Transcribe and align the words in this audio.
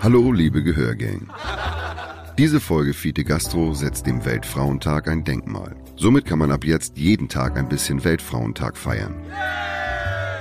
Hallo, 0.00 0.30
liebe 0.30 0.62
Gehörgang. 0.62 1.28
Diese 2.38 2.60
Folge 2.60 2.94
Fiete 2.94 3.24
Gastro 3.24 3.74
setzt 3.74 4.06
dem 4.06 4.24
Weltfrauentag 4.24 5.08
ein 5.08 5.24
Denkmal. 5.24 5.74
Somit 5.96 6.24
kann 6.24 6.38
man 6.38 6.52
ab 6.52 6.64
jetzt 6.64 6.96
jeden 6.96 7.28
Tag 7.28 7.58
ein 7.58 7.68
bisschen 7.68 8.04
Weltfrauentag 8.04 8.76
feiern. 8.76 9.16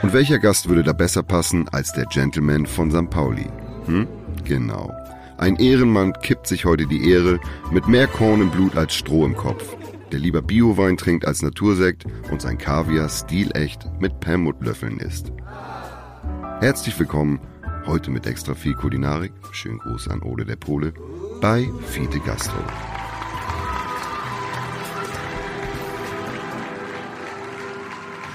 Und 0.03 0.13
welcher 0.13 0.37
Gast 0.37 0.69
würde 0.69 0.83
da 0.83 0.93
besser 0.93 1.23
passen 1.23 1.67
als 1.69 1.91
der 1.91 2.05
Gentleman 2.05 2.67
von 2.67 2.91
St. 2.91 3.09
Pauli? 3.09 3.47
Hm? 3.87 4.07
Genau. 4.43 4.93
Ein 5.39 5.55
Ehrenmann 5.55 6.13
kippt 6.21 6.45
sich 6.45 6.65
heute 6.65 6.85
die 6.85 7.09
Ehre 7.09 7.39
mit 7.71 7.87
mehr 7.87 8.05
Korn 8.05 8.41
im 8.41 8.51
Blut 8.51 8.77
als 8.77 8.93
Stroh 8.93 9.25
im 9.25 9.35
Kopf. 9.35 9.75
Der 10.11 10.19
lieber 10.19 10.43
Biowein 10.43 10.97
trinkt 10.97 11.25
als 11.25 11.41
Natursekt 11.41 12.05
und 12.31 12.43
sein 12.43 12.59
Kaviar 12.59 13.09
stilecht 13.09 13.87
mit 13.99 14.19
Perlmuttlöffeln 14.19 14.99
isst. 14.99 15.31
Herzlich 16.59 16.97
willkommen, 16.97 17.39
heute 17.87 18.11
mit 18.11 18.25
extra 18.27 18.53
viel 18.53 18.73
Kulinarik, 18.73 19.31
schönen 19.51 19.79
Gruß 19.79 20.07
an 20.09 20.21
Ole 20.21 20.45
der 20.45 20.55
Pole, 20.57 20.93
bei 21.41 21.69
Fiete 21.87 22.19
Gastro. 22.19 22.59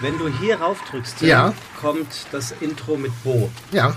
Wenn 0.00 0.18
du 0.18 0.28
hier 0.28 0.60
rauf 0.60 0.80
drückst, 0.90 1.20
Ja. 1.22 1.54
kommt 1.80 2.26
das 2.32 2.52
Intro 2.60 2.96
mit 2.96 3.12
Bo. 3.22 3.50
Ja, 3.72 3.94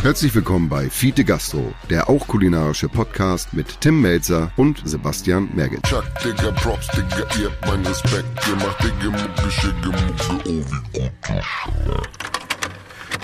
Herzlich 0.00 0.32
willkommen 0.32 0.68
bei 0.68 0.88
Fiete 0.88 1.24
Gastro, 1.24 1.74
der 1.90 2.08
auch 2.08 2.28
kulinarische 2.28 2.88
Podcast 2.88 3.52
mit 3.52 3.80
Tim 3.80 4.00
Melzer 4.00 4.52
und 4.56 4.80
Sebastian 4.84 5.48
Merget. 5.54 5.82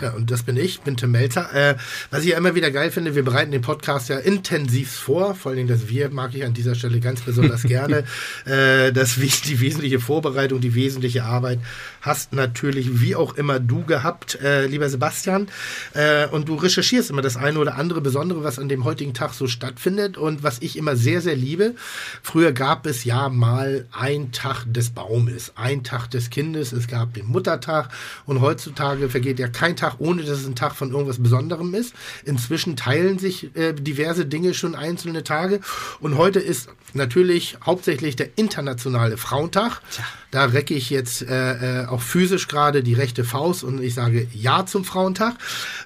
Ja, 0.05 0.11
und 0.11 0.31
das 0.31 0.43
bin 0.43 0.59
ich, 0.59 0.83
bin 0.83 0.99
Tim 0.99 1.13
Melzer. 1.13 1.51
Äh, 1.55 1.77
was 2.11 2.25
ich 2.25 2.33
ja 2.33 2.37
immer 2.37 2.55
wieder 2.55 2.71
geil 2.71 2.91
finde, 2.91 3.15
wir 3.15 3.25
bereiten 3.25 3.53
den 3.53 3.63
Podcast 3.63 4.11
ja 4.11 4.19
intensiv 4.19 4.91
vor. 4.93 5.35
Vor 5.35 5.53
allem 5.53 5.67
das 5.67 5.89
Wir 5.89 6.11
mag 6.11 6.35
ich 6.35 6.45
an 6.45 6.53
dieser 6.53 6.75
Stelle 6.75 7.01
ganz 7.01 7.23
besonders 7.23 7.63
gerne. 7.67 8.05
Äh, 8.45 8.93
das, 8.93 9.15
die 9.15 9.61
wesentliche 9.61 10.01
Vorbereitung, 10.01 10.61
die 10.61 10.75
wesentliche 10.75 11.25
Arbeit 11.25 11.59
hast 12.03 12.35
natürlich 12.35 13.01
wie 13.01 13.17
auch 13.17 13.37
immer 13.37 13.61
du 13.61 13.85
gehabt, 13.85 14.39
äh, 14.43 14.67
lieber 14.67 14.91
Sebastian. 14.91 15.49
Äh, 15.95 16.27
und 16.27 16.51
du 16.51 16.57
recherchierst 16.57 17.09
immer 17.09 17.23
das 17.23 17.39
eine 17.39 17.59
oder 17.59 17.77
andere 17.77 18.03
Besondere, 18.03 18.45
was 18.45 18.59
an 18.59 18.69
dem 18.69 18.85
heutigen 18.85 19.15
Tag 19.15 19.33
so 19.33 19.47
stattfindet. 19.47 20.19
Und 20.19 20.43
was 20.43 20.61
ich 20.61 20.77
immer 20.77 20.97
sehr, 20.97 21.23
sehr 21.23 21.35
liebe, 21.35 21.77
früher 22.21 22.53
gab 22.53 22.85
es 22.85 23.05
ja 23.05 23.31
mal 23.31 23.87
ein 23.91 24.33
Tag 24.33 24.67
des 24.67 24.91
Baumes, 24.91 25.53
ein 25.55 25.83
Tag 25.83 26.11
des 26.11 26.29
Kindes, 26.29 26.73
es 26.73 26.89
gab 26.89 27.15
den 27.15 27.25
Muttertag 27.25 27.89
und 28.27 28.43
heutzutage 28.43 29.09
vergeht 29.09 29.39
ja 29.39 29.49
kein 29.49 29.77
Tag, 29.77 29.94
ohne 29.99 30.23
dass 30.23 30.41
es 30.41 30.47
ein 30.47 30.55
Tag 30.55 30.75
von 30.75 30.91
irgendwas 30.91 31.23
Besonderem 31.23 31.75
ist. 31.75 31.95
Inzwischen 32.25 32.77
teilen 32.77 33.19
sich 33.19 33.55
äh, 33.57 33.73
diverse 33.73 34.27
Dinge 34.27 34.55
schon 34.55 34.75
einzelne 34.75 35.25
Tage 35.25 35.61
und 36.01 36.17
heute 36.17 36.41
ist 36.41 36.69
natürlich 36.93 37.59
hauptsächlich 37.65 38.17
der 38.17 38.31
internationale 38.37 39.17
Frauentag. 39.17 39.81
Da 40.35 40.47
recke 40.47 40.75
ich 40.75 40.91
jetzt 40.91 41.23
äh, 41.23 41.83
äh, 41.83 41.87
auch 41.87 42.01
physisch 42.03 42.49
gerade 42.49 42.83
die 42.83 42.95
rechte 42.95 43.23
Faust 43.23 43.63
und 43.63 43.81
ich 43.81 43.95
sage 43.95 44.27
Ja 44.33 44.67
zum 44.67 44.85
Frauentag, 44.85 45.37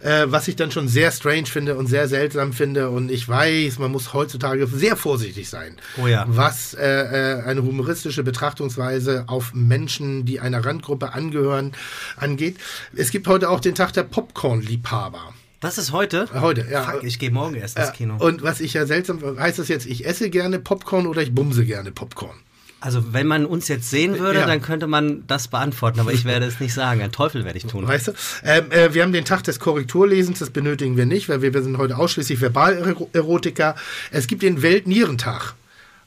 äh, 0.00 0.24
was 0.28 0.48
ich 0.48 0.56
dann 0.56 0.70
schon 0.70 0.88
sehr 0.88 1.12
strange 1.12 1.44
finde 1.44 1.76
und 1.76 1.86
sehr 1.86 2.08
seltsam 2.08 2.54
finde 2.54 2.88
und 2.88 3.10
ich 3.10 3.28
weiß, 3.28 3.78
man 3.78 3.92
muss 3.92 4.14
heutzutage 4.14 4.66
sehr 4.66 4.96
vorsichtig 4.96 5.50
sein, 5.50 5.76
Oh 6.02 6.06
ja. 6.06 6.24
was 6.28 6.72
äh, 6.72 6.86
äh, 6.86 7.42
eine 7.42 7.62
humoristische 7.62 8.22
Betrachtungsweise 8.22 9.24
auf 9.26 9.52
Menschen, 9.52 10.24
die 10.24 10.40
einer 10.40 10.64
Randgruppe 10.64 11.12
angehören, 11.12 11.72
angeht. 12.16 12.56
Es 12.96 13.10
gibt 13.10 13.28
heute 13.28 13.50
auch 13.50 13.60
den 13.60 13.74
Tag 13.74 13.92
der 13.92 14.04
Popcorn-Liebhaber. 14.04 15.34
Was 15.60 15.76
ist 15.76 15.92
heute? 15.92 16.26
Heute, 16.32 16.66
ja. 16.70 16.84
Fuck, 16.84 17.04
ich 17.04 17.18
gehe 17.18 17.30
morgen 17.30 17.54
erst 17.54 17.76
ins 17.76 17.88
Ja, 17.88 17.92
Kino. 17.92 18.16
Und 18.18 18.42
was 18.42 18.60
ich 18.60 18.72
ja 18.72 18.86
seltsam, 18.86 19.20
heißt 19.38 19.58
das 19.58 19.68
jetzt, 19.68 19.84
ich 19.84 20.06
esse 20.06 20.30
gerne 20.30 20.58
Popcorn 20.58 21.06
oder 21.06 21.20
ich 21.20 21.34
bumse 21.34 21.66
gerne 21.66 21.92
Popcorn? 21.92 22.38
Also, 22.80 23.12
wenn 23.12 23.26
man 23.26 23.44
uns 23.44 23.66
jetzt 23.66 23.90
sehen 23.90 24.18
würde, 24.20 24.38
Ja. 24.40 24.46
dann 24.46 24.62
könnte 24.62 24.86
man 24.86 25.24
das 25.26 25.48
beantworten, 25.48 25.98
aber 25.98 26.12
ich 26.12 26.24
werde 26.24 26.46
es 26.46 26.60
nicht 26.60 26.72
sagen. 26.72 27.02
Ein 27.02 27.10
Teufel 27.10 27.44
werde 27.44 27.58
ich 27.58 27.66
tun. 27.66 27.86
Weißt 27.88 28.08
du? 28.08 28.12
Ähm, 28.44 28.70
äh, 28.70 28.94
wir 28.94 29.02
haben 29.02 29.12
den 29.12 29.24
Tag 29.24 29.42
des 29.42 29.58
Korrekturlesens, 29.58 30.38
das 30.38 30.50
benötigen 30.50 30.96
wir 30.96 31.04
nicht, 31.06 31.28
weil 31.28 31.42
wir, 31.42 31.52
wir 31.52 31.62
sind 31.62 31.76
heute 31.78 31.96
ausschließlich 31.98 32.38
Verbalerotiker. 32.40 33.74
Es 34.12 34.28
gibt 34.28 34.42
den 34.42 34.62
Weltnierentag. 34.62 35.54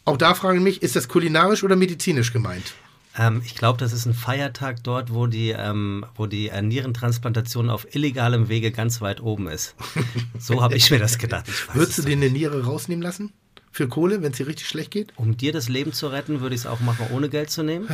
Auch 0.06 0.18
da 0.18 0.34
frage 0.34 0.58
ich 0.60 0.64
mich, 0.64 0.82
ist 0.82 0.96
das 0.96 1.08
kulinarisch 1.10 1.64
oder 1.64 1.76
medizinisch 1.76 2.32
gemeint? 2.32 2.74
Ähm, 3.18 3.42
ich 3.46 3.56
glaube, 3.56 3.78
das 3.78 3.92
ist 3.92 4.06
ein 4.06 4.14
Feiertag 4.14 4.82
dort, 4.84 5.14
wo 5.14 5.28
die, 5.28 5.50
ähm, 5.50 6.06
wo 6.16 6.26
die 6.26 6.48
äh, 6.48 6.62
Nierentransplantation 6.62 7.70
auf 7.70 7.86
illegalem 7.94 8.48
Wege 8.48 8.72
ganz 8.72 9.02
weit 9.02 9.22
oben 9.22 9.48
ist. 9.50 9.76
So 10.40 10.64
habe 10.64 10.76
ich 10.76 10.90
mir 10.90 10.98
das 11.00 11.18
gedacht. 11.18 11.46
Würdest 11.74 11.98
du 12.00 12.02
dir 12.04 12.14
eine 12.14 12.30
Niere 12.30 12.64
rausnehmen 12.64 13.04
lassen? 13.04 13.32
Für 13.72 13.88
Kohle, 13.88 14.22
wenn 14.22 14.32
es 14.32 14.38
dir 14.38 14.48
richtig 14.48 14.68
schlecht 14.68 14.92
geht? 14.92 15.14
Um 15.16 15.38
dir 15.38 15.54
das 15.54 15.70
Leben 15.70 15.94
zu 15.94 16.08
retten, 16.08 16.42
würde 16.42 16.56
ich 16.56 16.62
es 16.62 16.68
auch 16.68 16.82
machen, 16.82 17.08
ohne 17.12 17.30
Geld 17.30 17.50
zu 17.50 17.64
nehmen. 17.64 17.88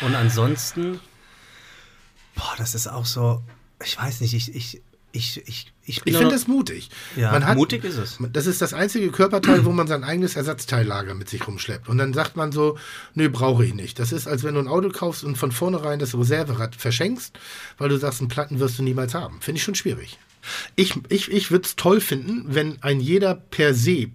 Und 0.00 0.14
ansonsten, 0.14 1.00
boah, 2.34 2.54
das 2.58 2.74
ist 2.74 2.88
auch 2.88 3.06
so, 3.06 3.42
ich 3.84 3.96
weiß 3.96 4.20
nicht, 4.20 4.34
ich, 4.34 4.54
ich, 4.54 4.82
ich, 5.12 5.42
ich, 5.46 5.72
ich 5.84 6.02
bin 6.02 6.14
Ich 6.14 6.18
finde 6.18 6.34
das 6.34 6.48
mutig. 6.48 6.88
Ja, 7.16 7.54
mutig 7.54 7.84
ist 7.84 7.98
es. 7.98 8.18
Das 8.32 8.46
ist 8.46 8.62
das 8.62 8.72
einzige 8.74 9.10
Körperteil, 9.10 9.64
wo 9.64 9.70
man 9.70 9.86
sein 9.86 10.04
eigenes 10.04 10.36
Ersatzteillager 10.36 11.14
mit 11.14 11.28
sich 11.28 11.46
rumschleppt. 11.46 11.88
Und 11.88 11.98
dann 11.98 12.14
sagt 12.14 12.36
man 12.36 12.50
so, 12.50 12.78
nö, 13.14 13.28
brauche 13.28 13.64
ich 13.64 13.74
nicht. 13.74 13.98
Das 13.98 14.10
ist, 14.10 14.26
als 14.26 14.42
wenn 14.42 14.54
du 14.54 14.60
ein 14.60 14.68
Auto 14.68 14.88
kaufst 14.88 15.22
und 15.22 15.36
von 15.36 15.52
vornherein 15.52 15.98
das 15.98 16.14
Reserverad 16.16 16.74
verschenkst, 16.74 17.38
weil 17.78 17.90
du 17.90 17.96
sagst, 17.98 18.20
einen 18.20 18.28
Platten 18.28 18.58
wirst 18.58 18.78
du 18.78 18.82
niemals 18.82 19.14
haben. 19.14 19.40
Finde 19.40 19.58
ich 19.58 19.64
schon 19.64 19.74
schwierig. 19.74 20.18
Ich, 20.74 20.94
ich, 21.08 21.30
ich 21.30 21.50
würde 21.50 21.66
es 21.66 21.76
toll 21.76 22.00
finden, 22.00 22.44
wenn 22.46 22.82
ein 22.82 22.98
jeder 22.98 23.34
per 23.34 23.74
se 23.74 24.08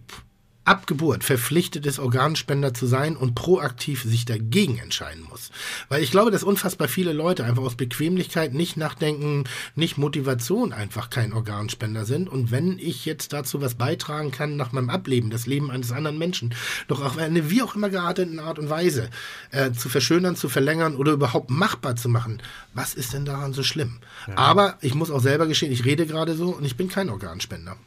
ab 0.68 0.86
Geburt 0.86 1.24
verpflichtet 1.24 1.86
ist, 1.86 1.98
Organspender 1.98 2.74
zu 2.74 2.88
sein 2.88 3.16
und 3.16 3.36
proaktiv 3.36 4.04
sich 4.04 4.26
dagegen 4.26 4.78
entscheiden 4.78 5.24
muss. 5.30 5.50
Weil 5.88 6.04
ich 6.04 6.12
glaube, 6.12 6.30
dass 6.30 6.44
unfassbar 6.44 6.88
viele 6.88 7.14
Leute 7.14 7.46
einfach 7.46 7.64
aus 7.64 7.76
Bequemlichkeit 7.76 8.54
nicht 8.54 8.76
nachdenken, 8.76 9.46
nicht 9.76 9.98
Motivation 9.98 10.74
einfach 10.74 11.10
kein 11.10 11.32
Organspender 11.32 12.06
sind. 12.06 12.28
Und 12.28 12.52
wenn 12.52 12.80
ich 12.80 13.06
jetzt 13.06 13.32
dazu 13.32 13.62
was 13.62 13.76
beitragen 13.76 14.32
kann 14.32 14.58
nach 14.58 14.74
meinem 14.74 14.90
Ableben, 14.90 15.30
das 15.30 15.48
Leben 15.48 15.72
eines 15.72 15.92
anderen 15.92 16.18
Menschen, 16.18 16.54
doch 16.88 17.02
auf 17.02 17.18
eine 17.18 17.50
wie 17.50 17.62
auch 17.62 17.76
immer 17.76 17.90
gearteten 17.90 18.40
Art 18.40 18.60
und 18.60 18.70
Weise 18.70 19.10
äh, 19.52 19.72
zu 19.72 19.88
verschönern, 19.88 20.36
zu 20.36 20.50
verlängern 20.50 20.96
oder 20.96 21.14
überhaupt 21.14 21.50
machbar 21.50 21.96
zu 21.96 22.10
machen, 22.10 22.42
was 22.74 22.94
ist 22.94 23.14
denn 23.14 23.24
daran 23.26 23.54
so 23.54 23.64
schlimm? 23.64 24.00
Aber 24.36 24.78
ich 24.82 24.96
muss 24.96 25.12
auch 25.12 25.22
selber 25.22 25.48
gestehen, 25.48 25.72
ich 25.72 25.86
rede 25.86 26.06
gerade 26.06 26.36
so 26.36 26.50
und 26.50 26.66
ich 26.66 26.76
bin 26.76 26.90
kein 26.90 27.10
Organspender. 27.10 27.78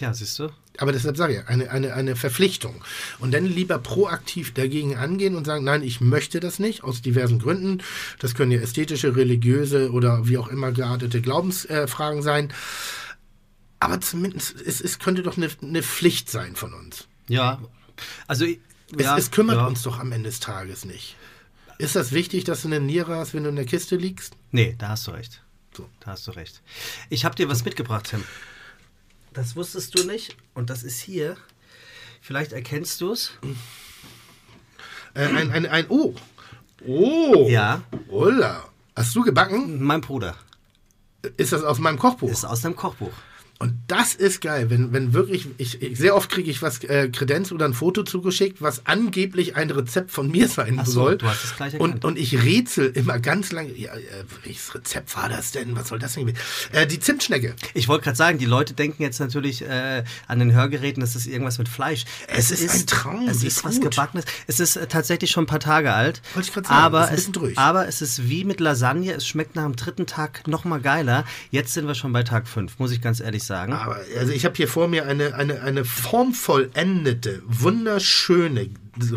Ja, 0.00 0.12
siehst 0.12 0.38
du? 0.38 0.50
Aber 0.78 0.92
deshalb 0.92 1.16
sage 1.16 1.34
ich, 1.40 1.48
eine, 1.48 1.70
eine, 1.70 1.94
eine 1.94 2.16
Verpflichtung. 2.16 2.84
Und 3.18 3.32
dann 3.32 3.46
lieber 3.46 3.78
proaktiv 3.78 4.52
dagegen 4.52 4.96
angehen 4.96 5.34
und 5.34 5.46
sagen, 5.46 5.64
nein, 5.64 5.82
ich 5.82 6.00
möchte 6.02 6.38
das 6.40 6.58
nicht, 6.58 6.84
aus 6.84 7.00
diversen 7.00 7.38
Gründen. 7.38 7.82
Das 8.18 8.34
können 8.34 8.50
ja 8.52 8.60
ästhetische, 8.60 9.16
religiöse 9.16 9.90
oder 9.92 10.26
wie 10.28 10.36
auch 10.38 10.48
immer 10.48 10.72
geartete 10.72 11.22
Glaubensfragen 11.22 12.22
sein. 12.22 12.52
Aber 13.80 14.00
zumindest, 14.00 14.60
es, 14.60 14.80
es 14.80 14.98
könnte 14.98 15.22
doch 15.22 15.36
eine, 15.36 15.48
eine 15.62 15.82
Pflicht 15.82 16.30
sein 16.30 16.56
von 16.56 16.74
uns. 16.74 17.06
Ja. 17.28 17.60
Also, 18.26 18.44
ich- 18.44 18.60
Es, 18.96 19.02
ja, 19.04 19.16
es 19.18 19.30
kümmert 19.30 19.56
ja. 19.56 19.66
uns 19.66 19.82
doch 19.82 19.98
am 19.98 20.12
Ende 20.12 20.28
des 20.28 20.40
Tages 20.40 20.84
nicht. 20.84 21.16
Ist 21.78 21.96
das 21.96 22.12
wichtig, 22.12 22.44
dass 22.44 22.62
du 22.62 22.68
eine 22.68 22.80
Niere 22.80 23.16
hast, 23.16 23.34
wenn 23.34 23.42
du 23.42 23.48
in 23.50 23.56
der 23.56 23.64
Kiste 23.66 23.96
liegst? 23.96 24.34
Nee, 24.50 24.74
da 24.78 24.90
hast 24.90 25.06
du 25.06 25.10
recht. 25.10 25.42
So. 25.76 25.88
Da 26.00 26.12
hast 26.12 26.26
du 26.26 26.30
recht. 26.30 26.62
Ich 27.10 27.24
habe 27.26 27.34
dir 27.34 27.48
was 27.50 27.64
mitgebracht, 27.64 28.06
Tim. 28.10 28.22
Das 29.36 29.54
wusstest 29.54 29.96
du 29.96 30.04
nicht. 30.04 30.34
Und 30.54 30.70
das 30.70 30.82
ist 30.82 30.98
hier. 30.98 31.36
Vielleicht 32.22 32.52
erkennst 32.52 33.02
du 33.02 33.12
es. 33.12 33.32
Äh, 35.12 35.26
ein, 35.26 35.50
ein, 35.50 35.66
ein, 35.66 35.84
oh. 35.90 36.14
Oh. 36.86 37.46
Ja. 37.46 37.82
Holla. 38.10 38.64
Hast 38.96 39.14
du 39.14 39.20
gebacken? 39.20 39.82
Mein 39.82 40.00
Bruder. 40.00 40.36
Ist 41.36 41.52
das 41.52 41.64
aus 41.64 41.78
meinem 41.78 41.98
Kochbuch? 41.98 42.30
Ist 42.30 42.46
aus 42.46 42.62
deinem 42.62 42.76
Kochbuch. 42.76 43.12
Und 43.58 43.74
das 43.86 44.14
ist 44.14 44.42
geil, 44.42 44.68
wenn, 44.68 44.92
wenn 44.92 45.14
wirklich, 45.14 45.48
ich, 45.56 45.80
ich 45.80 45.96
sehr 45.96 46.14
oft 46.14 46.30
kriege 46.30 46.50
ich 46.50 46.60
was 46.60 46.84
äh, 46.84 47.08
Kredenz 47.08 47.52
oder 47.52 47.64
ein 47.64 47.72
Foto 47.72 48.02
zugeschickt, 48.02 48.60
was 48.60 48.84
angeblich 48.84 49.56
ein 49.56 49.70
Rezept 49.70 50.10
von 50.10 50.30
mir 50.30 50.46
sein 50.48 50.78
so, 50.84 50.92
soll. 50.92 51.16
du 51.16 51.26
hast 51.26 51.42
es 51.42 51.56
gleich 51.56 51.74
und, 51.74 51.80
erkannt. 51.80 52.04
und 52.04 52.18
ich 52.18 52.42
rätsel 52.42 52.88
immer 52.88 53.18
ganz 53.18 53.52
lange, 53.52 53.72
ja, 53.72 53.94
äh, 53.94 54.00
welches 54.44 54.74
Rezept 54.74 55.16
war 55.16 55.30
das 55.30 55.52
denn? 55.52 55.74
Was 55.74 55.88
soll 55.88 55.98
das 55.98 56.14
denn? 56.14 56.34
Äh, 56.72 56.86
die 56.86 57.00
Zimtschnecke. 57.00 57.54
Ich 57.72 57.88
wollte 57.88 58.04
gerade 58.04 58.16
sagen, 58.16 58.36
die 58.36 58.44
Leute 58.44 58.74
denken 58.74 59.02
jetzt 59.02 59.20
natürlich 59.20 59.62
äh, 59.62 60.04
an 60.26 60.38
den 60.38 60.52
Hörgeräten, 60.52 61.00
das 61.00 61.16
ist 61.16 61.26
irgendwas 61.26 61.56
mit 61.56 61.70
Fleisch. 61.70 62.04
Es 62.28 62.50
ist 62.50 62.74
ein 62.74 62.86
Traum, 62.86 63.26
Es 63.26 63.42
wie 63.42 63.46
ist 63.46 63.64
was. 63.64 63.80
Gebackenes. 63.80 64.26
Es 64.46 64.60
ist 64.60 64.76
äh, 64.76 64.86
tatsächlich 64.86 65.30
schon 65.30 65.44
ein 65.44 65.48
paar 65.48 65.60
Tage 65.60 65.94
alt. 65.94 66.20
Wollte 66.34 66.48
ich 66.48 66.54
grad 66.54 66.66
sagen, 66.66 66.78
aber 66.78 67.10
ist 67.10 67.34
ein 67.34 67.42
es, 67.42 67.56
aber 67.56 67.88
es 67.88 68.02
ist 68.02 68.28
wie 68.28 68.44
mit 68.44 68.60
Lasagne. 68.60 69.14
Es 69.14 69.26
schmeckt 69.26 69.56
nach 69.56 69.64
dem 69.64 69.76
dritten 69.76 70.06
Tag 70.06 70.46
noch 70.46 70.66
mal 70.66 70.80
geiler. 70.80 71.24
Jetzt 71.50 71.72
sind 71.72 71.86
wir 71.86 71.94
schon 71.94 72.12
bei 72.12 72.22
Tag 72.22 72.48
5, 72.48 72.78
muss 72.78 72.92
ich 72.92 73.00
ganz 73.00 73.20
ehrlich 73.20 73.44
sagen. 73.44 73.45
Aber 73.72 74.00
also 74.18 74.32
ich 74.32 74.44
habe 74.44 74.56
hier 74.56 74.68
vor 74.68 74.88
mir 74.88 75.06
eine, 75.06 75.34
eine, 75.34 75.62
eine 75.62 75.84
formvollendete, 75.84 77.42
wunderschöne, 77.46 78.70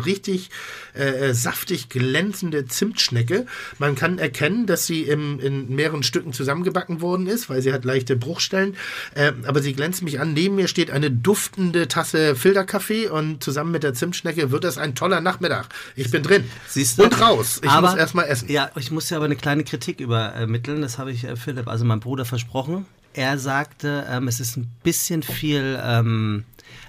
richtig 0.04 0.50
äh, 0.94 1.32
saftig 1.32 1.88
glänzende 1.88 2.66
Zimtschnecke. 2.66 3.46
Man 3.78 3.94
kann 3.94 4.18
erkennen, 4.18 4.66
dass 4.66 4.86
sie 4.86 5.02
im, 5.02 5.40
in 5.40 5.74
mehreren 5.74 6.02
Stücken 6.02 6.32
zusammengebacken 6.32 7.00
worden 7.00 7.26
ist, 7.26 7.48
weil 7.48 7.62
sie 7.62 7.72
hat 7.72 7.84
leichte 7.84 8.16
Bruchstellen. 8.16 8.76
Äh, 9.14 9.32
aber 9.46 9.62
sie 9.62 9.72
glänzt 9.72 10.02
mich 10.02 10.20
an. 10.20 10.32
Neben 10.32 10.56
mir 10.56 10.68
steht 10.68 10.90
eine 10.90 11.10
duftende 11.10 11.88
Tasse 11.88 12.36
Filterkaffee 12.36 13.08
und 13.08 13.42
zusammen 13.42 13.72
mit 13.72 13.82
der 13.82 13.94
Zimtschnecke 13.94 14.50
wird 14.50 14.64
das 14.64 14.78
ein 14.78 14.94
toller 14.94 15.20
Nachmittag. 15.20 15.68
Ich 15.96 16.10
bin 16.10 16.22
drin. 16.22 16.44
Siehst 16.68 16.98
du? 16.98 17.04
Und 17.04 17.20
raus. 17.20 17.60
Ich 17.62 17.70
aber, 17.70 17.90
muss 17.90 17.98
erstmal 17.98 18.26
essen. 18.26 18.50
Ja, 18.50 18.70
ich 18.76 18.90
muss 18.90 19.10
ja 19.10 19.16
aber 19.16 19.26
eine 19.26 19.36
kleine 19.36 19.64
Kritik 19.64 20.00
übermitteln. 20.00 20.82
Das 20.82 20.98
habe 20.98 21.12
ich 21.12 21.24
äh, 21.24 21.36
Philipp, 21.36 21.68
also 21.68 21.84
meinem 21.84 22.00
Bruder, 22.00 22.24
versprochen. 22.24 22.86
Er 23.12 23.38
sagte, 23.38 24.06
ähm, 24.08 24.28
es 24.28 24.40
ist 24.40 24.56
ein 24.56 24.70
bisschen 24.82 25.22
viel, 25.22 25.80
ähm, 25.82 26.44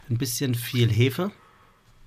ein 0.09 0.17
bisschen 0.17 0.53
viel 0.55 0.89
Hefe, 0.91 1.31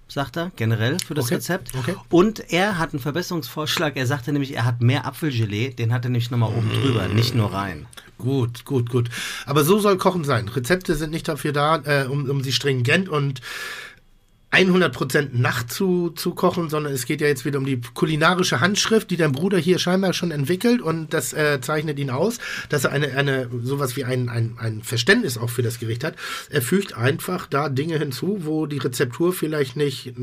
sagt 0.08 0.36
er, 0.36 0.52
generell 0.56 0.98
für 1.04 1.14
das 1.14 1.26
Okay, 1.26 1.34
Rezept. 1.36 1.74
okay. 1.76 1.96
Und 2.10 2.52
er 2.52 2.78
hat 2.78 2.92
einen 2.92 3.00
Verbesserungsvorschlag. 3.00 3.96
Er 3.96 4.06
sagte 4.06 4.32
nämlich, 4.32 4.54
er 4.54 4.64
hat 4.64 4.80
mehr 4.80 5.04
Apfelgelee, 5.06 5.70
den 5.70 5.92
hat 5.92 6.04
er 6.04 6.10
nämlich 6.10 6.30
nochmal 6.30 6.50
oben 6.54 6.70
drüber, 6.70 7.08
nicht 7.08 7.34
nur 7.34 7.52
rein. 7.52 7.86
Gut, 8.18 8.64
gut, 8.64 8.90
gut. 8.90 9.08
Aber 9.46 9.64
so 9.64 9.80
soll 9.80 9.96
Kochen 9.98 10.22
sein. 10.24 10.48
Rezepte 10.48 10.94
sind 10.94 11.10
nicht 11.10 11.26
dafür 11.26 11.52
da, 11.52 11.82
äh, 11.84 12.06
um, 12.06 12.30
um 12.30 12.42
sie 12.44 12.52
stringent 12.52 13.08
und 13.08 13.40
100% 14.54 15.30
nachzu 15.32 16.10
zu 16.10 16.34
kochen, 16.34 16.70
sondern 16.70 16.92
es 16.92 17.06
geht 17.06 17.20
ja 17.20 17.26
jetzt 17.26 17.44
wieder 17.44 17.58
um 17.58 17.66
die 17.66 17.80
kulinarische 17.94 18.60
Handschrift, 18.60 19.10
die 19.10 19.16
dein 19.16 19.32
Bruder 19.32 19.58
hier 19.58 19.78
scheinbar 19.78 20.12
schon 20.12 20.30
entwickelt 20.30 20.80
und 20.80 21.12
das 21.12 21.32
äh, 21.32 21.60
zeichnet 21.60 21.98
ihn 21.98 22.10
aus, 22.10 22.38
dass 22.68 22.84
er 22.84 22.92
eine, 22.92 23.16
eine 23.16 23.48
sowas 23.62 23.96
wie 23.96 24.04
ein, 24.04 24.28
ein, 24.28 24.56
ein 24.58 24.82
Verständnis 24.82 25.38
auch 25.38 25.50
für 25.50 25.62
das 25.62 25.78
Gericht 25.78 26.04
hat. 26.04 26.14
Er 26.50 26.62
fügt 26.62 26.96
einfach 26.96 27.46
da 27.46 27.68
Dinge 27.68 27.98
hinzu, 27.98 28.40
wo 28.42 28.66
die 28.66 28.78
Rezeptur 28.78 29.32
vielleicht 29.32 29.76
nicht 29.76 30.14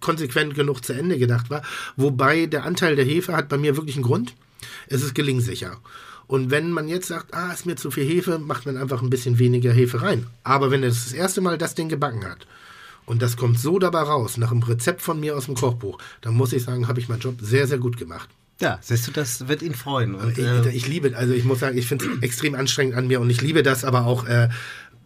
konsequent 0.00 0.54
genug 0.54 0.84
zu 0.84 0.92
Ende 0.92 1.18
gedacht 1.18 1.50
war, 1.50 1.62
wobei 1.96 2.46
der 2.46 2.64
Anteil 2.64 2.96
der 2.96 3.04
Hefe 3.04 3.36
hat 3.36 3.48
bei 3.48 3.58
mir 3.58 3.76
wirklich 3.76 3.96
einen 3.96 4.04
Grund. 4.04 4.34
Es 4.88 5.02
ist 5.02 5.14
gelingsicher. 5.14 5.78
Und 6.26 6.50
wenn 6.50 6.70
man 6.70 6.88
jetzt 6.88 7.08
sagt, 7.08 7.34
ah, 7.34 7.52
ist 7.52 7.66
mir 7.66 7.76
zu 7.76 7.90
viel 7.90 8.04
Hefe, 8.04 8.38
macht 8.38 8.64
man 8.64 8.76
einfach 8.76 9.02
ein 9.02 9.10
bisschen 9.10 9.38
weniger 9.38 9.72
Hefe 9.72 10.02
rein. 10.02 10.26
Aber 10.44 10.70
wenn 10.70 10.82
er 10.82 10.88
das 10.88 11.12
erste 11.12 11.40
Mal 11.40 11.58
das 11.58 11.74
Ding 11.74 11.88
gebacken 11.88 12.24
hat 12.24 12.46
und 13.06 13.22
das 13.22 13.36
kommt 13.36 13.58
so 13.58 13.78
dabei 13.78 14.02
raus, 14.02 14.36
nach 14.36 14.50
einem 14.50 14.62
Rezept 14.62 15.02
von 15.02 15.20
mir 15.20 15.36
aus 15.36 15.46
dem 15.46 15.54
Kochbuch, 15.54 15.98
dann 16.20 16.34
muss 16.34 16.52
ich 16.52 16.62
sagen, 16.62 16.88
habe 16.88 17.00
ich 17.00 17.08
meinen 17.08 17.20
Job 17.20 17.36
sehr, 17.40 17.66
sehr 17.66 17.78
gut 17.78 17.96
gemacht. 17.96 18.28
Ja, 18.60 18.78
siehst 18.80 19.08
du, 19.08 19.10
das 19.10 19.48
wird 19.48 19.62
ihn 19.62 19.74
freuen. 19.74 20.14
Und, 20.14 20.38
Ich, 20.38 20.44
äh, 20.44 20.70
ich 20.70 20.86
liebe, 20.86 21.16
also 21.16 21.32
ich 21.32 21.44
muss 21.44 21.58
sagen, 21.58 21.76
ich 21.76 21.86
finde 21.86 22.04
es 22.04 22.22
extrem 22.22 22.54
anstrengend 22.54 22.94
an 22.94 23.08
mir 23.08 23.20
und 23.20 23.28
ich 23.28 23.40
liebe 23.40 23.62
das 23.62 23.84
aber 23.84 24.06
auch. 24.06 24.26
Äh, 24.26 24.50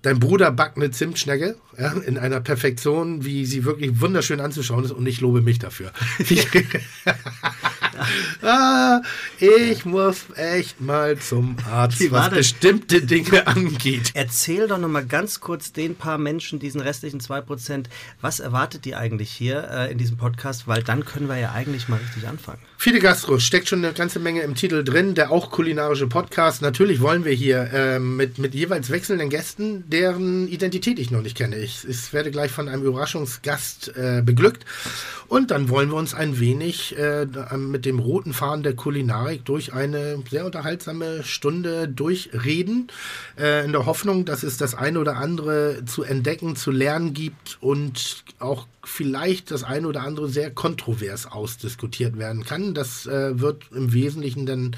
dein 0.03 0.21
Bruder 0.21 0.53
backt 0.53 0.77
eine 0.77 0.91
Zimtschnecke 0.91 1.57
ja, 1.79 1.93
in 1.93 2.19
einer 2.19 2.41
Perfektion, 2.41 3.25
wie 3.25 3.47
sie 3.47 3.65
wirklich 3.65 4.01
wunderschön 4.01 4.41
anzuschauen 4.41 4.85
ist 4.85 4.93
und 4.93 5.07
ich 5.07 5.21
lobe 5.21 5.41
mich 5.41 5.59
dafür. 5.59 5.91
Ich, 7.97 8.43
ah, 8.49 9.03
ich 9.39 9.85
muss 9.85 10.27
echt 10.35 10.81
mal 10.81 11.19
zum 11.19 11.57
Arzt, 11.71 12.01
Wie 12.01 12.11
was 12.11 12.31
bestimmte 12.31 13.03
Dinge 13.03 13.47
angeht. 13.47 14.13
Erzähl 14.15 14.69
doch 14.69 14.79
nochmal 14.79 15.07
ganz 15.07 15.41
kurz 15.41 15.73
den 15.73 15.95
paar 15.95 16.19
Menschen, 16.19 16.59
diesen 16.59 16.81
restlichen 16.81 17.21
2%, 17.21 17.87
was 18.21 18.41
erwartet 18.41 18.85
die 18.85 18.95
eigentlich 18.95 19.31
hier 19.31 19.69
äh, 19.71 19.93
in 19.93 19.99
diesem 19.99 20.17
Podcast? 20.17 20.69
Weil 20.69 20.83
dann 20.83 21.05
können 21.05 21.29
wir 21.29 21.39
ja 21.39 21.53
eigentlich 21.53 21.89
mal 21.89 21.99
richtig 21.99 22.27
anfangen. 22.29 22.59
Viele 22.79 23.01
Gastros, 23.01 23.43
steckt 23.43 23.69
schon 23.69 23.85
eine 23.85 23.95
ganze 23.95 24.19
Menge 24.19 24.43
im 24.43 24.55
Titel 24.55 24.85
drin, 24.85 25.15
der 25.15 25.31
auch 25.31 25.51
kulinarische 25.51 26.07
Podcast. 26.07 26.61
Natürlich 26.61 27.01
wollen 27.01 27.25
wir 27.25 27.33
hier 27.33 27.71
ähm, 27.73 28.17
mit, 28.17 28.39
mit 28.39 28.55
jeweils 28.55 28.91
wechselnden 28.91 29.31
Gästen, 29.31 29.89
deren 29.89 30.47
Identität 30.47 30.99
ich 30.99 31.11
noch 31.11 31.23
nicht 31.23 31.37
kenne. 31.37 31.57
Ich, 31.57 31.89
ich 31.89 32.13
werde 32.13 32.31
gleich 32.31 32.51
von 32.51 32.69
einem 32.69 32.83
Überraschungsgast 32.83 33.97
äh, 33.97 34.23
beglückt. 34.23 34.67
Und 35.29 35.51
dann 35.51 35.69
wollen 35.71 35.89
wir 35.89 35.97
uns 35.97 36.15
ein 36.15 36.39
wenig 36.39 36.97
äh, 36.99 37.27
mit 37.57 37.86
dem 37.87 37.99
roten 37.99 38.33
Faden 38.33 38.63
der 38.63 38.75
Kulinarik 38.75 39.45
durch 39.45 39.73
eine 39.73 40.23
sehr 40.29 40.45
unterhaltsame 40.45 41.23
Stunde 41.23 41.89
durchreden, 41.89 42.89
äh, 43.39 43.65
in 43.65 43.73
der 43.73 43.87
Hoffnung, 43.87 44.25
dass 44.25 44.43
es 44.43 44.59
das 44.59 44.75
eine 44.75 44.99
oder 44.99 45.17
andere 45.17 45.85
zu 45.87 46.03
entdecken, 46.03 46.57
zu 46.57 46.71
lernen 46.71 47.15
gibt 47.15 47.59
und 47.61 48.25
auch 48.39 48.67
vielleicht 48.85 49.51
das 49.51 49.65
eine 49.65 49.89
oder 49.89 50.03
andere 50.03 50.29
sehr 50.29 50.51
kontrovers 50.51 51.27
ausdiskutiert 51.27 52.19
werden 52.19 52.45
kann. 52.45 52.75
Das 52.75 53.07
äh, 53.07 53.41
wird 53.41 53.65
im 53.73 53.93
Wesentlichen 53.93 54.47
dann 54.47 54.77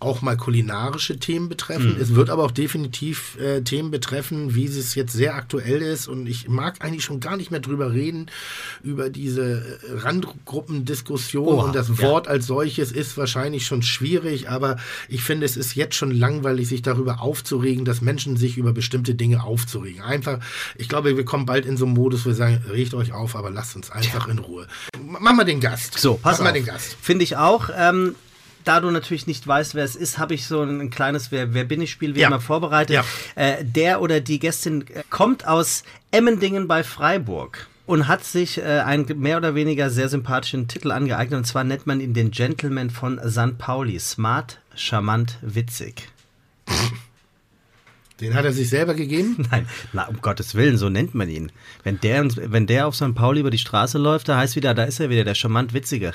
auch 0.00 0.22
mal 0.22 0.36
kulinarische 0.36 1.18
Themen 1.18 1.48
betreffen. 1.48 1.96
Es 2.00 2.14
wird 2.14 2.30
aber 2.30 2.44
auch 2.44 2.52
definitiv 2.52 3.36
äh, 3.40 3.62
Themen 3.62 3.90
betreffen, 3.90 4.54
wie 4.54 4.64
es 4.64 4.94
jetzt 4.94 5.12
sehr 5.12 5.34
aktuell 5.34 5.82
ist. 5.82 6.06
Und 6.06 6.28
ich 6.28 6.48
mag 6.48 6.84
eigentlich 6.84 7.02
schon 7.02 7.18
gar 7.18 7.36
nicht 7.36 7.50
mehr 7.50 7.58
drüber 7.58 7.92
reden, 7.92 8.26
über 8.84 9.10
diese 9.10 9.80
äh, 9.82 9.98
Randgruppendiskussion. 9.98 11.48
Oha, 11.48 11.64
und 11.64 11.74
das 11.74 11.88
ja. 11.88 11.98
Wort 11.98 12.28
als 12.28 12.46
solches 12.46 12.92
ist 12.92 13.16
wahrscheinlich 13.16 13.66
schon 13.66 13.82
schwierig, 13.82 14.48
aber 14.48 14.76
ich 15.08 15.24
finde, 15.24 15.46
es 15.46 15.56
ist 15.56 15.74
jetzt 15.74 15.96
schon 15.96 16.12
langweilig, 16.12 16.68
sich 16.68 16.82
darüber 16.82 17.20
aufzuregen, 17.20 17.84
dass 17.84 18.00
Menschen 18.00 18.36
sich 18.36 18.56
über 18.56 18.72
bestimmte 18.72 19.16
Dinge 19.16 19.42
aufzuregen. 19.42 20.02
Einfach, 20.02 20.38
ich 20.76 20.88
glaube, 20.88 21.16
wir 21.16 21.24
kommen 21.24 21.44
bald 21.44 21.66
in 21.66 21.76
so 21.76 21.86
einen 21.86 21.94
Modus, 21.94 22.24
wo 22.24 22.30
wir 22.30 22.34
sagen, 22.36 22.62
regt 22.70 22.94
euch 22.94 23.12
auf, 23.12 23.34
aber 23.34 23.50
lasst 23.50 23.74
uns 23.74 23.90
einfach 23.90 24.28
in 24.28 24.38
Ruhe. 24.38 24.68
Mach 25.02 25.32
mal 25.32 25.44
den 25.44 25.58
Gast. 25.58 25.98
So, 25.98 26.14
pass 26.14 26.38
Mach 26.38 26.44
mal 26.44 26.50
auf. 26.50 26.54
den 26.54 26.66
Gast. 26.66 26.96
Finde 27.00 27.24
ich 27.24 27.36
auch. 27.36 27.70
Ähm, 27.76 28.14
da 28.68 28.80
du 28.80 28.90
natürlich 28.90 29.26
nicht 29.26 29.46
weißt, 29.46 29.74
wer 29.74 29.84
es 29.84 29.96
ist, 29.96 30.18
habe 30.18 30.34
ich 30.34 30.46
so 30.46 30.62
ein 30.62 30.90
kleines 30.90 31.32
Wer, 31.32 31.54
wer 31.54 31.64
bin 31.64 31.80
ich 31.80 31.90
Spiel 31.90 32.14
wie 32.14 32.20
Ja. 32.20 32.28
immer 32.28 32.40
vorbereitet. 32.40 32.94
Ja. 32.94 33.04
Äh, 33.34 33.64
der 33.64 34.00
oder 34.02 34.20
die 34.20 34.38
Gästin 34.38 34.82
äh, 34.94 35.02
kommt 35.10 35.46
aus 35.46 35.82
Emmendingen 36.10 36.68
bei 36.68 36.84
Freiburg 36.84 37.66
und 37.86 38.06
hat 38.06 38.24
sich 38.24 38.58
äh, 38.58 38.80
einen 38.80 39.06
mehr 39.18 39.38
oder 39.38 39.54
weniger 39.54 39.88
sehr 39.88 40.10
sympathischen 40.10 40.68
Titel 40.68 40.90
angeeignet. 40.92 41.38
Und 41.38 41.44
zwar 41.46 41.64
nennt 41.64 41.86
man 41.86 42.00
ihn 42.00 42.12
den 42.12 42.30
Gentleman 42.30 42.90
von 42.90 43.18
St. 43.26 43.56
Pauli. 43.56 43.98
Smart, 43.98 44.58
charmant, 44.74 45.38
witzig. 45.40 46.08
Den 48.20 48.34
hat 48.34 48.44
er 48.44 48.52
sich 48.52 48.68
selber 48.68 48.94
gegeben. 48.94 49.46
Nein, 49.50 49.66
na, 49.92 50.06
um 50.08 50.20
Gottes 50.20 50.54
Willen, 50.54 50.76
so 50.76 50.88
nennt 50.88 51.14
man 51.14 51.28
ihn. 51.30 51.52
Wenn 51.84 52.00
der, 52.00 52.26
wenn 52.52 52.66
der 52.66 52.86
auf 52.86 52.96
St. 52.96 53.14
Pauli 53.14 53.40
über 53.40 53.50
die 53.50 53.58
Straße 53.58 53.96
läuft, 53.96 54.28
da 54.28 54.36
heißt 54.36 54.56
wieder, 54.56 54.74
da 54.74 54.84
ist 54.84 55.00
er 55.00 55.08
wieder, 55.08 55.24
der 55.24 55.34
charmant 55.34 55.72
Witzige. 55.72 56.12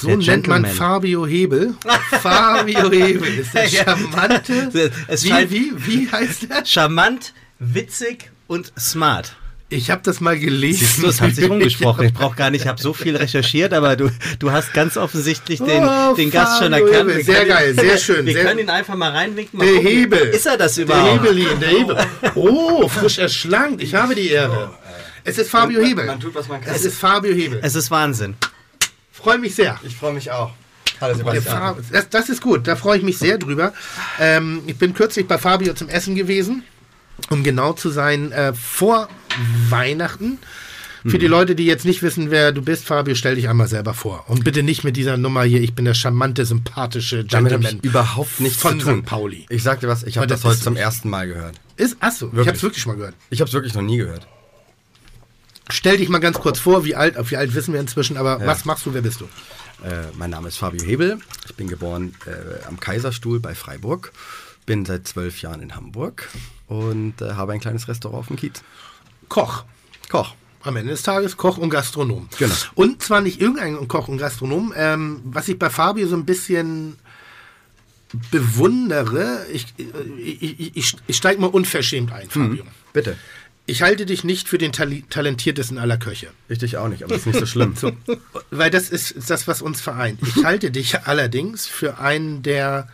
So 0.00 0.08
Der 0.08 0.16
nennt 0.16 0.46
man 0.48 0.62
Gentleman. 0.64 0.70
Fabio 0.76 1.26
Hebel. 1.26 1.74
Fabio 2.22 2.90
Hebel 2.90 3.38
ist 3.38 3.54
der 3.54 3.68
charmante. 3.68 4.70
Wie, 4.72 5.50
wie, 5.50 5.72
wie 5.86 6.10
heißt 6.10 6.50
der? 6.50 6.64
Charmant, 6.64 7.32
witzig 7.58 8.30
und 8.46 8.72
smart. 8.78 9.36
Ich 9.70 9.90
habe 9.90 10.02
das 10.04 10.20
mal 10.20 10.38
gelesen. 10.38 10.80
Siehst 10.86 11.02
du, 11.02 11.06
es 11.08 11.20
hat 11.20 11.34
sich 11.34 11.48
rumgesprochen. 11.50 12.04
Ich 12.06 12.12
brauche 12.12 12.36
gar 12.36 12.50
nicht, 12.50 12.62
ich 12.62 12.68
habe 12.68 12.80
so 12.80 12.92
viel 12.92 13.16
recherchiert, 13.16 13.72
aber 13.72 13.96
du, 13.96 14.10
du 14.38 14.52
hast 14.52 14.72
ganz 14.74 14.96
offensichtlich 14.96 15.58
den, 15.60 15.82
Oh, 15.84 16.14
den 16.14 16.30
Gast 16.30 16.58
schon 16.62 16.72
erkannt. 16.72 16.92
Hebel. 17.10 17.24
Sehr 17.24 17.44
geil, 17.46 17.74
sehr 17.74 17.98
schön, 17.98 18.26
Wir 18.26 18.34
sehr- 18.34 18.44
können 18.44 18.60
ihn 18.60 18.70
einfach 18.70 18.94
mal 18.94 19.10
reinwinken. 19.10 19.58
Mal 19.58 19.64
Der 19.66 19.74
gucken. 19.76 19.88
Hebel. 19.90 20.18
Ist 20.28 20.46
er 20.46 20.58
das 20.58 20.74
Der 20.74 20.84
überhaupt? 20.84 21.22
Hebelin, 21.24 21.60
der 21.60 21.68
Hebel. 21.70 21.96
Oh, 22.34 22.86
frisch 22.88 23.18
erschlankt. 23.18 23.82
Ich 23.82 23.94
habe 23.94 24.14
die 24.14 24.28
Ehre. 24.28 24.74
Es 25.24 25.38
ist 25.38 25.50
Fabio 25.50 25.80
Hebel. 25.82 26.04
Man 26.04 26.20
tut, 26.20 26.34
was 26.34 26.46
man 26.48 26.60
kann. 26.60 26.74
Es 26.74 26.84
ist 26.84 26.98
Fabio 26.98 27.32
Hebel. 27.34 27.58
Es 27.62 27.74
ist 27.74 27.90
Wahnsinn. 27.90 28.34
Freue 29.24 29.38
mich 29.38 29.54
sehr. 29.54 29.80
Ich 29.82 29.96
freue 29.96 30.12
mich 30.12 30.30
auch. 30.30 30.52
Hallo 31.00 31.16
Sebastian. 31.16 31.76
Das, 31.90 32.10
das 32.10 32.28
ist 32.28 32.42
gut, 32.42 32.68
da 32.68 32.76
freue 32.76 32.98
ich 32.98 33.02
mich 33.02 33.16
sehr 33.16 33.38
drüber. 33.38 33.72
Ähm, 34.20 34.60
ich 34.66 34.76
bin 34.76 34.92
kürzlich 34.92 35.26
bei 35.26 35.38
Fabio 35.38 35.72
zum 35.72 35.88
Essen 35.88 36.14
gewesen, 36.14 36.62
um 37.30 37.42
genau 37.42 37.72
zu 37.72 37.88
sein, 37.88 38.32
äh, 38.32 38.52
vor 38.52 39.08
Weihnachten. 39.70 40.38
Für 41.06 41.18
die 41.18 41.26
Leute, 41.26 41.54
die 41.54 41.66
jetzt 41.66 41.84
nicht 41.84 42.02
wissen, 42.02 42.30
wer 42.30 42.52
du 42.52 42.62
bist, 42.62 42.84
Fabio, 42.84 43.14
stell 43.14 43.34
dich 43.34 43.48
einmal 43.48 43.66
selber 43.68 43.92
vor. 43.92 44.24
Und 44.28 44.44
bitte 44.44 44.62
nicht 44.62 44.84
mit 44.84 44.96
dieser 44.96 45.18
Nummer 45.18 45.42
hier, 45.42 45.60
ich 45.60 45.74
bin 45.74 45.84
der 45.86 45.92
charmante, 45.92 46.46
sympathische 46.46 47.24
Damit 47.24 47.50
Gentleman. 47.50 47.80
ich 47.82 47.84
überhaupt 47.90 48.40
nichts 48.40 48.60
von 48.60 48.78
zu 48.80 48.86
tun. 48.86 49.00
St. 49.00 49.06
Pauli. 49.06 49.46
Ich 49.50 49.62
sag 49.62 49.80
dir 49.80 49.88
was, 49.88 50.02
ich 50.02 50.16
habe 50.16 50.26
das 50.26 50.40
das 50.42 50.50
heute 50.50 50.60
zum 50.60 50.76
ersten 50.76 51.10
Mal 51.10 51.26
gehört. 51.28 51.60
Ist, 51.76 51.96
achso, 52.00 52.26
ich 52.26 52.32
Wirklich? 52.32 52.46
habe 52.48 52.56
es 52.56 52.62
wirklich 52.62 52.82
schon 52.82 52.92
mal 52.92 52.96
gehört. 52.98 53.14
Ich 53.30 53.40
habe 53.40 53.48
es 53.48 53.54
wirklich 53.54 53.74
noch 53.74 53.82
nie 53.82 53.98
gehört. 53.98 54.26
Stell 55.70 55.96
dich 55.96 56.08
mal 56.08 56.18
ganz 56.18 56.38
kurz 56.38 56.58
vor, 56.58 56.84
wie 56.84 56.94
alt, 56.94 57.16
wie 57.30 57.36
alt 57.36 57.54
wissen 57.54 57.72
wir 57.72 57.80
inzwischen, 57.80 58.16
aber 58.16 58.40
Ja. 58.40 58.46
was 58.46 58.64
machst 58.64 58.84
du, 58.86 58.92
wer 58.94 59.02
bist 59.02 59.20
du? 59.20 59.24
Äh, 59.84 60.06
mein 60.14 60.30
Name 60.30 60.48
ist 60.48 60.58
Fabio 60.58 60.84
Hebel. 60.84 61.18
Ich 61.46 61.54
bin 61.54 61.68
geboren 61.68 62.14
äh, 62.26 62.64
am 62.66 62.78
Kaiserstuhl 62.78 63.40
bei 63.40 63.54
Freiburg. 63.54 64.12
Bin 64.66 64.84
seit 64.86 65.06
zwölf 65.08 65.40
Jahren 65.42 65.60
in 65.62 65.74
Hamburg 65.74 66.28
und 66.68 67.20
äh, 67.20 67.32
habe 67.32 67.52
ein 67.52 67.60
kleines 67.60 67.88
Restaurant 67.88 68.20
auf 68.20 68.26
dem 68.28 68.36
Kiez. 68.36 68.62
Koch. 69.28 69.64
Koch. 70.10 70.34
Am 70.62 70.76
Ende 70.76 70.92
des 70.92 71.02
Tages 71.02 71.36
Koch 71.36 71.58
und 71.58 71.68
Gastronom. 71.68 72.28
Genau. 72.38 72.54
Und 72.74 73.02
zwar 73.02 73.20
nicht 73.20 73.40
irgendein 73.40 73.86
Koch 73.88 74.08
und 74.08 74.16
Gastronom. 74.16 74.72
Ähm, 74.76 75.20
was 75.24 75.48
ich 75.48 75.58
bei 75.58 75.68
Fabio 75.68 76.06
so 76.06 76.16
ein 76.16 76.24
bisschen 76.24 76.96
bewundere, 78.30 79.44
ich, 79.52 79.66
ich, 79.76 80.42
ich, 80.60 80.76
ich, 80.76 80.96
ich 81.06 81.16
steige 81.16 81.40
mal 81.40 81.48
unverschämt 81.48 82.12
ein, 82.12 82.30
Fabio. 82.30 82.64
Bitte. 82.92 83.16
Ich 83.66 83.82
halte 83.82 84.04
dich 84.04 84.24
nicht 84.24 84.48
für 84.48 84.58
den 84.58 84.72
Tali 84.72 85.04
talentiertesten 85.08 85.78
aller 85.78 85.96
Köche. 85.96 86.28
Ich 86.48 86.58
dich 86.58 86.76
auch 86.76 86.88
nicht, 86.88 87.02
aber 87.02 87.14
das 87.14 87.20
ist 87.20 87.26
nicht 87.26 87.38
so 87.38 87.46
schlimm. 87.46 87.74
So, 87.80 87.92
weil 88.50 88.70
das 88.70 88.90
ist 88.90 89.30
das, 89.30 89.48
was 89.48 89.62
uns 89.62 89.80
vereint. 89.80 90.20
Ich 90.22 90.44
halte 90.44 90.70
dich 90.70 91.00
allerdings 91.06 91.66
für 91.66 91.98
einen 91.98 92.42
der, 92.42 92.88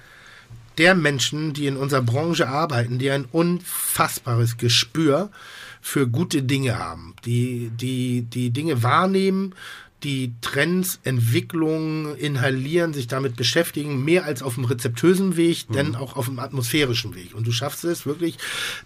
der 0.78 0.94
Menschen, 0.94 1.52
die 1.54 1.66
in 1.66 1.76
unserer 1.76 2.02
Branche 2.02 2.48
arbeiten, 2.48 2.98
die 2.98 3.10
ein 3.10 3.24
unfassbares 3.24 4.58
Gespür 4.58 5.30
für 5.80 6.06
gute 6.06 6.42
Dinge 6.42 6.78
haben, 6.78 7.14
die, 7.24 7.70
die, 7.74 8.22
die 8.22 8.50
Dinge 8.50 8.82
wahrnehmen, 8.82 9.54
die 10.02 10.32
Trends, 10.40 11.00
Entwicklungen 11.04 12.16
inhalieren, 12.16 12.92
sich 12.94 13.06
damit 13.06 13.36
beschäftigen, 13.36 14.04
mehr 14.04 14.24
als 14.24 14.42
auf 14.42 14.54
dem 14.54 14.64
rezeptösen 14.64 15.36
Weg, 15.36 15.68
Mhm. 15.68 15.74
denn 15.74 15.96
auch 15.96 16.16
auf 16.16 16.26
dem 16.26 16.38
atmosphärischen 16.38 17.14
Weg. 17.14 17.34
Und 17.34 17.46
du 17.46 17.52
schaffst 17.52 17.84
es 17.84 18.06
wirklich 18.06 18.36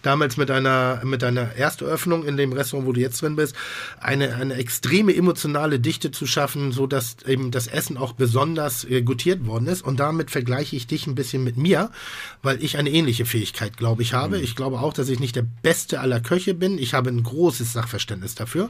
damals 0.01 0.37
mit 0.37 0.49
deiner, 0.49 1.01
mit 1.03 1.21
deiner 1.21 1.55
Ersteröffnung 1.55 2.25
in 2.25 2.37
dem 2.37 2.51
Restaurant, 2.53 2.87
wo 2.87 2.93
du 2.93 2.99
jetzt 3.01 3.21
drin 3.21 3.35
bist, 3.35 3.55
eine, 3.99 4.35
eine 4.35 4.55
extreme 4.55 5.15
emotionale 5.15 5.79
Dichte 5.79 6.11
zu 6.11 6.25
schaffen, 6.27 6.71
so 6.71 6.87
dass 6.87 7.17
eben 7.25 7.51
das 7.51 7.67
Essen 7.67 7.97
auch 7.97 8.13
besonders 8.13 8.83
äh, 8.85 9.01
gutiert 9.01 9.45
worden 9.45 9.67
ist. 9.67 9.81
Und 9.83 9.99
damit 9.99 10.31
vergleiche 10.31 10.75
ich 10.75 10.87
dich 10.87 11.07
ein 11.07 11.15
bisschen 11.15 11.43
mit 11.43 11.57
mir, 11.57 11.91
weil 12.43 12.61
ich 12.63 12.77
eine 12.77 12.89
ähnliche 12.91 13.25
Fähigkeit, 13.25 13.77
glaube 13.77 14.01
ich, 14.01 14.13
habe. 14.13 14.39
Ich 14.39 14.55
glaube 14.55 14.79
auch, 14.79 14.93
dass 14.93 15.09
ich 15.09 15.19
nicht 15.19 15.35
der 15.35 15.45
Beste 15.61 15.99
aller 15.99 16.19
Köche 16.19 16.53
bin. 16.53 16.77
Ich 16.77 16.93
habe 16.93 17.09
ein 17.09 17.23
großes 17.23 17.73
Sachverständnis 17.73 18.35
dafür. 18.35 18.69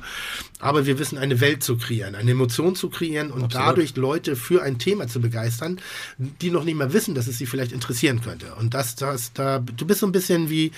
Aber 0.59 0.85
wir 0.85 0.99
wissen, 0.99 1.17
eine 1.17 1.39
Welt 1.41 1.63
zu 1.63 1.77
kreieren, 1.77 2.15
eine 2.15 2.34
Emotion 2.35 2.75
zu 2.75 2.89
kreieren 2.89 3.31
und 3.31 3.55
dadurch 3.55 3.95
Leute 3.95 4.35
für 4.35 4.61
ein 4.61 4.77
Thema 4.77 5.07
zu 5.07 5.19
begeistern, 5.19 5.79
die 6.17 6.51
noch 6.51 6.63
nicht 6.63 6.75
mal 6.75 6.93
wissen, 6.93 7.15
dass 7.15 7.27
es 7.27 7.37
sie 7.37 7.45
vielleicht 7.45 7.71
interessieren 7.71 8.21
könnte. 8.21 8.53
Und 8.55 8.73
das, 8.73 8.95
das, 8.95 9.33
da, 9.33 9.59
du 9.59 9.85
bist 9.85 10.01
so 10.01 10.05
ein 10.05 10.11
bisschen 10.11 10.49
wie 10.49 10.71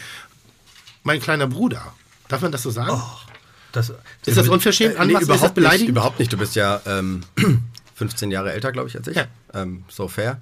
mein 1.04 1.20
kleiner 1.20 1.48
Bruder. 1.48 1.94
Darf 2.28 2.42
man 2.42 2.52
das 2.52 2.64
so 2.64 2.72
sagen? 2.72 3.02
Das, 3.72 3.92
ist 4.26 4.38
das 4.38 4.48
unverschämt? 4.48 4.96
Äh, 4.96 5.06
nee, 5.06 5.14
überhaupt, 5.20 5.58
nicht, 5.58 5.88
überhaupt 5.88 6.20
nicht. 6.20 6.32
Du 6.32 6.38
bist 6.38 6.56
ja 6.56 6.82
ähm, 6.86 7.22
15 7.96 8.32
Jahre 8.32 8.54
älter, 8.54 8.72
glaube 8.72 8.90
ich, 8.90 8.96
als 8.96 9.08
ich. 9.08 9.18
Ja. 9.18 9.28
Ähm, 9.54 9.84
so 9.90 10.08
fair. 10.08 10.42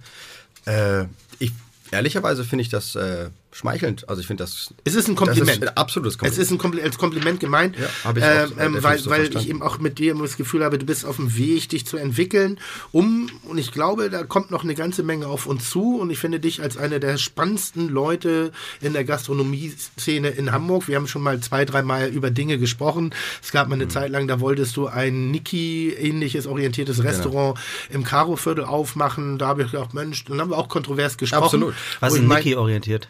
Äh, 0.65 1.05
ich, 1.39 1.51
ehrlicherweise 1.91 2.43
finde 2.43 2.61
ich 2.63 2.69
das 2.69 2.95
äh, 2.95 3.29
schmeichelnd. 3.57 4.09
Also 4.09 4.19
ich 4.19 4.27
finde 4.27 4.43
das. 4.43 4.73
Es 4.83 4.95
ist 4.95 5.07
ein 5.07 5.15
Kompliment. 5.15 5.63
Ist 5.63 5.69
ein 5.69 5.77
absolutes 5.77 6.17
Kompliment. 6.17 6.37
Es 6.41 6.45
ist 6.45 6.51
ein 6.51 6.57
Kompli 6.57 6.81
als 6.81 6.97
Kompliment 6.97 7.39
gemeint, 7.39 7.77
Ja, 7.77 7.85
ich 7.85 8.05
auch, 8.05 8.09
ähm, 8.51 8.59
äh, 8.59 8.65
ähm, 8.65 8.77
weil, 8.83 8.97
so 8.99 9.09
weil 9.09 9.33
ich 9.33 9.47
eben 9.47 9.61
auch 9.61 9.79
mit 9.79 9.97
dir 9.97 10.13
das 10.13 10.35
Gefühl 10.35 10.61
habe, 10.63 10.77
du 10.77 10.85
bist 10.85 11.05
auf 11.05 11.15
dem 11.15 11.37
Weg, 11.37 11.69
dich 11.69 11.85
zu 11.85 11.95
entwickeln, 11.95 12.59
um, 12.91 13.29
und 13.47 13.57
ich 13.57 13.71
glaube, 13.71 14.09
da 14.09 14.23
kommt 14.23 14.51
noch 14.51 14.63
eine 14.65 14.75
ganze 14.75 15.03
Menge 15.03 15.27
auf 15.27 15.45
uns 15.47 15.69
zu 15.69 15.99
und 16.01 16.09
ich 16.09 16.19
finde 16.19 16.41
dich 16.41 16.61
als 16.61 16.75
einer 16.75 16.99
der 16.99 17.17
spannendsten 17.17 17.87
Leute 17.87 18.51
in 18.81 18.91
der 18.91 19.05
Gastronomie-Szene 19.05 20.29
in 20.31 20.51
Hamburg. 20.51 20.87
Wir 20.89 20.97
haben 20.97 21.07
schon 21.07 21.23
mal 21.23 21.39
zwei, 21.39 21.63
dreimal 21.63 22.09
über 22.09 22.31
Dinge 22.31 22.57
gesprochen. 22.57 23.13
Es 23.41 23.51
gab 23.51 23.67
Mhm. 23.67 23.69
mal 23.69 23.75
eine 23.75 23.87
Zeit 23.87 24.11
lang, 24.11 24.27
da 24.27 24.39
wolltest 24.41 24.75
du 24.75 24.87
ein 24.87 25.31
Niki-ähnliches 25.31 26.45
orientiertes 26.45 26.97
Genau. 26.97 27.09
Restaurant 27.09 27.59
im 27.89 28.03
Karo-Viertel 28.03 28.65
aufmachen. 28.65 29.37
Da 29.37 29.47
habe 29.47 29.63
ich 29.63 29.71
gedacht, 29.71 29.93
Mensch, 29.93 30.25
dann 30.25 30.41
haben 30.41 30.49
wir 30.51 30.57
auch 30.57 30.67
kontrovers 30.69 31.17
gesprochen. 31.17 31.43
Absolut. 31.45 31.73
was 32.01 32.13
ist 32.13 32.19
ich 32.19 32.25
mein- 32.25 32.39
Niki 32.43 32.55
orientiert? 32.55 33.07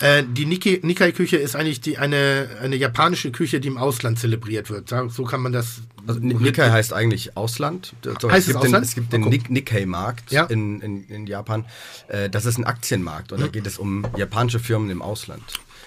Äh, 0.00 0.22
die 0.26 0.46
Nikkei-Küche 0.46 1.36
ist 1.36 1.56
eigentlich 1.56 1.80
die, 1.80 1.98
eine, 1.98 2.48
eine 2.62 2.76
japanische 2.76 3.30
Küche, 3.30 3.60
die 3.60 3.68
im 3.68 3.76
Ausland 3.76 4.18
zelebriert 4.18 4.70
wird. 4.70 4.92
So 5.08 5.24
kann 5.24 5.40
man 5.40 5.52
das. 5.52 5.82
Also 6.06 6.20
Ni- 6.20 6.34
Nikkei 6.34 6.70
heißt 6.70 6.92
eigentlich 6.92 7.36
Ausland. 7.36 7.94
So, 8.20 8.30
Heißt 8.30 8.46
es 8.48 8.52
gibt 8.52 8.62
Den, 8.64 8.66
Ausland? 8.68 8.84
es 8.86 8.94
gibt 8.94 9.12
den. 9.12 9.22
Nik 9.22 9.50
Nikkei-Markt 9.50 10.30
Ja. 10.32 10.44
in, 10.44 10.80
in, 10.80 11.04
in 11.08 11.26
Japan. 11.26 11.64
Äh, 12.08 12.28
das 12.30 12.44
ist 12.44 12.58
ein 12.58 12.64
Aktienmarkt 12.64 13.32
und 13.32 13.40
da 13.40 13.46
geht 13.46 13.66
es 13.66 13.78
um 13.78 14.06
japanische 14.16 14.58
Firmen 14.60 14.90
im 14.90 15.00
Ausland. 15.02 15.42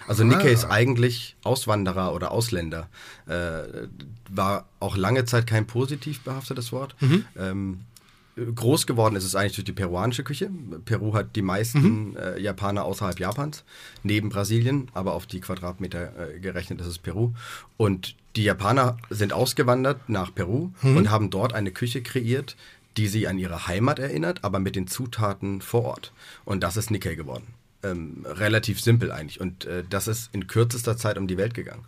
Also 0.08 0.24
Nikkei 0.24 0.52
ist 0.52 0.66
eigentlich 0.66 1.36
Auswanderer 1.44 2.14
oder 2.14 2.32
Ausländer. 2.32 2.88
Äh, 3.28 3.88
war 4.30 4.68
auch 4.80 4.96
lange 4.98 5.26
Zeit 5.26 5.46
kein 5.48 5.68
positiv 5.68 6.22
behaftetes 6.22 6.72
Wort. 6.72 6.96
Ähm, 7.38 7.82
groß 8.56 8.86
geworden 8.86 9.16
ist 9.16 9.24
es 9.24 9.36
eigentlich 9.36 9.56
durch 9.56 9.66
die 9.66 9.74
peruanische 9.74 10.24
Küche. 10.24 10.50
Peru 10.86 11.14
hat 11.14 11.36
die 11.36 11.42
meisten 11.42 12.16
äh, 12.16 12.40
Japaner 12.40 12.86
außerhalb 12.86 13.20
Japans, 13.20 13.64
neben 14.04 14.30
Brasilien, 14.30 14.90
aber 14.94 15.14
auf 15.14 15.26
die 15.26 15.40
Quadratmeter 15.40 16.36
äh, 16.36 16.40
gerechnet 16.40 16.82
ist 16.82 16.88
es 16.88 17.00
Peru. 17.00 17.34
Und 17.78 18.16
die 18.36 18.44
Japaner 18.44 18.98
sind 19.10 19.34
ausgewandert 19.34 20.10
nach 20.10 20.34
Peru 20.34 20.70
und 20.84 21.10
haben 21.10 21.32
dort 21.32 21.54
eine 21.54 21.72
Küche 21.72 22.04
kreiert, 22.04 22.56
die 22.96 23.08
sie 23.08 23.28
an 23.28 23.40
ihre 23.40 23.68
Heimat 23.68 23.98
erinnert, 23.98 24.44
aber 24.44 24.60
mit 24.60 24.76
den 24.76 24.88
Zutaten 24.88 25.62
vor 25.62 25.86
Ort. 25.86 26.14
Und 26.46 26.62
das 26.62 26.78
ist 26.78 26.92
Nikkei 26.92 27.16
geworden. 27.16 27.48
Ähm, 27.84 28.26
relativ 28.28 28.82
simpel 28.82 29.12
eigentlich. 29.12 29.42
Und 29.42 29.66
äh, 29.66 29.84
das 29.90 30.08
ist 30.08 30.30
in 30.34 30.48
kürzester 30.48 30.98
Zeit 30.98 31.18
um 31.18 31.28
die 31.28 31.38
Welt 31.38 31.54
gegangen. 31.54 31.86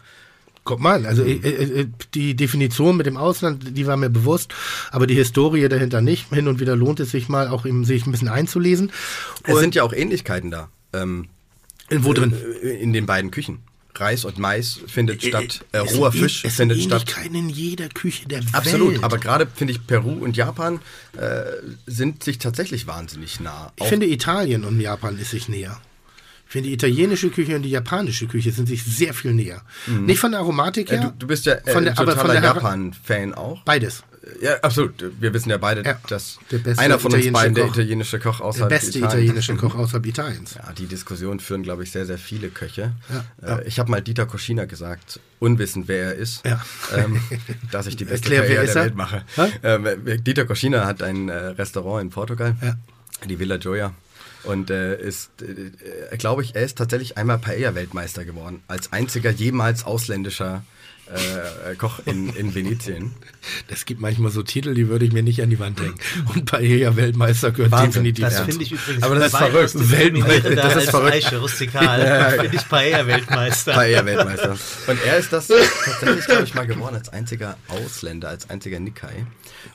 Guck 0.69 0.81
mal, 0.81 1.07
also 1.07 1.23
äh, 1.23 1.31
äh, 1.33 1.87
die 2.13 2.35
Definition 2.35 2.95
mit 2.95 3.07
dem 3.07 3.17
Ausland, 3.17 3.75
die 3.75 3.87
war 3.87 3.97
mir 3.97 4.11
bewusst, 4.11 4.53
aber 4.91 5.07
die 5.07 5.15
Historie 5.15 5.67
dahinter 5.67 5.99
nicht. 5.99 6.31
Hin 6.31 6.47
und 6.47 6.59
wieder 6.59 6.75
lohnt 6.75 6.99
es 6.99 7.09
sich 7.09 7.27
mal, 7.27 7.47
auch 7.47 7.65
eben 7.65 7.85
sich 7.85 8.05
ein 8.05 8.11
bisschen 8.11 8.27
einzulesen. 8.27 8.91
Es 9.45 9.55
Und 9.55 9.61
sind 9.61 9.73
ja 9.73 9.81
auch 9.81 9.93
Ähnlichkeiten 9.93 10.51
da. 10.51 10.69
Ähm, 10.93 11.25
in 11.89 12.03
wo 12.03 12.13
drin? 12.13 12.35
äh, 12.61 12.79
In 12.83 12.93
den 12.93 13.07
beiden 13.07 13.31
Küchen. 13.31 13.61
Reis 13.95 14.25
und 14.25 14.37
Mais 14.37 14.79
findet 14.85 15.23
statt, 15.23 15.65
äh, 15.71 15.79
Es 15.79 15.97
roher 15.97 16.11
Fisch 16.11 16.45
es 16.45 16.57
findet 16.57 16.79
statt. 16.83 17.01
Ähnlichkeiten 17.01 17.35
in 17.35 17.49
jeder 17.49 17.89
Küche 17.89 18.27
der 18.27 18.41
Absolut, 18.53 18.91
Welt. 18.93 19.03
aber 19.03 19.17
gerade 19.17 19.47
finde 19.53 19.73
ich 19.73 19.87
Peru 19.87 20.11
und 20.23 20.37
Japan 20.37 20.81
äh, 21.17 21.45
sind 21.87 22.23
sich 22.23 22.37
tatsächlich 22.37 22.85
wahnsinnig 22.85 23.39
nah. 23.39 23.73
Ich 23.75 23.81
Auch- 23.81 23.87
finde 23.87 24.05
Italien 24.05 24.65
und 24.65 24.79
Japan 24.79 25.17
ist 25.17 25.31
sich 25.31 25.49
näher. 25.49 25.81
Ich 26.49 26.53
finde 26.53 26.67
die 26.69 26.73
italienische 26.73 27.29
Küche 27.29 27.55
und 27.55 27.61
die 27.61 27.69
japanische 27.69 28.25
Küche 28.25 28.51
sind 28.51 28.67
sich 28.67 28.83
sehr 28.83 29.13
viel 29.13 29.33
näher. 29.35 29.61
Nicht 29.85 30.19
von 30.19 30.31
der 30.31 30.39
Aromatik 30.39 30.91
äh, 30.91 30.97
her. 30.97 31.09
du, 31.11 31.19
du 31.19 31.27
bist 31.27 31.45
ja 31.45 31.53
äh, 31.53 31.71
von 31.71 31.83
der, 31.83 31.97
aber 31.99 32.13
totaler 32.15 32.33
der 32.33 32.43
Japan-Fan 32.43 33.35
auch. 33.35 33.61
Beides. 33.65 34.03
Ja, 34.41 34.55
absolut. 34.61 34.93
Wir 35.19 35.31
wissen 35.33 35.51
ja 35.51 35.57
beide, 35.57 35.83
Ja, 35.83 35.99
dass 36.07 36.39
der 36.51 36.57
beste 36.57 36.81
einer 36.83 36.97
von 36.97 37.13
uns 37.13 37.23
italienische 37.23 37.31
beiden 37.33 37.53
der 37.55 37.63
Koch. 37.65 37.73
italienische 37.75 38.19
Koch 38.19 38.37
Der 38.37 38.45
außerhalb 38.47 38.69
beste 38.69 38.97
Italiens. 38.97 39.13
italienische 39.13 39.55
Koch 39.57 39.75
außerhalb 39.75 40.05
Italiens. 40.07 40.55
Ja, 40.55 40.73
die 40.73 40.87
Diskussion 40.87 41.39
führen, 41.39 41.61
glaube 41.61 41.83
ich, 41.83 41.91
sehr, 41.91 42.07
sehr 42.07 42.17
viele 42.17 42.49
Köche. 42.49 42.93
Ja, 43.43 43.57
Äh, 43.59 43.67
ich 43.67 43.77
habe 43.79 43.91
mal 43.91 44.01
Dieter 44.01 44.25
Koschina 44.25 44.65
gesagt, 44.65 45.19
unwissend, 45.37 45.87
wer 45.87 46.05
er 46.05 46.13
ist, 46.15 46.43
Ja. 46.47 46.59
ähm, 46.97 47.21
dass 47.71 47.85
ich 47.85 47.95
die 47.95 48.05
beste 48.05 48.33
Erklär, 48.35 48.41
Karriere 48.41 48.65
der 48.65 48.75
er? 48.75 48.83
Welt 48.85 48.95
mache. 48.95 49.23
Ähm, 49.61 49.87
Dieter 50.23 50.45
Koschina 50.45 50.85
hat 50.87 51.03
ein 51.03 51.29
äh, 51.29 51.33
Restaurant 51.35 52.01
in 52.01 52.09
Portugal, 52.09 52.55
Ja. 52.61 52.75
die 53.27 53.37
Villa 53.37 53.57
Gioia. 53.57 53.93
Und 54.49 54.71
äh, 54.71 54.99
ist, 54.99 55.29
äh, 55.43 56.17
glaube 56.17 56.41
ich, 56.41 56.55
er 56.55 56.63
ist 56.63 56.77
tatsächlich 56.77 57.17
einmal 57.17 57.37
Paella-Weltmeister 57.37 58.25
geworden. 58.25 58.63
Als 58.67 58.91
einziger 58.91 59.29
jemals 59.29 59.83
ausländischer 59.83 60.63
äh, 61.05 61.75
Koch 61.75 61.99
in, 62.05 62.29
in 62.35 62.55
Venetien. 62.55 63.13
Das 63.67 63.85
gibt 63.85 64.01
manchmal 64.01 64.31
so 64.31 64.41
Titel, 64.41 64.73
die 64.73 64.87
würde 64.87 65.05
ich 65.05 65.11
mir 65.11 65.21
nicht 65.21 65.43
an 65.43 65.51
die 65.51 65.59
Wand 65.59 65.79
hängen. 65.79 65.93
Und 66.33 66.45
Paella-Weltmeister 66.45 67.51
gehört 67.51 67.71
Wahnsinn. 67.71 68.03
definitiv 68.03 68.25
Das 68.25 68.39
finde 68.41 68.63
ich 68.63 68.71
übrigens 68.71 69.03
Aber 69.03 69.15
das 69.15 69.25
ist 69.27 69.37
verrückt. 69.37 69.91
Weltmeister, 69.91 70.55
das 70.55 70.75
ist 70.75 70.89
verrückt. 70.89 71.13
Eiche, 71.13 71.37
rustikal. 71.37 72.39
Finde 72.39 72.55
ich 72.55 72.67
Paella-Weltmeister. 72.69 73.73
Paella-Weltmeister. 73.73 74.57
Und 74.87 74.99
er 75.05 75.17
ist 75.17 75.31
das 75.31 75.47
tatsächlich, 75.47 76.25
glaube 76.25 76.43
ich, 76.43 76.55
mal 76.55 76.65
geworden 76.65 76.95
als 76.95 77.09
einziger 77.09 77.55
Ausländer, 77.67 78.29
als 78.29 78.49
einziger 78.49 78.79
Nikkei. 78.79 79.27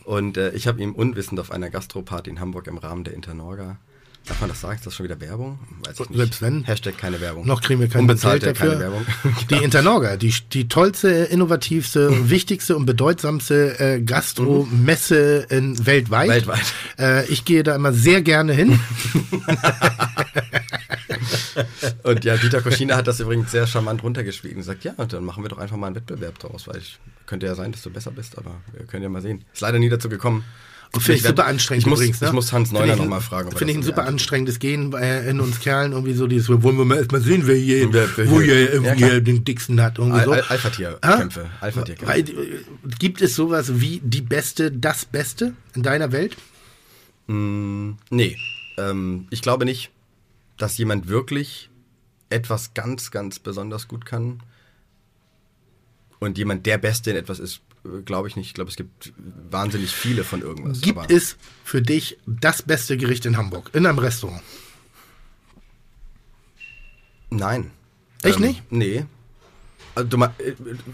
Und 0.03 0.37
äh, 0.37 0.51
ich 0.51 0.67
habe 0.67 0.83
ihm 0.83 0.95
unwissend 0.95 1.39
auf 1.39 1.53
einer 1.53 1.71
Gastroparty 1.71 2.31
in 2.31 2.41
Hamburg 2.41 2.67
im 2.67 2.79
Rahmen 2.79 3.05
der 3.05 3.15
Internorga. 3.15 3.79
Darf 4.27 4.41
man 4.41 4.49
das 4.49 4.61
sagen? 4.61 4.77
Ist 4.77 4.87
das 4.87 4.95
schon 4.95 5.05
wieder 5.05 5.21
Werbung? 5.21 5.59
Weiß 5.85 6.01
ich 6.01 6.09
nicht. 6.09 6.17
Selbst 6.17 6.41
wenn. 6.41 6.65
Hashtag 6.65 6.97
keine 6.97 7.21
Werbung. 7.21 7.47
Noch 7.47 7.61
kriegen 7.61 7.81
wir 7.81 7.89
kein 7.89 8.03
Unbezahlte, 8.03 8.47
Geld 8.47 8.57
dafür. 8.57 8.71
keine 8.71 8.81
Werbung. 8.81 9.07
Die 9.51 9.57
Internorga, 9.57 10.17
die, 10.17 10.35
die 10.53 10.67
tollste, 10.69 11.09
innovativste, 11.09 12.11
wichtigste 12.31 12.75
und 12.77 12.87
bedeutsamste 12.87 13.79
äh, 13.79 14.01
Gastromesse 14.01 15.47
in, 15.51 15.85
weltweit. 15.85 16.31
Weltweit. 16.31 16.75
Äh, 16.99 17.27
ich 17.27 17.45
gehe 17.45 17.63
da 17.63 17.75
immer 17.75 17.93
sehr 17.93 18.23
gerne 18.23 18.55
hin. 18.55 18.81
Und 22.03 22.25
ja, 22.25 22.37
Dieter 22.37 22.61
Koschina 22.61 22.97
hat 22.97 23.07
das 23.07 23.21
übrigens 23.21 23.51
sehr 23.51 23.67
charmant 23.67 24.03
runtergespielt 24.03 24.55
und 24.55 24.61
gesagt, 24.61 24.85
ja, 24.85 24.93
dann 24.93 25.25
machen 25.25 25.43
wir 25.45 25.49
doch 25.49 25.59
einfach 25.59 25.77
mal 25.77 25.87
einen 25.87 25.97
Wettbewerb 25.97 26.39
daraus, 26.39 26.67
weil 26.69 26.79
ich, 26.79 26.99
könnte 27.27 27.47
ja 27.47 27.55
sein, 27.55 27.73
dass 27.73 27.83
du 27.83 27.91
besser 27.91 28.11
bist, 28.11 28.37
aber 28.37 28.61
wir 28.73 28.87
können 28.87 29.03
ja 29.03 29.09
mal 29.09 29.23
sehen. 29.23 29.45
Ist 29.53 29.63
leider 29.63 29.79
nie 29.79 29.89
dazu 29.89 30.09
gekommen. 30.09 30.45
Finde 31.03 31.17
ich 31.19 31.25
werd- 31.25 31.37
super 31.37 31.47
anstrengend 31.49 31.83
ich 31.83 31.87
muss, 31.91 31.99
übrigens. 32.01 32.21
Ne? 32.21 32.27
Ich 32.29 32.33
muss 32.33 32.53
Hans 32.53 32.73
Neuner 32.73 32.97
nochmal 32.97 33.21
fragen. 33.21 33.51
Finde 33.53 33.73
ich 33.73 33.79
ein 33.79 33.83
super 33.83 34.05
anstrengendes 34.07 34.59
Gehen 34.59 34.93
äh, 34.95 35.29
in 35.29 35.41
uns 35.41 35.61
Kerlen. 35.61 35.93
Irgendwie 35.93 36.15
so 36.15 36.27
dieses, 36.27 36.49
wollen 36.49 36.77
wir 36.79 36.85
mal 36.85 36.99
erstmal 36.99 37.21
sehen, 37.21 37.43
wer 37.47 37.57
hier, 37.57 37.93
wer 37.93 38.09
wo 38.31 38.41
hier- 38.41 38.65
Ja, 38.65 38.71
irgendwie 38.73 39.05
klar. 39.05 39.21
den 39.21 39.45
dicksten 39.45 39.81
hat. 39.83 39.99
Irgendwie 39.99 40.19
Al 40.19 40.25
so. 40.27 40.33
Al 40.33 40.43
Alpha-Tier-Kämpfe. 40.43 41.51
Weil, 42.05 42.21
äh, 42.21 42.33
Gibt 42.99 43.23
es 43.23 43.35
sowas 43.35 43.81
wie 43.81 44.01
die 44.05 44.21
Beste, 44.23 44.71
das 44.71 45.05
Beste 45.05 45.55
in 45.75 45.83
deiner 45.83 46.13
Welt? 46.13 46.37
Mm, 47.27 47.93
nee, 48.11 48.37
ähm, 48.77 49.27
ich 49.31 49.41
glaube 49.43 49.65
nicht, 49.65 49.91
dass 50.59 50.77
jemand 50.79 51.09
wirklich 51.09 51.71
etwas 52.31 52.75
ganz, 52.75 53.11
ganz 53.11 53.39
besonders 53.39 53.89
gut 53.89 54.05
kann. 54.05 54.43
Und 56.21 56.39
jemand 56.39 56.65
der 56.67 56.79
Beste 56.79 57.11
in 57.11 57.17
etwas 57.17 57.39
ist, 57.39 57.61
glaube 58.05 58.29
ich 58.29 58.37
nicht. 58.37 58.49
Ich 58.49 58.55
glaube, 58.55 58.71
es 58.71 58.77
gibt 58.77 59.13
wahnsinnig 59.51 59.91
viele 59.91 60.25
von 60.25 60.41
irgendwas. 60.43 60.81
Gibt 60.81 61.11
es 61.11 61.37
für 61.65 61.83
dich 61.83 62.19
das 62.27 62.63
beste 62.63 62.97
Gericht 62.97 63.27
in 63.27 63.37
Hamburg, 63.37 63.71
in 63.73 63.87
einem 63.87 63.99
Restaurant? 63.99 64.43
Nein. 67.31 67.71
Echt 68.23 68.41
nicht? 68.41 68.63
Nee. 68.71 69.05
Also, 69.95 70.09
du 70.09 70.23
äh, 70.25 70.31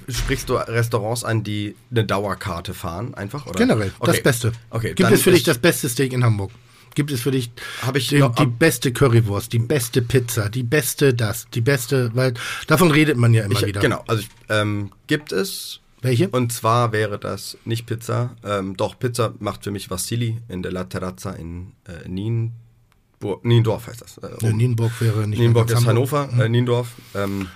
sprichst 0.09 0.49
du 0.49 0.54
Restaurants 0.56 1.25
an, 1.25 1.42
die 1.42 1.75
eine 1.90 2.04
Dauerkarte 2.04 2.75
fahren, 2.75 3.14
einfach? 3.14 3.47
Oder? 3.47 3.59
Generell, 3.59 3.92
das 4.00 4.09
Okay. 4.16 4.20
Beste. 4.23 4.52
Okay, 4.70 4.94
Gibt 4.94 5.11
es 5.11 5.23
für 5.23 5.30
dich 5.30 5.42
das 5.42 5.59
beste 5.59 5.88
Steak 5.88 6.12
in 6.12 6.25
Hamburg? 6.25 6.50
Gibt 6.94 7.12
es 7.12 7.20
für 7.20 7.30
dich 7.30 7.50
Hab 7.82 7.97
ich 7.97 8.09
die, 8.09 8.18
noch- 8.18 8.35
die 8.35 8.47
beste 8.47 8.92
Currywurst, 8.92 9.52
die 9.52 9.61
beste 9.61 10.02
Pizza, 10.02 10.49
die 10.50 10.64
beste 10.64 11.14
das, 11.14 11.47
die 11.54 11.61
beste, 11.61 12.11
weil 12.14 12.35
davon 12.66 12.90
redet 12.90 13.16
man 13.16 13.32
ja 13.32 13.44
immer 13.44 13.54
Ich, 13.61 13.64
wieder. 13.66 13.80
genau, 13.80 14.02
also 14.09 14.25
ähm, 14.49 14.90
gibt 15.06 15.30
es. 15.32 15.79
Welche? 16.02 16.28
Und 16.30 16.52
zwar 16.52 16.92
wäre 16.92 17.19
das 17.19 17.59
nicht 17.64 17.87
Pizza. 17.87 18.37
Ähm, 18.45 18.76
doch, 18.76 18.99
Pizza 18.99 19.35
macht 19.38 19.64
für 19.64 19.71
mich 19.71 19.90
Vassili 19.90 20.38
in 20.49 20.62
der 20.62 20.73
La 20.73 20.85
Terrazza 20.85 21.33
in 21.33 21.73
äh, 21.87 22.09
Nienburg. 22.09 23.45
Niendorf 23.45 23.87
heißt 23.87 24.00
das. 24.00 24.19
Äh, 24.19 24.35
oben. 24.47 24.57
Nienburg 24.57 24.92
wäre 25.00 25.26
nicht 25.28 25.38
Nienburg 25.38 25.71
ist. 25.71 25.85
Hannover, 25.87 26.28
äh, 26.38 26.49
Niendorf. 26.49 26.88
Ähm, 27.14 27.49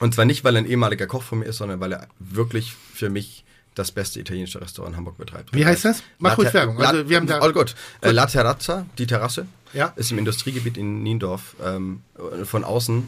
und 0.00 0.14
zwar 0.14 0.24
nicht, 0.24 0.42
weil 0.44 0.56
er 0.56 0.62
ein 0.62 0.66
ehemaliger 0.66 1.06
Koch 1.06 1.22
von 1.22 1.38
mir 1.38 1.46
ist, 1.46 1.58
sondern 1.58 1.80
weil 1.80 1.92
er 1.92 2.08
wirklich 2.18 2.74
für 2.92 3.08
mich 3.08 3.44
das 3.74 3.92
beste 3.92 4.18
italienische 4.20 4.60
Restaurant 4.60 4.94
in 4.94 4.96
Hamburg 4.98 5.18
betreibt. 5.18 5.54
Wie 5.54 5.64
heißt 5.64 5.84
das? 5.84 6.02
Mach 6.18 6.36
ruhig 6.38 6.52
Werbung. 6.54 6.80
Also 6.80 7.08
wir 7.08 7.16
haben 7.18 7.26
da- 7.26 7.38
All 7.40 7.52
gut. 7.52 7.74
Äh, 8.00 8.10
La 8.10 8.26
Terrazza, 8.26 8.86
die 8.98 9.06
Terrasse, 9.06 9.46
Ja. 9.74 9.92
ist 9.96 10.10
im 10.12 10.18
Industriegebiet 10.18 10.76
in 10.78 11.02
Niendorf. 11.02 11.54
Ähm, 11.62 12.00
von 12.44 12.64
außen, 12.64 13.06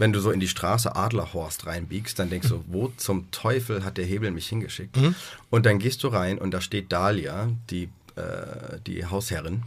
wenn 0.00 0.12
du 0.12 0.20
so 0.20 0.30
in 0.30 0.40
die 0.40 0.48
Straße 0.48 0.96
Adlerhorst 0.96 1.66
reinbiegst, 1.66 2.18
dann 2.18 2.30
denkst 2.30 2.48
du, 2.48 2.64
wo 2.66 2.90
zum 2.96 3.30
Teufel 3.30 3.84
hat 3.84 3.96
der 3.98 4.04
Hebel 4.06 4.30
mich 4.30 4.48
hingeschickt? 4.48 4.96
Mhm. 4.96 5.14
Und 5.50 5.66
dann 5.66 5.78
gehst 5.78 6.02
du 6.02 6.08
rein 6.08 6.38
und 6.38 6.50
da 6.52 6.60
steht 6.60 6.90
Dalia, 6.90 7.48
die, 7.70 7.84
äh, 8.16 8.78
die 8.86 9.04
Hausherrin, 9.06 9.62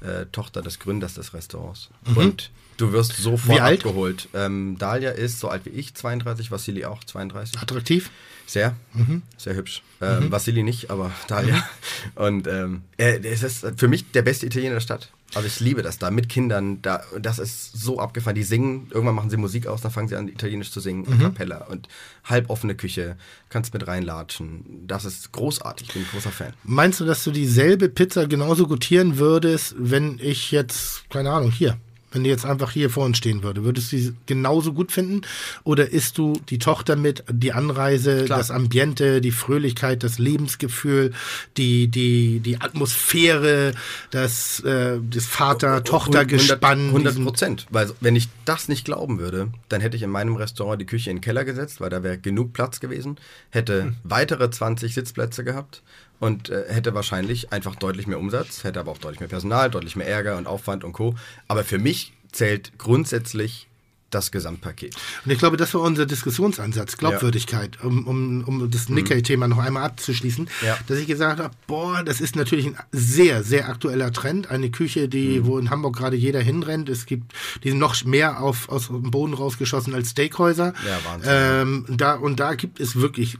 äh, 0.00 0.26
Tochter 0.32 0.62
des 0.62 0.78
Gründers 0.78 1.14
des 1.14 1.34
Restaurants. 1.34 1.90
Und 2.14 2.50
du 2.78 2.92
wirst 2.92 3.16
sofort 3.16 3.48
Mhm. 3.48 3.54
Wie 3.56 3.60
alt? 3.60 3.78
abgeholt. 3.84 4.28
Ähm, 4.34 4.76
Dalia 4.78 5.10
ist 5.10 5.38
so 5.40 5.48
alt 5.48 5.66
wie 5.66 5.70
ich, 5.70 5.94
32, 5.94 6.50
Vassili 6.50 6.84
auch 6.86 7.04
32. 7.04 7.58
Attraktiv? 7.60 8.10
Sehr, 8.46 8.76
Mhm. 8.92 9.22
sehr 9.36 9.54
hübsch. 9.54 9.82
Ähm, 10.00 10.30
Vassili 10.30 10.62
nicht, 10.62 10.90
aber 10.90 11.10
Dalia. 11.28 11.56
Und 12.14 12.46
ähm, 12.46 12.82
er, 12.96 13.24
es 13.24 13.42
ist 13.42 13.66
für 13.76 13.88
mich 13.88 14.10
der 14.12 14.22
beste 14.22 14.46
Italiener 14.46 14.74
der 14.74 14.80
Stadt. 14.80 15.10
Also 15.34 15.48
ich 15.48 15.58
liebe 15.58 15.82
das 15.82 15.98
da 15.98 16.10
mit 16.12 16.28
Kindern. 16.28 16.80
Da, 16.82 17.02
das 17.18 17.40
ist 17.40 17.72
so 17.76 17.98
abgefahren. 17.98 18.36
Die 18.36 18.44
singen, 18.44 18.86
irgendwann 18.90 19.16
machen 19.16 19.30
sie 19.30 19.36
Musik 19.36 19.66
aus, 19.66 19.80
dann 19.80 19.90
fangen 19.90 20.06
sie 20.08 20.14
an, 20.14 20.28
Italienisch 20.28 20.70
zu 20.70 20.78
singen, 20.78 21.06
Mhm. 21.08 21.12
a 21.14 21.16
cappella 21.24 21.64
und 21.64 21.88
halboffene 22.24 22.76
Küche. 22.76 23.16
Kannst 23.48 23.72
mit 23.74 23.86
reinlatschen. 23.88 24.84
Das 24.86 25.04
ist 25.04 25.32
großartig. 25.32 25.88
Ich 25.88 25.94
bin 25.94 26.02
ein 26.02 26.08
großer 26.12 26.30
Fan. 26.30 26.52
Meinst 26.62 27.00
du, 27.00 27.04
dass 27.04 27.24
du 27.24 27.32
dieselbe 27.32 27.88
Pizza 27.88 28.28
genauso 28.28 28.68
gutieren 28.68 29.18
würdest, 29.18 29.74
wenn 29.78 30.20
ich 30.22 30.52
jetzt, 30.52 31.08
keine 31.10 31.30
Ahnung, 31.32 31.50
hier, 31.50 31.78
wenn 32.14 32.24
die 32.24 32.30
jetzt 32.30 32.46
einfach 32.46 32.70
hier 32.70 32.88
vor 32.90 33.04
uns 33.04 33.18
stehen 33.18 33.42
würde? 33.42 33.64
Würdest 33.64 33.92
du 33.92 33.98
sie 33.98 34.14
genauso 34.26 34.72
gut 34.72 34.92
finden? 34.92 35.22
Oder 35.64 35.90
isst 35.90 36.16
du 36.16 36.34
die 36.48 36.58
Tochter 36.58 36.96
mit, 36.96 37.24
die 37.30 37.52
Anreise, 37.52 38.24
Klar. 38.24 38.38
das 38.38 38.50
Ambiente, 38.50 39.20
die 39.20 39.32
Fröhlichkeit, 39.32 40.02
das 40.02 40.18
Lebensgefühl, 40.18 41.12
die, 41.56 41.88
die, 41.88 42.40
die 42.40 42.60
Atmosphäre, 42.60 43.72
das, 44.10 44.60
äh, 44.60 44.98
das 45.10 45.26
Vater-Tochter-Gespann? 45.26 46.86
100 46.88 47.12
diesen- 47.14 47.24
Prozent. 47.24 47.66
Weil 47.70 47.90
wenn 48.00 48.16
ich 48.16 48.28
das 48.44 48.68
nicht 48.68 48.84
glauben 48.84 49.18
würde, 49.18 49.48
dann 49.68 49.80
hätte 49.80 49.96
ich 49.96 50.02
in 50.02 50.10
meinem 50.10 50.36
Restaurant 50.36 50.80
die 50.80 50.86
Küche 50.86 51.10
in 51.10 51.16
den 51.16 51.22
Keller 51.22 51.44
gesetzt, 51.44 51.80
weil 51.80 51.90
da 51.90 52.02
wäre 52.02 52.18
genug 52.18 52.52
Platz 52.52 52.80
gewesen, 52.80 53.16
hätte 53.50 53.82
Hm. 53.84 53.96
weitere 54.04 54.50
20 54.50 54.94
Sitzplätze 54.94 55.44
gehabt 55.44 55.82
und 56.20 56.48
äh, 56.50 56.64
hätte 56.68 56.94
wahrscheinlich 56.94 57.52
einfach 57.52 57.74
deutlich 57.76 58.06
mehr 58.06 58.18
Umsatz, 58.18 58.64
hätte 58.64 58.80
aber 58.80 58.92
auch 58.92 58.98
deutlich 58.98 59.20
mehr 59.20 59.28
Personal, 59.28 59.70
deutlich 59.70 59.96
mehr 59.96 60.08
Ärger 60.08 60.36
und 60.38 60.46
Aufwand 60.46 60.84
und 60.84 60.92
Co. 60.92 61.14
Aber 61.48 61.64
für 61.64 61.78
mich 61.78 62.12
zählt 62.32 62.78
grundsätzlich 62.78 63.68
das 64.10 64.30
Gesamtpaket. 64.30 64.94
Und 65.24 65.32
ich 65.32 65.38
glaube, 65.40 65.56
das 65.56 65.74
war 65.74 65.80
unser 65.80 66.06
Diskussionsansatz, 66.06 66.98
Glaubwürdigkeit, 66.98 67.82
um, 67.82 68.06
um, 68.06 68.44
um 68.44 68.70
das 68.70 68.88
Nikkei-Thema 68.88 69.48
noch 69.48 69.58
einmal 69.58 69.82
abzuschließen, 69.82 70.44
Mhm. 70.44 70.66
Ja. 70.66 70.78
dass 70.86 70.98
ich 70.98 71.08
gesagt 71.08 71.40
habe, 71.40 71.52
boah, 71.66 72.04
das 72.04 72.20
ist 72.20 72.36
natürlich 72.36 72.66
ein 72.66 72.76
sehr, 72.92 73.42
sehr 73.42 73.68
aktueller 73.68 74.12
Trend. 74.12 74.50
Eine 74.52 74.70
Küche, 74.70 75.08
die, 75.08 75.40
Mhm. 75.40 75.46
wo 75.46 75.58
in 75.58 75.68
Hamburg 75.70 75.96
gerade 75.96 76.14
jeder 76.16 76.40
hinrennt. 76.40 76.88
Es 76.88 77.06
gibt, 77.06 77.32
die 77.64 77.70
sind 77.70 77.80
noch 77.80 78.04
mehr 78.04 78.40
auf, 78.40 78.68
aus 78.68 78.86
dem 78.86 79.10
Boden 79.10 79.34
rausgeschossen 79.34 79.92
als 79.94 80.10
Steakhäuser. 80.10 80.74
Ja, 80.86 80.98
Wahnsinn. 81.10 81.30
Ähm, 81.32 81.86
da, 81.88 82.14
und 82.14 82.38
da 82.38 82.54
gibt 82.54 82.78
es 82.78 82.94
wirklich 82.94 83.36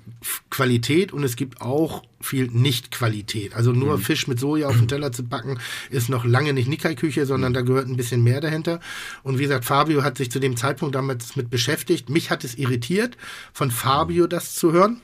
Qualität 0.51 1.13
und 1.13 1.23
es 1.23 1.37
gibt 1.37 1.61
auch 1.61 2.03
viel 2.25 2.49
Nicht-Qualität. 2.49 3.55
Also 3.55 3.73
nur 3.73 3.99
Mhm. 3.99 4.03
Fisch 4.03 4.27
mit 4.27 4.41
Soja 4.41 4.69
auf 4.69 4.77
den 4.77 4.89
Teller 4.89 5.13
zu 5.13 5.25
backen, 5.25 5.59
ist 5.91 6.09
noch 6.09 6.25
lange 6.25 6.53
nicht 6.53 6.69
Nikkei-Küche, 6.69 7.27
sondern 7.27 7.53
Mhm. 7.53 7.55
da 7.55 7.61
gehört 7.63 7.89
ein 7.89 7.97
bisschen 7.97 8.23
mehr 8.23 8.41
dahinter. 8.41 8.81
Und 9.23 9.39
wie 9.39 9.43
gesagt, 9.43 9.65
Fabio 9.65 10.03
hat 10.03 10.17
sich 10.19 10.31
zu 10.31 10.41
dem 10.41 10.57
Zeitpunkt 10.57 10.95
damit 10.95 11.37
mit 11.37 11.51
beschäftigt. 11.51 12.11
Mich 12.11 12.31
hat 12.31 12.45
es 12.45 12.57
irritiert, 12.57 13.17
von 13.53 13.71
Fabio 13.71 14.27
das 14.27 14.55
zu 14.55 14.73
hören 14.73 15.01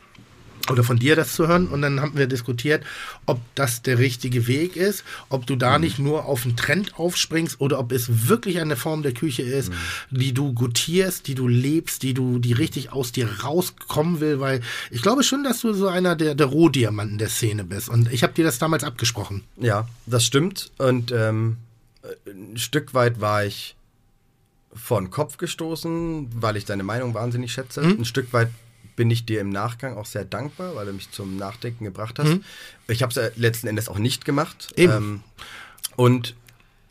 oder 0.69 0.85
von 0.85 0.99
dir 0.99 1.17
das 1.17 1.35
zu 1.35 1.49
hören 1.49 1.69
und 1.69 1.83
dann 1.83 2.01
haben 2.01 2.17
wir 2.17 2.27
diskutiert, 2.27 2.85
ob 3.27 3.41
das 3.55 3.83
der 3.83 3.99
richtige 3.99 4.47
Weg 4.47 4.77
ist, 4.77 5.05
ob 5.29 5.47
du 5.47 5.57
da 5.57 5.79
nicht 5.79 5.99
nur 5.99 6.27
auf 6.27 6.45
einen 6.45 6.57
Trend 6.57 6.99
aufspringst 6.99 7.61
oder 7.61 7.79
ob 7.79 7.93
es 7.93 8.29
wirklich 8.29 8.61
eine 8.61 8.77
Form 8.77 9.03
der 9.03 9.13
Küche 9.13 9.43
ist, 9.43 9.73
die 10.11 10.33
du 10.33 10.53
gutierst, 10.53 11.27
die 11.27 11.35
du 11.35 11.49
lebst, 11.49 12.03
die 12.03 12.15
du, 12.15 12.39
die 12.39 12.53
richtig 12.53 12.93
aus 12.93 13.13
dir 13.13 13.43
rauskommen 13.43 14.21
will, 14.21 14.41
weil 14.41 14.61
ich 14.91 15.03
glaube 15.03 15.23
schon, 15.23 15.45
dass 15.45 15.61
du 15.61 15.73
so 15.73 15.89
einer 15.89 16.17
der, 16.17 16.35
der 16.35 16.47
Rohdiamanten 16.47 17.19
der 17.19 17.29
Szene 17.29 17.65
bist 17.65 17.89
und 17.89 18.13
ich 18.13 18.23
habe 18.23 18.33
dir 18.33 18.45
das 18.45 18.59
damals 18.59 18.85
abgesprochen. 18.85 19.43
Ja, 19.57 19.89
das 20.07 20.25
stimmt. 20.25 20.71
Und 20.79 21.13
ähm, 21.13 21.57
ein 22.27 22.57
Stück 22.57 22.95
weit 22.95 23.21
war 23.21 23.45
ich 23.45 23.77
vor 24.73 25.01
den 25.01 25.11
Kopf 25.11 25.37
gestoßen, 25.37 26.29
weil 26.35 26.57
ich 26.57 26.65
deine 26.65 26.83
Meinung 26.83 27.15
wahnsinnig 27.15 27.53
schätze. 27.53 27.83
Mhm. 27.83 28.01
Ein 28.01 28.05
Stück 28.05 28.33
weit 28.33 28.51
bin 29.01 29.11
ich 29.11 29.25
dir 29.25 29.41
im 29.41 29.49
Nachgang 29.49 29.97
auch 29.97 30.05
sehr 30.05 30.27
dankbar, 30.27 30.75
weil 30.75 30.85
du 30.85 30.93
mich 30.93 31.11
zum 31.11 31.39
Nachdenken 31.39 31.85
gebracht 31.85 32.19
hast. 32.19 32.41
Ich 32.87 33.01
habe 33.01 33.09
es 33.09 33.17
ja 33.17 33.31
letzten 33.35 33.67
Endes 33.67 33.89
auch 33.89 33.97
nicht 33.97 34.27
gemacht. 34.27 34.75
Mhm. 34.77 34.83
Eben. 34.83 34.93
Ähm, 34.93 35.21
und 35.97 36.35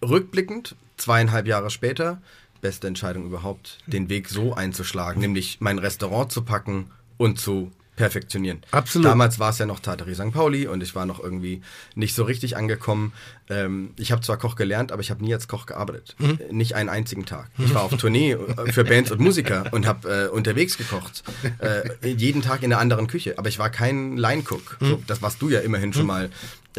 rückblickend, 0.01 0.75
zweieinhalb 0.97 1.45
Jahre 1.45 1.69
später, 1.69 2.19
beste 2.61 2.87
Entscheidung 2.87 3.27
überhaupt, 3.27 3.77
den 3.85 4.09
Weg 4.09 4.27
so 4.27 4.55
einzuschlagen, 4.55 5.21
nämlich 5.21 5.57
mein 5.59 5.77
Restaurant 5.77 6.31
zu 6.31 6.41
packen 6.41 6.89
und 7.17 7.39
zu 7.39 7.71
perfektionieren. 7.99 8.61
Absolut. 8.71 9.07
Damals 9.07 9.39
war 9.39 9.49
es 9.49 9.57
ja 9.57 9.65
noch 9.65 9.81
Tartari 9.81 10.15
St. 10.15 10.31
Pauli 10.31 10.67
und 10.67 10.81
ich 10.81 10.95
war 10.95 11.05
noch 11.05 11.21
irgendwie 11.21 11.61
nicht 11.95 12.15
so 12.15 12.23
richtig 12.23 12.55
angekommen. 12.55 13.11
Ähm, 13.49 13.91
ich 13.97 14.13
habe 14.13 14.21
zwar 14.21 14.37
Koch 14.37 14.55
gelernt, 14.55 14.93
aber 14.93 15.01
ich 15.01 15.11
habe 15.11 15.21
nie 15.21 15.33
als 15.33 15.49
Koch 15.49 15.65
gearbeitet. 15.65 16.15
Mhm. 16.17 16.39
Nicht 16.49 16.75
einen 16.75 16.87
einzigen 16.87 17.25
Tag. 17.25 17.49
Ich 17.57 17.73
war 17.73 17.83
auf 17.83 17.95
Tournee 17.97 18.31
äh, 18.31 18.71
für 18.71 18.85
Bands 18.85 19.11
und 19.11 19.19
Musiker 19.19 19.65
und 19.71 19.85
habe 19.85 20.27
äh, 20.27 20.27
unterwegs 20.29 20.77
gekocht. 20.77 21.23
Äh, 21.59 22.07
jeden 22.07 22.41
Tag 22.41 22.63
in 22.63 22.71
einer 22.71 22.79
anderen 22.79 23.07
Küche. 23.07 23.37
Aber 23.37 23.49
ich 23.49 23.59
war 23.59 23.69
kein 23.69 24.15
Line-Cook. 24.15 24.77
Mhm. 24.79 24.85
So, 24.85 25.03
das, 25.05 25.21
was 25.21 25.37
du 25.37 25.49
ja 25.49 25.59
immerhin 25.59 25.91
schon 25.91 26.05
mal 26.05 26.29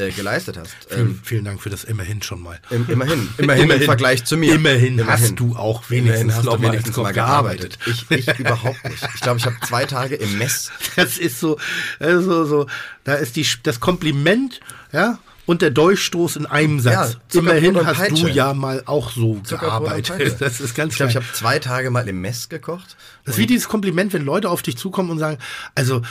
äh, 0.01 0.11
geleistet 0.11 0.57
hast. 0.57 0.75
Vielen, 0.89 1.01
Ähm, 1.01 1.21
vielen 1.23 1.45
Dank 1.45 1.61
für 1.63 1.71
das 1.71 1.85
immerhin 1.85 2.23
schon 2.23 2.41
mal. 2.43 2.59
im, 2.71 2.87
immerhin. 2.89 3.29
Immerhin 3.39 3.71
im 3.71 3.83
Vergleich 3.83 4.25
zu 4.25 4.37
mir. 4.37 4.55
Immerhin, 4.55 5.07
hast 5.07 5.39
du 5.39 5.55
auch 5.57 5.89
wenigstens 5.91 6.21
Immerhin 6.23 6.37
hast 6.37 6.47
du 6.59 6.63
wenigstens 6.63 6.97
mal 6.97 7.13
gearbeitet. 7.13 7.79
Ich, 7.87 8.11
ich 8.11 8.27
überhaupt 8.39 8.83
nicht. 8.89 9.07
Ich 9.15 9.21
glaube, 9.21 9.39
ich 9.39 9.47
habe 9.47 9.57
zwei 9.67 9.85
Tage 9.87 10.17
im 10.17 10.39
Mess 10.39 10.71
Das 10.97 11.19
ist 11.19 11.39
so, 11.39 11.59
also 11.99 12.45
so, 12.45 12.67
da 13.05 13.15
ist 13.15 13.37
die, 13.37 13.47
das 13.63 13.81
Kompliment, 13.81 14.61
ja, 14.93 15.19
und 15.47 15.63
der 15.63 15.71
Durchstoß 15.71 16.37
in 16.37 16.47
einem 16.47 16.79
Satz. 16.79 17.17
Ja, 17.33 17.41
Immerhin 17.41 17.85
hast 17.85 18.11
du 18.11 18.29
ja 18.29 18.55
mal 18.55 18.83
auch 18.87 19.11
so 19.11 19.41
gearbeitet. 19.49 20.37
Das 20.41 20.61
ist 20.61 20.77
ganz 20.77 20.93
Ich 20.93 20.97
glaube, 20.99 21.11
ich 21.11 21.15
geil. 21.17 21.25
habe 21.25 21.33
zwei 21.35 21.59
Tage 21.59 21.91
mal 21.91 22.09
im 22.09 22.21
Mess 22.21 22.49
gekocht. 22.49 22.97
Das 23.25 23.35
ist 23.35 23.41
wie 23.41 23.47
dieses 23.47 23.69
Kompliment, 23.69 24.13
wenn 24.13 24.25
Leute 24.25 24.49
auf 24.49 24.63
dich 24.63 24.77
zukommen 24.77 25.11
und 25.11 25.19
sagen, 25.19 25.39
also 25.75 26.03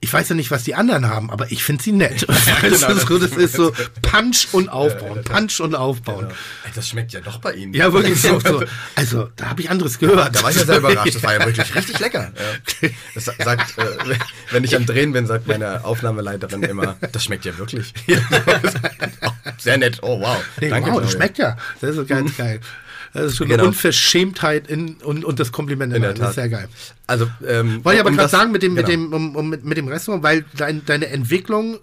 ich 0.00 0.12
weiß 0.12 0.28
ja 0.28 0.34
nicht, 0.36 0.50
was 0.50 0.62
die 0.62 0.74
anderen 0.76 1.08
haben, 1.08 1.30
aber 1.30 1.50
ich 1.50 1.64
finde 1.64 1.82
sie 1.82 1.92
nett. 1.92 2.24
das, 2.28 2.60
genau, 2.60 2.72
ist 2.72 3.08
so, 3.08 3.18
das 3.18 3.30
das 3.30 3.38
ist 3.38 3.54
so 3.54 3.72
Punch 4.02 4.48
und 4.52 4.68
Aufbauen, 4.68 5.24
Punch 5.24 5.60
und 5.60 5.74
Aufbauen. 5.74 6.28
Ey, 6.64 6.70
Das 6.74 6.88
schmeckt 6.88 7.12
ja 7.12 7.20
doch 7.20 7.38
bei 7.38 7.52
Ihnen. 7.54 7.74
Ja, 7.74 7.92
wirklich 7.92 8.20
so. 8.20 8.38
so. 8.40 8.62
Also, 8.94 9.28
da 9.36 9.50
habe 9.50 9.60
ich 9.60 9.70
anderes 9.70 9.98
gehört. 9.98 10.36
Da 10.36 10.42
war 10.42 10.50
ich 10.50 10.56
ja 10.56 10.64
selber 10.64 10.92
überrascht. 10.92 11.16
Das 11.16 11.22
war 11.22 11.34
ja 11.34 11.44
wirklich 11.44 11.74
richtig 11.74 11.98
lecker. 11.98 12.32
Ja. 12.82 12.88
Das 13.14 13.24
sagt, 13.24 13.78
äh, 13.78 14.16
wenn 14.50 14.64
ich 14.64 14.76
am 14.76 14.86
Drehen 14.86 15.12
bin, 15.12 15.26
sagt 15.26 15.46
meine 15.46 15.84
Aufnahmeleiterin 15.84 16.62
immer, 16.62 16.96
das 17.12 17.24
schmeckt 17.24 17.44
ja 17.44 17.56
wirklich. 17.58 17.92
Sehr 19.58 19.78
nett. 19.78 19.98
Oh, 20.02 20.20
wow. 20.20 20.36
Nee, 20.60 20.68
Danke, 20.68 20.92
wow, 20.92 21.00
das 21.00 21.12
schmeckt 21.12 21.38
ja. 21.38 21.56
Das 21.80 21.96
ist 21.96 22.08
ganz 22.08 22.36
geil. 22.36 22.60
Das 23.12 23.26
ist 23.26 23.36
schon 23.36 23.48
Genau. 23.48 23.62
eine 23.62 23.68
Unverschämtheit 23.68 24.68
in, 24.68 24.96
und, 25.02 25.24
und 25.24 25.40
das 25.40 25.52
Kompliment 25.52 25.94
in, 25.94 26.02
der 26.02 26.10
einem. 26.10 26.18
Das 26.20 26.30
ist 26.30 26.34
Tat. 26.36 26.44
sehr 26.44 26.48
geil. 26.48 26.68
Also, 27.06 27.28
ähm, 27.46 27.84
Wollte 27.84 27.96
ich 27.96 28.00
aber 28.00 28.10
um 28.10 28.16
gerade 28.16 28.28
sagen 28.28 28.52
mit 28.52 28.62
dem, 28.62 28.74
mit 28.74 28.86
genau. 28.86 29.04
dem, 29.08 29.12
um, 29.12 29.36
um, 29.36 29.48
mit, 29.48 29.64
mit 29.64 29.78
dem 29.78 29.88
Restaurant, 29.88 30.22
weil 30.22 30.44
dein, 30.56 30.84
deine 30.84 31.06
Entwicklung, 31.08 31.78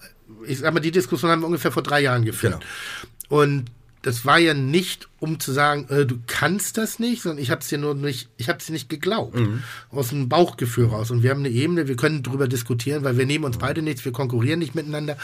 ich 0.46 0.60
sag 0.60 0.74
mal, 0.74 0.80
die 0.80 0.92
Diskussion 0.92 1.32
haben 1.32 1.42
wir 1.42 1.48
ungefähr 1.48 1.72
vor 1.72 1.84
drei 1.84 2.02
Jahren 2.02 2.26
geführt. 2.26 2.60
Genau. 2.60 3.42
Und 3.42 3.66
das 4.06 4.24
war 4.24 4.38
ja 4.38 4.54
nicht, 4.54 5.10
um 5.20 5.40
zu 5.40 5.52
sagen, 5.52 5.88
äh, 5.90 6.06
du 6.06 6.20
kannst 6.28 6.78
das 6.78 7.00
nicht, 7.00 7.24
sondern 7.24 7.42
ich 7.42 7.50
habe 7.50 7.62
es 7.62 7.70
dir 7.70 7.80
nur 7.80 7.96
nicht, 7.96 8.30
ich 8.38 8.50
habe 8.50 8.60
es 8.60 8.68
dir 8.68 8.74
nicht 8.74 8.88
geglaubt. 8.88 9.34
Mhm. 9.36 9.64
Aus 9.90 10.10
dem 10.10 10.30
Bauchgefühl 10.30 10.86
raus. 10.86 11.10
Und 11.10 11.24
wir 11.24 11.32
haben 11.32 11.40
eine 11.40 11.50
Ebene, 11.50 11.88
wir 11.88 11.96
können 11.96 12.22
drüber 12.22 12.48
diskutieren, 12.48 13.04
weil 13.04 13.18
wir 13.18 13.26
nehmen 13.26 13.46
uns 13.46 13.58
beide 13.58 13.82
nichts, 13.82 14.06
wir 14.06 14.12
konkurrieren 14.12 14.60
nicht 14.60 14.76
miteinander. 14.76 15.18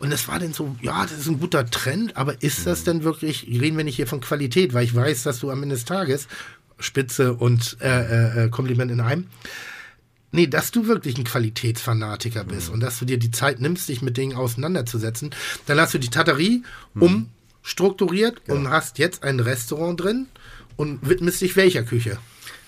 Und 0.00 0.12
es 0.12 0.28
war 0.28 0.38
dann 0.38 0.52
so, 0.52 0.76
ja, 0.82 1.04
das 1.04 1.18
ist 1.18 1.28
ein 1.28 1.40
guter 1.40 1.64
Trend, 1.70 2.14
aber 2.18 2.42
ist 2.42 2.66
das 2.66 2.80
Mhm. 2.80 2.84
denn 2.84 3.04
wirklich, 3.04 3.46
reden 3.46 3.78
wir 3.78 3.84
nicht 3.84 3.96
hier 3.96 4.06
von 4.06 4.20
Qualität, 4.20 4.74
weil 4.74 4.84
ich 4.84 4.94
weiß, 4.94 5.22
dass 5.22 5.40
du 5.40 5.50
am 5.50 5.62
Ende 5.62 5.74
des 5.74 5.86
Tages 5.86 6.28
Spitze 6.78 7.32
und 7.32 7.78
äh, 7.80 7.88
äh, 7.88 8.44
äh, 8.44 8.48
Kompliment 8.50 8.90
in 8.90 9.00
einem. 9.00 9.28
Nee, 10.30 10.46
dass 10.46 10.72
du 10.72 10.86
wirklich 10.86 11.16
ein 11.16 11.24
Qualitätsfanatiker 11.24 12.44
bist 12.44 12.68
und 12.68 12.80
dass 12.80 12.98
du 12.98 13.06
dir 13.06 13.18
die 13.18 13.30
Zeit 13.30 13.60
nimmst, 13.60 13.88
dich 13.88 14.02
mit 14.02 14.18
Dingen 14.18 14.36
auseinanderzusetzen, 14.36 15.30
dann 15.64 15.80
hast 15.80 15.94
du 15.94 15.98
die 15.98 16.10
Taterie 16.10 16.62
strukturiert 17.66 18.48
und 18.48 18.70
hast 18.70 18.98
jetzt 18.98 19.24
ein 19.24 19.40
Restaurant 19.40 20.00
drin 20.00 20.26
und 20.76 21.06
widmest 21.08 21.40
dich 21.40 21.56
welcher 21.56 21.82
Küche? 21.82 22.18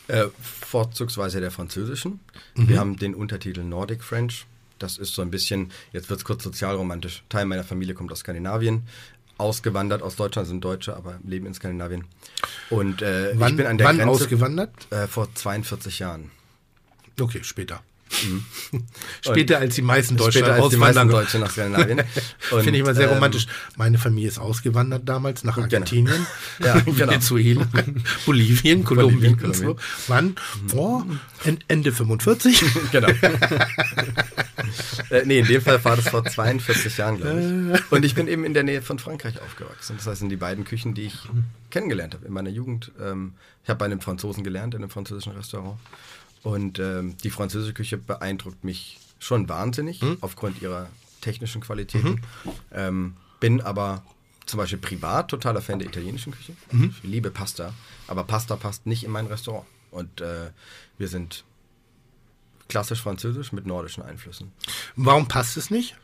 Äh, 0.09 0.25
vorzugsweise 0.67 1.41
der 1.41 1.53
französischen. 1.53 2.19
Mhm. 2.57 2.69
Wir 2.69 2.81
haben 2.81 2.97
den 2.97 3.15
Untertitel 3.15 3.63
Nordic 3.63 4.03
French. 4.03 4.47
Das 4.81 4.99
ist 4.99 5.15
so 5.15 5.23
ein 5.23 5.31
bisschen, 5.31 5.71
jetzt 5.93 6.11
wird 6.11 6.19
es 6.21 6.25
kurz 6.25 6.43
sozialromantisch. 6.43 7.23
Teil 7.29 7.47
meiner 7.47 7.63
Familie 7.65 7.95
kommt 7.95 8.11
aus 8.11 8.21
Skandinavien. 8.21 8.83
Ausgewandert 9.37 10.03
aus 10.03 10.17
Deutschland 10.17 10.49
sind 10.49 10.65
Deutsche, 10.65 10.97
aber 10.97 11.21
leben 11.25 11.47
in 11.47 11.55
Skandinavien. 11.55 12.05
Und 12.71 13.01
äh, 13.03 13.33
Wann, 13.35 13.51
ich 13.53 13.57
bin 13.57 13.67
an 13.67 13.79
der 13.79 13.87
wann 13.87 13.97
Grenze 13.99 14.11
ausgewandert? 14.11 14.71
äh, 14.91 15.07
vor 15.07 15.33
42 15.33 16.01
Jahren. 16.01 16.33
Okay, 17.21 17.41
später. 17.45 17.83
später 19.21 19.59
als 19.59 19.75
die 19.75 19.83
meisten 19.83 20.17
Deutschen 20.17 20.43
Später 20.45 20.55
als 20.55 20.69
die 20.71 20.77
meisten 20.77 20.99
auswandern. 20.99 21.09
Deutsche 21.21 21.39
nach 21.39 21.51
Skandinavien. 21.51 22.03
Finde 22.39 22.79
ich 22.79 22.85
mal 22.85 22.95
sehr 22.95 23.09
ähm, 23.09 23.15
romantisch. 23.15 23.47
Meine 23.77 23.99
Familie 23.99 24.29
ist 24.29 24.39
ausgewandert 24.39 25.09
damals 25.09 25.45
nach 25.45 25.59
Argentinien, 25.59 26.27
Ja, 26.65 26.79
genau. 26.81 26.99
Venezuela, 26.99 27.67
Bolivien, 28.27 28.85
Kolumbien 28.85 29.39
und 29.43 29.55
so. 29.57 29.77
Wann? 30.09 30.37
Oh, 30.75 31.03
En- 31.45 31.59
Ende 31.69 31.93
45. 31.93 32.63
Genau. 32.93 33.09
äh, 35.11 35.25
nee, 35.25 35.39
in 35.41 35.47
dem 35.47 35.63
Fall 35.63 35.83
war 35.85 35.97
das 35.97 36.09
vor 36.09 36.25
42 36.25 36.97
Jahren, 36.97 37.17
glaube 37.19 37.41
ich. 37.77 37.93
Und 37.93 38.05
ich 38.05 38.15
bin 38.15 38.29
eben 38.29 38.45
in 38.45 38.55
der 38.55 38.63
Nähe 38.65 38.83
von 38.83 38.99
Frankreich 38.99 39.41
aufgewachsen. 39.41 39.97
Das 39.97 40.07
heißt, 40.07 40.21
sind 40.21 40.29
die 40.31 40.37
beiden 40.37 40.65
Küchen, 40.65 40.95
die 40.95 41.03
ich 41.07 41.17
kennengelernt 41.71 42.15
habe 42.15 42.27
in 42.27 42.33
meiner 42.33 42.51
Jugend. 42.51 42.93
Ähm, 43.01 43.35
ich 43.63 43.69
habe 43.71 43.79
bei 43.79 43.85
einem 43.85 44.01
Franzosen 44.01 44.43
gelernt, 44.45 44.75
in 44.75 44.81
einem 44.83 44.91
französischen 44.91 45.33
Restaurant. 45.33 45.79
Und 46.43 46.79
ähm, 46.79 47.17
die 47.19 47.31
französische 47.31 47.75
Küche 47.75 47.99
beeindruckt 47.99 48.65
mich 48.65 48.99
schon 49.19 49.49
wahnsinnig 49.49 50.01
aufgrund 50.21 50.63
ihrer 50.63 50.89
technischen 51.21 51.61
Qualitäten. 51.61 52.23
Ähm, 52.73 53.17
bin 53.41 53.61
aber 53.61 54.05
zum 54.47 54.59
Beispiel 54.59 54.79
privat 54.79 55.29
totaler 55.29 55.61
Fan 55.61 55.79
der 55.79 55.89
italienischen 55.89 56.33
Küche. 56.33 56.53
Ich 56.73 57.03
liebe 57.03 57.31
Pasta, 57.31 57.75
aber 58.07 58.25
Pasta 58.25 58.57
passt 58.57 58.87
nicht 58.87 59.05
in 59.05 59.11
mein 59.11 59.27
Restaurant. 59.27 59.67
Und 59.91 60.21
äh, 60.21 60.51
wir 60.97 61.09
sind 61.09 61.45
klassisch 62.69 63.01
französisch 63.03 63.53
mit 63.53 63.67
nordischen 63.67 64.03
Einflüssen. 64.03 64.53
Warum 64.97 65.27
passt 65.27 65.57
es 65.57 65.71
nicht? 65.71 65.97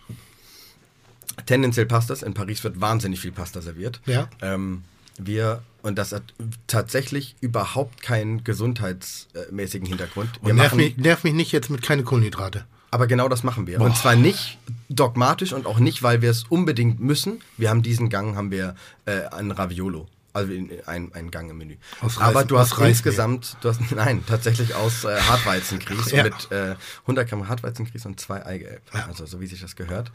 Tendenziell 1.47 1.87
Pastas. 1.87 2.23
In 2.23 2.35
Paris 2.35 2.65
wird 2.65 2.81
wahnsinnig 2.81 3.21
viel 3.21 3.33
Pasta 3.33 3.61
serviert. 3.61 4.01
Ja. 4.07 4.29
Ähm, 4.41 4.85
wir, 5.19 5.63
und 5.85 5.97
das 5.97 6.13
hat 6.13 6.23
tatsächlich 6.67 7.37
überhaupt 7.41 8.03
keinen 8.03 8.43
gesundheitsmäßigen 8.43 9.87
Hintergrund. 9.87 10.31
Wir 10.43 10.55
nerv 10.55 10.73
machen, 10.73 10.79
mich, 10.79 10.97
nerv 10.97 11.25
mich 11.25 11.35
nicht 11.35 11.53
jetzt 11.53 11.69
mit 11.69 11.83
keine 11.83 12.03
Kohlenhydrate. 12.05 12.65
aber 12.91 13.07
genau 13.07 13.29
das 13.29 13.43
machen 13.43 13.67
wir. 13.67 13.81
Und 13.81 13.95
zwar 13.97 14.17
nicht 14.17 14.59
dogmatisch 14.89 15.53
und 15.53 15.67
auch 15.67 15.79
nicht, 15.79 16.03
weil 16.03 16.23
wir 16.23 16.31
es 16.31 16.45
unbedingt 16.45 17.01
müssen. 17.01 17.41
Wir 17.59 17.69
haben 17.69 17.83
diesen 17.83 18.09
Gang, 18.09 18.35
haben 18.35 18.51
wir 18.51 18.77
äh, 19.05 19.27
ein 19.27 19.51
Raviolo. 19.51 20.09
Also 20.35 20.53
in, 20.53 20.69
in, 20.69 20.87
ein, 20.87 21.13
ein 21.15 21.31
Gang 21.31 21.49
im 21.49 21.59
Menü. 21.59 21.77
Aus 22.01 22.19
Aber 22.19 22.41
Reis- 22.41 22.47
du 22.49 22.57
aus 22.57 22.63
hast 22.63 22.73
Reismehl. 22.73 22.89
insgesamt, 22.91 23.57
du 23.61 23.69
hast, 23.69 23.81
nein, 23.95 24.23
tatsächlich 24.27 24.75
aus 24.75 25.05
äh, 25.05 25.17
Hartweizengrieß 25.21 26.11
Ja. 26.13 26.25
mit 26.25 26.35
äh, 26.51 26.75
100 27.03 27.29
Gramm 27.29 27.49
Hartweizengrieß 27.49 28.05
und 28.07 28.19
zwei 28.21 28.45
Eigelb. 28.45 28.83
Also 29.09 29.27
so 29.27 29.41
wie 29.41 29.47
sich 29.47 29.61
das 29.61 29.77
gehört. 29.77 30.11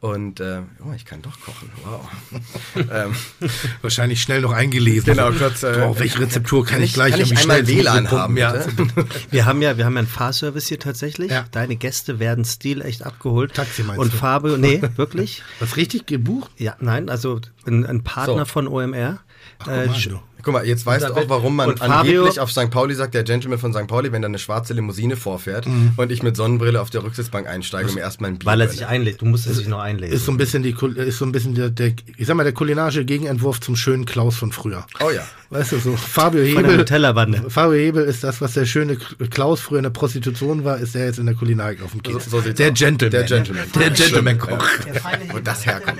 Und 0.00 0.40
äh, 0.40 0.62
oh, 0.84 0.92
ich 0.94 1.04
kann 1.06 1.22
doch 1.22 1.40
kochen. 1.40 1.70
Wow. 1.84 2.08
ähm, 2.90 3.14
Wahrscheinlich 3.82 4.20
schnell 4.20 4.40
noch 4.40 4.52
eingelesen. 4.52 5.04
Genau, 5.14 5.30
kurz, 5.30 5.62
äh, 5.62 5.86
oh, 5.88 5.96
welche 5.98 6.18
Rezeptur 6.20 6.64
kann, 6.64 6.74
kann 6.74 6.82
ich 6.82 6.90
ich- 6.90 6.94
gleich 6.94 7.12
kann 7.12 7.20
ich 7.20 7.38
einmal 7.38 7.64
schnell 7.64 7.76
WLAN 7.78 8.04
pumpen? 8.06 8.18
haben, 8.18 8.36
Ja. 8.36 8.54
Wir 9.30 9.46
haben 9.46 9.62
ja, 9.62 9.76
wir 9.76 9.84
haben 9.84 9.94
ja 9.94 10.00
einen 10.00 10.08
Fahrservice 10.08 10.66
hier 10.66 10.80
tatsächlich. 10.80 11.30
Ja. 11.30 11.44
Deine 11.52 11.76
Gäste 11.76 12.18
werden 12.18 12.44
stilecht 12.44 13.04
abgeholt. 13.04 13.54
Taxi 13.54 13.84
meinst 13.84 14.00
Und 14.02 14.12
du? 14.12 14.16
Fabio, 14.16 14.56
nee, 14.56 14.82
wirklich? 14.96 15.44
Was 15.60 15.76
richtig 15.76 16.06
gebucht? 16.06 16.50
Ja, 16.58 16.74
nein, 16.80 17.08
also 17.08 17.40
ein, 17.66 17.86
ein 17.86 18.02
Partner 18.02 18.38
So. 18.40 18.44
von 18.46 18.66
OMR. 18.68 19.20
Ach, 19.60 19.66
guck 20.42 20.54
mal. 20.54 20.60
Guck 20.60 20.64
jetzt 20.64 20.86
weißt 20.86 21.04
Und 21.06 21.16
du 21.16 21.20
auch, 21.20 21.28
warum 21.28 21.54
man 21.56 21.68
und 21.68 21.78
Fabio- 21.80 21.92
angeblich 22.22 22.40
auf 22.40 22.50
St. 22.50 22.70
Pauli 22.70 22.94
sagt, 22.94 23.12
der 23.12 23.24
Gentleman 23.24 23.58
von 23.58 23.74
St. 23.74 23.86
Pauli, 23.86 24.10
wenn 24.10 24.22
da 24.22 24.26
eine 24.28 24.38
schwarze 24.38 24.72
Limousine 24.72 25.16
vorfährt 25.16 25.66
Mhm. 25.66 25.92
und 25.98 26.10
ich 26.10 26.22
mit 26.22 26.34
Sonnenbrille 26.34 26.80
auf 26.80 26.88
der 26.88 27.02
Rücksitzbank 27.02 27.46
einsteige 27.46 27.88
und 27.88 27.94
mir 27.94 28.00
erstmal 28.00 28.30
ein 28.30 28.38
Bier 28.38 28.46
weil 28.46 28.62
er 28.62 28.68
sich 28.68 28.86
einlädt. 28.86 29.20
Du 29.20 29.26
musst 29.26 29.46
es 29.46 29.58
sich 29.58 29.68
noch 29.68 29.80
einlesen. 29.80 30.16
Ist 30.16 30.24
so 30.24 30.32
ein 30.32 30.38
bisschen 30.38 30.62
die, 30.62 30.70
ist 30.96 31.18
so 31.18 31.26
ein 31.26 31.32
bisschen 31.32 31.54
der, 31.54 31.68
der, 31.68 31.92
ich 32.16 32.26
sag 32.26 32.36
mal, 32.36 32.44
der 32.44 32.54
kulinarische 32.54 33.04
Gegenentwurf 33.04 33.60
zum 33.60 33.76
schönen 33.76 34.06
Klaus 34.06 34.34
von 34.36 34.50
früher. 34.50 34.86
Oh 35.04 35.10
ja. 35.10 35.26
Weißt 35.50 35.72
du, 35.72 35.78
so 35.78 35.94
Fabio 35.96 36.42
Von 36.54 36.62
der 36.62 36.72
Hebel. 36.86 37.50
Fabio 37.50 37.72
Hebel 37.78 38.04
ist 38.04 38.24
das, 38.24 38.40
was 38.40 38.54
der 38.54 38.64
schöne 38.64 38.96
Klaus 38.96 39.60
früher 39.60 39.78
in 39.80 39.82
der 39.82 39.90
Prostitution 39.90 40.64
war, 40.64 40.78
ist 40.78 40.94
er 40.96 41.04
jetzt 41.04 41.18
in 41.18 41.26
der 41.26 41.34
Kulinarik 41.34 41.82
auf 41.82 41.90
dem 41.90 42.02
Kiez. 42.02 42.24
So- 42.30 42.40
so 42.40 42.50
der 42.50 42.70
aus. 42.72 42.78
Gentleman. 42.78 43.10
Der 43.10 43.24
Gentleman. 43.24 43.64
Der 43.78 43.90
Gentleman-Koch. 43.90 44.64
Wo 45.32 45.38
das 45.40 45.66
herkommt. 45.66 45.98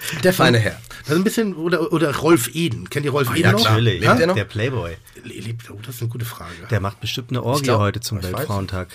Der 0.24 0.32
Feine 0.32 0.58
Herr. 0.58 0.80
Das 1.00 1.10
ist 1.10 1.16
ein 1.16 1.24
bisschen, 1.24 1.54
oder, 1.54 1.92
oder 1.92 2.14
Rolf 2.16 2.54
Eden. 2.54 2.88
Kennt 2.90 3.04
ihr 3.04 3.12
Rolf 3.12 3.30
Eden 3.30 3.42
ja, 3.42 3.52
noch? 3.52 3.64
Natürlich, 3.64 4.00
Lebt 4.00 4.18
der 4.18 4.26
noch? 4.26 4.34
der 4.34 4.44
Playboy. 4.44 4.96
Le- 5.22 5.34
Lebt, 5.40 5.70
oh, 5.70 5.78
das 5.84 5.96
ist 5.96 6.00
eine 6.02 6.10
gute 6.10 6.24
Frage. 6.24 6.52
Der 6.70 6.80
macht 6.80 7.00
bestimmt 7.00 7.30
eine 7.30 7.42
Orgie 7.42 7.64
glaub- 7.64 7.80
heute 7.80 8.00
zum 8.00 8.18
ich 8.18 8.24
weiß. 8.24 8.32
Weltfrauentag. 8.38 8.88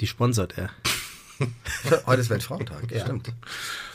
Die 0.00 0.06
sponsert 0.06 0.54
er. 0.58 0.70
Heute 2.06 2.20
ist 2.20 2.30
Weltfrauentag, 2.30 2.84
stimmt. 3.02 3.28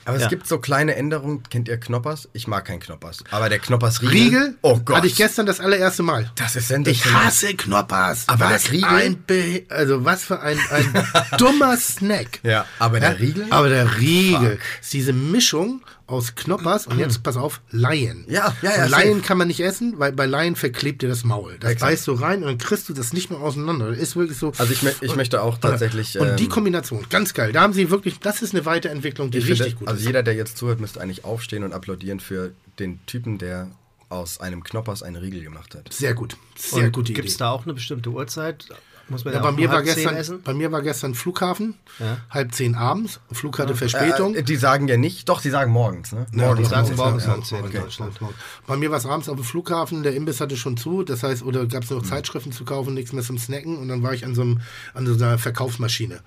Aber 0.08 0.15
es 0.15 0.24
Ja. 0.24 0.30
gibt 0.30 0.48
so 0.48 0.58
kleine 0.60 0.96
Änderungen. 0.96 1.43
Kennt 1.50 1.67
ihr 1.67 1.78
Knoppers? 1.78 2.30
Ich 2.32 2.48
mag 2.48 2.63
keinen 2.63 2.80
Knoppers. 2.80 3.26
Aber 3.30 3.50
der 3.50 3.60
Knoppers 3.60 4.02
Riegel. 4.02 4.13
Riegel? 4.17 4.56
Oh 4.62 4.80
Gott. 4.80 4.98
Hatte 4.98 5.08
ich 5.08 5.15
gestern 5.17 5.46
das 5.46 5.60
allererste 5.60 6.02
Mal. 6.02 6.32
Das 6.36 6.56
ist 6.56 6.63
Ich 6.63 6.67
sensationell. 6.67 7.24
hasse 7.26 7.54
Knoppers. 7.56 8.24
Aber 8.30 8.46
was 8.50 8.63
der 8.63 8.72
Riegel? 8.72 8.89
ein 8.89 9.24
Be 9.28 9.63
also 9.67 10.06
was 10.06 10.24
für 10.24 10.39
ein, 10.39 10.58
ein 10.72 11.08
dummer 11.38 11.76
Snack. 11.76 12.39
Ja, 12.43 12.65
aber 12.80 13.02
der 13.02 13.20
Riegel? 13.20 13.48
Aber 13.50 13.67
der 13.67 13.98
Riegel 14.00 14.60
ist 14.82 14.93
diese 14.93 15.12
Mischung 15.12 15.82
aus 16.10 16.36
Knoppers 16.36 16.88
und 16.88 17.00
jetzt 17.00 17.22
pass 17.22 17.36
auf, 17.36 17.60
Laien. 17.70 18.24
Ja, 18.30 18.56
ja, 18.62 18.78
ja, 18.78 18.86
Und 18.86 18.91
Laien 18.91 19.22
kann 19.22 19.38
man 19.38 19.50
nicht 19.50 19.60
essen, 19.60 19.96
weil 20.00 20.13
bei 20.13 20.26
Laien 20.26 20.56
verklebt 20.56 21.02
dir 21.02 21.10
das 21.10 21.26
Maul. 21.26 21.58
Das 21.60 21.72
Exakt. 21.74 21.91
beißt 21.91 22.08
du 22.08 22.13
rein 22.13 22.43
und 22.43 22.48
dann 22.48 22.58
kriegst 22.58 22.88
du 22.88 22.93
das 22.93 23.12
nicht 23.12 23.30
mehr 23.30 23.41
auseinander. 23.41 23.89
Das 23.89 23.98
ist 23.98 24.15
wirklich 24.15 24.38
so. 24.38 24.54
Also 24.58 24.72
ich 24.72 24.82
ich 25.02 25.15
möchte 25.17 25.41
auch 25.41 25.58
tatsächlich, 25.58 26.17
Und 26.17 26.38
die 26.39 26.46
ähm, 26.46 26.50
Kombination, 26.50 27.06
ganz 27.10 27.34
geil. 27.34 27.52
Da 27.52 27.60
haben 27.60 27.74
sie 27.74 27.89
wirklich, 27.91 28.20
das 28.22 28.41
ist 28.41 28.54
eine 28.56 28.65
Weiterentwicklung, 28.65 29.32
die 29.32 29.39
Ich 29.39 29.50
richtig 29.50 29.65
finde, 29.72 29.80
gut 29.80 29.88
also 29.89 29.97
ist. 30.02 30.06
jeder, 30.08 30.24
der 30.24 30.34
jetzt 30.36 30.58
zuhört, 30.58 30.80
müsste 30.80 31.02
eigentlich 31.02 31.26
aufstehen 31.26 31.64
und 31.64 31.74
applaudieren 31.74 32.20
für 32.20 32.52
den 32.80 33.00
Typen, 33.06 33.38
der 33.38 33.70
aus 34.10 34.40
einem 34.40 34.64
Knoppers 34.64 35.04
einen 35.04 35.18
Riegel 35.18 35.44
gemacht 35.44 35.76
hat. 35.76 35.92
Sehr 35.92 36.14
gut. 36.14 36.38
Sehr 36.56 36.86
Und 36.86 36.92
gute 36.94 37.12
Gibt 37.14 37.28
es 37.28 37.36
Idee. 37.36 37.40
da 37.44 37.52
auch 37.52 37.64
eine 37.66 37.74
bestimmte 37.74 38.10
Uhrzeit? 38.10 38.68
Muss 39.10 39.24
man 39.24 39.34
Ja, 39.34 39.40
ja, 39.40 39.44
bei 39.46 39.54
mir, 39.54 39.70
war 39.70 39.84
gestern, 39.84 40.18
essen? 40.18 40.42
bei 40.44 40.54
mir 40.54 40.70
war 40.74 40.82
gestern 40.82 41.16
Flughafen, 41.16 41.76
Ja. 41.98 42.18
halb 42.30 42.54
zehn 42.54 42.76
abends, 42.76 43.22
Flug 43.32 43.58
hatte 43.58 43.74
Verspätung. 43.74 44.36
Äh, 44.36 44.44
die 44.44 44.58
sagen 44.58 44.90
ja 44.90 44.98
nicht, 44.98 45.30
doch, 45.30 45.40
sie 45.40 45.50
sagen 45.50 45.72
morgens, 45.72 46.12
ne? 46.12 46.26
Ja, 46.34 46.54
die 46.56 46.66
sagen 46.66 46.94
morgens, 46.98 47.26
morgens 47.26 47.50
ja, 47.52 47.58
10 47.58 47.60
in 47.60 47.66
okay. 47.66 47.80
Deutschland. 47.80 48.20
Bei 48.66 48.76
mir 48.76 48.92
war 48.92 48.98
es 48.98 49.06
abends 49.06 49.30
auf 49.30 49.36
dem 49.38 49.46
Flughafen, 49.46 50.04
der 50.04 50.14
Imbiss 50.14 50.42
hatte 50.42 50.58
schon 50.58 50.76
zu, 50.76 51.04
das 51.04 51.24
heißt, 51.24 51.42
oder 51.44 51.66
gab 51.68 51.84
es 51.86 51.90
noch 51.90 52.02
Mhm. 52.02 52.08
Zeitschriften 52.08 52.52
zu 52.52 52.66
kaufen, 52.66 52.94
nichts 52.96 53.14
mehr 53.14 53.24
zum 53.24 53.38
Snacken 53.38 53.78
und 53.78 53.88
dann 53.88 54.04
war 54.04 54.14
ich 54.14 54.26
an 54.26 54.36
so, 54.36 54.42
einem, 54.42 54.60
an 54.94 55.06
so 55.08 55.14
einer 55.14 55.38
Verkaufsmaschine. 55.38 56.20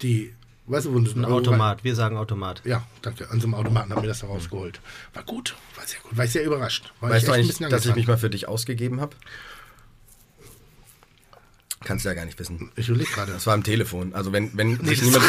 Die, 0.00 0.32
weißt 0.66 0.86
du, 0.86 0.94
wo 0.94 0.98
Ein 0.98 1.24
Automat. 1.24 1.84
Wir 1.84 1.94
sagen 1.94 2.16
Automat. 2.16 2.62
Ja, 2.64 2.84
danke. 3.02 3.30
An 3.30 3.40
so 3.40 3.46
einem 3.46 3.54
Automaten 3.54 3.90
haben 3.92 4.02
wir 4.02 4.08
das 4.08 4.20
da 4.20 4.26
rausgeholt. 4.26 4.80
War 5.14 5.22
gut, 5.22 5.56
war 5.76 5.86
sehr 5.86 6.00
gut, 6.00 6.16
war 6.16 6.24
ich 6.24 6.32
sehr 6.32 6.44
überrascht. 6.44 6.92
War 7.00 7.10
Weißt 7.10 7.22
ich 7.22 7.32
du 7.32 7.38
echt 7.38 7.60
ein 7.60 7.64
eigentlich, 7.64 7.70
dass 7.70 7.86
ich 7.86 7.94
mich 7.94 8.06
mal 8.06 8.18
für 8.18 8.30
dich 8.30 8.48
ausgegeben 8.48 9.00
habe? 9.00 9.16
Kannst 11.86 12.04
du 12.04 12.08
ja 12.08 12.16
gar 12.16 12.24
nicht 12.24 12.36
wissen. 12.40 12.68
Ich 12.74 12.88
überlege 12.88 13.08
gerade. 13.12 13.30
Das 13.30 13.46
war 13.46 13.54
am 13.54 13.62
Telefon. 13.62 14.12
Also 14.12 14.32
wenn, 14.32 14.50
wenn, 14.54 14.84
sich, 14.84 15.02
niemand, 15.02 15.22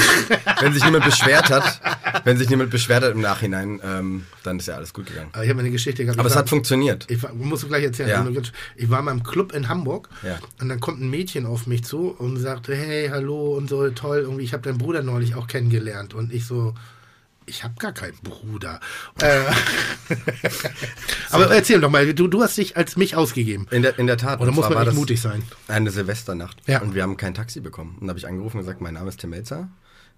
wenn 0.59 0.73
sich 0.73 0.83
niemand 0.83 1.05
beschwert 1.05 1.51
hat, 1.51 1.79
wenn 2.23 2.35
sich 2.37 2.49
niemand 2.49 2.71
beschwert 2.71 3.03
hat 3.03 3.11
im 3.11 3.21
Nachhinein, 3.21 3.79
ähm, 3.83 4.25
dann 4.41 4.57
ist 4.57 4.67
ja 4.67 4.73
alles 4.73 4.91
gut 4.91 5.05
gegangen. 5.05 5.29
Aber 5.33 5.43
Ich 5.43 5.51
habe 5.51 5.59
eine 5.59 5.69
Geschichte 5.69 6.03
gehabt. 6.03 6.17
Aber 6.19 6.27
es 6.27 6.33
war- 6.33 6.39
hat 6.41 6.49
funktioniert. 6.49 7.05
Ich 7.11 7.21
war, 7.21 7.31
musst 7.33 7.61
du 7.61 7.67
gleich 7.67 7.83
erzählen. 7.83 8.09
Ja. 8.09 8.41
Ich 8.75 8.89
war 8.89 9.03
mal 9.03 9.11
im 9.11 9.21
Club 9.21 9.53
in 9.53 9.69
Hamburg 9.69 10.09
Ja. 10.23 10.39
und 10.59 10.69
dann 10.69 10.79
kommt 10.79 10.99
ein 10.99 11.11
Mädchen 11.11 11.45
auf 11.45 11.67
mich 11.67 11.83
zu 11.83 12.09
und 12.17 12.37
sagte, 12.37 12.75
hey, 12.75 13.09
hallo 13.09 13.55
und 13.55 13.69
so, 13.69 13.87
toll, 13.91 14.21
irgendwie, 14.21 14.43
ich 14.43 14.53
habe 14.53 14.63
deinen 14.63 14.79
Bruder 14.79 15.03
neulich 15.03 15.35
auch 15.35 15.45
kennengelernt. 15.45 16.15
Und 16.15 16.33
ich 16.33 16.47
so, 16.47 16.73
ich 17.47 17.63
habe 17.63 17.73
gar 17.79 17.93
keinen 17.93 18.17
Bruder. 18.17 18.79
Äh, 19.21 19.41
aber 21.31 21.49
erzähl 21.55 21.81
doch 21.81 21.89
mal, 21.89 22.13
du, 22.13 22.27
du 22.27 22.43
hast 22.43 22.57
dich 22.57 22.77
als 22.77 22.97
mich 22.97 23.15
ausgegeben. 23.15 23.67
In 23.71 23.81
der, 23.81 23.97
in 23.97 24.05
der 24.05 24.17
Tat. 24.17 24.39
Oder 24.39 24.51
muss 24.51 24.69
man 24.69 24.85
das 24.85 24.93
mutig 24.93 25.19
sein? 25.19 25.41
Eine 25.67 25.89
Silvesternacht. 25.89 26.57
Ja. 26.67 26.81
Und 26.81 26.93
wir 26.93 27.03
haben 27.03 27.17
kein 27.17 27.33
Taxi 27.33 27.61
bekommen. 27.61 27.97
Und 27.99 28.07
da 28.07 28.11
habe 28.11 28.19
ich 28.19 28.27
angerufen 28.27 28.57
und 28.57 28.63
gesagt, 28.63 28.81
mein 28.81 28.93
Name 28.93 29.09
ist 29.09 29.19
Tim 29.19 29.31
Melzer. 29.31 29.69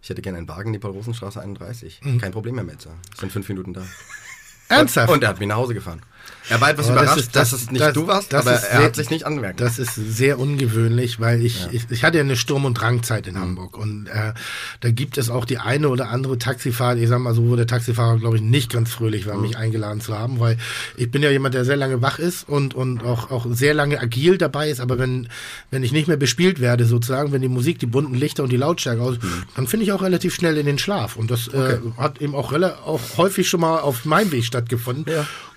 Ich 0.01 0.09
hätte 0.09 0.21
gerne 0.21 0.37
einen 0.39 0.47
Wagen 0.47 0.69
in 0.69 0.73
die 0.73 0.79
Paul-Rosenstraße 0.79 1.39
31. 1.41 2.01
Mhm. 2.03 2.19
Kein 2.19 2.31
Problem, 2.31 2.55
Herr 2.55 2.63
Melzer. 2.63 2.91
Sind 3.17 3.31
fünf 3.31 3.47
Minuten 3.47 3.73
da. 3.73 3.85
Ernsthaft? 4.69 5.09
Und, 5.09 5.15
und 5.15 5.23
er 5.23 5.29
hat 5.29 5.39
mich 5.39 5.47
nach 5.47 5.57
Hause 5.57 5.73
gefahren. 5.73 6.01
Er 6.49 6.59
war 6.61 6.71
etwas 6.71 6.89
Aber 6.89 7.03
überrascht, 7.03 7.29
dass 7.33 7.51
es 7.53 7.69
nicht 7.69 7.79
das- 7.81 7.93
du 7.93 8.07
warst, 8.07 8.33
das 8.33 8.47
aber 8.47 8.55
ist 8.55 8.63
er 8.63 8.77
sehr- 8.77 8.85
hat 8.85 8.95
sich 8.95 9.09
nicht 9.11 9.25
anmerken. 9.25 9.57
Das 9.57 9.77
ist 9.77 9.93
sehr 9.95 10.39
ungewöhnlich, 10.39 11.19
weil 11.19 11.45
ich, 11.45 11.67
ich, 11.71 11.83
ich 11.89 12.03
hatte 12.03 12.17
ja 12.17 12.23
eine 12.23 12.35
Sturm- 12.35 12.65
und 12.65 12.73
Drangzeit 12.75 13.27
in 13.27 13.39
Hamburg 13.39 13.77
und 13.77 14.07
äh, 14.07 14.33
da 14.79 14.91
gibt 14.91 15.17
es 15.19 15.29
auch 15.29 15.45
die 15.45 15.59
eine 15.59 15.89
oder 15.89 16.09
andere 16.09 16.37
Taxifahrt, 16.39 16.97
ich 16.97 17.07
sag 17.07 17.19
mal 17.19 17.35
so, 17.35 17.47
wo 17.47 17.55
der 17.55 17.67
Taxifahrer, 17.67 18.17
glaube 18.17 18.37
ich, 18.37 18.41
nicht 18.41 18.71
ganz 18.71 18.91
fröhlich 18.91 19.27
war, 19.27 19.37
mich 19.37 19.57
eingeladen 19.57 20.01
zu 20.01 20.17
haben, 20.17 20.39
weil 20.39 20.57
ich 20.97 21.11
bin 21.11 21.21
ja 21.21 21.29
jemand, 21.29 21.53
der 21.53 21.65
sehr 21.65 21.77
lange 21.77 22.01
wach 22.01 22.17
ist 22.19 22.49
und, 22.49 22.73
und 22.73 23.03
auch, 23.03 23.29
auch 23.29 23.45
sehr 23.51 23.73
lange 23.75 23.99
agil 23.99 24.37
dabei 24.39 24.69
ist, 24.71 24.79
aber 24.79 24.97
wenn, 24.97 25.27
wenn 25.69 25.83
ich 25.83 25.91
nicht 25.91 26.07
mehr 26.07 26.17
bespielt 26.17 26.59
werde, 26.59 26.85
sozusagen, 26.85 27.31
wenn 27.31 27.41
die 27.41 27.47
Musik, 27.47 27.77
die 27.79 27.85
bunten 27.85 28.15
Lichter 28.15 28.41
und 28.43 28.51
die 28.51 28.57
Lautstärke 28.57 29.01
aus, 29.01 29.17
dann 29.55 29.67
finde 29.67 29.85
ich 29.85 29.91
auch 29.91 30.01
relativ 30.01 30.33
schnell 30.33 30.57
in 30.57 30.65
den 30.65 30.79
Schlaf 30.79 31.15
und 31.15 31.29
das 31.29 31.47
äh, 31.49 31.77
hat 31.97 32.21
eben 32.21 32.33
auch, 32.33 32.53
auch 32.53 32.99
häufig 33.17 33.47
schon 33.47 33.59
mal 33.61 33.79
auf 33.79 34.05
meinem 34.05 34.31
Weg 34.31 34.45
stattgefunden 34.45 35.05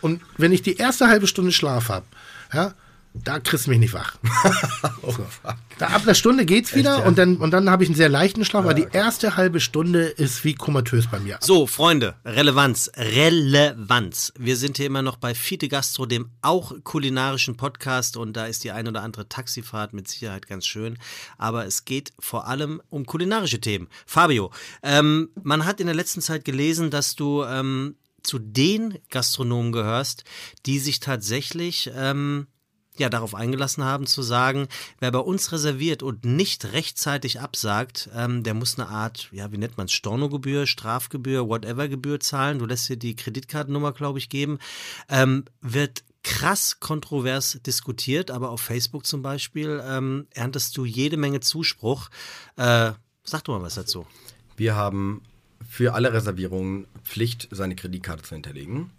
und 0.03 0.21
wenn 0.37 0.53
ich 0.53 0.63
die 0.63 0.77
erste 0.77 1.09
halbe 1.09 1.27
Stunde 1.27 1.53
Schlaf 1.53 1.89
habe, 1.89 2.05
ja, 2.53 2.75
da 3.15 3.41
kriegst 3.41 3.67
du 3.67 3.71
mich 3.71 3.79
nicht 3.79 3.93
wach. 3.93 4.15
so. 5.03 5.27
Da 5.79 5.89
ab 5.89 6.03
einer 6.03 6.15
Stunde 6.15 6.47
geht's 6.47 6.75
wieder 6.75 6.99
ja? 6.99 7.05
und 7.05 7.19
dann, 7.19 7.37
und 7.37 7.51
dann 7.51 7.69
habe 7.69 7.83
ich 7.83 7.91
einen 7.91 7.97
sehr 7.97 8.09
leichten 8.09 8.45
Schlaf, 8.45 8.65
aber 8.65 8.75
die 8.75 8.87
erste 8.91 9.37
halbe 9.37 9.61
Stunde 9.61 10.05
ist 10.05 10.45
wie 10.45 10.55
komatös 10.55 11.09
bei 11.11 11.21
mir. 11.21 11.39
So, 11.41 11.67
Freunde, 11.67 12.15
Relevanz, 12.25 12.91
Relevanz. 12.97 14.33
Wir 14.39 14.57
sind 14.57 14.79
hier 14.79 14.87
immer 14.87 15.03
noch 15.03 15.17
bei 15.17 15.35
Fiete 15.35 15.69
Gastro, 15.69 16.07
dem 16.07 16.31
auch 16.41 16.73
kulinarischen 16.85 17.57
Podcast 17.57 18.17
und 18.17 18.35
da 18.35 18.47
ist 18.47 18.65
die 18.65 18.71
ein 18.71 18.89
oder 18.89 19.03
andere 19.03 19.29
Taxifahrt 19.29 19.93
mit 19.93 20.09
Sicherheit 20.09 20.47
ganz 20.47 20.67
schön, 20.67 20.99
aber 21.37 21.67
es 21.67 21.85
geht 21.85 22.13
vor 22.19 22.47
allem 22.47 22.81
um 22.89 23.05
kulinarische 23.05 23.61
Themen. 23.61 23.89
Fabio, 24.07 24.53
ähm, 24.83 25.29
man 25.43 25.67
hat 25.67 25.81
in 25.81 25.87
der 25.87 25.97
letzten 25.97 26.23
Zeit 26.23 26.47
gelesen, 26.47 26.91
dass 26.91 27.15
du 27.15 27.45
ähm, 27.45 27.97
zu 28.23 28.39
den 28.39 28.99
Gastronomen 29.11 29.73
gehörst, 29.73 30.25
die 30.67 30.79
sich 30.79 31.01
tatsächlich 31.01 31.91
ähm, 31.95 32.47
ja, 32.99 33.09
darauf 33.09 33.35
eingelassen 33.35 33.85
haben 33.85 34.07
zu 34.07 34.23
sagen, 34.23 34.69
wer 35.01 35.11
bei 35.11 35.19
uns 35.19 35.51
reserviert 35.53 36.03
und 36.03 36.25
nicht 36.25 36.73
rechtzeitig 36.73 37.41
absagt, 37.41 38.11
ähm, 38.15 38.43
der 38.43 38.55
muss 38.55 38.79
eine 38.79 38.89
Art, 38.89 39.29
ja, 39.33 39.51
wie 39.51 39.59
nennt 39.59 39.79
man 39.79 39.87
es, 39.87 39.93
Stornogebühr, 39.93 40.67
Strafgebühr, 40.67 41.49
whatever 41.49 41.89
Gebühr 41.89 42.21
zahlen. 42.21 42.59
Du 42.59 42.67
lässt 42.67 42.89
dir 42.89 42.97
die 42.97 43.17
Kreditkartennummer, 43.17 43.93
glaube 43.93 44.19
ich, 44.19 44.29
geben. 44.29 44.59
Ähm, 45.09 45.45
wird 45.61 46.05
krass 46.23 46.81
kontrovers 46.81 47.59
diskutiert, 47.67 48.31
aber 48.31 48.51
auf 48.51 48.61
Facebook 48.61 49.07
zum 49.07 49.23
Beispiel 49.23 49.83
ähm, 49.87 50.27
erntest 50.31 50.77
du 50.77 50.85
jede 50.85 51.17
Menge 51.17 51.41
Zuspruch. 51.41 52.11
Äh, 52.57 52.93
sag 53.25 53.45
doch 53.45 53.59
mal 53.59 53.63
was 53.63 53.75
dazu. 53.75 54.07
Wir 54.57 54.77
haben 54.77 55.23
für 55.69 55.95
alle 55.95 56.13
Reservierungen 56.13 56.87
Pflicht, 57.05 57.49
seine 57.51 57.77
Kreditkarte 57.77 58.23
zu 58.23 58.35
hinterlegen. 58.35 58.91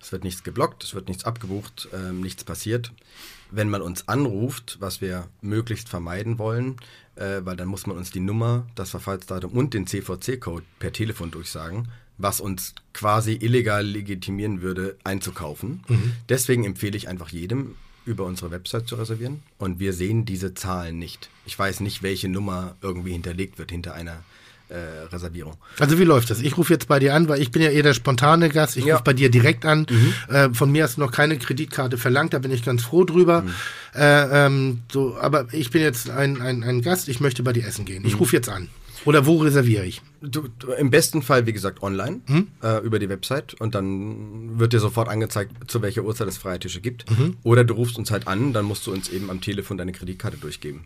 Es 0.00 0.12
wird 0.12 0.24
nichts 0.24 0.42
geblockt, 0.42 0.82
es 0.84 0.94
wird 0.94 1.08
nichts 1.08 1.24
abgebucht, 1.24 1.88
ähm, 1.92 2.20
nichts 2.20 2.44
passiert. 2.44 2.92
Wenn 3.50 3.68
man 3.68 3.82
uns 3.82 4.08
anruft, 4.08 4.78
was 4.80 5.00
wir 5.00 5.28
möglichst 5.42 5.88
vermeiden 5.88 6.38
wollen, 6.38 6.76
äh, 7.16 7.40
weil 7.44 7.56
dann 7.56 7.68
muss 7.68 7.86
man 7.86 7.96
uns 7.96 8.10
die 8.10 8.20
Nummer, 8.20 8.66
das 8.74 8.90
Verfallsdatum 8.90 9.52
und 9.52 9.74
den 9.74 9.86
CVC-Code 9.86 10.64
per 10.78 10.92
Telefon 10.92 11.30
durchsagen, 11.30 11.88
was 12.16 12.40
uns 12.40 12.74
quasi 12.92 13.34
illegal 13.40 13.84
legitimieren 13.84 14.62
würde, 14.62 14.96
einzukaufen. 15.04 15.82
Deswegen 16.28 16.64
empfehle 16.64 16.96
ich 16.96 17.08
einfach 17.08 17.30
jedem, 17.30 17.76
über 18.04 18.24
unsere 18.24 18.50
Website 18.50 18.88
zu 18.88 18.96
reservieren. 18.96 19.42
Und 19.58 19.80
wir 19.80 19.92
sehen 19.92 20.26
diese 20.26 20.52
Zahlen 20.54 20.98
nicht. 20.98 21.30
Ich 21.46 21.58
weiß 21.58 21.80
nicht, 21.80 22.02
welche 22.02 22.28
Nummer 22.28 22.76
irgendwie 22.82 23.12
hinterlegt 23.12 23.58
wird 23.58 23.70
hinter 23.70 23.94
einer 23.94 24.12
äh, 24.12 24.39
Reservierung. 25.12 25.54
Also 25.78 25.98
wie 25.98 26.04
läuft 26.04 26.30
das? 26.30 26.40
Ich 26.40 26.56
rufe 26.56 26.72
jetzt 26.72 26.86
bei 26.88 26.98
dir 26.98 27.14
an, 27.14 27.28
weil 27.28 27.40
ich 27.42 27.50
bin 27.50 27.60
ja 27.62 27.70
eher 27.70 27.82
der 27.82 27.94
spontane 27.94 28.48
Gast. 28.48 28.76
Ich 28.76 28.84
Ja. 28.84 28.94
rufe 28.94 29.04
bei 29.04 29.12
dir 29.12 29.30
direkt 29.30 29.64
an. 29.66 29.86
Äh, 30.28 30.50
von 30.52 30.70
mir 30.70 30.84
hast 30.84 30.96
du 30.96 31.00
noch 31.00 31.12
keine 31.12 31.36
Kreditkarte 31.38 31.98
verlangt, 31.98 32.32
da 32.34 32.38
bin 32.38 32.50
ich 32.52 32.64
ganz 32.64 32.82
froh 32.84 33.04
drüber. 33.04 33.44
Äh, 33.94 34.46
ähm, 34.46 34.80
so, 34.92 35.16
aber 35.20 35.46
ich 35.52 35.70
bin 35.70 35.82
jetzt 35.82 36.10
ein, 36.10 36.40
ein, 36.40 36.62
ein 36.62 36.82
Gast, 36.82 37.08
ich 37.08 37.20
möchte 37.20 37.42
bei 37.42 37.52
dir 37.52 37.66
essen 37.66 37.84
gehen. 37.84 38.04
Ich 38.06 38.18
rufe 38.20 38.36
jetzt 38.36 38.48
an. 38.48 38.68
Oder 39.04 39.24
wo 39.26 39.38
reserviere 39.38 39.86
ich? 39.86 40.02
Du, 40.20 40.48
du, 40.58 40.72
Im 40.72 40.90
besten 40.90 41.22
Fall, 41.22 41.46
wie 41.46 41.52
gesagt, 41.52 41.82
online 41.82 42.20
äh, 42.62 42.84
über 42.84 42.98
die 42.98 43.08
Website 43.08 43.54
und 43.54 43.74
dann 43.74 44.58
wird 44.58 44.72
dir 44.74 44.80
sofort 44.80 45.08
angezeigt, 45.08 45.70
zu 45.70 45.80
welcher 45.80 46.02
Uhrzeit 46.04 46.28
es 46.28 46.36
freie 46.38 46.58
Tische 46.58 46.80
gibt. 46.80 47.06
Oder 47.42 47.64
du 47.64 47.74
rufst 47.74 47.96
uns 47.98 48.10
halt 48.10 48.26
an, 48.28 48.52
dann 48.52 48.66
musst 48.66 48.86
du 48.86 48.92
uns 48.92 49.08
eben 49.08 49.30
am 49.30 49.40
Telefon 49.40 49.78
deine 49.78 49.92
Kreditkarte 49.92 50.36
durchgeben. 50.36 50.84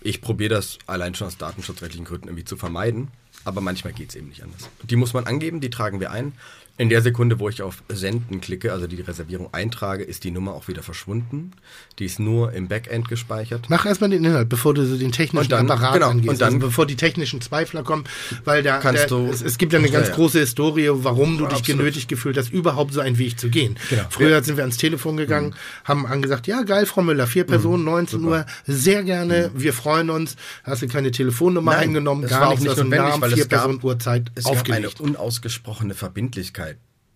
Ich 0.00 0.20
probiere 0.20 0.54
das 0.54 0.78
allein 0.86 1.14
schon 1.14 1.28
aus 1.28 1.36
datenschutzrechtlichen 1.38 2.04
Gründen 2.04 2.26
irgendwie 2.28 2.44
zu 2.44 2.56
vermeiden, 2.56 3.08
aber 3.44 3.60
manchmal 3.60 3.92
geht 3.92 4.08
es 4.10 4.16
eben 4.16 4.28
nicht 4.28 4.42
anders. 4.42 4.68
Die 4.82 4.96
muss 4.96 5.12
man 5.14 5.26
angeben, 5.26 5.60
die 5.60 5.70
tragen 5.70 6.00
wir 6.00 6.10
ein. 6.10 6.32
In 6.76 6.88
der 6.88 7.02
Sekunde, 7.02 7.38
wo 7.38 7.48
ich 7.48 7.62
auf 7.62 7.84
Senden 7.88 8.40
klicke, 8.40 8.72
also 8.72 8.88
die 8.88 9.00
Reservierung 9.00 9.48
eintrage, 9.54 10.02
ist 10.02 10.24
die 10.24 10.32
Nummer 10.32 10.54
auch 10.54 10.66
wieder 10.66 10.82
verschwunden. 10.82 11.52
Die 12.00 12.04
ist 12.04 12.18
nur 12.18 12.52
im 12.52 12.66
Backend 12.66 13.08
gespeichert. 13.08 13.66
Mach 13.68 13.86
erstmal 13.86 14.10
den 14.10 14.24
Inhalt, 14.24 14.48
bevor 14.48 14.74
du 14.74 14.84
so 14.84 14.96
den 14.96 15.12
technischen 15.12 15.48
dann- 15.50 15.70
Apparat 15.70 15.94
genau, 15.94 16.08
angehst. 16.10 16.28
und 16.30 16.40
dann- 16.40 16.54
also 16.54 16.66
bevor 16.66 16.84
die 16.86 16.96
technischen 16.96 17.40
Zweifler 17.40 17.84
kommen, 17.84 18.02
weil 18.44 18.64
da 18.64 18.78
Kannst 18.78 19.02
der, 19.02 19.06
du- 19.08 19.28
es, 19.28 19.40
es 19.40 19.56
gibt 19.56 19.72
ja 19.72 19.78
eine 19.78 19.88
ganz 19.88 20.08
Ja, 20.08 20.14
große 20.16 20.40
Historie, 20.40 20.88
warum 20.92 21.38
du 21.38 21.44
dich 21.46 21.58
Absolut. 21.60 21.78
genötigt 21.78 22.08
gefühlt 22.08 22.36
hast, 22.36 22.52
überhaupt 22.52 22.92
so 22.92 22.98
einen 23.00 23.18
Weg 23.18 23.38
zu 23.38 23.50
gehen. 23.50 23.76
Genau. 23.88 24.02
Früher 24.10 24.42
sind 24.42 24.56
wir 24.56 24.64
ans 24.64 24.76
Telefon 24.76 25.16
gegangen, 25.16 25.50
Mhm. 25.50 25.54
haben 25.88 26.06
angesagt, 26.06 26.48
ja 26.48 26.62
geil, 26.62 26.86
Frau 26.86 27.02
Müller, 27.02 27.28
vier 27.28 27.44
Personen, 27.44 27.84
19 27.84 28.24
Uhr, 28.24 28.46
sehr 28.66 29.04
gerne, 29.04 29.52
wir 29.54 29.74
freuen 29.74 30.10
uns. 30.10 30.34
Hast 30.64 30.82
du 30.82 30.88
keine 30.88 31.12
Telefonnummer 31.12 31.70
Mhm. 31.70 31.76
Nein, 31.78 31.88
eingenommen, 31.90 32.26
gar 32.26 32.48
nichts, 32.50 32.64
nicht 32.64 32.72
einen 32.80 32.88
notwendig, 32.90 33.10
Namen, 33.10 33.22
weil 33.22 33.28
es 33.30 33.34
vier 33.36 33.46
gab- 33.46 33.60
Personen, 33.60 33.78
Uhrzeit 33.84 34.32
Es 34.34 34.42
gab 34.42 34.68
eine 34.70 34.90
unausgesprochene 34.98 35.94
Verbindlichkeit 35.94 36.63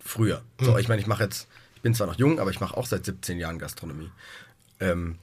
früher. 0.09 0.41
So, 0.59 0.77
ich 0.77 0.87
meine, 0.87 1.01
ich 1.01 1.07
mache 1.07 1.23
jetzt, 1.23 1.47
ich 1.75 1.81
bin 1.81 1.93
zwar 1.93 2.07
noch 2.07 2.15
jung, 2.17 2.39
aber 2.39 2.51
ich 2.51 2.59
mache 2.59 2.75
auch 2.75 2.85
seit 2.85 3.05
17 3.05 3.37
Jahren 3.37 3.59
Gastronomie. 3.59 4.09
Ähm, 4.79 5.17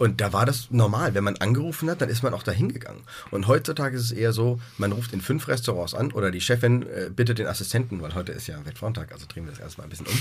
und 0.00 0.22
da 0.22 0.32
war 0.32 0.46
das 0.46 0.70
normal. 0.70 1.12
Wenn 1.12 1.24
man 1.24 1.36
angerufen 1.36 1.90
hat, 1.90 2.00
dann 2.00 2.08
ist 2.08 2.22
man 2.22 2.32
auch 2.32 2.42
da 2.42 2.52
hingegangen. 2.52 3.02
Und 3.30 3.46
heutzutage 3.48 3.98
ist 3.98 4.04
es 4.04 4.12
eher 4.12 4.32
so, 4.32 4.58
man 4.78 4.92
ruft 4.92 5.12
in 5.12 5.20
fünf 5.20 5.46
Restaurants 5.46 5.92
an 5.92 6.10
oder 6.12 6.30
die 6.30 6.40
Chefin 6.40 6.84
äh, 6.84 7.10
bittet 7.14 7.38
den 7.38 7.46
Assistenten, 7.46 8.00
weil 8.00 8.14
heute 8.14 8.32
ist 8.32 8.46
ja 8.46 8.64
Weltfrauentag, 8.64 9.12
also 9.12 9.26
drehen 9.28 9.44
wir 9.44 9.50
das 9.50 9.60
erstmal 9.60 9.86
ein 9.86 9.90
bisschen 9.90 10.06
um. 10.06 10.18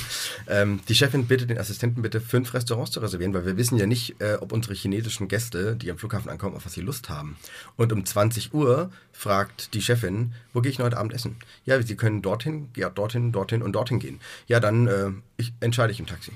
Ähm, 0.47 0.81
die 0.89 0.95
Chefin 0.95 1.27
bittet 1.27 1.49
den 1.49 1.57
Assistenten 1.57 2.01
bitte 2.01 2.19
fünf 2.19 2.53
Restaurants 2.53 2.91
zu 2.91 2.99
reservieren, 2.99 3.33
weil 3.33 3.45
wir 3.45 3.55
wissen 3.55 3.77
ja 3.77 3.85
nicht, 3.85 4.19
äh, 4.19 4.35
ob 4.41 4.51
unsere 4.51 4.73
chinesischen 4.73 5.29
Gäste, 5.29 5.77
die 5.77 5.89
am 5.89 5.97
Flughafen 5.97 6.29
ankommen, 6.29 6.57
auf 6.57 6.65
was 6.65 6.73
sie 6.73 6.81
Lust 6.81 7.07
haben. 7.07 7.37
Und 7.77 7.93
um 7.93 8.05
20 8.05 8.53
Uhr 8.53 8.91
fragt 9.13 9.73
die 9.73 9.81
Chefin, 9.81 10.33
wo 10.51 10.59
gehe 10.59 10.73
ich 10.73 10.79
heute 10.79 10.97
Abend 10.97 11.13
essen? 11.13 11.37
Ja, 11.63 11.81
sie 11.81 11.95
können 11.95 12.21
dorthin, 12.21 12.67
ja, 12.75 12.89
dorthin, 12.89 13.31
dorthin 13.31 13.61
und 13.61 13.71
dorthin 13.71 13.99
gehen. 13.99 14.19
Ja, 14.47 14.59
dann 14.59 14.87
äh, 14.87 15.11
ich, 15.37 15.53
entscheide 15.61 15.93
ich 15.93 16.01
im 16.01 16.05
Taxi. 16.05 16.33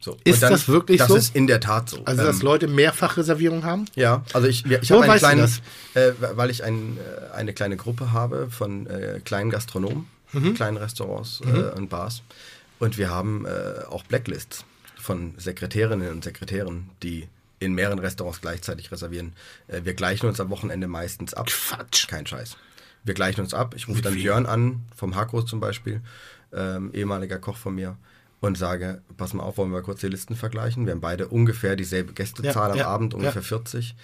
So. 0.00 0.16
Ist 0.24 0.42
dann, 0.42 0.52
das 0.52 0.68
wirklich 0.68 0.98
das 0.98 1.08
so? 1.08 1.14
Das 1.16 1.24
ist 1.24 1.34
in 1.36 1.46
der 1.48 1.60
Tat 1.60 1.90
so. 1.90 2.04
Also, 2.04 2.22
dass 2.22 2.36
Ähm, 2.36 2.42
Leute 2.42 2.68
Mehrfachreservierungen 2.68 3.64
haben? 3.64 3.86
ja, 3.96 4.22
also 4.32 4.46
ich, 4.46 4.64
ich 4.64 4.90
habe 4.92 5.06
du 5.06 5.12
kleinen, 5.18 5.50
äh, 5.94 6.12
weil 6.34 6.50
ich 6.50 6.62
ein, 6.62 6.96
äh, 6.98 7.34
eine 7.34 7.52
kleine 7.52 7.76
Gruppe 7.76 8.12
habe 8.12 8.48
von 8.50 8.86
äh, 8.86 9.20
kleinen 9.24 9.50
Gastronomen, 9.50 10.06
Mhm. 10.32 10.54
kleinen 10.54 10.76
Restaurants 10.76 11.40
äh, 11.40 11.74
und 11.76 11.88
Bars. 11.88 12.22
Und 12.78 12.98
wir 12.98 13.08
haben 13.10 13.46
äh, 13.46 13.84
auch 13.88 14.04
Blacklists 14.04 14.64
von 15.00 15.32
Sekretärinnen 15.38 16.10
und 16.12 16.22
Sekretären, 16.22 16.90
die 17.02 17.26
in 17.60 17.74
mehreren 17.74 17.98
Restaurants 17.98 18.40
gleichzeitig 18.40 18.92
reservieren. 18.92 19.32
Äh, 19.68 19.80
wir 19.84 19.94
gleichen 19.94 20.26
uns 20.26 20.38
am 20.38 20.50
Wochenende 20.50 20.86
meistens 20.86 21.32
ab. 21.34 21.46
Quatsch. 21.46 22.06
Kein 22.08 22.26
Scheiß. 22.26 22.56
Wir 23.04 23.14
gleichen 23.14 23.40
uns 23.40 23.54
ab. 23.54 23.74
Ich 23.74 23.88
rufe 23.88 24.02
dann 24.02 24.14
Björn 24.14 24.44
an, 24.46 24.82
vom 24.94 25.16
Hakros 25.16 25.46
zum 25.46 25.60
Beispiel, 25.60 26.02
ähm, 26.52 26.90
ehemaliger 26.92 27.38
Koch 27.38 27.56
von 27.56 27.74
mir, 27.74 27.96
und 28.40 28.56
sage, 28.58 29.02
pass 29.16 29.34
mal 29.34 29.42
auf, 29.42 29.56
wollen 29.58 29.72
wir 29.72 29.82
kurz 29.82 30.00
die 30.00 30.08
Listen 30.08 30.36
vergleichen. 30.36 30.86
Wir 30.86 30.92
haben 30.92 31.00
beide 31.00 31.28
ungefähr 31.28 31.76
dieselbe 31.76 32.12
Gästezahl 32.12 32.68
Ja, 32.68 32.72
am 32.72 32.78
ja, 32.78 32.86
Abend, 32.86 33.12
ja. 33.12 33.18
ungefähr 33.18 33.42
40. 33.42 33.94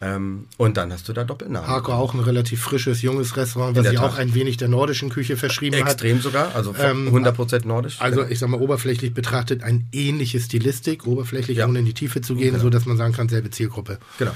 Ähm, 0.00 0.46
und 0.56 0.76
dann 0.76 0.92
hast 0.92 1.08
du 1.08 1.12
da 1.12 1.22
Doppelnamen. 1.22 1.68
Harko 1.68 1.92
auch 1.92 2.12
ein 2.12 2.18
relativ 2.20 2.60
frisches, 2.60 3.02
junges 3.02 3.36
Restaurant, 3.36 3.76
was 3.76 3.86
sich 3.86 3.98
auch 4.00 4.18
ein 4.18 4.34
wenig 4.34 4.56
der 4.56 4.66
nordischen 4.66 5.10
Küche 5.10 5.36
verschrieben 5.36 5.76
hat. 5.84 5.92
Extrem 5.92 6.20
sogar, 6.20 6.54
also 6.56 6.74
Ähm, 6.76 7.08
100% 7.14 7.66
nordisch. 7.66 8.00
Also 8.00 8.24
ich 8.26 8.40
sag 8.40 8.48
mal, 8.48 8.60
oberflächlich 8.60 9.14
betrachtet 9.14 9.62
ein 9.62 9.86
ähnliche 9.92 10.40
Stilistik, 10.40 11.06
oberflächlich 11.06 11.58
Ja. 11.58 11.68
ohne 11.68 11.78
in 11.78 11.84
die 11.84 11.94
Tiefe 11.94 12.20
zu 12.20 12.34
gehen, 12.34 12.58
so 12.58 12.68
dass 12.68 12.84
man 12.84 12.96
sagen 12.96 13.12
kann, 13.14 13.28
selbe 13.28 13.50
Zielgruppe. 13.50 13.98
Genau. 14.18 14.32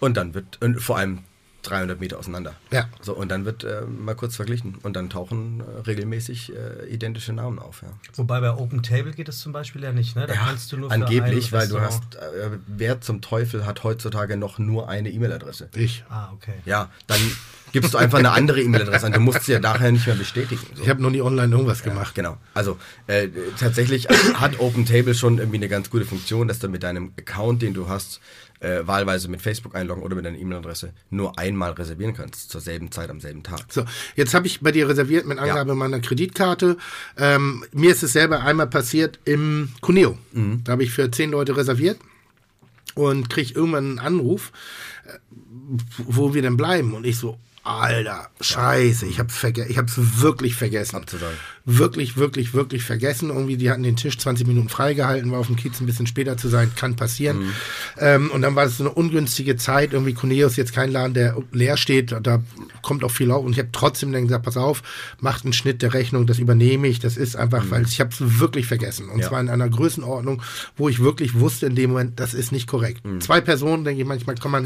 Und 0.00 0.16
dann 0.16 0.32
wird, 0.32 0.58
und 0.62 0.80
vor 0.80 0.96
allem 0.96 1.18
300 1.64 2.00
Meter 2.00 2.18
auseinander. 2.18 2.54
Ja. 2.70 2.88
So, 3.00 3.14
und 3.14 3.30
dann 3.30 3.44
wird 3.44 3.64
äh, 3.64 3.82
mal 3.82 4.14
kurz 4.14 4.36
verglichen. 4.36 4.76
Und 4.82 4.94
dann 4.96 5.10
tauchen 5.10 5.60
äh, 5.60 5.80
regelmäßig 5.80 6.52
äh, 6.54 6.86
identische 6.88 7.32
Namen 7.32 7.58
auf. 7.58 7.82
Ja. 7.82 7.88
Wobei 8.14 8.40
bei 8.40 8.52
Open 8.52 8.82
Table 8.82 9.12
geht 9.12 9.28
es 9.28 9.40
zum 9.40 9.52
Beispiel 9.52 9.82
ja 9.82 9.92
nicht, 9.92 10.16
ne? 10.16 10.26
Da 10.26 10.34
kannst 10.34 10.72
du 10.72 10.76
nur 10.76 10.92
Angeblich, 10.92 11.52
weil 11.52 11.68
du 11.68 11.80
hast, 11.80 12.16
äh, 12.16 12.50
wer 12.66 13.00
zum 13.00 13.20
Teufel 13.20 13.66
hat 13.66 13.84
heutzutage 13.84 14.36
noch 14.36 14.58
nur 14.58 14.88
eine 14.88 15.10
E-Mail-Adresse? 15.10 15.68
Ich. 15.74 16.04
Ah, 16.08 16.30
okay. 16.32 16.54
Ja, 16.64 16.90
dann 17.06 17.20
gibst 17.74 17.92
du 17.92 17.98
einfach 17.98 18.18
eine 18.20 18.30
andere 18.30 18.62
E-Mail-Adresse 18.62 19.06
an. 19.06 19.12
Du 19.12 19.20
musst 19.20 19.44
sie 19.44 19.52
ja 19.52 19.58
nachher 19.58 19.90
nicht 19.90 20.06
mehr 20.06 20.14
bestätigen. 20.14 20.64
So. 20.74 20.82
Ich 20.84 20.88
habe 20.88 21.02
noch 21.02 21.10
nie 21.10 21.20
online 21.20 21.52
irgendwas 21.52 21.82
gemacht. 21.82 22.14
Genau. 22.14 22.38
Also 22.54 22.78
äh, 23.08 23.28
tatsächlich 23.58 24.06
hat 24.34 24.60
OpenTable 24.60 25.14
schon 25.14 25.38
irgendwie 25.38 25.56
eine 25.56 25.68
ganz 25.68 25.90
gute 25.90 26.04
Funktion, 26.04 26.46
dass 26.46 26.60
du 26.60 26.68
mit 26.68 26.84
deinem 26.84 27.12
Account, 27.18 27.62
den 27.62 27.74
du 27.74 27.88
hast, 27.88 28.20
äh, 28.64 28.86
wahlweise 28.86 29.28
mit 29.28 29.42
Facebook 29.42 29.74
einloggen 29.74 30.02
oder 30.02 30.16
mit 30.16 30.24
deiner 30.24 30.38
E-Mail-Adresse, 30.38 30.92
nur 31.10 31.38
einmal 31.38 31.72
reservieren 31.72 32.14
kannst, 32.14 32.50
zur 32.50 32.60
selben 32.60 32.90
Zeit 32.90 33.10
am 33.10 33.20
selben 33.20 33.42
Tag. 33.42 33.66
So, 33.68 33.84
jetzt 34.16 34.34
habe 34.34 34.46
ich 34.46 34.60
bei 34.60 34.72
dir 34.72 34.88
reserviert 34.88 35.26
mit 35.26 35.38
Angabe 35.38 35.74
meiner 35.74 36.00
Kreditkarte. 36.00 36.76
Ähm, 37.16 37.64
mir 37.72 37.90
ist 37.92 38.02
es 38.02 38.12
selber 38.12 38.42
einmal 38.42 38.66
passiert 38.66 39.20
im 39.24 39.70
Cuneo. 39.80 40.18
Da 40.64 40.72
habe 40.72 40.82
ich 40.82 40.90
für 40.90 41.10
zehn 41.10 41.30
Leute 41.30 41.56
reserviert 41.56 41.98
und 42.94 43.28
kriege 43.30 43.54
irgendwann 43.54 43.84
einen 43.84 43.98
Anruf, 43.98 44.52
äh, 45.06 45.18
wo 45.98 46.34
wir 46.34 46.42
denn 46.42 46.56
bleiben. 46.56 46.94
Und 46.94 47.04
ich 47.04 47.18
so, 47.18 47.38
Alter, 47.64 48.28
scheiße, 48.42 49.06
ich 49.06 49.18
hab's 49.18 49.36
vergessen, 49.36 49.70
ich 49.70 49.78
hab's 49.78 49.94
wirklich 49.96 50.54
vergessen. 50.54 50.96
Abzusagen. 50.96 51.34
Wirklich, 51.66 52.18
wirklich, 52.18 52.52
wirklich 52.52 52.84
vergessen. 52.84 53.30
Irgendwie, 53.30 53.56
die 53.56 53.70
hatten 53.70 53.82
den 53.82 53.96
Tisch 53.96 54.18
20 54.18 54.46
Minuten 54.46 54.68
freigehalten, 54.68 55.32
war 55.32 55.38
auf 55.38 55.46
dem 55.46 55.56
Kiez 55.56 55.80
ein 55.80 55.86
bisschen 55.86 56.06
später 56.06 56.36
zu 56.36 56.48
sein, 56.48 56.70
kann 56.76 56.94
passieren. 56.94 57.54
Ähm, 57.98 58.30
und 58.30 58.42
dann 58.42 58.54
war 58.54 58.64
es 58.66 58.76
so 58.76 58.84
eine 58.84 58.92
ungünstige 58.92 59.56
Zeit. 59.56 59.94
Irgendwie 59.94 60.12
Cornelius 60.12 60.56
jetzt 60.56 60.74
kein 60.74 60.92
Laden, 60.92 61.14
der 61.14 61.38
leer 61.52 61.78
steht, 61.78 62.14
da 62.22 62.42
kommt 62.82 63.02
auch 63.02 63.10
viel 63.10 63.30
auf. 63.30 63.42
Und 63.46 63.52
ich 63.52 63.58
habe 63.58 63.70
trotzdem 63.72 64.12
dann 64.12 64.24
gesagt, 64.24 64.44
pass 64.44 64.58
auf, 64.58 64.82
macht 65.20 65.44
einen 65.44 65.54
Schnitt 65.54 65.80
der 65.80 65.94
Rechnung, 65.94 66.26
das 66.26 66.38
übernehme 66.38 66.86
ich. 66.86 66.98
Das 66.98 67.16
ist 67.16 67.34
einfach, 67.34 67.64
weil 67.70 67.84
ich 67.86 67.98
habe 67.98 68.10
es 68.10 68.40
wirklich 68.40 68.66
vergessen. 68.66 69.08
Und 69.08 69.20
Ja. 69.20 69.28
zwar 69.28 69.40
in 69.40 69.48
einer 69.48 69.70
Größenordnung, 69.70 70.42
wo 70.76 70.90
ich 70.90 70.98
wirklich 71.00 71.40
wusste 71.40 71.64
in 71.64 71.76
dem 71.76 71.92
Moment, 71.92 72.20
das 72.20 72.34
ist 72.34 72.52
nicht 72.52 72.66
korrekt. 72.66 73.00
Zwei 73.20 73.40
Personen, 73.40 73.84
denke 73.84 74.02
ich 74.02 74.06
manchmal, 74.06 74.34
kann 74.34 74.50
man, 74.50 74.64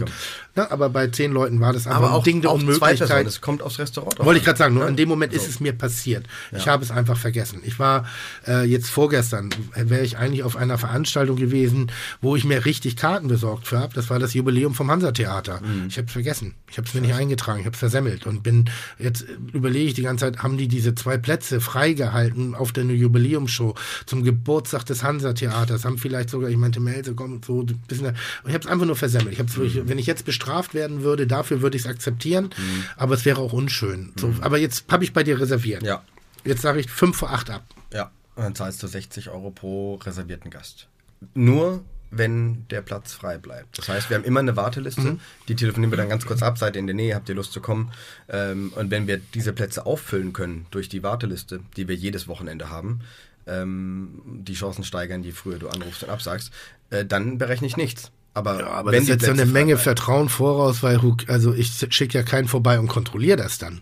ne, 0.57 0.69
aber 0.69 0.89
bei 0.91 1.07
zehn 1.07 1.31
Leuten 1.31 1.61
war 1.61 1.73
das 1.73 1.87
einfach 1.87 1.99
Aber 2.01 2.09
ein 2.09 2.15
auch, 2.15 2.25
Ding 2.25 2.41
der 2.41 2.51
auch 2.51 2.59
Unmöglichkeit. 2.93 3.27
es 3.27 3.41
kommt 3.41 3.63
aufs 3.63 3.79
Restaurant 3.79 4.19
Wollte 4.19 4.39
ich 4.41 4.45
gerade 4.45 4.59
sagen, 4.59 4.75
nur 4.75 4.85
Ja. 4.85 4.89
in 4.89 4.97
dem 4.97 5.09
Moment 5.09 5.33
ist 5.33 5.45
So. 5.45 5.51
es 5.51 5.61
mir 5.61 5.73
passiert. 5.73 6.27
Ich 6.57 6.69
habe 6.69 6.83
es 6.85 6.91
einfach 6.91 7.17
vergessen. 7.17 7.61
Ich 7.65 7.79
war 7.79 8.07
äh, 8.47 8.65
jetzt 8.65 8.89
vorgestern, 8.91 9.51
wäre 9.75 10.05
ich 10.05 10.19
eigentlich 10.19 10.43
auf 10.43 10.57
einer 10.57 10.79
Veranstaltung 10.79 11.37
gewesen, 11.37 11.91
wo 12.21 12.37
ich 12.37 12.45
mir 12.45 12.65
richtig 12.65 12.97
Karten 12.97 13.29
besorgt 13.29 13.71
habe. 13.73 13.95
Das 13.95 14.11
war 14.11 14.19
das 14.19 14.35
Jubiläum 14.35 14.75
vom 14.75 14.91
Hansa-Theater. 14.91 15.61
Mhm. 15.61 15.87
Ich 15.89 15.97
habe 15.97 16.07
es 16.07 16.13
vergessen. 16.13 16.55
Ich 16.71 16.79
habe 16.79 16.87
es 16.89 16.95
mir 16.95 17.01
nicht 17.01 17.15
eingetragen. 17.15 17.61
Ich 17.61 17.67
habe 17.67 17.75
es 17.75 17.79
versemmelt 17.81 18.27
und 18.27 18.43
bin 18.43 18.71
jetzt 18.99 19.23
äh, 19.23 19.27
überlege 19.53 19.87
ich 19.89 19.95
die 19.95 20.03
ganze 20.03 20.27
Zeit, 20.27 20.43
haben 20.43 20.57
die 20.59 20.69
diese 20.69 20.95
zwei 20.95 21.17
Plätze 21.19 21.61
freigehalten 21.61 22.55
auf 22.55 22.73
der 22.73 22.85
Jubiläumsshow 22.85 23.75
zum 24.07 24.23
Geburtstag 24.25 24.85
des 24.87 25.03
Hansa-Theaters? 25.03 25.85
Haben 25.85 25.99
vielleicht 25.99 26.31
sogar, 26.31 26.51
ich 26.51 26.57
meinte, 26.57 26.81
Melse, 26.81 27.15
komm, 27.15 27.41
so 27.47 27.63
ein 27.63 27.79
bisschen. 27.89 28.15
Ich 28.47 28.55
habe 28.55 28.65
es 28.65 28.67
einfach 28.67 28.87
nur 28.87 28.97
versemmelt. 28.97 29.33
Ich 29.35 29.39
hab's 29.41 29.57
wirklich, 29.57 29.83
Wenn 29.89 29.99
ich 29.99 30.07
jetzt 30.07 30.25
bestraft 30.25 30.75
werden 30.75 31.03
würde, 31.03 31.27
dafür 31.27 31.63
würde 31.63 31.77
ich 31.77 31.85
es 31.85 31.89
akzeptieren, 31.89 32.51
aber 32.97 33.15
es 33.15 33.25
wäre 33.25 33.41
auch 33.41 33.53
unschön. 33.53 34.13
So, 34.17 34.35
aber 34.41 34.59
jetzt 34.59 34.85
habe 34.91 35.05
ich 35.05 35.13
bei 35.13 35.23
dir 35.23 35.39
reserviert. 35.41 35.83
Ja, 35.83 36.03
Jetzt 36.45 36.63
sage 36.63 36.81
ich 36.81 36.91
5 36.91 37.17
vor 37.17 37.31
8 37.33 37.51
ab. 37.51 37.65
ja. 37.93 38.11
Und 38.37 38.45
dann 38.45 38.55
zahlst 38.55 38.81
du 38.85 38.87
60 38.87 39.31
Euro 39.31 39.51
pro 39.51 39.97
reservierten 39.97 40.51
Gast. 40.53 40.87
Nur 41.35 41.83
wenn 42.13 42.67
der 42.69 42.81
Platz 42.83 43.13
frei 43.13 43.37
bleibt. 43.37 43.77
Das 43.77 43.89
heißt, 43.89 44.09
wir 44.11 44.17
haben 44.17 44.25
immer 44.25 44.39
eine 44.41 44.55
Warteliste, 44.57 45.01
Mhm. 45.03 45.21
die 45.49 45.57
telefonieren 45.57 45.91
wir 45.91 45.97
dann 45.99 46.09
ganz 46.09 46.25
kurz 46.25 46.41
ab, 46.43 46.57
seid 46.57 46.77
ihr 46.77 46.81
in 46.81 46.87
der 46.87 46.95
Nähe, 46.95 47.15
habt 47.17 47.29
ihr 47.29 47.35
Lust 47.35 47.53
zu 47.53 47.61
kommen. 47.61 47.91
Ähm, 48.29 48.73
und 48.77 48.91
wenn 48.93 49.09
wir 49.09 49.19
diese 49.35 49.53
Plätze 49.53 49.85
auffüllen 49.87 50.33
können 50.33 50.67
durch 50.71 50.89
die 50.89 51.03
Warteliste, 51.03 51.61
die 51.77 51.89
wir 51.89 51.97
jedes 51.97 52.29
Wochenende 52.29 52.71
haben, 52.71 53.01
ähm, 53.47 54.21
die 54.25 54.55
Chancen 54.55 54.85
steigern, 54.85 55.23
je 55.23 55.33
früher 55.33 55.59
du 55.59 55.69
anrufst 55.69 56.05
und 56.05 56.11
absagst, 56.11 56.53
äh, 56.91 57.05
dann 57.05 57.39
berechne 57.39 57.67
ich 57.67 57.77
nichts. 57.77 58.11
Aber, 58.39 58.67
Aber 58.67 58.93
wenn 58.93 59.01
das 59.01 59.09
ja 59.09 59.17
Plätze 59.17 59.33
eine 59.33 59.47
Menge 59.47 59.75
bleiben- 59.75 59.81
Vertrauen 59.83 60.29
voraus, 60.29 60.83
weil 60.83 61.01
also 61.27 61.53
ich 61.55 61.73
schicke 61.91 62.17
ja 62.19 62.23
keinen 62.25 62.49
vorbei 62.49 62.79
und 62.79 62.89
kontrolliere 62.89 63.37
das 63.37 63.59
dann. 63.59 63.81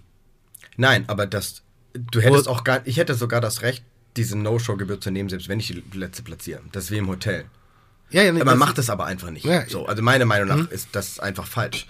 Nein, 0.77 1.05
aber 1.09 1.27
das, 1.27 1.63
du 1.95 2.21
hättest 2.21 2.47
Wo- 2.47 2.51
auch 2.51 2.65
gar, 2.65 2.81
ich 2.87 2.97
hätte 2.97 3.15
sogar 3.15 3.41
das 3.41 3.63
Recht, 3.63 3.85
diese 4.17 4.37
No-Show-Gebühr 4.37 5.01
zu 5.01 5.11
nehmen, 5.11 5.29
selbst 5.29 5.49
wenn 5.49 5.61
ich 5.61 5.69
die 5.69 5.81
Plätze 5.81 6.23
platziere. 6.23 6.61
Das 6.73 6.85
ist 6.85 6.91
wie 6.91 6.99
im 6.99 7.09
Hotel. 7.09 7.45
Ja, 8.11 8.23
ja, 8.23 8.33
nee, 8.33 8.39
Man 8.39 8.49
das- 8.49 8.59
macht 8.59 8.79
es 8.79 8.89
aber 8.91 9.07
einfach 9.07 9.31
nicht. 9.31 9.45
Ja. 9.45 9.69
So, 9.69 9.87
also 9.87 10.03
meiner 10.03 10.25
Meinung 10.27 10.49
nach 10.49 10.71
ist 10.71 10.89
das 10.93 11.19
einfach 11.21 11.47
falsch. 11.47 11.87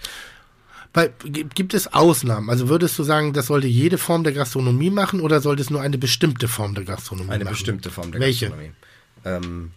Weil, 0.93 1.13
gi- 1.25 1.45
gibt 1.53 1.73
es 1.73 1.93
Ausnahmen? 1.93 2.49
Also 2.49 2.69
würdest 2.69 2.97
du 2.97 3.03
sagen, 3.03 3.33
das 3.33 3.47
sollte 3.47 3.67
jede 3.67 3.97
Form 3.97 4.23
der 4.23 4.33
Gastronomie 4.33 4.89
machen 4.89 5.19
oder 5.21 5.41
sollte 5.41 5.61
es 5.61 5.69
nur 5.69 5.81
eine 5.81 5.97
bestimmte 5.97 6.47
Form 6.47 6.73
der 6.75 6.85
Gastronomie 6.85 7.29
Eine 7.29 7.43
machen? 7.43 7.53
bestimmte 7.53 7.91
Form 7.91 8.11
der 8.11 8.21
Welche? 8.21 8.47
Gastronomie. 8.47 8.73
Ähm, 9.25 9.71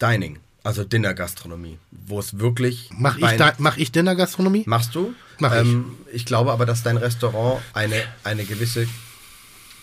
Dining, 0.00 0.38
also 0.62 0.84
Dinner-Gastronomie, 0.84 1.78
wo 1.90 2.18
es 2.18 2.38
wirklich. 2.38 2.90
Mach 2.92 3.18
ich, 3.18 3.36
da, 3.36 3.52
mach 3.58 3.76
ich 3.76 3.92
Dinner-Gastronomie? 3.92 4.64
Machst 4.66 4.94
du? 4.94 5.14
Mach 5.38 5.54
ich. 5.54 5.60
ähm, 5.60 5.96
ich. 6.12 6.26
glaube 6.26 6.52
aber, 6.52 6.66
dass 6.66 6.82
dein 6.82 6.96
Restaurant 6.96 7.62
eine, 7.72 8.02
eine 8.24 8.44
gewisse 8.44 8.86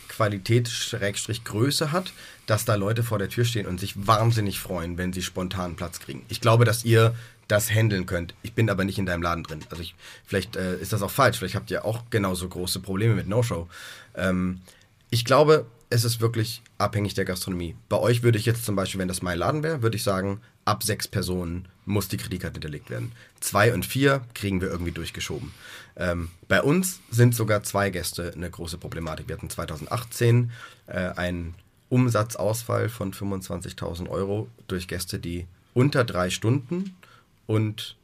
Qualität, 0.07 0.67
Schrägstrich 0.67 1.43
Größe 1.43 1.91
hat, 1.91 2.13
dass 2.47 2.65
da 2.65 2.75
Leute 2.75 3.03
vor 3.03 3.19
der 3.19 3.29
Tür 3.29 3.45
stehen 3.45 3.67
und 3.67 3.79
sich 3.79 4.07
wahnsinnig 4.07 4.59
freuen, 4.59 4.97
wenn 4.97 5.13
sie 5.13 5.21
spontan 5.21 5.75
Platz 5.75 5.99
kriegen. 5.99 6.25
Ich 6.29 6.41
glaube, 6.41 6.65
dass 6.65 6.83
ihr 6.83 7.13
das 7.47 7.71
handeln 7.71 8.05
könnt. 8.05 8.33
Ich 8.41 8.53
bin 8.53 8.69
aber 8.69 8.83
nicht 8.83 8.97
in 8.97 9.05
deinem 9.05 9.21
Laden 9.21 9.43
drin. 9.43 9.63
Also 9.69 9.81
ich, 9.81 9.95
vielleicht 10.25 10.55
äh, 10.55 10.77
ist 10.77 10.91
das 10.91 11.01
auch 11.01 11.11
falsch. 11.11 11.37
Vielleicht 11.37 11.55
habt 11.55 11.71
ihr 11.71 11.85
auch 11.85 12.03
genauso 12.09 12.47
große 12.49 12.79
Probleme 12.79 13.15
mit 13.15 13.27
No-Show. 13.27 13.67
Ähm, 14.15 14.61
ich 15.09 15.23
glaube, 15.23 15.65
es 15.89 16.03
ist 16.03 16.19
wirklich 16.19 16.61
abhängig 16.77 17.13
der 17.13 17.25
Gastronomie. 17.25 17.75
Bei 17.87 17.97
euch 17.97 18.21
würde 18.21 18.37
ich 18.37 18.45
jetzt 18.45 18.65
zum 18.65 18.75
Beispiel, 18.75 18.99
wenn 18.99 19.07
das 19.07 19.21
mein 19.21 19.37
Laden 19.37 19.63
wäre, 19.63 19.81
würde 19.81 19.95
ich 19.95 20.03
sagen, 20.03 20.41
ab 20.65 20.83
sechs 20.83 21.07
Personen 21.07 21.67
muss 21.85 22.09
die 22.09 22.17
Kreditkarte 22.17 22.55
hinterlegt 22.55 22.89
werden. 22.89 23.13
Zwei 23.39 23.73
und 23.73 23.85
vier 23.85 24.21
kriegen 24.33 24.59
wir 24.59 24.69
irgendwie 24.69 24.91
durchgeschoben. 24.91 25.53
Ähm, 25.95 26.29
bei 26.49 26.61
uns 26.61 26.99
sind 27.09 27.35
sogar 27.35 27.63
zwei 27.63 27.89
Gäste 27.89 28.33
eine 28.35 28.49
große 28.49 28.77
Problematik. 28.77 29.29
Wir 29.29 29.37
hatten 29.37 29.49
2018 29.49 30.51
äh, 30.87 30.93
einen 30.93 31.55
Umsatzausfall 31.89 32.89
von 32.89 33.13
25.000 33.13 34.09
Euro 34.09 34.49
durch 34.67 34.89
Gäste, 34.89 35.19
die 35.19 35.47
unter 35.73 36.03
drei 36.03 36.29
Stunden 36.29 36.95
und 37.45 37.95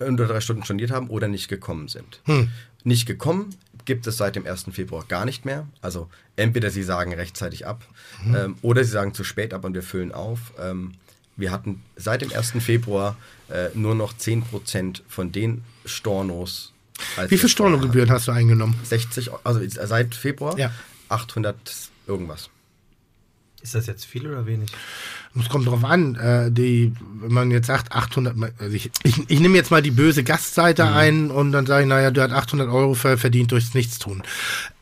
unter 0.00 0.26
drei 0.26 0.40
Stunden 0.40 0.64
storniert 0.64 0.90
haben 0.90 1.08
oder 1.08 1.28
nicht 1.28 1.48
gekommen 1.48 1.86
sind. 1.88 2.22
Nicht 2.84 3.06
gekommen 3.06 3.54
gibt 3.88 4.06
es 4.06 4.18
seit 4.18 4.36
dem 4.36 4.46
1. 4.46 4.66
Februar 4.70 5.02
gar 5.08 5.24
nicht 5.24 5.46
mehr. 5.46 5.66
Also 5.80 6.10
entweder 6.36 6.70
sie 6.70 6.82
sagen 6.82 7.14
rechtzeitig 7.14 7.66
ab 7.66 7.82
ähm, 8.26 8.58
oder 8.60 8.84
sie 8.84 8.90
sagen 8.90 9.14
zu 9.14 9.24
spät 9.24 9.54
ab 9.54 9.64
und 9.64 9.72
wir 9.72 9.82
füllen 9.82 10.12
auf. 10.12 10.52
Ähm, 10.60 10.92
wir 11.36 11.50
hatten 11.50 11.82
seit 11.96 12.20
dem 12.20 12.30
1. 12.30 12.50
Februar 12.60 13.16
äh, 13.48 13.70
nur 13.72 13.94
noch 13.94 14.12
10% 14.12 15.00
von 15.08 15.32
den 15.32 15.64
Stornos. 15.86 16.74
als 17.16 17.30
Wie 17.30 17.38
viel 17.38 17.48
Stornogebühren 17.48 18.10
hast 18.10 18.28
du 18.28 18.32
eingenommen? 18.32 18.78
60, 18.84 19.30
also 19.42 19.60
seit 19.66 20.14
Februar 20.14 20.58
Ja. 20.58 20.70
800 21.08 21.56
irgendwas. 22.06 22.50
Ist 23.62 23.74
das 23.74 23.86
jetzt 23.86 24.04
viel 24.04 24.26
oder 24.26 24.44
wenig? 24.44 24.70
Es 25.38 25.48
kommt 25.48 25.66
drauf 25.66 25.84
an, 25.84 26.14
äh, 26.16 26.50
die, 26.50 26.92
wenn 27.20 27.32
man 27.32 27.50
jetzt 27.50 27.66
sagt 27.66 27.92
800, 27.92 28.36
mal- 28.36 28.52
also 28.58 28.74
ich, 28.74 28.90
ich, 29.04 29.28
ich 29.28 29.40
nehme 29.40 29.56
jetzt 29.56 29.70
mal 29.70 29.82
die 29.82 29.90
böse 29.90 30.24
Gastseite 30.24 30.84
Mhm. 30.84 30.92
ein 30.96 31.30
und 31.30 31.52
dann 31.52 31.66
sage 31.66 31.82
ich, 31.82 31.88
naja, 31.88 32.10
du 32.10 32.22
hast 32.22 32.32
800 32.32 32.68
Euro 32.68 32.94
ver- 32.94 33.18
verdient 33.18 33.52
durchs 33.52 33.74
Nichtstun. 33.74 34.22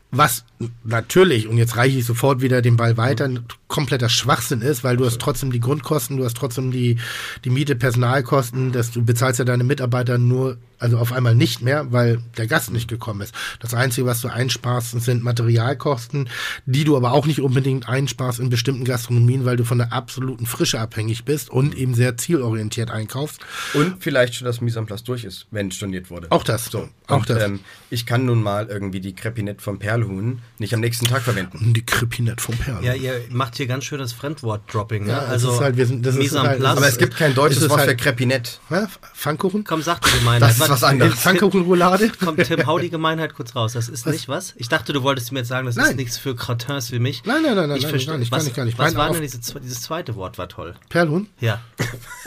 Was 0.09 0.45
natürlich, 0.85 1.49
und 1.49 1.57
jetzt 1.57 1.75
reiche 1.75 1.97
ich 1.99 2.05
sofort 2.05 2.39
wieder 2.41 2.61
den 2.61 2.77
Ball 2.77 2.95
weiter, 2.95 3.25
ein 3.25 3.41
kompletter 3.67 4.07
Schwachsinn 4.07 4.61
ist, 4.61 4.85
weil 4.85 4.95
du 4.95 5.05
hast 5.05 5.19
trotzdem 5.19 5.51
die 5.51 5.59
Grundkosten, 5.59 6.15
du 6.15 6.23
hast 6.23 6.37
trotzdem 6.37 6.71
die, 6.71 6.97
die 7.43 7.49
Miete, 7.49 7.75
Personalkosten, 7.75 8.71
dass 8.71 8.91
du 8.91 9.03
bezahlst 9.03 9.39
ja 9.39 9.45
deine 9.45 9.65
Mitarbeiter 9.65 10.17
nur, 10.17 10.57
also 10.79 10.97
auf 10.97 11.11
einmal 11.13 11.35
nicht 11.35 11.61
mehr, 11.61 11.91
weil 11.91 12.19
der 12.37 12.47
Gast 12.47 12.71
nicht 12.71 12.87
gekommen 12.87 13.21
ist. 13.21 13.33
Das 13.59 13.73
Einzige, 13.73 14.05
was 14.07 14.21
du 14.21 14.27
einsparst, 14.27 14.99
sind 15.01 15.23
Materialkosten, 15.23 16.29
die 16.65 16.83
du 16.83 16.95
aber 16.97 17.11
auch 17.13 17.25
nicht 17.25 17.41
unbedingt 17.41 17.89
einsparst 17.89 18.39
in 18.39 18.49
bestimmten 18.49 18.85
Gastronomien, 18.85 19.45
weil 19.45 19.57
du 19.57 19.63
von 19.63 19.77
der 19.79 19.93
absoluten 19.93 20.45
Frische 20.45 20.79
abhängig 20.79 21.25
bist 21.25 21.49
und 21.49 21.75
eben 21.75 21.93
sehr 21.95 22.17
zielorientiert 22.17 22.91
einkaufst. 22.91 23.39
Und 23.73 23.95
vielleicht 23.99 24.35
schon 24.35 24.45
das 24.45 24.61
Mise 24.61 24.79
en 24.79 24.85
place 24.85 25.03
durch 25.03 25.23
ist, 25.23 25.47
wenn 25.51 25.71
storniert 25.71 26.09
wurde. 26.09 26.27
Auch 26.31 26.43
das. 26.43 26.65
So, 26.65 26.89
Auch 27.07 27.17
und, 27.17 27.29
das. 27.29 27.43
Ähm, 27.43 27.59
ich 27.89 28.05
kann 28.05 28.25
nun 28.25 28.43
mal 28.43 28.67
irgendwie 28.67 28.99
die 28.99 29.13
Crepinette 29.15 29.61
vom 29.61 29.79
Perlhuhn 29.79 30.41
nicht 30.59 30.73
am 30.73 30.79
nächsten 30.79 31.05
Tag 31.05 31.21
verwenden. 31.23 31.73
Die 31.73 31.85
Krepinette 31.85 32.41
vom 32.43 32.55
Perl. 32.57 32.83
Ja, 32.83 32.93
ihr 32.93 33.21
macht 33.29 33.55
hier 33.57 33.67
ganz 33.67 33.85
schönes 33.85 34.13
Fremdwort-Dropping. 34.13 35.05
Ne? 35.05 35.11
Ja, 35.11 35.21
das 35.21 35.29
also 35.29 35.53
ist 35.53 35.61
halt- 35.61 35.77
wir 35.77 35.85
sind- 35.85 36.05
das 36.05 36.15
ist 36.15 36.21
Mise 36.21 36.37
en 36.39 36.43
halt- 36.47 36.59
place. 36.59 36.77
Aber 36.77 36.87
es 36.87 36.97
gibt 36.97 37.15
kein 37.15 37.33
deutsches 37.33 37.69
Wort 37.69 37.79
halt- 37.79 37.89
für 37.91 37.95
Crepinette. 37.95 38.51
Ja, 38.69 38.87
Pfannkuchen? 39.15 39.63
Komm, 39.63 39.81
sag 39.81 40.01
die 40.01 40.11
Gemeinheit. 40.19 40.57
Ist 40.67 40.81
was 40.81 40.83
anderes. 40.83 41.15
Pfannkuchenroulade? 41.15 42.09
Kommt 42.23 42.43
Tim, 42.43 42.65
hau 42.65 42.79
die 42.79 42.89
Gemeinheit 42.89 43.33
kurz 43.33 43.55
raus. 43.55 43.73
Das 43.73 43.89
ist 43.89 44.05
nicht 44.05 44.27
was? 44.27 44.53
Ich 44.57 44.69
dachte, 44.69 44.93
du 44.93 45.03
wolltest 45.03 45.31
mir 45.31 45.39
jetzt 45.39 45.47
sagen, 45.47 45.65
das 45.65 45.77
ist 45.77 45.83
Nein. 45.83 45.95
nichts 45.95 46.17
für 46.17 46.35
Cratins 46.35 46.91
wie 46.91 46.99
mich. 46.99 47.23
Nein, 47.25 47.43
nein, 47.43 47.55
nein, 47.55 47.69
nein, 47.69 47.77
ich 47.77 47.83
nein, 47.83 47.89
verstehe, 47.91 48.17
nicht, 48.17 48.31
was, 48.31 48.53
gar 48.53 48.65
nicht. 48.65 48.77
Was 48.77 48.95
war 48.95 49.11
denn 49.11 49.21
diese, 49.21 49.39
dieses 49.39 49.81
zweite 49.81 50.15
Wort, 50.15 50.37
war 50.37 50.49
toll. 50.49 50.75
Perlhuhn? 50.89 51.27
Ja. 51.39 51.61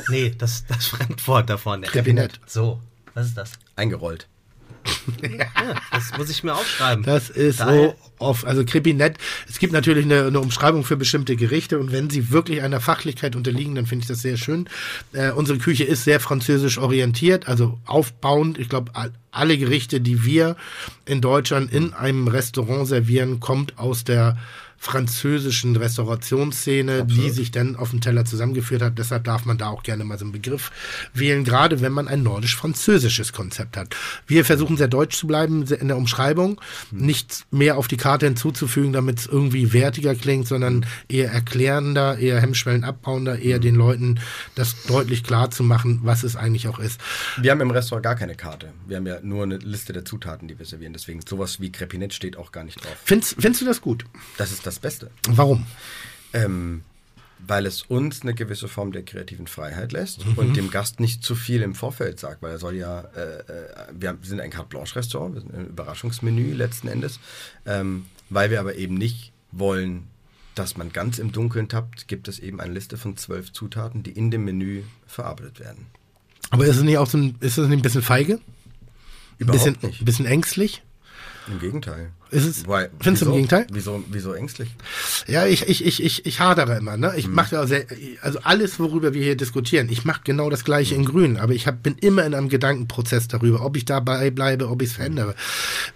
nee, 0.09 0.35
das, 0.37 0.65
das 0.67 0.87
Fremdwort 0.87 1.51
davon. 1.51 1.83
Krepinett. 1.83 2.41
So, 2.47 2.81
was 3.15 3.27
ist 3.27 3.37
das? 3.37 3.53
Eingerollt. 3.77 4.27
Ja, 5.23 5.47
das 5.93 6.17
muss 6.17 6.31
ich 6.31 6.43
mir 6.45 6.55
aufschreiben. 6.55 7.05
Das 7.05 7.31
ist 7.31 7.61
Daher- 7.61 7.91
so 7.91 7.95
oft, 8.19 8.45
also 8.45 8.65
Krepinett. 8.65 9.17
Es 9.49 9.59
gibt 9.59 9.73
natürlich 9.73 10.05
eine, 10.05 10.27
eine 10.27 10.41
Umschreibung 10.41 10.85
für 10.85 10.97
bestimmte 10.97 11.37
Gerichte 11.37 11.79
und 11.79 11.93
wenn 11.93 12.11
sie 12.11 12.31
wirklich 12.31 12.63
einer 12.63 12.81
Fachlichkeit 12.81 13.35
unterliegen, 13.37 13.75
dann 13.75 13.87
finde 13.87 14.03
ich 14.05 14.09
das 14.09 14.21
sehr 14.21 14.37
schön. 14.37 14.69
Äh, 15.13 15.31
unsere 15.33 15.59
Küche 15.59 15.85
ist 15.85 16.05
sehr 16.05 16.21
französisch 16.21 16.79
orientiert, 16.79 17.49
also 17.49 17.79
aufbauend. 17.87 18.59
Ich 18.59 18.69
glaube, 18.69 18.93
all, 18.95 19.13
alle 19.31 19.57
Gerichte, 19.59 20.01
die 20.01 20.25
wir 20.25 20.57
in 21.07 21.21
Deutschland 21.21 21.73
in 21.73 21.93
einem 21.93 22.29
Restaurant 22.29 22.87
servieren, 22.87 23.41
kommt 23.41 23.79
aus 23.79 24.05
der 24.05 24.37
französischen 24.83 25.77
Restaurationsszene, 25.77 27.05
die 27.05 27.29
sich 27.29 27.51
dann 27.51 27.77
auf 27.77 27.91
dem 27.91 28.01
Teller 28.01 28.25
zusammengeführt 28.25 28.81
hat. 28.81 28.99
Deshalb 28.99 29.25
darf 29.25 29.45
man 29.45 29.59
da 29.59 29.69
auch 29.69 29.83
gerne 29.83 30.05
mal 30.05 30.19
so 30.19 30.25
einen 30.25 30.33
Begriff 30.33 30.73
wählen, 31.13 31.45
gerade 31.45 31.83
wenn 31.83 31.93
man 31.93 32.09
ein 32.09 32.23
nordisch-französisches 32.23 33.35
Konzept 33.35 33.77
hat. 33.77 33.95
Wir 34.27 34.43
versuchen 34.47 34.79
sehr 34.79 34.89
deutsch 34.89 35.19
zu 35.19 35.27
bleiben 35.27 35.67
in 35.67 35.89
der 35.89 35.99
Umschreibung, 35.99 36.59
nichts 36.93 37.45
mehr 37.51 37.77
auf 37.77 37.89
die 37.89 37.99
Karte 37.99 38.25
hinzuzufügen, 38.25 38.95
damit 38.95 39.19
es 39.19 39.27
irgendwie 39.27 39.75
wertiger 39.75 40.15
klingt, 40.15 40.49
sondern 40.49 40.87
eher 41.09 41.31
erklärender, 41.31 42.17
eher 42.17 42.41
Hemmschwellen 42.41 42.83
abbauender, 42.83 43.39
eher 43.39 43.59
den 43.59 43.75
Leuten 43.75 44.19
das 44.55 44.85
deutlich 44.85 45.25
klar 45.25 45.51
zu 45.51 45.63
machen, 45.63 46.01
was 46.05 46.23
es 46.23 46.37
eigentlich 46.37 46.69
auch 46.69 46.79
ist. 46.79 46.99
Wir 47.37 47.51
haben 47.51 47.61
im 47.61 47.71
Restaurant 47.71 48.05
gar 48.05 48.17
keine 48.17 48.35
Karte. 48.35 48.73
Wir 48.87 48.97
haben 48.97 49.07
ja 49.07 49.21
nur 49.21 49.43
eine 49.43 49.59
Liste 49.59 49.93
der 49.93 50.07
Zutaten, 50.07 50.49
die 50.49 50.59
wir 50.59 50.65
servieren. 50.65 50.95
Deswegen 50.95 51.21
sowas 51.29 51.61
wie 51.61 51.71
Crepinett 51.71 52.15
steht 52.15 52.39
auch 52.39 52.51
gar 52.51 52.65
nicht 52.65 52.83
drauf. 52.83 52.97
Findest, 53.05 53.37
findest 53.39 53.61
du 53.61 53.67
das 53.67 53.83
gut? 53.83 54.07
Das 54.39 54.53
ist 54.53 54.67
das 54.70 54.70
Beste. 54.79 55.11
Warum? 55.29 55.67
Ähm, 56.33 56.83
weil 57.47 57.67
es 57.67 57.83
uns 57.83 58.23
eine 58.23 58.35
gewisse 58.35 58.69
Form 58.69 58.93
der 58.93 59.03
kreativen 59.03 59.47
Freiheit 59.47 59.93
lässt 59.93 60.25
und 60.37 60.57
dem 60.57 60.71
Gast 60.71 61.01
nicht 61.01 61.25
zu 61.25 61.35
viel 61.35 61.63
im 61.63 61.75
Vorfeld 61.75 62.21
sagt, 62.21 62.43
weil 62.43 62.53
er 62.53 62.59
soll 62.59 62.77
ja, 62.77 63.01
äh, 63.01 63.39
äh, 63.39 63.87
wir 63.93 64.19
sind 64.23 64.41
ein 64.41 64.51
Carte 64.51 64.69
Blanche 64.69 64.97
Restaurant, 64.97 65.35
wir 65.35 65.41
sind 65.41 65.55
ein 65.55 65.67
Überraschungsmenü 65.67 66.53
letzten 66.53 66.89
Endes, 66.89 67.19
ähm, 67.67 68.07
weil 68.29 68.51
wir 68.51 68.61
aber 68.61 68.75
eben 68.77 68.95
nicht 68.95 69.33
wollen, 69.53 70.07
dass 70.55 70.77
man 70.77 70.93
ganz 70.93 71.19
im 71.19 71.33
Dunkeln 71.33 71.69
tappt, 71.69 72.09
gibt 72.09 72.29
es 72.29 72.39
eben 72.39 72.61
eine 72.61 72.75
Liste 72.75 72.97
von 72.97 73.17
zwölf 73.17 73.53
Zutaten, 73.53 74.03
die 74.03 74.13
in 74.13 74.31
dem 74.31 74.45
Menü 74.45 74.83
verarbeitet 75.07 75.61
werden. 75.61 75.87
Aber 76.51 76.67
ist 76.67 76.77
es 76.77 76.83
nicht 76.83 76.99
auch 76.99 77.07
so 77.07 77.17
ein, 77.17 77.37
ist 77.41 77.57
es 77.59 77.69
nicht 77.69 77.79
ein 77.79 77.83
bisschen 77.83 78.03
feige? 78.03 78.35
Ein 78.35 78.41
Überhaupt 79.39 79.65
bisschen, 79.65 79.79
nicht. 79.83 80.03
ein 80.03 80.05
bisschen 80.05 80.27
ängstlich? 80.27 80.83
Im 81.47 81.59
Gegenteil. 81.59 82.11
Ist 82.31 82.45
es- 82.47 82.65
Wobei, 82.67 82.91
findest 83.01 83.23
du 83.23 83.27
im 83.27 83.33
wieso- 83.33 83.35
Gegenteil? 83.35 83.67
Wieso, 83.73 84.05
wieso 84.11 84.33
ängstlich? 84.35 84.71
Ja, 85.27 85.47
ich, 85.47 85.69
ich, 85.69 85.85
ich, 85.85 86.03
ich, 86.03 86.27
ich 86.27 86.41
hadere 86.41 86.77
immer. 86.79 86.97
Ne? 86.97 87.13
Ich 87.17 87.27
mache 87.27 87.57
ja 87.57 87.67
sehr, 87.67 87.87
also 88.23 88.39
alles, 88.43 88.79
worüber 88.79 89.15
wir 89.15 89.23
hier 89.23 89.37
diskutieren, 89.37 89.89
ich 89.91 90.05
mache 90.05 90.21
genau 90.25 90.49
das 90.51 90.65
Gleiche 90.65 90.95
Mhm. 90.95 91.01
in 91.01 91.07
Grün, 91.07 91.37
aber 91.39 91.53
ich 91.55 91.67
hab, 91.67 91.83
bin 91.83 91.97
immer 92.01 92.25
in 92.25 92.35
einem 92.35 92.49
Gedankenprozess 92.49 93.27
darüber, 93.29 93.65
ob 93.65 93.77
ich 93.77 93.85
dabei 93.85 94.31
bleibe, 94.31 94.69
ob 94.69 94.81
ich 94.83 94.91
es 94.91 94.95
verändere. 94.97 95.35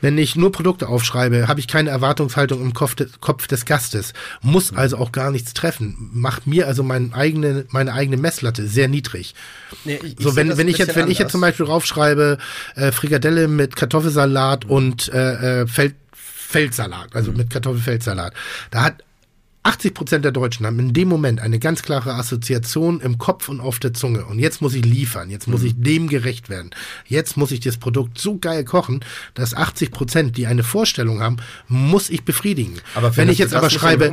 Wenn 0.00 0.18
ich 0.18 0.34
nur 0.36 0.50
Produkte 0.50 0.88
aufschreibe, 0.88 1.46
habe 1.46 1.60
ich 1.60 1.68
keine 1.68 1.90
Erwartungshaltung 1.90 2.60
im 2.62 2.74
Kopf 2.74 2.94
des, 2.96 3.20
Kopf 3.20 3.46
des 3.46 3.64
Gastes, 3.64 4.12
muss 4.42 4.72
Mhm. 4.72 4.78
also 4.78 4.96
auch 4.98 5.12
gar 5.12 5.30
nichts 5.30 5.54
treffen, 5.54 6.10
macht 6.12 6.46
mir 6.46 6.66
also 6.66 6.82
mein 6.82 7.12
eigene, 7.14 7.64
meine 7.70 7.92
eigene 7.92 8.16
Messlatte 8.16 8.66
sehr 8.66 8.88
niedrig. 8.88 9.34
Nee, 9.84 10.00
ich- 10.02 10.14
ich 10.18 10.24
so, 10.24 10.30
sehe 10.30 10.36
wenn, 10.48 10.58
wenn 10.58 10.68
ich 10.68 10.78
jetzt, 10.78 10.96
wenn 10.96 11.10
ich 11.10 11.18
jetzt 11.18 11.30
zum 11.32 11.38
anders. 11.42 11.52
Beispiel 11.52 11.66
draufschreibe, 11.66 12.38
äh, 12.74 12.90
Frikadelle 12.92 13.46
mit 13.48 13.76
Kartoffelsalat 13.76 14.64
und 14.64 15.08
äh, 15.12 15.62
äh, 15.62 15.66
Feld, 15.66 15.94
Feldsalat, 16.44 17.14
also 17.14 17.32
mit 17.32 17.50
Kartoffelfeldsalat, 17.50 18.32
da 18.70 18.82
hat 18.84 19.02
80 19.66 19.94
Prozent 19.94 20.24
der 20.26 20.32
Deutschen 20.32 20.66
haben 20.66 20.78
in 20.78 20.92
dem 20.92 21.08
Moment 21.08 21.40
eine 21.40 21.58
ganz 21.58 21.82
klare 21.82 22.12
Assoziation 22.14 23.00
im 23.00 23.16
Kopf 23.16 23.48
und 23.48 23.60
auf 23.60 23.78
der 23.78 23.94
Zunge. 23.94 24.26
Und 24.26 24.38
jetzt 24.38 24.60
muss 24.60 24.74
ich 24.74 24.84
liefern, 24.84 25.30
jetzt 25.30 25.48
muss 25.48 25.62
ich 25.62 25.72
dem 25.74 26.06
gerecht 26.06 26.50
werden. 26.50 26.70
Jetzt 27.06 27.38
muss 27.38 27.50
ich 27.50 27.60
das 27.60 27.78
Produkt 27.78 28.18
so 28.18 28.36
geil 28.36 28.64
kochen, 28.64 29.00
dass 29.32 29.54
80 29.54 29.90
Prozent, 29.90 30.36
die 30.36 30.46
eine 30.46 30.62
Vorstellung 30.64 31.20
haben, 31.22 31.38
muss 31.66 32.10
ich 32.10 32.24
befriedigen. 32.26 32.74
Aber 32.94 33.16
wenn 33.16 33.30
ich 33.30 33.38
jetzt 33.38 33.54
aber 33.54 33.70
schreibe, 33.70 34.04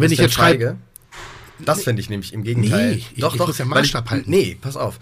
wenn 0.00 0.12
ich 0.12 0.18
jetzt 0.18 0.32
schreibe? 0.34 0.78
Das 1.58 1.84
finde 1.84 2.00
ich 2.00 2.08
nämlich 2.08 2.32
im 2.32 2.42
Gegenteil. 2.42 2.92
Nee, 2.92 2.96
ich- 2.96 3.12
ich 3.18 3.38
muss 3.38 3.58
ja 3.58 3.64
Maßstab 3.66 4.10
halten. 4.10 4.30
Nee, 4.30 4.56
pass 4.60 4.76
auf. 4.78 4.98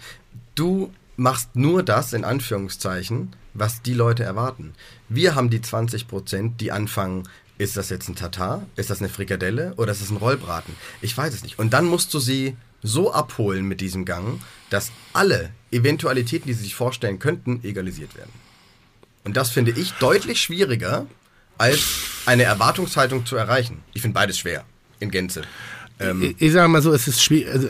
Du 0.55 0.91
machst 1.15 1.55
nur 1.55 1.83
das, 1.83 2.11
in 2.11 2.25
Anführungszeichen, 2.25 3.29
was 3.55 3.81
die 3.81 3.93
Leute 3.93 4.23
erwarten. 4.23 4.73
Wir 5.09 5.33
haben 5.33 5.49
die 5.49 5.61
20 5.61 6.07
Prozent, 6.07 6.61
die 6.61 6.71
anfangen, 6.71 7.27
ist 7.57 7.77
das 7.77 7.89
jetzt 7.89 8.09
ein 8.09 8.15
Tatar, 8.15 8.65
ist 8.75 8.89
das 8.89 8.99
eine 8.99 9.09
Frikadelle 9.09 9.73
oder 9.77 9.93
ist 9.93 10.01
das 10.01 10.11
ein 10.11 10.17
Rollbraten? 10.17 10.75
Ich 11.01 11.17
weiß 11.17 11.33
es 11.33 11.41
nicht. 11.41 11.57
Und 11.57 11.73
dann 11.73 11.85
musst 11.85 12.13
du 12.13 12.19
sie 12.19 12.55
so 12.83 13.13
abholen 13.13 13.65
mit 13.65 13.81
diesem 13.81 14.05
Gang, 14.05 14.41
dass 14.69 14.91
alle 15.13 15.49
Eventualitäten, 15.71 16.47
die 16.47 16.53
sie 16.53 16.63
sich 16.63 16.75
vorstellen 16.75 17.17
könnten, 17.17 17.61
egalisiert 17.63 18.15
werden. 18.15 18.31
Und 19.23 19.37
das 19.37 19.49
finde 19.49 19.71
ich 19.71 19.93
deutlich 19.93 20.41
schwieriger, 20.41 21.07
als 21.57 21.81
eine 22.25 22.43
Erwartungshaltung 22.43 23.25
zu 23.25 23.37
erreichen. 23.37 23.81
Ich 23.93 24.01
finde 24.01 24.15
beides 24.15 24.37
schwer, 24.37 24.65
in 24.99 25.09
Gänze. 25.09 25.43
Ähm, 25.99 26.21
ich, 26.21 26.41
ich 26.41 26.51
sage 26.51 26.67
mal 26.67 26.81
so, 26.81 26.93
es 26.93 27.07
ist 27.07 27.23
schwierig. 27.23 27.53
Also, 27.53 27.69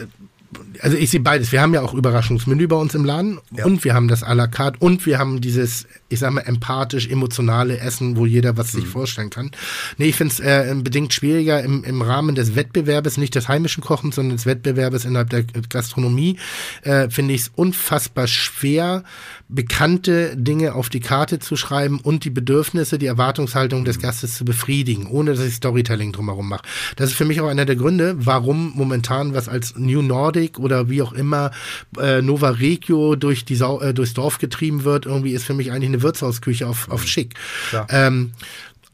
also 0.82 0.98
ich 0.98 1.10
sehe 1.10 1.20
beides. 1.20 1.52
Wir 1.52 1.62
haben 1.62 1.74
ja 1.74 1.82
auch 1.82 1.94
Überraschungsmenü 1.94 2.68
bei 2.68 2.76
uns 2.76 2.94
im 2.96 3.06
Laden 3.06 3.40
Ja. 3.56 3.66
und 3.66 3.84
wir 3.84 3.94
haben 3.94 4.08
das 4.08 4.24
à 4.24 4.34
la 4.34 4.48
carte 4.48 4.78
und 4.80 5.06
wir 5.06 5.18
haben 5.20 5.42
dieses, 5.42 5.88
ich 6.10 6.20
sag 6.20 6.32
mal, 6.34 6.42
empathisch 6.42 7.08
emotionale 7.08 7.80
Essen, 7.80 8.18
wo 8.18 8.26
jeder 8.26 8.58
was 8.58 8.74
Mhm. 8.74 8.80
sich 8.80 8.88
vorstellen 8.90 9.30
kann. 9.30 9.52
Nee, 9.98 10.08
ich 10.08 10.16
finde 10.16 10.34
es 10.34 10.40
äh, 10.40 10.74
bedingt 10.78 11.14
schwieriger 11.14 11.64
im, 11.64 11.84
im 11.84 12.02
Rahmen 12.02 12.36
des 12.36 12.56
Wettbewerbes, 12.56 13.18
nicht 13.18 13.36
des 13.36 13.48
heimischen 13.48 13.84
Kochens, 13.84 14.16
sondern 14.16 14.36
des 14.38 14.46
Wettbewerbes 14.46 15.06
innerhalb 15.06 15.30
der 15.30 15.44
Gastronomie, 15.44 16.38
äh, 16.84 17.10
finde 17.10 17.34
ich 17.34 17.42
es 17.42 17.52
unfassbar 17.56 18.28
schwer, 18.28 19.04
bekannte 19.48 20.36
Dinge 20.36 20.74
auf 20.74 20.90
die 20.90 21.00
Karte 21.00 21.38
zu 21.40 21.56
schreiben 21.56 22.00
und 22.00 22.26
die 22.26 22.30
Bedürfnisse, 22.32 22.98
die 22.98 23.06
Erwartungshaltung 23.06 23.82
Mhm. 23.82 23.86
des 23.86 24.00
Gastes 24.00 24.36
zu 24.36 24.44
befriedigen, 24.46 25.06
ohne 25.08 25.36
dass 25.36 25.46
ich 25.46 25.54
Storytelling 25.54 26.12
drumherum 26.12 26.50
mache. 26.50 26.64
Das 26.96 27.12
ist 27.12 27.16
für 27.16 27.26
mich 27.26 27.42
auch 27.42 27.48
einer 27.48 27.66
der 27.66 27.76
Gründe, 27.76 28.16
warum 28.18 28.74
momentan 28.76 29.34
was 29.34 29.48
als 29.48 29.76
New 29.78 30.02
Nordic 30.02 30.58
oder 30.58 30.90
wie 30.90 31.02
auch 31.02 31.14
immer 31.14 31.52
äh, 32.00 32.22
Nova 32.22 32.50
Regio 32.50 33.16
durch 33.16 33.46
die 33.46 33.56
Sau 33.56 33.80
äh, 33.82 33.94
durchs 33.94 34.14
Dorf 34.16 34.40
getrieben 34.40 34.84
wird, 34.84 35.06
irgendwie 35.06 35.34
ist 35.34 35.44
für 35.46 35.54
mich 35.54 35.72
eigentlich 35.72 35.90
eine 35.90 36.02
Wirtshausküche 36.02 36.68
auf, 36.68 36.90
auf 36.90 37.06
schick. 37.06 37.36
Klar. 37.70 37.88
Ähm, 37.90 38.32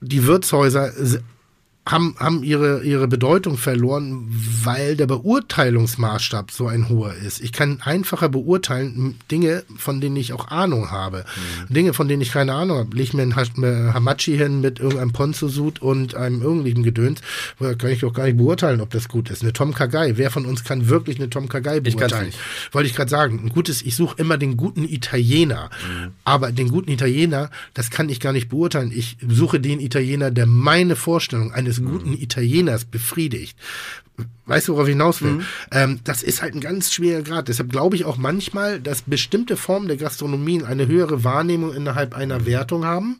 die 0.01 0.25
Wirtshäuser 0.25 0.91
haben, 1.83 2.15
haben 2.19 2.43
ihre, 2.43 2.83
ihre 2.83 3.07
Bedeutung 3.07 3.57
verloren, 3.57 4.27
weil 4.63 4.95
der 4.95 5.07
Beurteilungsmaßstab 5.07 6.51
so 6.51 6.67
ein 6.67 6.89
hoher 6.89 7.13
ist. 7.15 7.41
Ich 7.41 7.51
kann 7.51 7.81
einfacher 7.81 8.29
beurteilen 8.29 9.15
Dinge, 9.31 9.63
von 9.77 9.99
denen 9.99 10.15
ich 10.15 10.33
auch 10.33 10.49
Ahnung 10.49 10.91
habe. 10.91 11.25
Dinge, 11.69 11.93
von 11.93 12.07
denen 12.07 12.21
ich 12.21 12.31
keine 12.31 12.53
Ahnung 12.53 12.77
habe. 12.77 12.95
Leg 12.95 13.13
mir 13.13 13.35
Ha- 13.35 13.41
äh, 13.63 13.93
Hamachi 13.93 14.37
hin 14.37 14.61
mit 14.61 14.79
irgendeinem 14.79 15.11
Ponzo-Sud 15.11 15.81
und 15.81 16.15
einem 16.15 16.41
irgendwelchen 16.41 16.83
Gedöns, 16.83 17.21
wo 17.57 17.65
kann 17.75 17.89
ich 17.91 18.01
doch 18.01 18.13
gar 18.13 18.25
nicht 18.25 18.37
beurteilen, 18.37 18.81
ob 18.81 18.91
das 18.91 19.07
gut 19.07 19.29
ist. 19.29 19.41
Eine 19.41 19.53
Tom 19.53 19.73
Kagai. 19.73 20.13
Wer 20.17 20.29
von 20.31 20.45
uns 20.45 20.63
kann 20.63 20.87
wirklich 20.87 21.17
eine 21.17 21.29
Tom 21.29 21.49
Kagai 21.49 21.81
Ich 21.83 21.95
beurteilen? 21.95 22.27
nicht. 22.27 22.39
Wollte 22.71 22.89
ich 22.89 22.95
gerade 22.95 23.09
sagen. 23.09 23.39
Ein 23.43 23.49
gutes, 23.49 23.81
ich 23.81 23.95
suche 23.95 24.15
immer 24.17 24.37
den 24.37 24.55
guten 24.55 24.83
Italiener. 24.83 25.69
Aber 26.25 26.51
den 26.51 26.69
guten 26.69 26.91
Italiener, 26.91 27.49
das 27.73 27.89
kann 27.89 28.09
ich 28.09 28.19
gar 28.19 28.33
nicht 28.33 28.49
beurteilen. 28.49 28.91
Ich 28.93 29.17
suche 29.27 29.59
den 29.59 29.79
Italiener, 29.79 30.29
der 30.31 30.45
meine 30.45 30.95
Vorstellung 30.95 31.51
eines 31.71 31.89
guten 31.89 32.13
Italieners 32.13 32.85
befriedigt. 32.85 33.57
Weißt 34.45 34.67
du, 34.67 34.73
worauf 34.73 34.87
ich 34.87 34.93
hinaus 34.93 35.21
will? 35.21 35.43
Ähm, 35.71 35.99
das 36.03 36.21
ist 36.21 36.41
halt 36.41 36.53
ein 36.53 36.61
ganz 36.61 36.93
schwerer 36.93 37.21
Grad. 37.21 37.47
Deshalb 37.47 37.71
glaube 37.71 37.95
ich 37.95 38.05
auch 38.05 38.17
manchmal, 38.17 38.79
dass 38.79 39.03
bestimmte 39.03 39.57
Formen 39.57 39.87
der 39.87 39.97
Gastronomien 39.97 40.65
eine 40.65 40.87
höhere 40.87 41.23
Wahrnehmung 41.23 41.73
innerhalb 41.73 42.13
einer 42.13 42.45
Wertung 42.45 42.85
haben, 42.85 43.19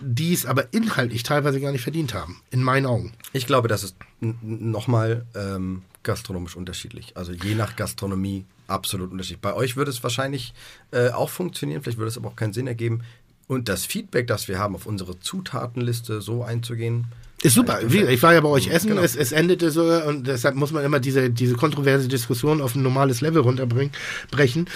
die 0.00 0.32
es 0.32 0.46
aber 0.46 0.72
inhaltlich 0.72 1.22
teilweise 1.22 1.60
gar 1.60 1.72
nicht 1.72 1.82
verdient 1.82 2.14
haben. 2.14 2.40
In 2.50 2.62
meinen 2.62 2.86
Augen. 2.86 3.12
Ich 3.32 3.46
glaube, 3.46 3.68
das 3.68 3.84
ist 3.84 3.96
nochmal 4.20 5.26
ähm, 5.34 5.82
gastronomisch 6.02 6.56
unterschiedlich. 6.56 7.16
Also 7.16 7.32
je 7.32 7.54
nach 7.54 7.76
Gastronomie 7.76 8.46
absolut 8.66 9.12
unterschiedlich. 9.12 9.42
Bei 9.42 9.54
euch 9.54 9.76
würde 9.76 9.90
es 9.90 10.02
wahrscheinlich 10.02 10.54
äh, 10.90 11.10
auch 11.10 11.28
funktionieren, 11.28 11.82
vielleicht 11.82 11.98
würde 11.98 12.08
es 12.08 12.16
aber 12.16 12.28
auch 12.30 12.36
keinen 12.36 12.54
Sinn 12.54 12.66
ergeben. 12.66 13.02
Und 13.46 13.68
das 13.68 13.84
Feedback, 13.84 14.28
das 14.28 14.48
wir 14.48 14.58
haben, 14.58 14.76
auf 14.76 14.86
unsere 14.86 15.18
Zutatenliste 15.18 16.20
so 16.20 16.44
einzugehen, 16.44 17.06
Ist 17.42 17.54
super. 17.54 17.80
Ich 17.88 18.22
war 18.22 18.34
ja 18.34 18.40
bei 18.42 18.50
euch 18.50 18.68
essen, 18.68 18.88
Genau. 18.88 19.00
es, 19.00 19.16
es 19.16 19.32
endete 19.32 19.70
so 19.70 19.84
und 19.84 20.26
deshalb 20.26 20.56
muss 20.56 20.72
man 20.72 20.84
immer 20.84 21.00
diese, 21.00 21.30
diese 21.30 21.54
kontroverse 21.54 22.06
Diskussion 22.06 22.60
auf 22.60 22.74
ein 22.74 22.82
normales 22.82 23.22
Level 23.22 23.40
runterbringen, 23.40 23.92
brechen, 24.30 24.66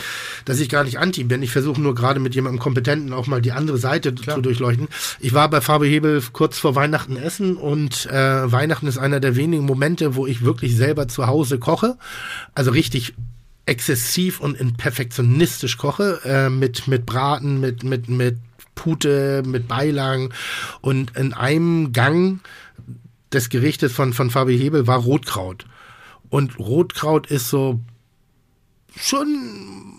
dass 0.47 0.61
ich 0.61 0.71
gar 0.71 0.85
nicht 0.85 0.99
anti 0.99 1.25
bin. 1.25 1.43
Ich 1.43 1.51
versuche 1.51 1.79
nur 1.79 1.95
gerade 1.95 2.21
mit 2.21 2.35
jemandem 2.35 2.59
Kompetenten 2.61 3.13
auch 3.13 3.27
mal 3.27 3.43
die 3.43 3.53
andere 3.53 3.77
Seite 3.77 4.15
zu 4.15 4.41
durchleuchten. 4.41 4.89
Ich 5.21 5.35
war 5.35 5.51
bei 5.51 5.61
Fabio 5.61 5.91
Hebel 5.91 6.23
kurz 6.33 6.59
vor 6.59 6.75
Weihnachten 6.75 7.19
essen 7.19 7.57
und 7.57 8.07
äh, 8.07 8.51
Weihnachten 8.51 8.87
ist 8.87 8.97
einer 8.97 9.21
der 9.21 9.37
wenigen 9.37 9.67
Momente, 9.67 10.15
wo 10.15 10.27
ich 10.27 10.43
wirklich 10.43 10.75
selber 10.75 11.07
zu 11.07 11.27
Hause 11.27 11.59
koche. 11.59 11.99
Also 12.55 12.71
richtig 12.71 13.13
exzessiv 13.67 14.41
und 14.41 14.59
in 14.59 14.75
perfektionistisch 14.75 15.77
koche, 15.77 16.21
äh, 16.25 16.49
mit, 16.49 16.89
mit 16.89 17.05
Braten, 17.05 17.61
mit, 17.61 17.83
mit, 17.83 18.09
mit 18.09 18.39
Pute, 18.75 19.43
mit 19.47 19.69
Beilagen 19.69 20.31
und 20.81 21.17
in 21.17 21.33
einem 21.33 21.93
Gang 21.93 22.41
des 23.33 23.49
Gerichtes 23.49 23.93
von, 23.93 24.13
von 24.13 24.31
Fabi 24.31 24.59
Hebel 24.59 24.87
war 24.87 24.99
Rotkraut. 24.99 25.67
Und 26.31 26.59
Rotkraut 26.59 27.27
ist 27.29 27.49
so 27.49 27.81
schon 28.97 29.94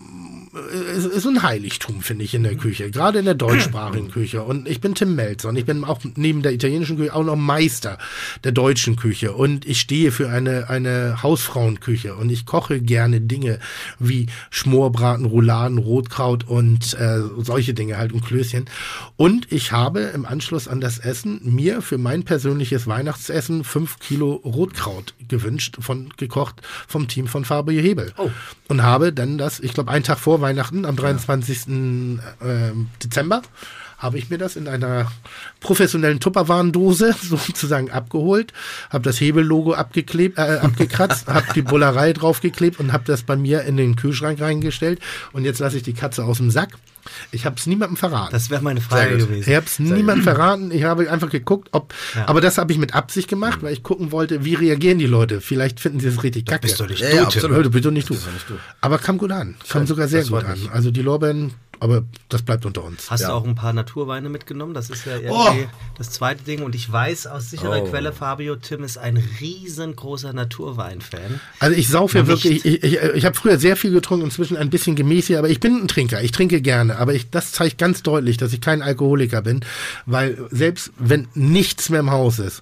ist 0.55 1.25
ein 1.25 1.43
Heiligtum, 1.43 2.01
finde 2.01 2.23
ich, 2.23 2.33
in 2.33 2.43
der 2.43 2.55
Küche, 2.55 2.89
gerade 2.89 3.19
in 3.19 3.25
der 3.25 3.33
deutschsprachigen 3.33 4.09
Küche. 4.11 4.43
Und 4.43 4.67
ich 4.67 4.79
bin 4.79 4.95
Tim 4.95 5.15
Melzer 5.15 5.49
und 5.49 5.57
ich 5.57 5.65
bin 5.65 5.83
auch 5.83 5.99
neben 6.15 6.41
der 6.41 6.53
italienischen 6.53 6.97
Küche 6.97 7.13
auch 7.13 7.23
noch 7.23 7.35
Meister 7.35 7.97
der 8.43 8.51
deutschen 8.51 8.95
Küche. 8.95 9.33
Und 9.33 9.65
ich 9.65 9.81
stehe 9.81 10.11
für 10.11 10.29
eine, 10.29 10.69
eine 10.69 11.21
Hausfrauenküche 11.21 12.15
und 12.15 12.29
ich 12.29 12.45
koche 12.45 12.79
gerne 12.79 13.19
Dinge 13.21 13.59
wie 13.99 14.27
Schmorbraten, 14.49 15.25
Rouladen, 15.25 15.77
Rotkraut 15.77 16.45
und 16.47 16.93
äh, 16.93 17.19
solche 17.39 17.73
Dinge 17.73 17.97
halt 17.97 18.13
und 18.13 18.23
Klößchen. 18.23 18.65
Und 19.17 19.51
ich 19.51 19.71
habe 19.71 20.01
im 20.01 20.25
Anschluss 20.25 20.67
an 20.67 20.79
das 20.79 20.99
Essen 20.99 21.41
mir 21.43 21.81
für 21.81 21.97
mein 21.97 22.23
persönliches 22.23 22.87
Weihnachtsessen 22.87 23.63
fünf 23.63 23.99
Kilo 23.99 24.35
Rotkraut 24.35 25.13
gewünscht, 25.27 25.77
von 25.79 26.09
gekocht 26.17 26.61
vom 26.87 27.07
Team 27.07 27.27
von 27.27 27.43
Fabio 27.43 27.81
Hebel. 27.81 28.13
Oh. 28.17 28.29
Und 28.67 28.83
habe 28.83 29.11
dann 29.11 29.37
das, 29.37 29.59
ich 29.59 29.73
glaube, 29.73 29.91
einen 29.91 30.03
Tag 30.03 30.19
vor 30.19 30.41
Weihnachten, 30.45 30.85
am 30.85 30.95
23. 30.95 32.19
äh, 32.39 32.71
Dezember, 33.03 33.41
habe 33.97 34.17
ich 34.17 34.29
mir 34.29 34.37
das 34.37 34.55
in 34.55 34.67
einer 34.67 35.11
professionellen 35.59 36.19
Tupperwarendose 36.19 37.15
sozusagen 37.21 37.91
abgeholt, 37.91 38.53
habe 38.89 39.03
das 39.03 39.19
Hebellogo 39.19 39.73
abgeklebt, 39.73 40.37
äh, 40.37 40.59
abgekratzt, 40.61 41.27
habe 41.33 41.47
die 41.53 41.61
Bullerei 41.61 42.13
draufgeklebt 42.13 42.79
und 42.79 42.93
habe 42.93 43.03
das 43.05 43.23
bei 43.23 43.35
mir 43.35 43.63
in 43.63 43.77
den 43.77 43.95
Kühlschrank 43.95 44.41
reingestellt. 44.41 44.99
Und 45.33 45.45
jetzt 45.45 45.59
lasse 45.59 45.77
ich 45.77 45.83
die 45.83 45.93
Katze 45.93 46.23
aus 46.23 46.37
dem 46.37 46.51
Sack. 46.51 46.77
Ich 47.31 47.45
habe 47.45 47.55
es 47.57 47.67
niemandem 47.67 47.97
verraten. 47.97 48.31
Das 48.31 48.49
wäre 48.49 48.63
meine 48.63 48.81
Frage 48.81 49.17
gewesen. 49.17 49.49
Ich 49.49 49.55
habe 49.55 49.65
es 49.65 49.79
niemandem 49.79 50.23
verraten. 50.23 50.71
Ich 50.71 50.83
habe 50.83 51.09
einfach 51.09 51.29
geguckt, 51.29 51.69
ob. 51.71 51.93
Ja. 52.15 52.27
Aber 52.27 52.41
das 52.41 52.57
habe 52.57 52.71
ich 52.71 52.79
mit 52.79 52.95
Absicht 52.95 53.27
gemacht, 53.27 53.61
weil 53.61 53.73
ich 53.73 53.83
gucken 53.83 54.11
wollte, 54.11 54.43
wie 54.43 54.55
reagieren 54.55 54.97
die 54.97 55.05
Leute. 55.05 55.41
Vielleicht 55.41 55.79
finden 55.79 55.99
sie 55.99 56.07
es 56.07 56.23
richtig 56.23 56.45
kacke. 56.45 56.61
bist 56.61 56.79
doch 56.79 56.87
nicht 56.87 57.01
Ja, 57.01 57.09
du, 57.09 57.15
ja, 57.15 57.23
absolut. 57.23 57.65
Du 57.65 57.69
bist 57.69 57.85
nicht 57.85 58.09
du. 58.09 58.13
Nicht 58.13 58.49
du. 58.49 58.55
Aber 58.81 58.97
kam 58.97 59.17
gut 59.17 59.31
an. 59.31 59.55
Kam 59.69 59.85
sogar 59.85 60.07
sehr 60.07 60.23
gut 60.23 60.43
an. 60.43 60.57
Also 60.71 60.91
die 60.91 61.01
Lorbeeren, 61.01 61.53
aber 61.79 62.03
das 62.29 62.41
bleibt 62.41 62.65
unter 62.65 62.83
uns. 62.83 63.09
Hast 63.11 63.21
Ja. 63.21 63.27
du 63.29 63.33
auch 63.33 63.43
ein 63.45 63.55
paar 63.55 63.73
Naturweine 63.73 64.29
mitgenommen? 64.29 64.73
Das 64.73 64.89
ist 64.89 65.05
ja 65.05 65.17
Oh. 65.29 65.45
irgendwie 65.47 65.67
das 65.97 66.11
zweite 66.11 66.43
Ding. 66.43 66.61
Und 66.63 66.75
ich 66.75 66.91
weiß 66.91 67.27
aus 67.27 67.49
sicherer 67.49 67.81
Oh. 67.83 67.85
Quelle, 67.87 68.13
Fabio 68.13 68.55
Tim 68.55 68.83
ist 68.83 68.97
ein 68.97 69.17
riesengroßer 69.39 70.33
Naturwein-Fan. 70.33 71.39
Also 71.59 71.75
ich 71.77 71.87
saufe 71.89 72.17
ja 72.19 72.27
wirklich, 72.27 72.65
ich, 72.65 72.83
ich, 72.83 72.99
ich 73.01 73.25
habe 73.25 73.35
früher 73.35 73.57
sehr 73.57 73.75
viel 73.75 73.91
getrunken, 73.91 74.25
inzwischen 74.25 74.57
ein 74.57 74.69
bisschen 74.69 74.95
gemäßiger, 74.95 75.39
aber 75.39 75.49
ich 75.49 75.59
bin 75.59 75.75
ein 75.83 75.87
Trinker, 75.87 76.21
ich 76.21 76.31
trinke 76.31 76.61
gerne, 76.61 76.97
aber 76.97 77.13
ich, 77.13 77.29
das 77.29 77.51
zeigt 77.51 77.77
ganz 77.77 78.03
deutlich, 78.03 78.37
dass 78.37 78.53
ich 78.53 78.61
kein 78.61 78.81
Alkoholiker 78.81 79.41
bin, 79.41 79.61
weil 80.05 80.37
selbst 80.51 80.91
wenn 80.97 81.27
nichts 81.33 81.89
mehr 81.89 81.99
im 82.01 82.11
Haus 82.11 82.39
ist, 82.39 82.61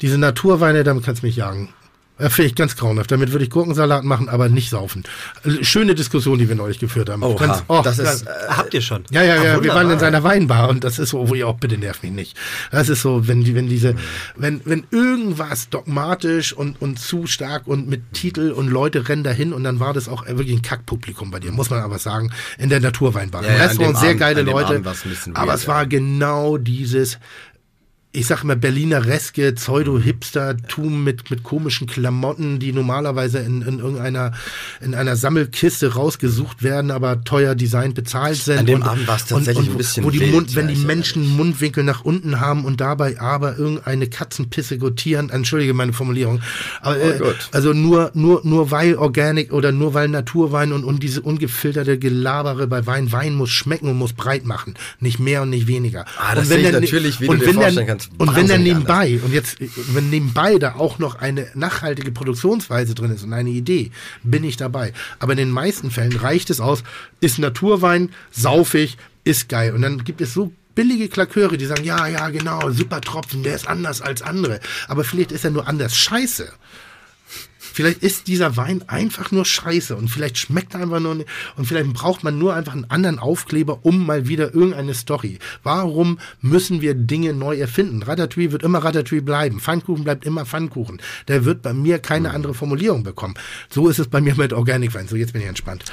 diese 0.00 0.18
Naturweine, 0.18 0.84
damit 0.84 1.04
kannst 1.04 1.22
du 1.22 1.26
mich 1.26 1.36
jagen. 1.36 1.68
Äh, 2.20 2.30
Finde 2.30 2.48
ich 2.48 2.54
ganz 2.54 2.76
grauenhaft. 2.76 3.10
Damit 3.10 3.32
würde 3.32 3.44
ich 3.44 3.50
Gurkensalat 3.50 4.04
machen, 4.04 4.28
aber 4.28 4.48
nicht 4.48 4.70
saufen. 4.70 5.04
Äh, 5.44 5.64
Schöne 5.64 5.94
Diskussion, 5.94 6.38
die 6.38 6.48
wir 6.48 6.54
neulich 6.56 6.78
geführt 6.78 7.08
haben. 7.10 7.22
Oha, 7.22 7.46
Ganz- 7.46 7.62
oh, 7.68 7.80
das 7.82 7.98
ist, 7.98 8.22
äh, 8.26 8.30
Habt 8.48 8.74
ihr 8.74 8.80
schon? 8.82 9.04
Ja, 9.10 9.22
ja, 9.22 9.42
ja, 9.42 9.62
wir 9.62 9.74
waren 9.74 9.90
in 9.90 9.98
seiner 9.98 10.22
Weinbar 10.22 10.68
und 10.68 10.84
das 10.84 10.98
ist 10.98 11.10
so, 11.10 11.28
wo 11.28 11.34
ich 11.34 11.44
auch, 11.44 11.56
bitte 11.56 11.78
nerv 11.78 12.02
mich 12.02 12.12
nicht. 12.12 12.36
Das 12.70 12.88
ist 12.88 13.02
so, 13.02 13.26
wenn 13.26 13.42
die, 13.44 13.54
wenn 13.54 13.68
diese, 13.68 13.94
wenn, 14.36 14.60
wenn 14.64 14.84
irgendwas 14.90 15.68
dogmatisch 15.70 16.52
und, 16.52 16.80
und 16.80 16.98
zu 16.98 17.26
stark 17.26 17.66
und 17.66 17.88
mit 17.88 18.12
Titel 18.12 18.50
und 18.52 18.68
Leute 18.68 19.08
rennen 19.08 19.24
dahin 19.24 19.52
und 19.52 19.64
dann 19.64 19.80
war 19.80 19.92
das 19.94 20.08
auch 20.08 20.26
wirklich 20.26 20.52
ein 20.56 20.62
Kackpublikum 20.62 21.30
bei 21.30 21.40
dir, 21.40 21.52
muss 21.52 21.70
man 21.70 21.80
aber 21.80 21.98
sagen, 21.98 22.30
in 22.58 22.68
der 22.68 22.80
Naturweinbar. 22.80 23.42
Ja, 23.42 23.48
Im 23.48 23.54
ja, 23.56 23.62
an 23.62 23.68
Restaurant 23.68 23.98
sehr 23.98 24.08
Abend- 24.10 24.20
geile 24.20 24.42
Leute, 24.42 24.82
aber 25.34 25.54
es 25.54 25.66
war 25.66 25.86
genau 25.86 26.56
dieses, 26.58 27.18
ich 28.12 28.26
sag 28.26 28.42
mal, 28.42 28.56
Berliner 28.56 29.06
Reske, 29.06 29.52
Pseudo-Hipster-Tum 29.52 31.04
mit, 31.04 31.30
mit 31.30 31.42
komischen 31.44 31.86
Klamotten, 31.86 32.58
die 32.58 32.72
normalerweise 32.72 33.38
in, 33.38 33.62
in 33.62 33.78
irgendeiner, 33.78 34.32
in 34.80 34.94
einer 34.94 35.14
Sammelkiste 35.14 35.94
rausgesucht 35.94 36.62
werden, 36.62 36.90
aber 36.90 37.22
teuer 37.22 37.54
designt 37.54 37.94
bezahlt 37.94 38.36
sind. 38.36 38.58
An 38.58 38.66
dem 38.66 38.82
Abend 38.82 39.06
war's 39.06 39.26
tatsächlich 39.26 39.68
wo- 39.68 39.72
ein 39.72 39.76
bisschen 39.76 40.04
Wo 40.04 40.10
die 40.10 40.20
wild, 40.20 40.32
Mund, 40.32 40.56
wenn 40.56 40.68
die 40.68 40.76
Menschen 40.76 41.36
Mundwinkel 41.36 41.84
nach 41.84 42.04
unten 42.04 42.40
haben 42.40 42.64
und 42.64 42.80
dabei 42.80 43.20
aber 43.20 43.56
irgendeine 43.56 44.08
Katzenpisse 44.08 44.78
gotieren, 44.78 45.30
entschuldige 45.30 45.74
meine 45.74 45.92
Formulierung, 45.92 46.40
aber, 46.80 46.96
äh, 47.00 47.14
Oh 47.14 47.24
Gott. 47.24 47.48
also 47.52 47.72
nur, 47.72 48.10
nur, 48.14 48.40
nur 48.44 48.70
weil 48.72 48.96
Organic 48.96 49.52
oder 49.52 49.70
nur 49.72 49.94
weil 49.94 50.08
Naturwein 50.08 50.72
und, 50.72 50.82
und 50.84 51.02
diese 51.02 51.20
ungefilterte 51.22 51.98
Gelabere 51.98 52.66
bei 52.66 52.86
Wein, 52.86 53.12
Wein 53.12 53.34
muss 53.34 53.50
schmecken 53.50 53.88
und 53.88 53.96
muss 53.98 54.12
breit 54.14 54.44
machen, 54.44 54.74
nicht 54.98 55.20
mehr 55.20 55.42
und 55.42 55.50
nicht 55.50 55.66
weniger. 55.68 56.06
Ah, 56.18 56.34
das 56.34 56.44
und 56.44 56.50
wenn 56.50 56.56
sehe 56.56 56.66
ich 56.66 56.70
der- 56.72 56.80
natürlich, 56.80 57.20
wie 57.20 57.26
du 57.26 57.32
und 57.32 57.42
dir 57.42 57.52
vorstellen 57.54 57.86
kannst, 57.86 57.99
Und 58.18 58.34
wenn 58.36 58.48
dann 58.48 58.62
nebenbei, 58.62 59.20
und 59.24 59.32
jetzt, 59.32 59.58
wenn 59.94 60.10
nebenbei 60.10 60.58
da 60.58 60.74
auch 60.74 60.98
noch 60.98 61.16
eine 61.16 61.48
nachhaltige 61.54 62.12
Produktionsweise 62.12 62.94
drin 62.94 63.12
ist 63.12 63.22
und 63.22 63.32
eine 63.32 63.50
Idee, 63.50 63.90
bin 64.22 64.44
ich 64.44 64.56
dabei. 64.56 64.92
Aber 65.18 65.32
in 65.32 65.38
den 65.38 65.50
meisten 65.50 65.90
Fällen 65.90 66.16
reicht 66.16 66.50
es 66.50 66.60
aus, 66.60 66.82
ist 67.20 67.38
Naturwein, 67.38 68.10
saufig, 68.30 68.96
ist 69.24 69.48
geil. 69.48 69.74
Und 69.74 69.82
dann 69.82 70.04
gibt 70.04 70.20
es 70.20 70.34
so 70.34 70.52
billige 70.74 71.08
Klaköre, 71.08 71.58
die 71.58 71.66
sagen, 71.66 71.84
ja, 71.84 72.06
ja, 72.06 72.28
genau, 72.30 72.70
super 72.70 73.00
Tropfen, 73.00 73.42
der 73.42 73.54
ist 73.54 73.68
anders 73.68 74.00
als 74.00 74.22
andere. 74.22 74.60
Aber 74.88 75.04
vielleicht 75.04 75.32
ist 75.32 75.44
er 75.44 75.50
nur 75.50 75.68
anders 75.68 75.96
scheiße. 75.96 76.50
Vielleicht 77.72 78.02
ist 78.02 78.26
dieser 78.26 78.56
Wein 78.56 78.82
einfach 78.88 79.30
nur 79.30 79.44
scheiße 79.44 79.96
und 79.96 80.08
vielleicht 80.08 80.38
schmeckt 80.38 80.74
er 80.74 80.80
einfach 80.80 81.00
nur 81.00 81.14
nicht 81.14 81.28
und 81.56 81.66
vielleicht 81.66 81.92
braucht 81.92 82.24
man 82.24 82.38
nur 82.38 82.54
einfach 82.54 82.72
einen 82.72 82.90
anderen 82.90 83.18
Aufkleber, 83.18 83.80
um 83.82 84.06
mal 84.06 84.28
wieder 84.28 84.54
irgendeine 84.54 84.94
Story. 84.94 85.38
Warum 85.62 86.18
müssen 86.40 86.80
wir 86.80 86.94
Dinge 86.94 87.32
neu 87.32 87.56
erfinden? 87.56 88.02
Ratatouille 88.02 88.52
wird 88.52 88.62
immer 88.62 88.78
Ratatouille 88.78 89.22
bleiben. 89.22 89.60
Pfannkuchen 89.60 90.04
bleibt 90.04 90.24
immer 90.24 90.46
Pfannkuchen. 90.46 91.00
Der 91.28 91.44
wird 91.44 91.62
bei 91.62 91.72
mir 91.72 91.98
keine 91.98 92.30
andere 92.30 92.54
Formulierung 92.54 93.02
bekommen. 93.02 93.34
So 93.68 93.88
ist 93.88 93.98
es 93.98 94.08
bei 94.08 94.20
mir 94.20 94.34
mit 94.34 94.52
Organic 94.52 94.94
Wein. 94.94 95.08
So, 95.08 95.16
jetzt 95.16 95.32
bin 95.32 95.42
ich 95.42 95.48
entspannt. 95.48 95.84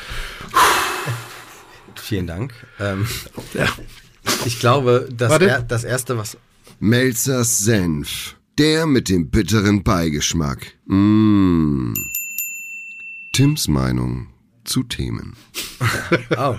Vielen 1.95 2.27
Dank. 2.27 2.53
Ähm, 2.79 3.05
Ich 4.45 4.59
glaube, 4.59 5.07
das, 5.11 5.39
er, 5.41 5.61
das 5.61 5.83
erste, 5.83 6.17
was. 6.17 6.37
Melzers 6.79 7.59
Senf. 7.59 8.35
Der 8.57 8.87
mit 8.87 9.09
dem 9.09 9.29
bitteren 9.29 9.83
Beigeschmack. 9.83 10.73
Mmh. 10.87 11.93
Tims 13.31 13.67
Meinung 13.67 14.27
zu 14.63 14.83
Themen. 14.83 15.35
Oh. 16.37 16.55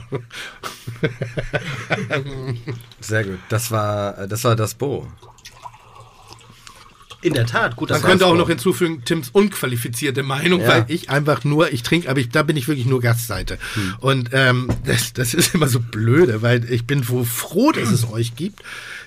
Sehr 3.01 3.25
gut. 3.25 3.39
Das 3.49 3.71
war 3.71 4.27
das 4.27 4.45
war 4.45 4.57
das 4.57 4.75
Bo. 4.75 5.07
In 7.21 7.35
der 7.35 7.47
Tat, 7.47 7.75
gut, 7.75 7.91
Man 7.91 8.01
das 8.01 8.09
könnte 8.09 8.27
auch 8.27 8.37
noch 8.37 8.49
hinzufügen, 8.49 9.03
Tims 9.05 9.31
unqualifizierte 9.31 10.23
Meinung, 10.23 10.61
Ja. 10.61 10.69
weil 10.69 10.85
ich 10.87 11.11
einfach 11.11 11.43
nur, 11.43 11.73
ich 11.73 11.83
trinke, 11.83 12.09
aber 12.09 12.21
ich, 12.21 12.29
da 12.29 12.45
bin 12.45 12.57
ich 12.57 12.69
wirklich 12.69 12.87
nur 12.87 13.01
Gastseite. 13.01 13.59
Und 13.99 14.31
ähm, 14.33 14.69
das, 14.85 15.15
das 15.15 15.35
ist 15.35 15.53
immer 15.53 15.67
so 15.67 15.81
blöde, 15.81 16.43
weil 16.43 16.71
ich 16.71 16.87
bin 16.87 17.03
so 17.03 17.25
froh, 17.25 17.73
dass 17.73 17.91
es 17.91 18.09
euch 18.09 18.37
gibt, 18.37 18.63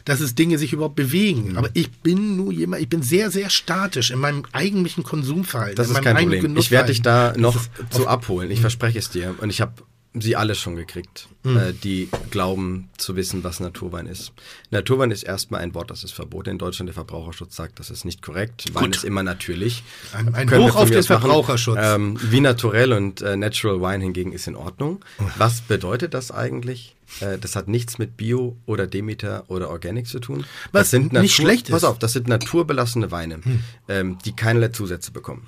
dass 0.06 0.20
es 0.20 0.36
Dinge 0.36 0.58
sich 0.58 0.74
überhaupt 0.74 0.96
bewegen. 0.96 1.58
Aber 1.58 1.70
ich 1.74 1.92
bin 1.92 2.36
nur 2.36 2.52
jemand, 2.52 2.82
ich 2.82 2.90
bin 2.90 3.02
sehr, 3.02 3.32
sehr 3.32 3.50
statisch 3.50 4.12
in 4.12 4.20
meinem 4.20 4.44
eigentlichen 4.52 5.04
Konsumverhalten. 5.04 5.76
Das 5.76 5.90
ist 5.90 6.02
kein 6.02 6.16
Problem. 6.16 6.58
Ich 6.58 6.72
werde 6.72 6.88
dich 6.88 7.02
da 7.02 7.34
noch 7.38 7.58
zu 7.90 8.08
abholen. 8.08 8.52
Ich 8.52 8.62
verspreche 8.62 9.00
es 9.00 9.10
dir. 9.10 9.36
Und 9.40 9.50
ich 9.50 9.62
habe 9.62 9.74
sie 10.14 10.36
alle 10.36 10.56
schon 10.56 10.76
gekriegt, 10.76 11.30
äh, 11.46 11.72
die 11.72 12.10
glauben 12.32 12.90
zu 12.98 13.16
wissen, 13.16 13.44
was 13.46 13.62
Naturwein 13.62 14.08
ist. 14.08 14.34
Naturwein 14.70 15.10
ist 15.10 15.24
erstmal 15.24 15.62
ein 15.62 15.74
Wort, 15.74 15.90
das 15.90 16.04
ist 16.04 16.12
verboten 16.12 16.50
in 16.50 16.58
Deutschland. 16.58 16.90
Der 16.90 16.94
Verbraucherschutz 16.94 17.56
sagt, 17.56 17.80
das 17.80 17.90
ist 17.90 18.04
nicht 18.04 18.22
korrekt. 18.22 18.74
Wein 18.74 18.92
ist 18.92 19.06
immer 19.06 19.24
natürlich. 19.24 19.84
Ein- 20.14 20.36
ein 20.36 20.52
Hoch 20.52 20.76
auf 20.76 20.92
den. 20.92 21.02
Verbraucherschutz. 21.04 21.78
Ähm, 21.82 22.18
wie 22.22 22.42
naturell 22.42 22.92
und 22.94 23.22
äh, 23.22 23.38
natural 23.38 23.80
Wine 23.82 24.04
hingegen 24.04 24.34
ist 24.34 24.48
in 24.48 24.56
Ordnung. 24.58 25.04
Was 25.38 25.62
bedeutet 25.62 26.14
das 26.14 26.30
eigentlich? 26.32 26.96
Äh, 27.22 27.38
das 27.38 27.56
hat 27.56 27.68
nichts 27.70 27.98
mit 27.98 28.18
Bio 28.18 28.58
oder 28.66 28.88
Demeter 28.88 29.46
oder 29.48 29.70
Organic 29.70 30.08
zu 30.08 30.20
tun. 30.20 30.46
Was 30.74 30.82
das 30.84 30.90
sind 30.92 31.14
nicht 31.14 31.34
schlecht 31.36 31.70
Pass 31.70 31.84
ist. 31.84 31.84
auf, 31.88 32.00
das 32.00 32.14
sind 32.14 32.28
naturbelassene 32.28 33.12
Weine, 33.12 33.40
ähm, 33.88 34.18
die 34.26 34.36
keinerlei 34.36 34.70
Zusätze 34.70 35.12
bekommen. 35.12 35.48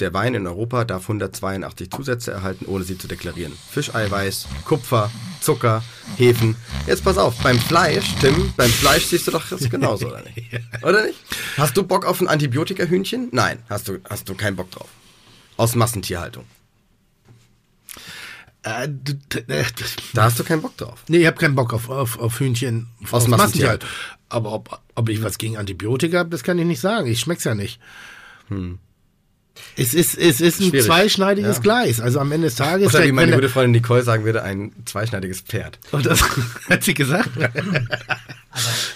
Der 0.00 0.14
Wein 0.14 0.34
in 0.34 0.46
Europa 0.46 0.84
darf 0.84 1.02
182 1.02 1.90
Zusätze 1.90 2.30
erhalten, 2.30 2.66
ohne 2.66 2.84
sie 2.84 2.96
zu 2.96 3.08
deklarieren. 3.08 3.52
Fischeiweiß, 3.70 4.46
Kupfer, 4.64 5.10
Zucker, 5.40 5.82
Hefen. 6.16 6.54
Jetzt 6.86 7.02
pass 7.02 7.18
auf, 7.18 7.36
beim 7.42 7.58
Fleisch, 7.58 8.14
Tim, 8.20 8.52
beim 8.56 8.70
Fleisch 8.70 9.06
siehst 9.06 9.26
du 9.26 9.32
doch 9.32 9.48
das 9.48 9.68
genauso, 9.68 10.06
oder 10.08 10.22
nicht? 10.22 10.52
Oder 10.82 11.04
nicht? 11.04 11.18
Hast 11.56 11.76
du 11.76 11.82
Bock 11.82 12.06
auf 12.06 12.20
ein 12.20 12.28
Antibiotika-Hühnchen? 12.28 13.28
Nein, 13.32 13.58
hast 13.68 13.88
du, 13.88 13.98
hast 14.08 14.28
du 14.28 14.34
keinen 14.36 14.54
Bock 14.54 14.70
drauf. 14.70 14.88
Aus 15.56 15.74
Massentierhaltung. 15.74 16.44
Äh, 18.62 18.84
äh, 18.84 19.64
Da 20.14 20.24
hast 20.24 20.38
du 20.38 20.44
keinen 20.44 20.62
Bock 20.62 20.76
drauf. 20.76 21.02
Nee, 21.08 21.18
ich 21.18 21.26
habe 21.26 21.36
keinen 21.38 21.56
Bock 21.56 21.72
auf, 21.72 21.90
auf, 21.90 22.18
auf 22.20 22.38
Hühnchen 22.38 22.86
Aus 23.04 23.12
aus 23.24 23.28
Massentierhaltung. 23.28 23.88
Massentierhaltung. 23.88 23.88
Aber 24.28 24.52
ob, 24.52 24.80
ob 24.94 25.08
ich 25.08 25.22
was 25.22 25.38
gegen 25.38 25.56
Antibiotika 25.56 26.18
habe, 26.18 26.30
das 26.30 26.44
kann 26.44 26.58
ich 26.58 26.66
nicht 26.66 26.80
sagen. 26.80 27.08
Ich 27.08 27.18
schmeck's 27.20 27.44
ja 27.44 27.54
nicht. 27.56 27.80
Es 29.76 29.94
ist, 29.94 30.16
es 30.18 30.40
ist 30.40 30.60
ein. 30.60 30.70
Schwierig. 30.70 30.86
zweischneidiges 30.86 31.56
Ja. 31.56 31.62
Gleis. 31.62 32.00
Also 32.00 32.18
am 32.20 32.32
Ende 32.32 32.46
des 32.48 32.56
Tages. 32.56 32.92
Oder 32.94 33.04
wie 33.04 33.12
meine 33.12 33.32
gute 33.32 33.48
Freundin 33.48 33.72
Nicole 33.80 34.02
sagen 34.02 34.24
würde, 34.24 34.42
ein 34.42 34.72
zweischneidiges 34.86 35.40
Pferd. 35.42 35.78
Und 35.92 36.04
das 36.06 36.20
hat 36.68 36.82
sie 36.82 36.94
gesagt. 36.94 37.30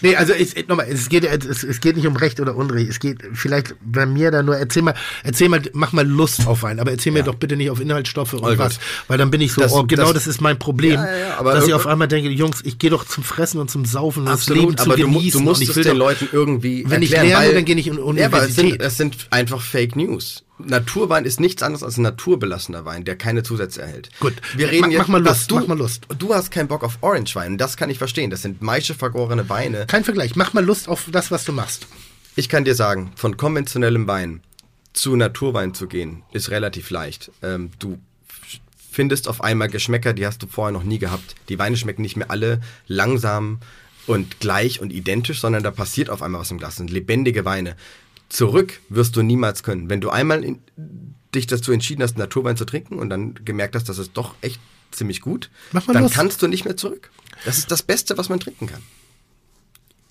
Nee, 0.00 0.16
also 0.16 0.32
es, 0.32 0.54
nochmal, 0.66 0.88
es 0.90 1.08
geht, 1.08 1.24
es, 1.24 1.62
es 1.62 1.80
geht 1.80 1.94
nicht 1.96 2.06
um 2.08 2.16
Recht 2.16 2.40
oder 2.40 2.56
Unrecht. 2.56 2.90
Es 2.90 2.98
geht 2.98 3.18
vielleicht 3.32 3.74
bei 3.84 4.06
mir 4.06 4.32
da 4.32 4.42
nur, 4.42 4.56
erzähl 4.56 4.82
mal, 4.82 4.94
erzähl 5.22 5.48
mal, 5.48 5.62
mach 5.72 5.92
mal 5.92 6.06
Lust 6.06 6.46
auf 6.48 6.64
Wein, 6.64 6.80
aber 6.80 6.90
erzähl 6.90 7.12
mir 7.12 7.22
doch 7.22 7.36
bitte 7.36 7.56
nicht 7.56 7.70
auf 7.70 7.80
Inhaltsstoffe 7.80 8.32
und 8.32 8.42
Oh 8.42 8.58
was, 8.58 8.80
weil 9.06 9.18
dann 9.18 9.30
bin 9.30 9.40
ich 9.40 9.52
so, 9.52 9.60
Das- 9.60 9.72
oh, 9.72 9.84
genau 9.84 10.04
das- 10.12 10.24
das, 10.24 10.26
ist 10.26 10.40
mein 10.40 10.58
Problem, 10.58 10.94
Ja, 10.94 11.06
ja, 11.06 11.18
ja, 11.38 11.42
dass 11.44 11.66
ich 11.68 11.74
auf 11.74 11.86
einmal 11.86 12.08
denke, 12.08 12.28
Jungs, 12.30 12.60
ich 12.64 12.78
gehe 12.78 12.90
doch 12.90 13.04
zum 13.06 13.22
Fressen 13.22 13.60
und 13.60 13.70
zum 13.70 13.84
Saufen 13.84 14.20
und 14.20 14.26
das 14.30 14.48
Leben 14.48 14.72
Absolut, 14.72 14.78
zu 14.80 14.84
aber 14.86 14.96
du, 14.96 15.02
genießen 15.04 15.40
du 15.40 15.44
musst 15.44 15.60
und 15.60 15.62
ich 15.64 15.70
es 15.70 15.76
will 15.76 15.84
den 15.84 15.92
doch, 15.92 15.98
Leuten 16.06 16.28
irgendwie 16.32 16.84
Wenn 16.88 17.02
ich 17.02 17.12
erklären, 17.12 17.28
lerne, 17.28 17.46
weil- 17.48 17.54
dann 17.54 17.64
gehe 17.64 17.76
ich 17.76 17.86
in 17.86 17.94
Ja, 18.16 18.26
aber 18.26 18.42
es 18.42 18.54
sind, 18.56 18.64
Universität. 18.64 18.82
es 18.82 18.96
sind 18.96 19.16
einfach 19.30 19.60
Fake 19.60 19.94
News. 19.94 20.42
Naturwein 20.66 21.24
ist 21.24 21.40
nichts 21.40 21.62
anderes 21.62 21.82
als 21.82 21.96
ein 21.98 22.02
naturbelassener 22.02 22.84
Wein, 22.84 23.04
der 23.04 23.16
keine 23.16 23.42
Zusätze 23.42 23.82
erhält. 23.82 24.10
Gut. 24.20 24.34
wir 24.56 24.66
Mach- 24.66 24.72
reden 24.72 24.82
mach 24.86 24.90
jetzt, 24.92 25.08
mal 25.08 25.22
dass 25.22 25.38
Lust, 25.38 25.50
du, 25.50 25.54
mach 25.56 25.66
mal 25.68 25.78
Lust. 25.78 26.06
Du 26.18 26.34
hast 26.34 26.50
keinen 26.50 26.68
Bock 26.68 26.82
auf 26.84 26.98
Orangewein, 27.00 27.58
das 27.58 27.76
kann 27.76 27.90
ich 27.90 27.98
verstehen. 27.98 28.30
Das 28.30 28.42
sind 28.42 28.62
Maische 28.62 28.94
vergorene 28.94 29.48
Weine. 29.48 29.86
Kein 29.86 30.04
Vergleich, 30.04 30.36
mach 30.36 30.52
mal 30.52 30.64
Lust 30.64 30.88
auf 30.88 31.06
das, 31.10 31.30
was 31.30 31.44
du 31.44 31.52
machst. 31.52 31.86
Ich 32.36 32.48
kann 32.48 32.64
dir 32.64 32.74
sagen, 32.74 33.12
von 33.16 33.36
konventionellem 33.36 34.06
Wein 34.06 34.40
zu 34.94 35.16
Naturwein 35.16 35.74
zu 35.74 35.86
gehen, 35.86 36.22
ist 36.32 36.50
relativ 36.50 36.90
leicht. 36.90 37.30
Ähm, 37.42 37.70
du 37.78 37.98
findest 38.90 39.26
auf 39.28 39.42
einmal 39.42 39.68
Geschmäcker, 39.68 40.12
die 40.12 40.26
hast 40.26 40.42
du 40.42 40.46
vorher 40.46 40.72
noch 40.72 40.84
nie 40.84 40.98
gehabt. 40.98 41.34
Die 41.48 41.58
Weine 41.58 41.76
schmecken 41.76 42.02
nicht 42.02 42.16
mehr 42.16 42.30
alle 42.30 42.60
langsam 42.86 43.60
und 44.06 44.40
gleich 44.40 44.80
und 44.80 44.92
identisch, 44.92 45.40
sondern 45.40 45.62
da 45.62 45.70
passiert 45.70 46.10
auf 46.10 46.22
einmal 46.22 46.40
was 46.40 46.50
im 46.50 46.58
Glas. 46.58 46.70
Das 46.72 46.76
sind 46.78 46.90
lebendige 46.90 47.44
Weine. 47.44 47.76
Zurück 48.32 48.80
wirst 48.88 49.14
du 49.16 49.22
niemals 49.22 49.62
können. 49.62 49.90
Wenn 49.90 50.00
du 50.00 50.08
einmal 50.08 50.42
in, 50.42 50.58
dich 51.34 51.46
dazu 51.46 51.70
entschieden 51.70 52.02
hast, 52.02 52.16
Naturwein 52.16 52.56
zu 52.56 52.64
trinken 52.64 52.98
und 52.98 53.10
dann 53.10 53.34
gemerkt 53.44 53.74
hast, 53.74 53.90
das 53.90 53.98
ist 53.98 54.12
doch 54.14 54.34
echt 54.40 54.58
ziemlich 54.90 55.20
gut, 55.20 55.50
Mach 55.72 55.86
mal 55.86 55.92
dann 55.92 56.04
los. 56.04 56.12
kannst 56.12 56.40
du 56.40 56.46
nicht 56.46 56.64
mehr 56.64 56.76
zurück. 56.76 57.10
Das 57.44 57.58
ist 57.58 57.70
das 57.70 57.82
Beste, 57.82 58.16
was 58.16 58.30
man 58.30 58.40
trinken 58.40 58.68
kann. 58.68 58.82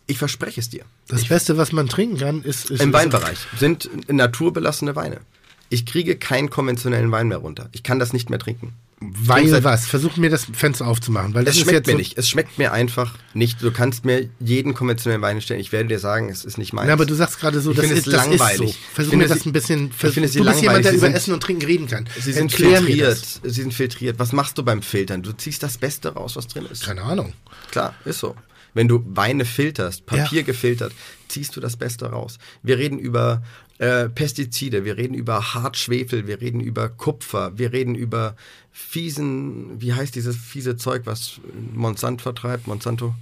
Ich 0.06 0.20
verspreche 0.20 0.60
es 0.60 0.70
dir. 0.70 0.86
Das 1.08 1.26
Beste, 1.26 1.58
was 1.58 1.72
man 1.72 1.88
trinken 1.88 2.18
kann, 2.18 2.44
ist, 2.44 2.70
ist 2.70 2.82
Im 2.82 2.94
Weinbereich 2.94 3.40
sind 3.58 3.90
naturbelassene 4.08 4.96
Weine. 4.96 5.22
Ich 5.70 5.88
kriege 5.88 6.16
keinen 6.16 6.52
konventionellen 6.52 7.12
Wein 7.12 7.28
mehr 7.28 7.38
runter. 7.38 7.70
Ich 7.72 7.82
kann 7.82 7.98
das 7.98 8.14
nicht 8.14 8.30
mehr 8.30 8.40
trinken. 8.40 8.74
Weil 9.04 9.42
Trinkseit- 9.46 9.64
was? 9.64 9.88
Versuch 9.88 10.18
mir 10.18 10.30
das 10.30 10.46
Fenster 10.54 10.86
aufzumachen, 10.86 11.34
weil 11.34 11.44
das 11.44 11.56
Es 11.56 11.62
ist 11.62 11.68
schmeckt 11.70 11.88
mir 11.88 11.94
so, 11.94 11.98
nicht. 11.98 12.18
Es 12.20 12.30
schmeckt 12.30 12.60
mir 12.60 12.72
einfach 12.72 13.18
nicht. 13.34 13.60
Du 13.64 13.72
kannst 13.72 14.06
mir 14.06 14.30
jeden 14.40 14.76
konventionellen 14.76 15.24
Wein 15.24 15.42
stellen. 15.42 15.60
Ich 15.60 15.72
werde 15.72 15.88
dir 15.90 15.98
sagen, 15.98 16.30
es 16.30 16.46
ist 16.46 16.60
nicht 16.60 16.72
meins. 16.72 16.88
Ja, 16.88 16.94
aber 16.94 17.08
du 17.08 17.16
sagst 17.16 17.40
gerade 17.40 17.60
so, 17.62 17.72
Ich 17.72 17.78
das, 17.78 17.86
finde 17.88 18.00
ist, 18.00 18.08
es 18.08 18.14
das 18.14 18.28
ist 18.28 18.32
so. 18.32 18.38
langweilig. 18.38 18.78
Versuch 18.94 19.12
Ich 19.14 19.18
mir 19.18 19.28
das 19.28 19.46
ein 19.46 19.54
bisschen. 19.54 19.88
ich 19.88 19.94
Vers 19.96 20.14
sie 20.14 20.20
du 20.20 20.26
bist 20.26 20.36
jemand, 20.36 20.56
langweilig. 20.62 20.84
der 20.84 20.92
Sie 20.92 20.98
über 20.98 21.08
sind- 21.08 21.16
Essen 21.16 21.34
und 21.34 21.42
Trinken 21.42 21.66
reden 21.66 21.88
kann. 21.88 22.08
Sie 22.20 22.32
sind 22.32 22.52
Erklär 22.52 22.78
filtriert. 22.84 23.40
Sie 23.44 23.50
sind 23.62 23.74
filtriert. 23.74 24.20
Was 24.20 24.34
machst 24.34 24.60
du 24.60 24.64
beim 24.64 24.84
Filtern? 24.84 25.24
Du 25.24 25.32
ziehst 25.32 25.64
das 25.64 25.80
Beste 25.80 26.14
raus, 26.14 26.36
was 26.36 26.46
drin 26.48 26.68
ist. 26.72 26.86
Keine 26.86 27.02
Ahnung. 27.02 27.34
Klar, 27.72 27.96
ist 28.06 28.20
so. 28.20 28.36
Wenn 28.76 28.88
du 28.88 29.04
Weine 29.08 29.46
filterst, 29.46 30.06
Papier 30.06 30.42
Ja. 30.42 30.46
gefiltert, 30.46 30.94
ziehst 31.28 31.56
du 31.56 31.60
das 31.60 31.76
Beste 31.76 32.06
raus. 32.06 32.38
Wir 32.62 32.78
reden 32.78 33.00
über 33.00 33.42
äh, 33.80 34.10
Pestizide, 34.10 34.86
wir 34.86 34.96
reden 34.98 35.16
über 35.16 35.56
Hartschwefel, 35.56 36.28
wir 36.28 36.40
reden 36.40 36.60
über 36.62 36.88
Kupfer, 36.88 37.58
wir 37.58 37.74
reden 37.74 37.96
über 37.96 38.36
fiesen, 38.72 39.82
wie 39.82 39.94
heißt 39.94 40.16
dieses 40.16 40.36
fiese 40.36 40.78
Zeug, 40.78 41.04
was 41.06 41.40
Monsanto 41.74 42.24
vertreibt, 42.24 42.68
Monsanto, 42.68 43.14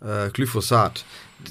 äh, 0.00 0.30
Glyphosat. 0.30 1.04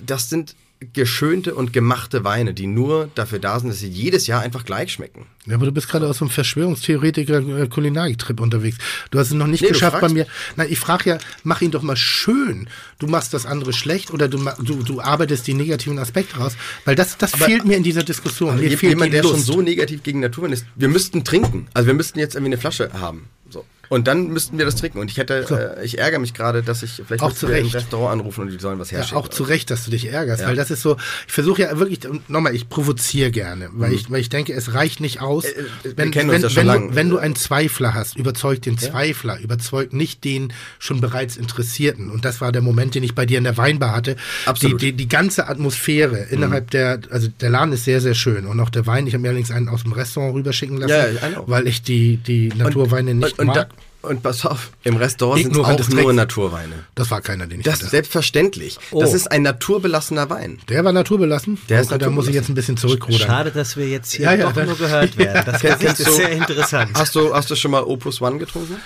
Das 0.06 0.30
sind 0.30 0.56
geschönte 0.94 1.56
und 1.56 1.74
gemachte 1.74 2.24
Weine, 2.24 2.54
die 2.54 2.66
nur 2.66 3.10
dafür 3.14 3.40
da 3.40 3.60
sind, 3.60 3.70
dass 3.70 3.80
sie 3.80 3.90
jedes 3.90 4.28
Jahr 4.28 4.42
einfach 4.42 4.64
gleich 4.64 4.94
schmecken. 4.94 5.26
Ja, 5.46 5.56
aber 5.56 5.66
du 5.66 5.74
bist 5.74 5.90
gerade 5.90 6.08
aus 6.08 6.20
so 6.20 6.26
einem 6.26 6.32
Verschwörungstheoretiker 6.32 7.40
äh, 7.40 8.42
unterwegs. 8.42 8.78
Du 9.12 9.20
hast 9.20 9.28
es 9.28 9.34
noch 9.34 9.48
nicht 9.48 9.62
Nee, 9.62 9.70
geschafft 9.70 10.00
bei 10.00 10.08
mir. 10.08 10.26
Nein, 10.56 10.68
ich 10.70 10.80
frage 10.80 11.10
ja, 11.10 11.18
mach 11.44 11.62
ihn 11.62 11.72
doch 11.72 11.82
mal 11.82 11.98
schön. 11.98 12.70
Du 12.98 13.08
machst 13.08 13.34
das 13.34 13.46
andere 13.46 13.74
schlecht 13.74 14.12
oder 14.12 14.30
du, 14.30 14.38
du, 14.64 14.84
du 14.84 15.02
arbeitest 15.02 15.48
die 15.48 15.54
negativen 15.54 16.00
Aspekte 16.00 16.38
raus, 16.38 16.56
weil 16.86 16.96
das, 16.96 17.18
das 17.18 17.32
fehlt 17.36 17.66
mir 17.66 17.76
in 17.76 17.84
dieser 17.84 18.04
Diskussion. 18.04 18.58
Mir 18.58 18.70
jemand, 18.70 19.12
der 19.12 19.24
schon 19.24 19.34
Lust. 19.34 19.46
so 19.48 19.62
negativ 19.62 20.04
gegen 20.04 20.22
Naturwein 20.22 20.54
ist, 20.54 20.66
wir 20.76 20.88
müssten 20.88 21.26
trinken. 21.26 21.68
Also 21.74 21.88
wir 21.88 21.94
müssten 21.94 22.20
jetzt 22.20 22.36
irgendwie 22.36 22.54
eine 22.54 22.62
Flasche 22.62 22.90
haben. 22.94 23.28
So. 23.50 23.66
Und 23.90 24.08
dann 24.08 24.28
müssten 24.28 24.58
wir 24.60 24.66
das 24.66 24.76
trinken. 24.76 25.00
Und 25.00 25.10
ich 25.10 25.18
hätte, 25.18 25.78
äh, 25.80 25.84
ich 25.86 25.98
ärgere 25.98 26.20
mich 26.20 26.34
gerade, 26.36 26.62
dass 26.62 26.84
ich 26.84 27.02
vielleicht 27.06 27.24
Auch 27.24 27.34
zu 27.34 27.48
wir 27.48 27.58
im 27.58 27.64
Recht. 27.64 27.76
Restaurant 27.76 28.20
anrufen 28.20 28.42
und 28.42 28.52
die 28.52 28.60
sollen 28.60 28.78
was 28.80 28.92
Ja, 28.92 29.00
herschicken. 29.00 29.18
auch 29.18 29.28
zu 29.28 29.42
Recht, 29.44 29.72
dass 29.72 29.86
du 29.86 29.92
dich 29.92 30.06
ärgerst, 30.12 30.42
Ja. 30.44 30.48
weil 30.48 30.56
das 30.56 30.70
ist 30.70 30.82
so, 30.84 30.96
ich 31.28 31.34
versuche 31.34 31.64
ja 31.64 31.78
wirklich, 31.80 32.08
und 32.08 32.30
nochmal, 32.30 32.54
ich 32.56 32.70
provoziere 32.70 33.32
gerne, 33.32 33.70
weil, 33.74 33.92
ich, 33.94 34.10
weil 34.12 34.22
ich 34.22 34.30
denke, 34.30 34.54
es 34.54 34.74
reicht 34.76 35.00
nicht 35.00 35.22
aus, 35.22 35.44
Mhm. 35.46 35.50
Äh, 35.50 35.88
äh, 35.90 35.94
wenn, 35.98 36.14
wenn, 36.16 36.42
ja 36.42 36.56
wenn, 36.56 36.68
du, 36.68 36.96
wenn 36.96 37.10
du 37.10 37.18
einen 37.18 37.36
Zweifler 37.36 37.94
hast, 37.96 38.16
überzeug 38.16 38.62
den 38.62 38.78
Zweifler, 38.78 39.40
überzeug 39.40 39.92
nicht 39.94 40.24
den 40.24 40.54
schon 40.78 41.02
bereits 41.02 41.36
Interessierten. 41.36 42.12
Und 42.12 42.26
das 42.26 42.42
war 42.42 42.52
der 42.52 42.62
Moment, 42.62 42.94
den 42.94 43.02
ich 43.04 43.16
bei 43.16 43.26
dir 43.26 43.40
in 43.40 43.44
der 43.44 43.58
Weinbar 43.58 43.96
hatte. 43.96 44.18
Absolut. 44.46 44.82
Die, 44.82 44.92
die, 44.92 44.98
die 44.98 45.08
ganze 45.10 45.48
Atmosphäre 45.48 46.28
innerhalb 46.30 46.70
der, 46.72 47.00
also 47.10 47.28
der 47.42 47.50
Laden 47.50 47.74
ist 47.74 47.86
sehr, 47.86 48.02
sehr 48.02 48.14
schön. 48.14 48.46
Und 48.46 48.60
auch 48.60 48.70
der 48.70 48.86
Wein, 48.86 49.08
ich 49.08 49.14
habe 49.14 49.24
mir 49.24 49.30
allerdings 49.30 49.50
einen 49.52 49.68
aus 49.68 49.82
dem 49.84 49.94
Restaurant 49.94 50.36
rüberschicken 50.36 50.78
lassen, 50.78 50.92
Ja, 50.92 51.08
ja, 51.08 51.28
I 51.28 51.34
know. 51.34 51.44
weil 51.48 51.68
ich 51.68 51.82
die, 51.82 52.18
die 52.18 52.50
Naturweine 52.50 53.16
nicht 53.16 53.40
und, 53.40 53.48
mag. 53.48 53.56
da, 53.56 53.68
und 54.02 54.24
pass 54.24 54.46
auf, 54.46 54.72
im 54.84 54.96
Restaurant 54.96 55.42
sind 55.44 55.58
auch 55.60 55.68
nur 55.68 55.76
Dreck. 56.04 56.16
Naturweine. 56.16 56.86
das 56.96 57.12
war 57.12 57.20
keiner, 57.22 57.48
den 57.48 57.60
ich 57.60 57.66
Das 57.66 57.76
hatte. 57.76 57.86
ist 57.86 57.92
selbstverständlich. 57.92 58.78
Das 58.92 59.14
ist 59.14 59.30
ein 59.32 59.42
naturbelassener 59.42 60.30
Wein. 60.30 60.60
Der 60.70 60.86
war 60.86 60.94
naturbelassen? 60.94 61.58
Der 61.68 61.82
ist 61.82 61.92
Okay, 61.92 62.00
Da 62.06 62.10
muss 62.10 62.28
ich 62.28 62.34
jetzt 62.36 62.48
ein 62.50 62.56
bisschen 62.56 62.78
zurückrudern. 62.78 63.20
Schade, 63.20 63.52
dass 63.52 63.76
wir 63.76 63.88
jetzt 63.88 64.14
hier 64.14 64.26
Ja, 64.26 64.34
ja, 64.36 64.46
doch 64.46 64.54
dann- 64.54 64.68
nur 64.68 64.78
gehört 64.78 65.18
werden. 65.18 65.44
Das 65.52 65.62
Gesicht 65.62 66.00
ist 66.00 66.16
sehr 66.16 66.32
interessant. 66.32 66.92
Hast 66.94 67.14
du, 67.16 67.34
hast 67.34 67.50
du 67.52 67.56
schon 67.56 67.72
mal 67.72 67.84
Opus 67.84 68.22
One 68.22 68.38
getrunken? 68.38 68.78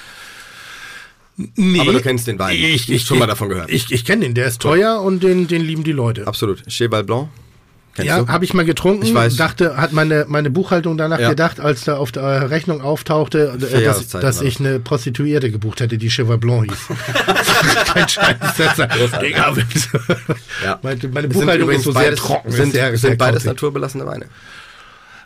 Nee, 1.36 1.80
Aber 1.80 1.94
du 1.94 2.02
kennst 2.02 2.28
den 2.28 2.38
Wein. 2.38 2.56
Ich, 2.56 2.92
ich, 2.92 3.04
Schon 3.06 3.18
mal 3.18 3.26
davon 3.26 3.50
gehört. 3.50 3.70
Ich, 3.72 3.92
ich 3.92 4.06
kenne 4.06 4.22
den, 4.22 4.36
der 4.36 4.46
ist 4.46 4.62
teuer 4.62 5.02
und 5.02 5.24
den, 5.24 5.48
den 5.48 5.62
lieben 5.64 5.84
die 5.84 5.92
Leute. 5.92 6.28
Absolut. 6.28 6.64
Cheval 6.68 7.04
Blanc? 7.04 7.30
Kennst 7.96 8.08
ja, 8.08 8.28
habe 8.28 8.44
ich 8.44 8.56
mal 8.56 8.66
getrunken. 8.66 9.06
Ich 9.06 9.14
weiß. 9.14 9.36
Dachte, 9.36 9.78
hat 9.78 9.94
meine, 9.94 10.26
meine 10.28 10.50
Buchhaltung 10.50 10.98
danach 10.98 11.20
Ja. 11.20 11.30
gedacht, 11.30 11.60
als 11.60 11.84
da 11.84 11.98
auf 11.98 12.12
der 12.12 12.50
Rechnung 12.50 12.82
auftauchte, 12.82 13.56
äh, 13.72 13.84
dass, 13.84 14.08
dass 14.10 14.42
ich 14.42 14.60
eine 14.60 14.80
Prostituierte 14.80 15.52
gebucht 15.52 15.80
hätte, 15.80 16.00
die 16.00 16.10
Cheval 16.10 16.40
Blanc 16.40 16.72
hieß. 16.72 16.98
Kein 17.94 18.10
Scheiß. 18.10 18.38
Das, 18.58 19.20
Digga. 19.20 19.56
Ja. 20.64 20.80
Meine, 20.82 21.00
meine 21.14 21.28
Buchhaltung 21.28 21.70
ist 21.70 21.84
so 21.84 21.94
beides, 21.94 22.20
sehr 22.20 22.28
trocken. 22.28 22.52
Sind, 22.52 22.72
sehr, 22.72 22.90
sind 22.90 23.00
sehr 23.00 23.16
beides 23.16 23.44
naturbelassene 23.46 24.06
Weine. 24.08 24.26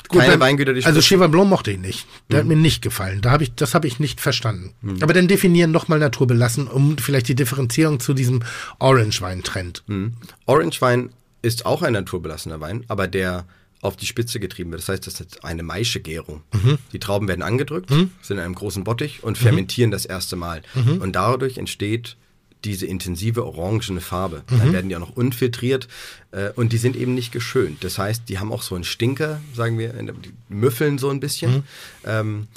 Gut, 0.10 0.20
Keine 0.22 0.32
dann- 0.34 0.40
Weingüter, 0.42 0.74
die 0.74 0.86
Also. 0.86 1.00
Cheval 1.02 1.30
Blanc 1.30 1.50
mochte 1.50 1.72
ich 1.72 1.80
nicht. 1.80 2.06
Der 2.30 2.38
Mhm. 2.38 2.40
hat 2.42 2.48
mir 2.48 2.62
nicht 2.62 2.82
gefallen. 2.82 3.22
Da 3.22 3.32
hab 3.32 3.42
ich, 3.42 3.56
das 3.56 3.76
habe 3.76 3.88
ich 3.88 4.00
nicht 4.00 4.20
verstanden. 4.22 4.74
Aber 5.02 5.14
dann 5.14 5.28
definieren 5.30 5.72
nochmal 5.72 6.00
naturbelassen, 6.00 6.68
um 6.68 6.98
vielleicht 6.98 7.28
die 7.30 7.36
Differenzierung 7.36 8.00
zu 8.02 8.14
diesem 8.14 8.42
Orange-Wein-Trend. 8.80 9.84
Mhm. 9.88 10.14
Orangewein 10.46 11.10
ist 11.48 11.66
auch 11.66 11.82
ein 11.82 11.94
naturbelassener 11.94 12.60
Wein, 12.60 12.84
aber 12.88 13.08
der 13.08 13.46
auf 13.82 13.96
die 13.96 14.06
Spitze 14.06 14.40
getrieben 14.40 14.72
wird. 14.72 14.82
Das 14.82 14.90
heißt, 14.90 15.08
das 15.08 15.22
ist 15.22 15.44
eine 15.44 15.64
Maischegärung. 15.64 16.42
Mhm. 16.52 16.78
Die 16.92 17.00
Trauben 17.00 17.28
werden 17.28 17.42
angedrückt, 17.44 17.90
sind 17.90 18.38
in 18.38 18.40
einem 18.40 18.56
großen 18.56 18.84
Bottich 18.84 19.24
und 19.24 19.38
fermentieren 19.38 19.92
das 19.92 20.06
erste 20.06 20.36
Mal. 20.36 20.62
Mhm. 20.74 21.02
Und 21.02 21.16
dadurch 21.16 21.58
entsteht 21.58 22.18
diese 22.64 22.88
intensive 22.88 23.46
orangene 23.46 24.02
Farbe. 24.02 24.44
Mhm. 24.50 24.58
Dann 24.58 24.74
werden 24.74 24.90
die 24.90 24.96
auch 24.96 25.00
noch 25.00 25.16
unfiltriert 25.16 25.88
äh, 26.32 26.50
und 26.56 26.74
die 26.74 26.78
sind 26.78 26.96
eben 26.96 27.14
nicht 27.14 27.32
geschönt. 27.32 27.84
Das 27.84 27.98
heißt, 27.98 28.24
die 28.30 28.40
haben 28.40 28.52
auch 28.52 28.64
so 28.64 28.76
einen 28.76 28.84
Stinker, 28.84 29.40
sagen 29.54 29.78
wir, 29.78 29.94
die 29.94 30.34
müffeln 30.50 30.98
so 30.98 31.10
ein 31.10 31.20
bisschen. 31.20 31.58
Mhm. 31.58 31.64
Ähm, 32.06 32.48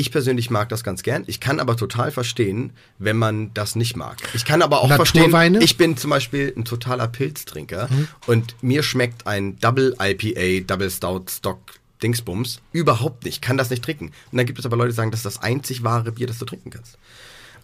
ich 0.00 0.10
persönlich 0.10 0.50
mag 0.50 0.68
das 0.70 0.82
ganz 0.82 1.02
gern. 1.02 1.24
Ich 1.26 1.38
kann 1.40 1.60
aber 1.60 1.76
total 1.76 2.10
verstehen, 2.10 2.72
wenn 2.98 3.16
man 3.16 3.52
das 3.54 3.76
nicht 3.76 3.96
mag. 3.96 4.16
Ich 4.34 4.44
kann 4.44 4.62
aber 4.62 4.80
auch 4.80 4.88
verstehen, 4.92 5.60
ich 5.60 5.76
bin 5.76 5.96
zum 5.96 6.10
Beispiel 6.10 6.52
ein 6.56 6.64
totaler 6.64 7.06
Pilztrinker 7.06 7.88
und 8.26 8.56
mir 8.62 8.82
schmeckt 8.82 9.26
ein 9.26 9.58
Double 9.60 9.94
IPA, 10.00 10.64
Double 10.66 10.90
Stout 10.90 11.26
Stock 11.30 11.60
Dingsbums 12.02 12.60
überhaupt 12.72 13.24
nicht. 13.26 13.42
Kann 13.42 13.58
das 13.58 13.68
nicht 13.70 13.84
trinken. 13.84 14.06
Und 14.32 14.38
dann 14.38 14.46
gibt 14.46 14.58
es 14.58 14.64
aber 14.66 14.76
Leute, 14.76 14.88
die 14.90 14.96
sagen, 14.96 15.10
das 15.10 15.20
ist 15.20 15.26
das 15.26 15.42
einzig 15.42 15.82
wahre 15.84 16.12
Bier, 16.12 16.26
das 16.26 16.38
du 16.38 16.46
trinken 16.46 16.70
kannst. 16.70 16.96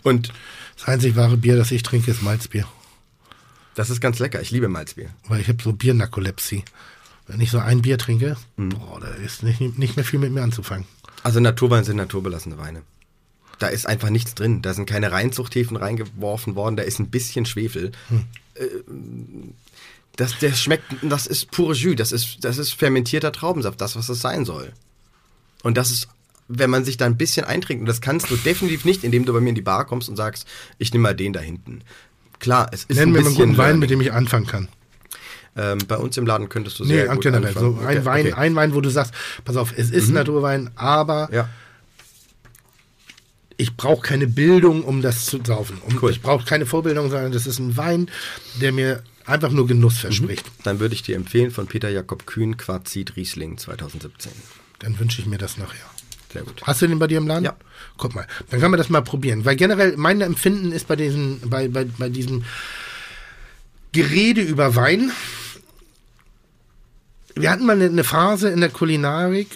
Und 0.03 0.32
Das 0.76 0.87
einzig 0.89 1.16
wahre 1.16 1.37
Bier, 1.39 1.57
das 1.57 1.70
ich 1.70 1.82
trinke, 1.82 2.11
ist 2.11 2.22
Malzbier. 2.22 2.66
das 3.74 3.89
ist 3.91 4.01
ganz 4.01 4.18
lecker. 4.18 4.41
Ich 4.43 4.51
liebe 4.51 4.68
Malzbier. 4.68 5.09
Weil 5.28 5.41
ich 5.41 5.49
habe 5.49 5.62
so 5.62 5.72
Biernakolepsie. 5.72 6.64
Wenn 7.28 7.41
ich 7.41 7.51
so 7.51 7.59
ein 7.59 7.82
Bier 7.82 7.99
trinke, 7.99 8.37
Mhm. 8.57 8.68
boah, 8.70 9.01
da 9.01 9.09
ist 9.09 9.43
nicht, 9.43 9.61
nicht 9.78 9.97
mehr 9.97 10.05
viel 10.05 10.20
mit 10.20 10.30
mir 10.32 10.43
anzufangen. 10.43 10.84
Also 11.27 11.41
Naturwein 11.41 11.83
sind 11.83 11.97
naturbelassene 11.97 12.57
Weine. 12.57 12.83
Da 13.59 13.66
ist 13.66 13.85
einfach 13.85 14.11
nichts 14.11 14.37
drin. 14.37 14.62
Da 14.62 14.74
sind 14.74 14.87
keine 14.87 15.11
Reinzuchthäfen 15.11 15.77
reingeworfen 15.77 16.55
worden. 16.55 16.77
Da 16.77 16.85
ist 16.85 17.01
ein 17.01 17.11
bisschen 17.11 17.47
Schwefel. 17.47 17.91
Äh, 18.55 18.66
Das, 20.14 20.39
der 20.39 20.53
schmeckt, 20.53 20.85
das 21.03 21.27
ist 21.27 21.51
pure 21.51 21.74
Jus. 21.74 21.97
Das 21.97 22.12
ist, 22.12 22.45
das 22.45 22.59
ist 22.59 22.74
fermentierter 22.74 23.33
Traubensaft. 23.33 23.81
Das, 23.81 23.97
was 23.97 24.09
es 24.09 24.20
sein 24.20 24.45
soll. 24.45 24.72
Und 25.64 25.77
das 25.77 25.91
ist, 25.91 26.07
wenn 26.47 26.70
man 26.70 26.85
sich 26.85 26.97
da 26.97 27.07
ein 27.07 27.16
bisschen 27.16 27.45
eintrinkt, 27.45 27.81
und 27.81 27.87
das 27.87 28.01
kannst 28.01 28.31
du 28.31 28.37
definitiv 28.37 28.85
nicht, 28.85 29.03
indem 29.03 29.24
du 29.24 29.33
bei 29.33 29.41
mir 29.41 29.49
in 29.49 29.57
die 29.57 29.62
Bar 29.62 29.85
kommst 29.85 30.09
und 30.09 30.14
sagst, 30.14 30.47
ich 30.79 30.93
nehme 30.93 31.03
mal 31.03 31.16
den 31.16 31.33
da 31.33 31.41
hinten. 31.41 31.81
Klar, 32.39 32.68
es 32.70 32.85
ist 32.85 32.97
Nenn 32.97 33.09
ein 33.09 33.12
mir 33.12 33.18
mal 33.18 33.18
einen 33.18 33.35
bisschen 33.35 33.49
guten 33.49 33.59
Wein, 33.59 33.79
mit 33.81 33.91
dem 33.91 34.01
ich 34.01 34.12
anfangen 34.12 34.47
kann. 34.47 34.68
Ähm, 35.57 35.79
Bei 35.89 35.97
uns 35.97 36.17
im 36.17 36.27
Laden 36.27 36.49
könntest 36.49 36.79
du 36.79 36.85
Nee, 36.85 36.95
sehr 36.95 37.09
gut 37.09 37.23
generell. 37.23 37.53
So 37.55 37.79
ein 37.81 37.99
Okay, 37.99 38.05
Wein, 38.05 38.21
okay. 38.27 38.33
Mhm. 38.35 38.39
ein 38.39 38.55
Wein, 38.57 38.75
wo 38.75 38.81
du 38.81 38.91
sagst, 38.91 39.13
pass 39.45 39.57
auf, 39.57 39.73
es 39.77 39.91
ist 39.91 40.11
Naturwein, 40.11 40.71
aber 40.77 41.29
Ja. 41.33 41.49
ich 43.57 43.77
brauche 43.77 44.03
keine 44.07 44.27
Bildung, 44.27 44.83
um 44.85 45.03
das 45.03 45.27
zu 45.27 45.39
saufen. 45.45 45.79
Um, 45.87 45.99
Cool. 46.03 46.11
Ich 46.11 46.21
brauche 46.23 46.45
keine 46.45 46.67
Vorbildung, 46.67 47.11
sondern 47.11 47.33
das 47.33 47.47
ist 47.47 47.59
ein 47.59 47.77
Wein, 47.77 48.11
der 48.61 48.73
mir 48.73 49.03
einfach 49.25 49.51
nur 49.51 49.67
Genuss 49.67 49.99
verspricht. 49.99 50.45
Dann 50.63 50.79
würde 50.79 50.95
ich 50.95 51.03
dir 51.03 51.17
empfehlen 51.17 51.51
von 51.51 51.67
Peter 51.67 51.89
Jakob 51.89 52.27
Kühn 52.27 52.57
Quarzit 52.57 53.17
Riesling 53.17 53.57
2017. 53.59 54.31
Dann 54.81 54.99
wünsche 54.99 55.21
ich 55.21 55.27
mir 55.27 55.39
das 55.39 55.57
nachher. 55.57 55.81
Sehr 56.33 56.43
gut. 56.43 56.61
Hast 56.65 56.83
du 56.83 56.87
den 56.87 56.99
bei 56.99 57.07
dir 57.07 57.19
im 57.19 57.27
Laden? 57.27 57.45
Ja. 57.45 57.57
Guck 57.97 58.15
mal, 58.15 58.27
dann 58.51 58.61
kann 58.61 58.71
man 58.71 58.77
das 58.79 58.91
mal 58.91 59.01
probieren. 59.01 59.45
Weil 59.47 59.57
generell 59.57 59.97
mein 59.97 60.21
Empfinden 60.21 60.71
ist 60.71 60.87
bei 60.87 60.97
diesen, 60.97 61.41
bei, 61.49 61.69
bei, 61.69 61.87
bei 61.99 62.11
diesem 62.11 62.45
Gerede 63.93 64.43
über 64.43 64.75
Wein. 64.77 65.11
Wir 67.39 67.51
hatten 67.51 67.66
mal 67.66 67.80
eine, 67.80 68.03
Phase 68.05 68.49
in 68.49 68.61
der 68.61 68.70
Kulinarik, 68.70 69.49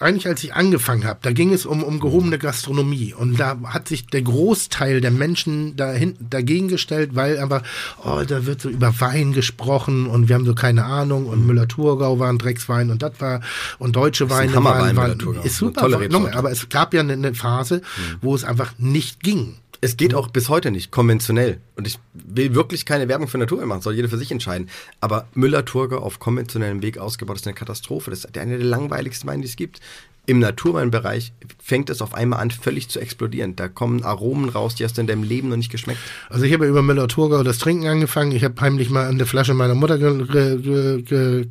eigentlich 0.00 0.26
als 0.26 0.44
ich 0.44 0.52
angefangen 0.52 1.06
habe, 1.06 1.20
da 1.22 1.32
ging 1.32 1.50
es 1.50 1.64
um, 1.64 1.82
um 1.82 1.98
gehobene 1.98 2.38
Gastronomie. 2.38 3.14
Und 3.14 3.40
da 3.40 3.56
hat 3.64 3.88
sich 3.88 4.06
der 4.06 4.20
Großteil 4.20 5.00
der 5.00 5.12
Menschen 5.12 5.76
dahin, 5.76 6.14
dagegen 6.20 6.68
gestellt, 6.68 7.14
weil 7.14 7.38
einfach, 7.38 7.62
oh, 8.04 8.22
da 8.26 8.44
wird 8.44 8.60
so 8.60 8.68
über 8.68 9.00
Wein 9.00 9.32
gesprochen 9.32 10.06
und 10.06 10.28
wir 10.28 10.34
haben 10.34 10.44
so 10.44 10.54
keine 10.54 10.84
Ahnung 10.84 11.24
und 11.24 11.46
Müller-Thurgau 11.46 12.18
war 12.18 12.28
ein 12.28 12.36
Dreckswein 12.36 12.90
und 12.90 13.02
das 13.02 13.12
war 13.18 13.40
und 13.78 13.96
deutsche 13.96 14.24
ein 14.24 14.30
Weine 14.30 14.54
waren, 14.56 14.64
waren 14.64 14.94
Müller-Thurgau. 14.94 15.40
ist 15.40 15.56
super, 15.56 15.80
tolle 15.80 16.00
Rebsorte. 16.00 16.36
aber 16.36 16.50
es 16.50 16.68
gab 16.68 16.92
ja 16.92 17.00
eine, 17.00 17.14
eine 17.14 17.32
Phase, 17.32 17.80
wo 18.20 18.34
es 18.34 18.44
einfach 18.44 18.74
nicht 18.76 19.22
ging. 19.22 19.54
Es 19.80 19.96
geht 19.96 20.14
auch 20.14 20.28
bis 20.28 20.48
heute 20.48 20.70
nicht 20.70 20.90
konventionell. 20.90 21.60
Und 21.76 21.86
ich 21.86 21.98
will 22.12 22.54
wirklich 22.54 22.86
keine 22.86 23.08
Werbung 23.08 23.28
für 23.28 23.38
Naturwein 23.38 23.68
machen, 23.68 23.82
soll 23.82 23.94
jeder 23.94 24.08
für 24.08 24.18
sich 24.18 24.30
entscheiden. 24.30 24.68
Aber 25.00 25.26
Müller-Thurgau 25.34 25.98
auf 25.98 26.18
konventionellem 26.18 26.82
Weg 26.82 26.98
ausgebaut 26.98 27.36
ist 27.36 27.46
eine 27.46 27.54
Katastrophe. 27.54 28.10
Das 28.10 28.20
ist 28.20 28.38
einer 28.38 28.56
der 28.56 28.66
langweiligsten 28.66 29.28
Weine, 29.28 29.42
die 29.42 29.48
es 29.48 29.56
gibt. 29.56 29.80
Im 30.28 30.40
Naturweinbereich 30.40 31.32
fängt 31.62 31.88
es 31.88 32.02
auf 32.02 32.12
einmal 32.14 32.40
an, 32.40 32.50
völlig 32.50 32.88
zu 32.88 32.98
explodieren. 32.98 33.54
Da 33.54 33.68
kommen 33.68 34.02
Aromen 34.02 34.48
raus, 34.48 34.74
die 34.74 34.84
hast 34.84 34.96
du 34.96 35.00
in 35.00 35.06
deinem 35.06 35.22
Leben 35.22 35.48
noch 35.48 35.56
nicht 35.56 35.70
geschmeckt. 35.70 36.00
Also 36.28 36.44
ich 36.44 36.52
habe 36.52 36.66
über 36.66 36.82
Müller-Thurgau 36.82 37.44
das 37.44 37.58
Trinken 37.58 37.86
angefangen. 37.86 38.32
Ich 38.32 38.42
habe 38.42 38.60
heimlich 38.60 38.90
mal 38.90 39.06
an 39.06 39.18
der 39.18 39.26
Flasche 39.28 39.54
meiner 39.54 39.76
Mutter 39.76 39.98
ge 39.98 40.26
ge 40.26 41.02
ge 41.02 41.46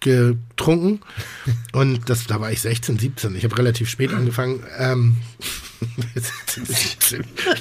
getrunken. 0.00 1.00
Und 1.72 2.08
das, 2.08 2.26
da 2.26 2.40
war 2.40 2.50
ich 2.52 2.60
16, 2.60 2.98
17. 2.98 3.34
Ich 3.34 3.44
habe 3.44 3.56
relativ 3.58 3.88
spät 3.88 4.12
angefangen. 4.12 4.62
Ähm, 4.78 5.16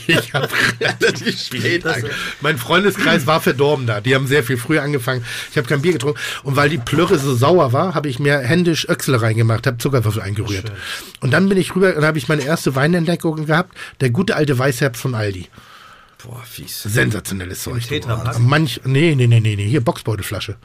ich 0.07 0.33
habe 0.33 0.47
relativ 0.79 1.39
spät 1.39 1.85
angefangen. 1.85 2.13
Mein 2.41 2.57
Freundeskreis 2.57 3.27
war 3.27 3.41
verdorben 3.41 3.87
da. 3.87 4.01
Die 4.01 4.15
haben 4.15 4.27
sehr 4.27 4.43
viel 4.43 4.57
früher 4.57 4.83
angefangen. 4.83 5.25
Ich 5.51 5.57
habe 5.57 5.67
kein 5.67 5.81
Bier 5.81 5.93
getrunken. 5.93 6.19
Und 6.43 6.55
weil 6.55 6.69
die 6.69 6.77
Plörre 6.77 7.17
so 7.19 7.35
sauer 7.35 7.73
war, 7.73 7.95
habe 7.95 8.09
ich 8.09 8.19
mir 8.19 8.39
händisch 8.39 8.87
Öchsle 8.87 9.21
reingemacht, 9.21 9.67
habe 9.67 9.77
Zuckerwürfel 9.77 10.21
eingerührt. 10.21 10.71
Und 11.21 11.31
dann 11.31 11.49
bin 11.49 11.57
ich 11.57 11.75
rüber, 11.75 11.91
dann 11.93 12.05
habe 12.05 12.17
ich 12.17 12.27
meine 12.27 12.43
erste 12.43 12.75
Weinentdeckung 12.75 13.45
gehabt. 13.45 13.75
Der 14.01 14.09
gute 14.09 14.35
alte 14.35 14.57
Weißherbst 14.57 15.01
von 15.01 15.15
Aldi. 15.15 15.47
Boah, 16.25 16.41
fies. 16.43 16.81
Sensationelles 16.81 17.61
Zeug. 17.61 17.87
Tetrapack? 17.87 18.39
Manch, 18.39 18.81
nee, 18.83 19.13
nee, 19.15 19.27
nee, 19.27 19.39
nee, 19.39 19.55
nee, 19.55 19.67
hier 19.67 19.81
Boxbeutelflasche. 19.81 20.55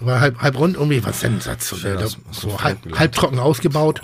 War 0.00 0.20
halb, 0.20 0.38
halb 0.40 0.58
rund, 0.58 0.76
irgendwie 0.76 1.04
was 1.04 1.20
sensationell. 1.20 2.08
So 2.30 2.50
halb, 2.50 2.78
Fremdenland. 2.78 2.98
halbtrocken 2.98 3.38
ausgebaut. 3.38 4.00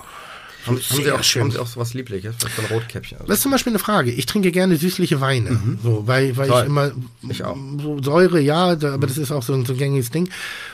Haben, 0.68 0.76
haben, 0.80 1.02
Sie 1.04 1.12
auch, 1.12 1.22
schön. 1.24 1.42
haben 1.42 1.50
Sie 1.50 1.58
auch 1.58 1.66
so 1.66 1.80
was 1.80 1.94
Liebliches? 1.94 2.36
Für 2.38 2.62
ein 2.62 2.68
Rotkäppchen? 2.68 3.18
Also, 3.18 3.28
Das 3.28 3.38
ist 3.38 3.42
zum 3.42 3.52
Beispiel 3.52 3.72
eine 3.72 3.78
Frage. 3.80 4.10
Ich 4.10 4.26
trinke 4.26 4.52
gerne 4.52 4.76
süßliche 4.76 5.20
Weine, 5.20 5.60
so, 5.82 6.06
weil, 6.06 6.36
weil 6.36 6.48
Toll. 6.48 6.60
ich 6.62 6.66
immer 6.66 6.92
Ich 7.28 7.44
auch. 7.44 7.56
so 7.82 8.02
Säure, 8.02 8.40
ja, 8.40 8.76
da, 8.76 8.94
aber 8.94 9.06
das 9.06 9.18
ist 9.18 9.32
auch 9.32 9.42
so 9.42 9.54
ein, 9.54 9.64
so 9.66 9.72
ein 9.72 9.78
gängiges 9.78 10.10
Ding. 10.10 10.28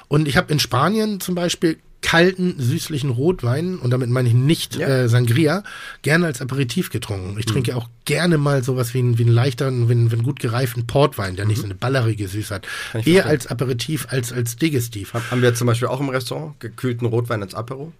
Und 0.08 0.28
ich 0.28 0.36
habe 0.36 0.52
in 0.52 0.58
Spanien 0.60 1.20
zum 1.20 1.34
Beispiel 1.34 1.78
kalten, 2.02 2.56
süßlichen 2.58 3.08
Rotwein, 3.08 3.78
und 3.78 3.90
damit 3.90 4.10
meine 4.10 4.28
ich 4.28 4.34
nicht 4.34 4.76
Ja. 4.76 4.86
äh, 4.88 5.08
Sangria, 5.08 5.62
gerne 6.02 6.26
als 6.26 6.42
Aperitif 6.42 6.90
getrunken. 6.90 7.36
Ich 7.38 7.46
trinke 7.46 7.74
auch 7.76 7.88
gerne 8.04 8.36
mal 8.36 8.62
sowas 8.62 8.92
wie, 8.92 9.00
ein, 9.00 9.16
wie 9.16 9.22
einen 9.22 9.32
leichteren, 9.32 9.88
wie 9.88 9.92
einen, 9.92 10.10
wie 10.10 10.16
einen 10.16 10.22
gut 10.22 10.38
gereiften 10.38 10.86
Portwein, 10.86 11.34
der 11.36 11.46
nicht 11.46 11.58
so 11.60 11.64
eine 11.64 11.74
ballerige 11.74 12.28
Süße 12.28 12.54
hat. 12.56 12.66
Kann 12.92 13.00
ich 13.00 13.06
Eher 13.06 13.22
verstehen. 13.22 13.30
als 13.30 13.46
Aperitif 13.46 14.06
als 14.10 14.32
als 14.34 14.56
Digestiv. 14.56 15.14
haben 15.14 15.40
wir 15.40 15.54
zum 15.54 15.66
Beispiel 15.66 15.88
auch 15.88 15.98
im 16.00 16.10
Restaurant 16.10 16.60
gekühlten 16.60 17.06
Rotwein 17.06 17.42
als 17.42 17.54
Apero 17.54 17.90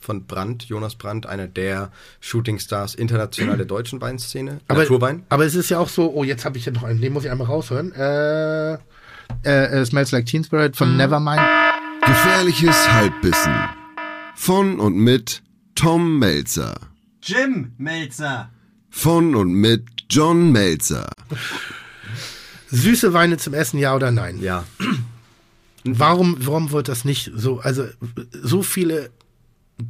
von 0.00 0.26
Brandt, 0.26 0.64
Jonas 0.64 0.96
Brandt, 0.96 1.26
einer 1.26 1.46
der 1.46 1.92
Shootingstars 2.20 2.94
international 2.94 3.56
der 3.56 3.66
deutschen 3.66 4.00
Weinszene. 4.00 4.60
Aber, 4.68 4.80
Naturwein. 4.80 5.24
aber 5.28 5.44
es 5.44 5.54
ist 5.54 5.70
ja 5.70 5.78
auch 5.78 5.88
so, 5.88 6.12
oh, 6.12 6.24
jetzt 6.24 6.44
habe 6.44 6.58
ich 6.58 6.66
ja 6.66 6.72
noch 6.72 6.82
einen, 6.82 7.00
den 7.00 7.12
muss 7.12 7.24
ich 7.24 7.30
einmal 7.30 7.46
raushören. 7.46 7.92
Äh, 7.92 8.74
äh, 8.74 8.78
äh, 9.44 9.84
Smells 9.84 10.10
Like 10.10 10.26
Teen 10.26 10.42
Spirit 10.44 10.76
von 10.76 10.96
Nevermind. 10.96 11.40
Gefährliches 12.04 12.92
Halbwissen. 12.92 13.54
Von 14.34 14.80
und 14.80 14.96
mit 14.96 15.42
Tom 15.74 16.18
Melzer. 16.18 16.74
Jim 17.22 17.72
Melzer. 17.78 18.50
Von 18.88 19.34
und 19.34 19.52
mit 19.52 19.84
John 20.08 20.50
Melzer. 20.50 21.08
Süße 22.70 23.12
Weine 23.12 23.36
zum 23.36 23.54
Essen, 23.54 23.78
ja 23.78 23.94
oder 23.94 24.10
nein? 24.10 24.40
Ja. 24.40 24.64
Warum, 25.84 26.36
warum 26.40 26.72
wird 26.72 26.88
das 26.88 27.04
nicht 27.04 27.30
so, 27.34 27.60
also 27.60 27.86
so 28.32 28.62
viele 28.62 29.10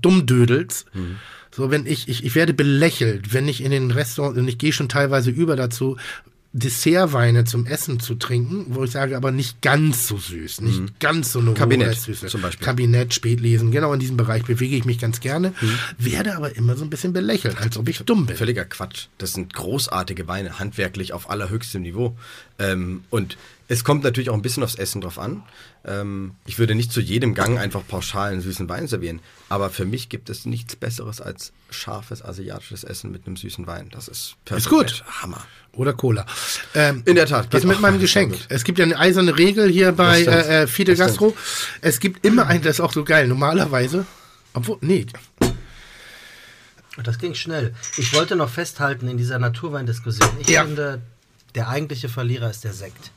Dummdödels, 0.01 0.87
so 1.51 1.71
wenn 1.71 1.87
ich, 1.87 2.09
ich, 2.09 2.25
ich 2.25 2.35
werde 2.35 2.55
belächelt, 2.55 3.33
wenn 3.35 3.49
ich 3.49 3.63
in 3.63 3.71
den 3.71 3.91
Restaurants, 3.91 4.39
und 4.39 4.49
ich 4.49 4.59
gehe 4.59 4.73
schon 4.73 4.89
teilweise 4.89 5.31
über 5.31 5.57
dazu, 5.57 5.97
Dessertweine 6.53 7.45
zum 7.45 7.65
Essen 7.65 8.01
zu 8.01 8.17
trinken, 8.17 8.67
wo 8.71 8.83
ich 8.83 8.91
sage, 8.91 9.17
aber 9.17 9.31
nicht 9.31 9.63
ganz 9.63 10.09
so 10.09 10.19
süß, 10.19 10.63
nicht 10.63 10.99
ganz 10.99 11.31
so 11.31 11.39
eine 11.39 11.55
Kabinett 11.55 11.91
Restsüße. 11.91 12.27
zum 12.27 12.43
Beispiel. 12.43 12.67
Kabinett, 12.67 13.15
Spätlesen, 13.15 13.71
genau 13.71 13.93
in 13.93 14.01
diesem 14.01 14.17
Bereich 14.17 14.43
bewege 14.43 14.75
ich 14.75 14.85
mich 14.85 14.99
ganz 14.99 15.21
gerne, 15.21 15.55
werde 15.97 16.37
aber 16.37 16.57
immer 16.57 16.77
so 16.77 16.83
ein 16.83 16.91
bisschen 16.91 17.13
belächelt, 17.13 17.57
als 17.59 17.77
ob 17.77 17.89
ich 17.89 17.99
dumm 17.99 18.27
bin. 18.27 18.37
Völliger 18.37 18.65
Quatsch. 18.65 19.07
Das 19.19 19.33
sind 19.33 19.55
großartige 19.55 20.27
Weine, 20.27 20.59
handwerklich 20.59 21.13
auf 21.13 21.31
allerhöchstem 21.31 21.83
Niveau. 21.83 22.17
Ähm, 22.59 23.05
und 23.11 23.37
es 23.69 23.85
kommt 23.85 24.03
natürlich 24.03 24.31
auch 24.31 24.35
ein 24.35 24.43
bisschen 24.43 24.65
aufs 24.65 24.75
Essen 24.75 25.01
drauf 25.01 25.21
an. 25.21 25.45
Ähm, 25.85 26.35
ich 26.47 26.59
würde 26.59 26.75
nicht 26.75 26.93
zu 26.93 27.01
jedem 27.01 27.35
Gang 27.35 27.59
einfach 27.59 27.81
pauschal 27.87 28.33
einen 28.33 28.43
süßen 28.43 28.69
Wein 28.69 28.87
servieren. 28.87 29.21
Aber 29.49 29.71
für 29.71 29.85
mich 29.87 30.09
gibt 30.11 30.29
es 30.29 30.45
nichts 30.45 30.77
Besseres 30.77 31.21
als 31.23 31.53
scharfes 31.71 32.23
asiatisches 32.23 32.85
Essen 32.85 33.11
mit 33.11 33.27
einem 33.27 33.37
süßen 33.37 33.67
Wein. 33.67 33.89
Das 33.91 34.07
ist 34.09 34.35
perfekt. 34.45 34.69
gut. 34.69 35.05
Hammer. 35.23 35.43
Oder 35.73 35.93
Cola. 35.95 36.27
Ähm, 36.75 37.03
In 37.07 37.15
der 37.15 37.27
Tat, 37.27 37.49
Was 37.53 37.65
mit 37.65 37.81
meinem 37.81 37.99
Geschenk? 38.01 38.37
Es 38.49 38.65
gibt 38.65 38.79
ja 38.79 38.85
eine 38.85 38.99
eiserne 38.99 39.39
Regel 39.39 39.71
hier 39.71 39.93
bei 39.93 40.21
äh, 40.23 40.63
äh, 40.63 40.67
Fide 40.67 40.97
Gastro. 40.97 41.35
Es 41.81 42.01
gibt 42.01 42.27
immer 42.27 42.47
ein, 42.47 42.61
das 42.61 42.77
ist 42.77 42.81
auch 42.81 42.93
so 42.93 43.05
geil, 43.05 43.27
normalerweise. 43.29 44.05
Obwohl, 44.53 44.79
nee, 44.83 45.07
Das 47.03 47.19
ging 47.19 47.35
schnell. 47.35 47.75
Ich 47.97 48.13
wollte 48.13 48.37
noch 48.37 48.51
festhalten 48.51 49.09
in 49.09 49.17
dieser 49.17 49.39
Naturweindiskussion. 49.39 50.29
Ich 50.41 50.49
Ja. 50.51 50.65
finde, 50.65 51.01
der 51.55 51.69
eigentliche 51.69 52.09
Verlierer 52.09 52.51
ist 52.51 52.65
der 52.65 52.73
Sekt. 52.75 53.11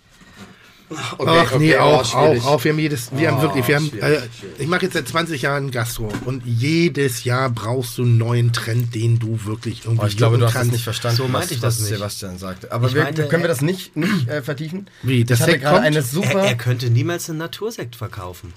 Ach 0.96 1.58
nee, 1.58 1.76
oh, 1.76 1.80
auch, 1.80 2.14
auch, 2.16 2.46
auch. 2.46 2.64
Wir 2.64 2.72
haben 2.72 2.80
jedes, 2.80 3.10
wir 3.16 3.30
haben 3.32 3.38
Oh, 3.40 3.42
wirklich, 3.44 3.68
wir 3.68 3.76
haben, 3.78 3.92
äh, 4.00 4.20
ich 4.60 4.68
mache 4.68 4.84
jetzt 4.84 4.94
seit 4.94 5.08
20 5.08 5.42
Jahren 5.42 5.72
Gastro 5.72 6.12
und 6.26 6.46
jedes 6.46 7.24
Jahr 7.24 7.50
brauchst 7.50 7.98
du 7.98 8.04
einen 8.04 8.18
neuen 8.18 8.54
Trend, 8.54 8.94
den 8.96 9.20
du 9.20 9.46
wirklich 9.46 9.86
irgendwie 9.86 10.04
Oh, 10.04 10.08
ich 10.08 10.18
glaube, 10.18 10.38
du 10.38 10.46
hast 10.46 10.54
kannst. 10.54 10.72
nicht 10.72 10.84
verstanden, 10.84 11.18
So 11.18 11.28
meinte 11.28 11.48
was, 11.48 11.52
ich 11.52 11.60
das 11.60 11.76
was 11.76 11.82
nicht. 11.90 11.98
Sebastian 11.98 12.38
sagte. 12.38 12.72
Aber 12.72 12.94
wir, 12.94 13.04
meinte, 13.04 13.28
können 13.28 13.44
wir 13.44 13.50
er- 13.50 13.54
das 13.54 13.62
nicht, 13.62 13.96
nicht 13.96 14.28
äh, 14.28 14.42
vertiefen? 14.42 14.88
Wie, 15.02 15.24
das 15.26 15.40
ich 15.42 15.46
gerade 15.62 15.62
kommt? 15.76 15.86
eine 15.86 15.96
Er, 15.98 16.04
super... 16.04 16.44
er 16.44 16.56
könnte 16.56 16.90
niemals 16.90 17.30
einen 17.30 17.40
Natursekt 17.40 17.96
verkaufen. 17.96 18.54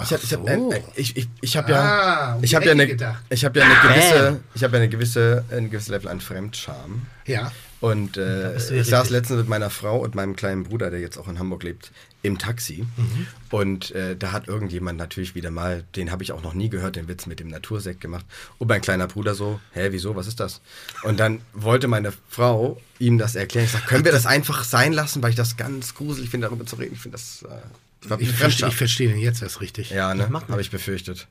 Ich 0.00 0.12
habe 0.12 0.22
ich 0.22 0.32
hab, 0.32 0.40
so. 0.42 0.46
äh, 0.46 0.76
äh, 0.76 0.82
ich, 0.94 1.16
ich, 1.16 1.28
ich 1.40 1.56
hab 1.56 1.68
Ah, 1.68 1.70
ja, 1.72 2.34
um 2.36 2.44
ich 2.44 2.50
die 2.50 2.56
hab 2.56 2.64
ja, 2.64 2.70
eine, 2.70 2.86
gedacht. 2.86 3.20
ich 3.30 3.44
hab 3.44 3.56
ja 3.56 3.64
eine 3.64 3.74
gewisse, 3.82 4.40
ich 4.54 4.62
habe 4.62 4.76
ja 4.76 4.82
eine 4.82 4.88
gewisse, 4.88 5.44
ein 5.50 5.70
gewisses 5.70 5.88
Level 5.88 6.08
an 6.08 6.20
Fremdscham. 6.20 7.02
Ja. 7.26 7.50
Und 7.80 8.16
äh, 8.16 8.56
ich 8.56 8.88
saß 8.88 9.10
letztens 9.10 9.38
mit 9.38 9.48
meiner 9.48 9.70
Frau 9.70 9.98
und 9.98 10.14
meinem 10.16 10.34
kleinen 10.34 10.64
Bruder, 10.64 10.90
der 10.90 11.00
jetzt 11.00 11.16
auch 11.16 11.28
in 11.28 11.38
Hamburg 11.38 11.62
lebt, 11.62 11.92
im 12.22 12.36
Taxi. 12.36 12.84
Mhm. 12.96 13.26
Und 13.50 13.90
äh, 13.92 14.16
da 14.16 14.32
hat 14.32 14.48
irgendjemand 14.48 14.98
natürlich 14.98 15.36
wieder 15.36 15.52
mal, 15.52 15.84
den 15.94 16.10
habe 16.10 16.24
ich 16.24 16.32
auch 16.32 16.42
noch 16.42 16.54
nie 16.54 16.68
gehört, 16.68 16.96
den 16.96 17.06
Witz 17.06 17.26
mit 17.26 17.38
dem 17.38 17.48
Natursekt 17.48 18.00
gemacht. 18.00 18.26
Und 18.58 18.68
mein 18.68 18.80
kleiner 18.80 19.06
Bruder 19.06 19.34
so, 19.34 19.60
hä, 19.72 19.88
wieso, 19.92 20.16
was 20.16 20.26
ist 20.26 20.40
das? 20.40 20.60
Und 21.04 21.20
dann 21.20 21.40
wollte 21.52 21.86
meine 21.86 22.12
Frau 22.28 22.80
ihm 22.98 23.16
das 23.16 23.36
erklären. 23.36 23.66
Ich 23.66 23.72
sag, 23.72 23.86
können 23.86 24.04
wir 24.04 24.12
das 24.12 24.26
einfach 24.26 24.64
sein 24.64 24.92
lassen, 24.92 25.22
weil 25.22 25.30
ich 25.30 25.36
das 25.36 25.56
ganz 25.56 25.94
gruselig 25.94 26.30
finde, 26.30 26.48
darüber 26.48 26.66
zu 26.66 26.76
reden. 26.76 26.94
Ich 26.94 27.00
finde 27.00 27.16
das... 27.16 27.42
Äh, 27.42 28.10
war 28.10 28.20
Ich 28.20 28.30
verstehe, 28.30 28.68
ich 28.68 28.76
verstehe 28.76 29.08
den 29.08 29.18
jetzt 29.18 29.42
erst 29.42 29.60
richtig. 29.60 29.90
Ja, 29.90 30.14
ne? 30.14 30.28
Habe 30.48 30.60
ich 30.60 30.70
befürchtet. 30.70 31.28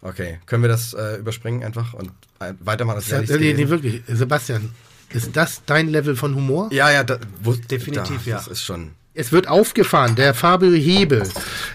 Okay, 0.00 0.40
können 0.46 0.62
wir 0.62 0.68
das 0.68 0.94
äh, 0.94 1.16
überspringen 1.16 1.62
einfach 1.62 1.94
und 1.94 2.10
äh, 2.40 2.54
weitermachen? 2.58 2.96
Das 2.96 3.28
Ja, 3.28 3.36
nee, 3.36 3.54
nee, 3.54 3.68
wirklich. 3.68 4.02
Sebastian, 4.08 4.72
ist 5.12 5.36
das 5.36 5.62
dein 5.66 5.88
Level 5.88 6.16
von 6.16 6.34
Humor? 6.34 6.68
Ja, 6.72 6.90
ja, 6.90 7.04
da, 7.04 7.18
wo, 7.42 7.52
Definitiv, 7.54 8.24
da, 8.24 8.30
ja. 8.30 8.36
Das 8.36 8.48
ist 8.48 8.62
schon. 8.62 8.92
Es 9.14 9.30
wird 9.30 9.46
aufgefahren, 9.46 10.14
der 10.16 10.32
Fabio 10.32 10.72
Hebel, 10.72 11.22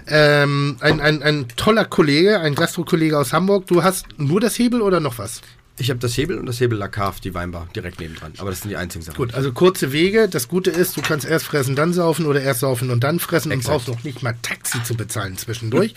ähm, 0.08 0.78
ein, 0.80 1.00
ein, 1.00 1.22
ein 1.22 1.48
toller 1.56 1.86
Kollege, 1.86 2.40
ein 2.40 2.56
Gastrokollege 2.56 3.18
aus 3.18 3.32
Hamburg. 3.32 3.68
Du 3.68 3.84
hast 3.84 4.08
nur 4.18 4.42
das 4.42 4.58
Hebel 4.58 4.82
oder 4.82 5.00
noch 5.00 5.20
was? 5.20 5.42
Ich 5.80 5.92
habe 5.92 6.00
das 6.00 6.18
Hebel 6.18 6.40
und 6.40 6.48
das 6.48 6.60
Hebel 6.60 6.80
Lacave, 6.80 7.22
die 7.24 7.36
Weinbar, 7.36 7.68
direkt 7.76 8.00
nebendran. 8.00 8.34
Aber 8.40 8.50
das 8.50 8.62
sind 8.62 8.72
die 8.72 8.78
einzigen 8.78 9.06
Sachen. 9.06 9.18
Gut, 9.18 9.36
also 9.36 9.52
kurze 9.52 9.92
Wege. 9.92 10.28
Das 10.28 10.48
Gute 10.48 10.72
ist, 10.72 10.98
du 10.98 11.02
kannst 11.04 11.28
erst 11.28 11.46
fressen, 11.46 11.76
dann 11.76 11.94
saufen 11.94 12.26
oder 12.26 12.42
erst 12.42 12.62
saufen 12.62 12.90
und 12.90 13.04
dann 13.04 13.20
fressen 13.20 13.52
und 13.52 13.60
Exakt. 13.60 13.86
brauchst 13.86 13.88
noch 13.88 14.04
nicht 14.04 14.24
mal 14.24 14.36
Taxi 14.42 14.82
zu 14.84 14.96
bezahlen 14.96 15.38
zwischendurch. 15.38 15.94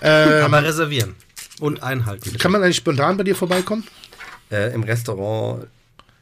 ähm, 0.00 0.44
Aber 0.44 0.62
reservieren 0.62 1.16
und 1.58 1.82
einhalten. 1.82 2.38
kann 2.38 2.52
man 2.52 2.62
eigentlich 2.62 2.76
spontan 2.76 3.16
bei 3.16 3.24
dir 3.24 3.34
vorbeikommen? 3.34 3.84
Äh, 4.52 4.72
Im 4.72 4.84
Restaurant 4.84 5.66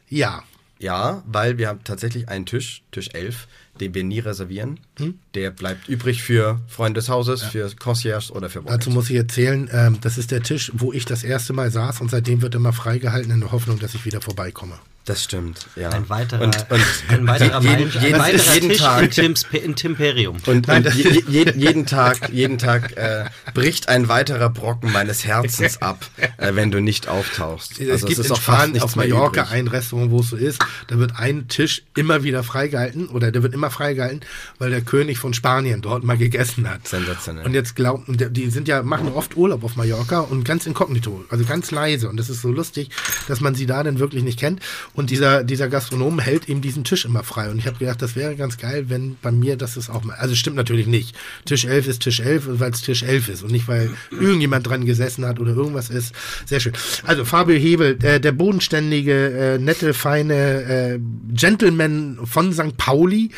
Ja. 0.09 0.43
ja, 0.79 1.23
weil 1.25 1.57
wir 1.57 1.67
haben 1.67 1.83
tatsächlich 1.83 2.29
einen 2.29 2.45
Tisch, 2.45 2.83
Tisch 2.91 3.09
11, 3.13 3.47
den 3.79 3.93
wir 3.93 4.03
nie 4.03 4.19
reservieren. 4.19 4.79
Hm? 4.97 5.19
Der 5.37 5.51
bleibt 5.51 5.87
übrig 5.87 6.23
für 6.23 6.59
Freunde 6.67 6.99
des 6.99 7.09
Hauses, 7.09 7.43
für 7.43 7.69
Concierge 7.77 8.31
oder 8.31 8.49
für 8.49 8.59
Dazu 8.61 8.87
Wallet. 8.87 8.87
muss 8.95 9.09
ich 9.11 9.17
erzählen, 9.17 9.69
ähm, 9.71 9.99
das 10.01 10.17
ist 10.17 10.31
der 10.31 10.41
Tisch, 10.41 10.71
wo 10.73 10.91
ich 10.93 11.05
das 11.05 11.23
erste 11.23 11.53
Mal 11.53 11.69
saß 11.69 12.01
und 12.01 12.09
seitdem 12.09 12.41
wird 12.41 12.55
immer 12.55 12.73
freigehalten 12.73 13.31
in 13.31 13.39
der 13.41 13.51
Hoffnung, 13.51 13.77
dass 13.77 13.93
ich 13.93 14.03
wieder 14.03 14.19
vorbeikomme. 14.19 14.79
Das 15.05 15.23
stimmt, 15.23 15.67
ja. 15.77 15.87
Ein 15.89 16.09
weiterer, 16.09 16.41
und, 16.41 16.65
und 16.69 16.81
ein 17.07 17.25
weiterer, 17.27 17.61
jeden, 17.61 17.87
Meilen- 17.87 17.97
ein 17.97 18.03
jeden, 18.03 18.19
weiterer 18.19 18.53
jeden 18.55 18.69
Tisch 18.71 18.77
Tag 18.79 19.03
in, 19.03 19.11
Tims, 19.11 19.45
in 19.53 19.75
Timperium. 19.77 20.35
Und, 20.47 20.67
und 20.67 20.93
je, 20.95 21.23
je, 21.29 21.49
jeden 21.55 21.85
Tag, 21.85 22.29
jeden 22.33 22.57
Tag 22.57 22.97
äh, 22.97 23.23
bricht 23.53 23.87
ein 23.87 24.09
weiterer 24.09 24.49
Brocken 24.49 24.91
meines 24.91 25.23
Herzens 25.23 25.81
ab, 25.81 26.05
äh, 26.35 26.55
wenn 26.55 26.71
du 26.71 26.81
nicht 26.81 27.07
auftauchst. 27.07 27.79
es 27.79 27.89
Also 27.89 28.05
gibt 28.07 28.19
ist 28.19 28.25
in 28.25 28.31
auch 28.33 28.35
fast 28.41 28.57
Spanien 28.57 28.71
nichts 28.73 28.83
auf 28.83 28.95
Mallorca 28.97 29.43
übrig. 29.43 29.53
ein 29.53 29.67
Restaurant, 29.69 30.11
wo 30.11 30.19
es 30.19 30.29
so 30.31 30.35
ist, 30.35 30.59
da 30.87 30.99
wird 30.99 31.13
ein 31.15 31.47
Tisch 31.47 31.83
immer 31.95 32.23
wieder 32.23 32.43
freigehalten 32.43 33.07
oder 33.07 33.31
der 33.31 33.43
wird 33.43 33.53
immer 33.53 33.71
freigehalten, 33.71 34.19
weil 34.59 34.71
der 34.71 34.81
König 34.81 35.19
von 35.19 35.26
Spanien 35.33 35.81
dort 35.81 36.03
mal 36.03 36.17
gegessen 36.17 36.69
hat. 36.69 36.87
Sensationell. 36.87 37.45
Und 37.45 37.53
jetzt 37.53 37.75
glauben, 37.75 38.17
die 38.17 38.49
sind 38.49 38.67
ja, 38.67 38.83
machen 38.83 39.11
oft 39.13 39.35
Urlaub 39.35 39.63
auf 39.63 39.75
Mallorca 39.75 40.19
und 40.19 40.43
ganz 40.43 40.65
inkognito, 40.65 41.23
also 41.29 41.45
ganz 41.45 41.71
leise. 41.71 42.09
Und 42.09 42.17
das 42.17 42.29
ist 42.29 42.41
so 42.41 42.51
lustig, 42.51 42.89
dass 43.27 43.41
man 43.41 43.55
sie 43.55 43.65
da 43.65 43.83
dann 43.83 43.99
wirklich 43.99 44.23
nicht 44.23 44.39
kennt. 44.39 44.61
Und 44.93 45.09
dieser, 45.09 45.43
dieser 45.43 45.67
Gastronom 45.67 46.19
hält 46.19 46.49
eben 46.49 46.61
diesen 46.61 46.83
Tisch 46.83 47.05
immer 47.05 47.23
frei. 47.23 47.49
Und 47.49 47.59
ich 47.59 47.67
habe 47.67 47.77
gedacht, 47.77 48.01
das 48.01 48.15
wäre 48.15 48.35
ganz 48.35 48.57
geil, 48.57 48.85
wenn 48.89 49.17
bei 49.21 49.31
mir 49.31 49.57
das 49.57 49.77
ist 49.77 49.89
auch 49.89 50.03
mal. 50.03 50.15
Also 50.15 50.35
stimmt 50.35 50.55
natürlich 50.55 50.87
nicht. 50.87 51.15
Tisch 51.45 51.65
11 51.65 51.87
ist 51.87 52.01
Tisch 52.01 52.19
11, 52.19 52.59
weil 52.59 52.71
es 52.71 52.81
Tisch 52.81 53.03
11 53.03 53.29
ist 53.29 53.43
und 53.43 53.51
nicht, 53.51 53.67
weil 53.67 53.91
irgendjemand 54.11 54.67
dran 54.67 54.85
gesessen 54.85 55.25
hat 55.25 55.39
oder 55.39 55.55
irgendwas 55.55 55.89
ist. 55.89 56.13
Sehr 56.45 56.59
schön. 56.59 56.73
Also 57.05 57.25
Fabio 57.25 57.55
Hebel, 57.55 57.97
äh, 58.03 58.19
der 58.19 58.31
bodenständige, 58.31 59.55
äh, 59.55 59.57
nette, 59.57 59.93
feine 59.93 60.33
äh, 60.63 60.99
Gentleman 61.33 62.19
von 62.23 62.53
St. 62.53 62.77
Pauli, 62.77 63.31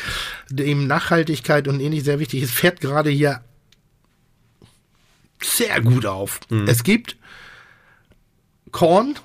dem 0.48 0.86
Nachhaltigkeit 0.86 1.68
und 1.68 1.79
ähnlich 1.80 2.04
sehr 2.04 2.18
wichtig 2.18 2.42
ist, 2.42 2.52
fährt 2.52 2.80
gerade 2.80 3.10
hier 3.10 3.42
sehr 5.42 5.80
gut 5.80 6.06
auf. 6.06 6.40
Es 6.66 6.82
gibt 6.84 7.16
Korn, 8.70 9.18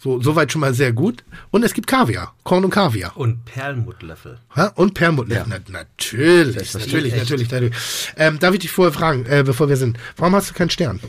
so 0.00 0.22
soweit 0.22 0.52
schon 0.52 0.60
mal 0.60 0.74
sehr 0.74 0.92
gut, 0.92 1.24
und 1.50 1.64
es 1.64 1.74
gibt 1.74 1.86
Kaviar, 1.86 2.34
Korn 2.44 2.64
und 2.64 2.70
Kaviar. 2.70 3.16
Und 3.16 3.44
Perlmuttlöffel. 3.44 4.38
Und 4.76 4.94
Perlmuttlöffel. 4.94 5.50
Ja. 5.50 5.58
Na, 5.68 5.72
natürlich, 5.72 6.72
natürlich, 6.72 7.14
natürlich, 7.14 7.50
natürlich. 7.50 7.74
Ähm, 8.16 8.38
darf 8.38 8.54
ich 8.54 8.60
dich 8.60 8.70
vorher 8.70 8.92
fragen, 8.92 9.26
äh, 9.26 9.42
bevor 9.44 9.68
wir 9.68 9.76
sind, 9.76 9.98
warum 10.16 10.34
hast 10.34 10.50
du 10.50 10.54
keinen 10.54 10.70
Stern? 10.70 11.00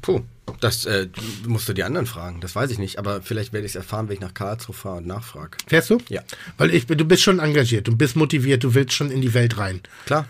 Puh, 0.00 0.22
das 0.60 0.84
äh, 0.84 1.08
musst 1.46 1.68
du 1.68 1.72
die 1.72 1.82
anderen 1.84 2.06
fragen, 2.06 2.40
das 2.40 2.54
weiß 2.54 2.70
ich 2.70 2.78
nicht. 2.78 2.98
Aber 2.98 3.22
vielleicht 3.22 3.52
werde 3.52 3.66
ich 3.66 3.72
es 3.72 3.76
erfahren, 3.76 4.08
wenn 4.08 4.14
ich 4.14 4.20
nach 4.20 4.34
Karlsruhe 4.34 4.74
fahre 4.74 4.96
und 4.98 5.06
nachfrage. 5.06 5.56
Fährst 5.66 5.90
du? 5.90 5.98
Ja. 6.08 6.22
Weil 6.58 6.74
ich, 6.74 6.86
du 6.86 7.04
bist 7.04 7.22
schon 7.22 7.38
engagiert, 7.38 7.88
du 7.88 7.96
bist 7.96 8.16
motiviert, 8.16 8.64
du 8.64 8.74
willst 8.74 8.94
schon 8.94 9.10
in 9.10 9.20
die 9.20 9.34
Welt 9.34 9.58
rein. 9.58 9.80
Klar. 10.06 10.26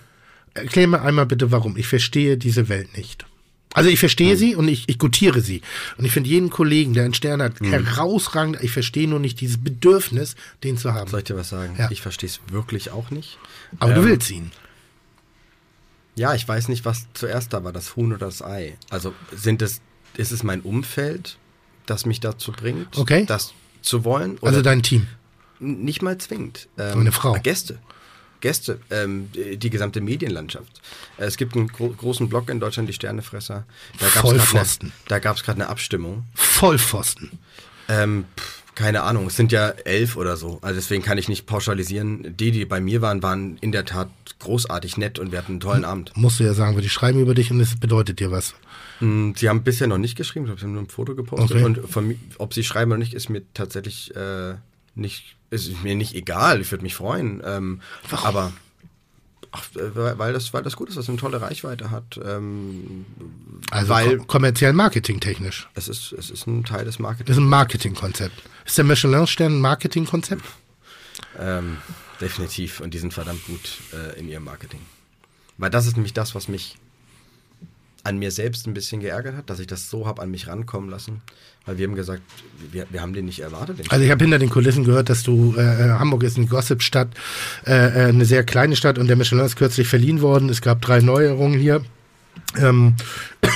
Erklär 0.55 0.87
mir 0.87 1.01
einmal 1.03 1.27
bitte, 1.27 1.51
warum. 1.51 1.77
Ich 1.77 1.87
verstehe 1.87 2.37
diese 2.37 2.69
Welt 2.69 2.97
nicht. 2.97 3.25
Also 3.75 3.89
ich 3.89 3.99
verstehe 3.99 4.37
sie 4.37 4.55
und 4.55 4.69
ich, 4.69 4.87
ich 4.89 4.99
gutiere 4.99 5.41
sie. 5.41 5.63
Und 5.97 6.05
ich 6.05 6.13
finde 6.13 6.29
jeden 6.29 6.51
Kollegen, 6.51 6.93
der 6.93 7.05
einen 7.07 7.15
Stern 7.15 7.41
hat, 7.41 7.59
herausragend. 7.61 8.59
Ich 8.63 8.71
verstehe 8.71 9.09
nur 9.09 9.19
nicht 9.19 9.41
dieses 9.41 9.57
Bedürfnis, 9.65 10.37
den 10.63 10.77
zu 10.77 10.93
haben. 10.93 11.11
Soll 11.11 11.21
ich 11.21 11.25
dir 11.25 11.37
was 11.39 11.49
sagen? 11.49 11.75
Ja. 11.79 11.91
Ich 11.91 12.03
verstehe 12.03 12.29
es 12.29 12.41
wirklich 12.51 12.91
auch 12.91 13.11
nicht. 13.11 13.39
Aber 13.79 13.95
du 13.95 14.03
Ähm, 14.03 14.07
willst 14.09 14.31
ihn. 14.31 14.51
Ja, 16.15 16.35
ich 16.35 16.47
weiß 16.47 16.69
nicht, 16.69 16.85
was 16.85 17.07
zuerst 17.15 17.55
da 17.55 17.65
war, 17.65 17.73
das 17.73 17.97
Huhn 17.97 18.13
oder 18.13 18.27
das 18.27 18.43
Ei. 18.43 18.77
Also 18.91 19.15
sind 19.35 19.63
es, 19.63 19.81
ist 20.17 20.33
es 20.33 20.43
mein 20.43 20.61
Umfeld, 20.61 21.37
das 21.87 22.07
mich 22.07 22.21
dazu 22.21 22.53
bringt, 22.53 22.97
Okay. 22.99 23.25
das 23.27 23.53
zu 23.83 24.05
wollen? 24.05 24.39
Oder 24.39 24.49
Also 24.49 24.63
dein 24.63 24.83
Team. 24.83 25.07
nicht 25.59 26.03
mal 26.03 26.19
zwingend. 26.19 26.69
Ähm, 26.79 26.95
Deine 26.99 27.13
Frau. 27.13 27.33
Gäste. 27.43 27.79
Gäste, 28.41 28.81
ähm, 28.91 29.31
die 29.35 29.71
gesamte 29.71 30.01
Medienlandschaft. 30.01 30.81
Äh, 31.17 31.25
Es 31.27 31.37
gibt 31.37 31.55
einen 31.57 31.69
gro 31.69 31.91
großen 31.91 32.29
Blog 32.29 32.51
in 32.51 32.59
Deutschland, 32.59 32.89
die 32.89 32.93
Sternefresser. 32.93 33.65
Da 34.01 34.07
Vollpfosten. 34.07 34.89
eine- 34.89 34.95
Da 35.09 35.19
gab 35.21 35.37
es 35.37 35.45
gerade 35.45 35.61
eine 35.61 35.69
Abstimmung. 35.71 36.25
Vollpfosten. 36.35 37.39
Ähm, 37.89 38.25
pff, 38.39 38.63
keine 38.75 39.03
Ahnung, 39.03 39.27
es 39.27 39.37
sind 39.37 39.53
ja 39.53 39.69
elf 39.69 40.17
oder 40.17 40.37
so. 40.37 40.59
Also 40.63 40.75
deswegen 40.77 41.03
kann 41.05 41.19
ich 41.19 41.29
nicht 41.29 41.47
pauschalisieren. 41.47 42.37
Die, 42.37 42.51
die 42.51 42.65
bei 42.65 42.81
mir 42.81 43.01
waren, 43.03 43.23
waren 43.23 43.59
in 43.59 43.71
der 43.71 43.85
Tat 43.85 44.11
großartig 44.41 44.97
nett 44.97 45.19
und 45.21 45.31
wir 45.31 45.39
hatten 45.39 45.53
einen 45.53 45.61
tollen 45.61 45.85
Abend. 45.85 46.13
Musst 46.17 46.41
du 46.41 46.45
ja 46.45 46.55
sagen, 46.55 46.75
weil 46.75 46.83
die 46.83 46.89
schreiben 46.89 47.21
über 47.21 47.35
dich 47.35 47.51
und 47.53 47.61
es 47.61 47.77
bedeutet 47.79 48.19
dir 48.19 48.31
was. 48.33 48.55
Mm, 49.01 49.33
Sie 49.37 49.49
haben 49.49 49.63
bisher 49.65 49.87
noch 49.87 49.99
nicht 49.99 50.17
geschrieben, 50.17 50.45
ich 50.45 50.49
glaube, 50.49 50.61
sie 50.61 50.67
haben 50.67 50.73
nur 50.75 50.83
ein 50.83 50.89
Foto 50.89 51.15
gepostet. 51.15 51.51
Okay. 51.57 51.65
Und 51.65 51.89
von, 51.91 52.19
ob 52.39 52.55
sie 52.55 52.65
schreiben 52.65 52.91
oder 52.93 52.99
nicht, 52.99 53.15
ist 53.15 53.29
mir 53.29 53.43
tatsächlich 53.55 54.15
äh, 54.17 54.55
nicht, 54.95 55.37
ist 55.51 55.83
mir 55.83 55.95
nicht 55.95 56.15
egal. 56.15 56.61
Ich 56.61 56.71
würde 56.71 56.83
mich 56.85 56.95
freuen. 56.95 57.43
Ähm, 57.45 57.81
aber 58.11 58.53
ach, 59.51 59.65
äh, 59.77 60.19
weil 60.19 60.33
das, 60.33 60.53
weil 60.55 60.63
das 60.63 60.77
gut 60.77 60.89
ist, 60.89 60.97
dass 60.97 61.05
es 61.05 61.09
eine 61.09 61.19
tolle 61.19 61.41
Reichweite 61.41 61.91
hat. 61.91 62.19
Ähm, 62.25 63.05
Also 63.71 63.89
weil 63.89 64.19
kom 64.19 64.27
kommerziell 64.27 64.73
marketingtechnisch. 64.73 65.69
es 65.75 65.89
ist, 65.89 66.13
es 66.13 66.31
ist 66.31 66.47
ein 66.47 66.65
Teil 66.65 66.85
des 66.85 66.95
Das 66.95 67.01
Marketings. 67.01 67.31
ist 67.31 67.43
ein 67.43 67.49
Marketingkonzept. 67.49 68.43
Ist 68.65 68.79
der 68.79 68.85
Michelin-Stern 68.85 69.57
ein 69.57 69.61
Marketingkonzept? 69.61 70.45
Ähm, 71.39 71.79
definitiv. 72.21 72.81
Und 72.81 72.95
die 72.95 72.99
sind 72.99 73.13
verdammt 73.13 73.45
gut 73.47 73.79
äh, 73.93 74.19
in 74.19 74.29
ihrem 74.29 74.45
Marketing. 74.45 74.81
Weil 75.59 75.71
das 75.71 75.87
ist 75.87 75.97
nämlich 75.97 76.13
das, 76.15 76.35
was 76.35 76.49
mich 76.49 76.77
an 78.05 78.19
mir 78.19 78.31
selbst 78.31 78.67
ein 78.67 78.75
bisschen 78.75 79.01
geärgert 79.01 79.37
hat, 79.37 79.51
dass 79.51 79.61
ich 79.61 79.67
das 79.67 79.89
so 79.89 80.07
habe 80.07 80.23
an 80.23 80.31
mich 80.31 80.49
rankommen 80.49 80.91
lassen. 80.91 81.23
Weil 81.65 81.79
wir 81.79 81.87
haben 81.87 81.95
gesagt, 81.95 82.23
wir, 82.73 82.87
wir 82.91 83.01
haben 83.01 83.13
den 83.13 83.27
nicht 83.27 83.39
erwartet. 83.39 83.79
Den 83.79 83.91
Also 83.91 84.05
ich 84.05 84.11
habe 84.11 84.25
hinter 84.25 84.41
den 84.41 84.51
Kulissen 84.51 84.85
gehört, 84.85 85.09
dass 85.09 85.23
du, 85.23 85.55
äh, 85.57 85.61
äh, 85.61 85.91
Hamburg 85.91 86.25
ist 86.25 86.37
eine 86.37 86.47
Gossip-Stadt, 86.47 87.09
äh, 87.67 87.71
äh, 87.71 88.09
eine 88.09 88.25
sehr 88.25 88.43
kleine 88.43 88.75
Stadt 88.75 88.99
und 88.99 89.07
der 89.07 89.15
Michelin 89.17 89.45
ist 89.45 89.55
kürzlich 89.57 89.87
verliehen 89.87 90.21
worden. 90.21 90.49
Es 90.49 90.61
gab 90.61 90.81
drei 90.81 91.01
Neuerungen 91.01 91.59
hier. 91.59 91.83
Ähm. 92.59 92.97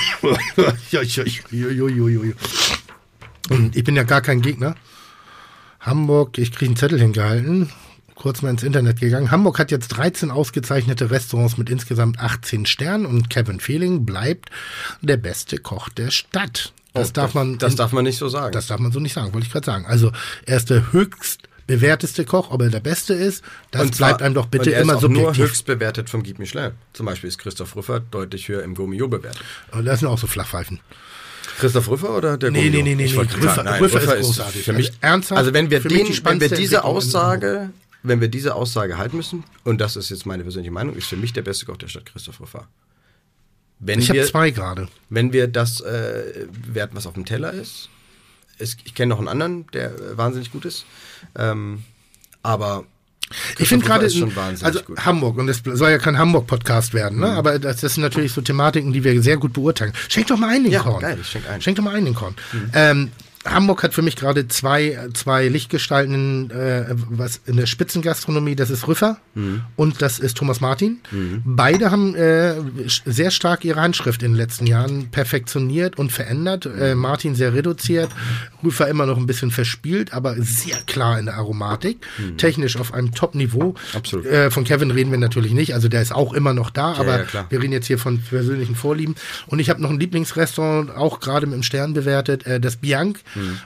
Und 3.49 3.75
ich 3.75 3.83
bin 3.83 3.95
ja 3.95 4.03
gar 4.03 4.21
kein 4.21 4.41
Gegner. 4.41 4.75
Hamburg, 5.79 6.37
ich 6.37 6.51
kriege 6.51 6.69
einen 6.69 6.75
Zettel 6.75 6.99
hingehalten, 6.99 7.69
kurz 8.17 8.41
mal 8.41 8.49
ins 8.49 8.63
Internet 8.63 8.99
gegangen. 8.99 9.31
Hamburg 9.31 9.59
hat 9.59 9.71
jetzt 9.71 9.89
13 9.89 10.31
ausgezeichnete 10.31 11.11
Restaurants 11.11 11.57
mit 11.57 11.69
insgesamt 11.69 12.19
18 12.19 12.65
Sternen 12.65 13.05
und 13.05 13.29
Kevin 13.29 13.59
Fehling 13.59 14.05
bleibt 14.05 14.49
der 15.01 15.17
beste 15.17 15.57
Koch 15.57 15.89
der 15.89 16.11
Stadt. 16.11 16.73
Das 16.93 17.09
Oh, 17.09 17.11
darf 17.13 17.33
man 17.33 17.57
Das 17.59 17.75
darf 17.75 17.91
man 17.91 18.03
nicht 18.05 18.17
so 18.17 18.27
sagen. 18.27 18.51
das 18.51 18.67
darf 18.67 18.79
man 18.79 18.91
so 18.91 18.99
nicht 18.99 19.13
sagen, 19.13 19.33
wollte 19.33 19.45
ich 19.45 19.53
gerade 19.53 19.65
sagen. 19.65 19.85
Also 19.85 20.11
er 20.45 20.57
ist 20.57 20.69
der 20.69 20.91
höchst 20.91 21.41
bewerteste 21.67 22.23
Koch, 22.25 22.49
ob 22.49 22.61
er 22.61 22.69
der 22.69 22.79
Beste 22.79 23.13
ist, 23.13 23.43
das 23.71 23.81
Und 23.81 23.93
zwar- 23.95 24.09
bleibt 24.09 24.21
einem 24.23 24.33
doch 24.35 24.45
bitte 24.47 24.71
er 24.73 24.81
immer 24.81 24.93
ist 24.93 24.97
auch 25.03 25.09
nur 25.09 25.25
subjektiv. 25.27 25.43
höchst 25.43 25.65
bewertet 25.65 26.09
vom 26.09 26.23
Guide 26.23 26.39
Michelin. 26.41 26.71
Zum 26.93 27.05
Beispiel 27.05 27.27
ist 27.27 27.37
Christoph 27.39 27.75
Rüffert 27.75 28.03
deutlich 28.11 28.47
höher 28.47 28.63
im 28.63 28.73
Gourmillot 28.73 29.11
bewertet. 29.11 29.41
Und 29.71 29.85
das 29.85 29.99
sind 29.99 30.07
auch 30.07 30.17
so 30.17 30.27
Flachpfeifen. 30.27 30.79
Christoph 31.59 31.89
Rüffer 31.89 32.15
oder 32.15 32.37
der 32.37 32.51
Nee, 32.51 32.63
Gourmillot? 32.69 32.83
nee, 32.85 32.95
nee, 32.95 33.05
nee, 33.05 33.13
Rüffer- 33.19 33.41
sagen, 33.55 33.63
nein, 33.65 33.81
Rüffer 33.83 34.01
Rüffer 34.01 34.15
ist 34.17 34.25
großartig. 34.27 34.63
für 34.63 34.73
mich 34.73 34.87
Also 34.87 34.97
ernsthaft, 35.01 35.39
Also 35.39 35.53
wenn 35.53 35.69
wir, 35.69 35.79
den, 35.81 36.07
wenn 36.23 36.39
wir 36.41 36.49
diese 36.49 36.83
Aussage, 36.83 37.69
wenn 38.03 38.21
wir 38.21 38.27
diese 38.27 38.55
Aussage 38.55 38.97
halten 38.97 39.17
müssen, 39.17 39.43
und 39.63 39.79
das 39.81 39.95
ist 39.95 40.09
jetzt 40.09 40.25
meine 40.25 40.43
persönliche 40.43 40.71
Meinung, 40.71 40.95
ist 40.95 41.07
für 41.07 41.17
mich 41.17 41.33
der 41.33 41.41
beste 41.41 41.65
Koch 41.65 41.77
der 41.77 41.87
Stadt 41.87 42.05
Christoph 42.05 42.39
Rüffer. 42.39 42.67
Wenn 43.79 43.99
Ich 43.99 44.09
habe 44.09 44.23
zwei 44.25 44.49
gerade. 44.51 44.87
wenn 45.09 45.33
wir 45.33 45.47
das 45.47 45.81
äh, 45.81 46.47
werten, 46.67 46.95
was 46.95 47.05
auf 47.05 47.13
dem 47.13 47.25
Teller 47.25 47.53
ist, 47.53 47.89
es, 48.57 48.75
ich 48.85 48.95
kenne 48.95 49.09
noch 49.11 49.19
einen 49.19 49.27
anderen, 49.27 49.67
der 49.73 49.91
äh, 49.93 50.17
wahnsinnig 50.17 50.51
gut 50.51 50.65
ist, 50.65 50.85
ähm, 51.37 51.83
aber 52.41 52.85
Ich 53.59 53.67
finde 53.69 53.85
gerade, 53.85 54.05
ist 54.05 54.17
schon 54.17 54.35
wahnsinnig 54.35 54.65
also 54.65 54.81
gut. 54.81 55.05
Hamburg, 55.05 55.37
und 55.37 55.47
es 55.47 55.61
soll 55.63 55.91
ja 55.91 55.99
kein 55.99 56.17
Hamburg-Podcast 56.17 56.95
werden, 56.95 57.19
ne? 57.19 57.27
aber 57.29 57.59
das, 57.59 57.81
das 57.81 57.93
sind 57.93 58.01
natürlich 58.03 58.31
so 58.33 58.41
Thematiken, 58.41 58.93
die 58.93 59.03
wir 59.03 59.21
sehr 59.21 59.37
gut 59.37 59.53
beurteilen. 59.53 59.93
Schenk 60.09 60.25
doch 60.27 60.37
mal 60.37 60.49
ein 60.49 60.63
den 60.63 60.71
Ja, 60.71 60.81
Korn. 60.81 61.01
geil, 61.01 61.19
ich 61.21 61.27
schenk 61.27 61.47
ein. 61.47 61.61
Schenk 61.61 61.77
doch 61.77 61.83
mal 61.83 61.93
ein 61.95 62.05
den 62.05 62.15
Korn. 62.15 62.35
Ähm, 62.73 63.11
Hamburg 63.45 63.83
hat 63.83 63.93
für 63.93 64.01
mich 64.01 64.15
gerade 64.15 64.47
zwei, 64.47 64.97
zwei 65.13 65.47
Lichtgestalten 65.47 66.51
äh, 66.51 66.85
was 67.09 67.41
in 67.45 67.57
der 67.57 67.65
Spitzengastronomie. 67.65 68.55
Das 68.55 68.69
ist 68.69 68.87
Rüffer 68.87 69.17
und 69.75 70.01
das 70.01 70.19
ist 70.19 70.37
Thomas 70.37 70.61
Martin. 70.61 70.99
Beide 71.45 71.91
haben 71.91 72.15
äh, 72.15 72.55
sehr 73.05 73.31
stark 73.31 73.63
ihre 73.63 73.81
Handschrift 73.81 74.23
in 74.23 74.31
den 74.31 74.37
letzten 74.37 74.65
Jahren 74.65 75.09
perfektioniert 75.11 75.97
und 75.97 76.11
verändert. 76.11 76.65
Äh, 76.65 76.95
Martin 76.95 77.35
sehr 77.35 77.53
reduziert, 77.53 78.09
Rüffer 78.63 78.87
immer 78.87 79.05
noch 79.05 79.17
ein 79.17 79.27
bisschen 79.27 79.51
verspielt, 79.51 80.13
aber 80.13 80.35
sehr 80.41 80.77
klar 80.85 81.19
in 81.19 81.25
der 81.25 81.35
Aromatik. 81.35 81.99
Technisch 82.37 82.77
auf 82.77 82.93
einem 82.93 83.13
Top-Niveau. 83.13 83.75
Absolut. 83.93 84.25
Äh, 84.25 84.51
von 84.51 84.63
Kevin 84.63 84.91
reden 84.91 85.11
wir 85.11 85.17
natürlich 85.19 85.53
nicht, 85.53 85.73
also 85.73 85.87
der 85.87 86.01
ist 86.01 86.13
auch 86.13 86.33
immer 86.33 86.53
noch 86.53 86.69
da, 86.69 86.93
aber 86.93 87.25
ja, 87.31 87.45
wir 87.49 87.61
reden 87.61 87.73
jetzt 87.73 87.87
hier 87.87 87.99
von 87.99 88.19
persönlichen 88.19 88.75
Vorlieben. 88.75 89.15
Und 89.47 89.59
ich 89.59 89.69
habe 89.69 89.81
noch 89.81 89.89
ein 89.89 89.99
Lieblingsrestaurant, 89.99 90.91
auch 90.91 91.19
gerade 91.19 91.45
mit 91.45 91.55
dem 91.55 91.63
Stern 91.63 91.93
bewertet, 91.93 92.45
äh, 92.45 92.59
das 92.59 92.77
Bianc 92.77 93.19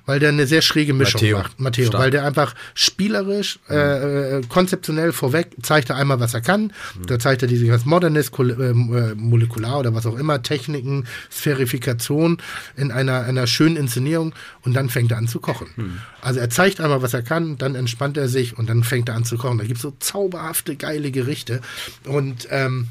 weil 0.05 0.19
der 0.19 0.29
eine 0.29 0.47
sehr 0.47 0.61
schräge 0.61 0.93
Mischung 0.93 1.21
Matteo. 1.21 1.37
macht. 1.37 1.59
Matteo, 1.59 1.87
Stark. 1.87 2.03
weil 2.03 2.11
der 2.11 2.25
einfach 2.25 2.55
spielerisch, 2.73 3.59
äh, 3.69 4.37
äh, 4.37 4.41
konzeptionell 4.47 5.11
vorweg 5.11 5.55
zeigt 5.61 5.89
er 5.89 5.95
einmal, 5.95 6.19
was 6.19 6.33
er 6.33 6.41
kann. 6.41 6.73
Da 7.05 7.19
zeigt 7.19 7.41
er 7.41 7.47
diese 7.47 7.65
ganz 7.67 7.85
Modernist, 7.85 8.31
ähm, 8.39 8.95
äh, 8.95 9.15
molekular 9.15 9.79
oder 9.79 9.93
was 9.93 10.05
auch 10.05 10.17
immer, 10.17 10.41
Techniken, 10.41 11.05
Sphärifikation 11.31 12.37
in 12.75 12.91
einer, 12.91 13.21
einer 13.23 13.47
schönen 13.47 13.77
Inszenierung 13.77 14.33
und 14.63 14.73
dann 14.73 14.89
fängt 14.89 15.11
er 15.11 15.17
an 15.17 15.27
zu 15.27 15.39
kochen. 15.39 16.01
Also 16.21 16.39
er 16.39 16.49
zeigt 16.49 16.79
einmal, 16.79 17.01
was 17.01 17.13
er 17.13 17.23
kann, 17.23 17.57
dann 17.57 17.75
entspannt 17.75 18.17
er 18.17 18.27
sich 18.27 18.57
und 18.57 18.69
dann 18.69 18.83
fängt 18.83 19.09
er 19.09 19.15
an 19.15 19.25
zu 19.25 19.37
kochen. 19.37 19.57
Da 19.57 19.63
gibt 19.63 19.77
es 19.77 19.81
so 19.81 19.93
zauberhafte, 19.99 20.75
geile 20.75 21.11
Gerichte. 21.11 21.61
Und 22.05 22.47
ähm, 22.51 22.87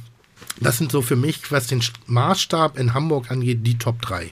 das 0.60 0.78
sind 0.78 0.92
so 0.92 1.02
für 1.02 1.16
mich, 1.16 1.50
was 1.50 1.66
den 1.66 1.82
Maßstab 2.06 2.78
in 2.78 2.94
Hamburg 2.94 3.30
angeht, 3.30 3.60
die 3.62 3.78
Top 3.78 4.02
3. 4.02 4.30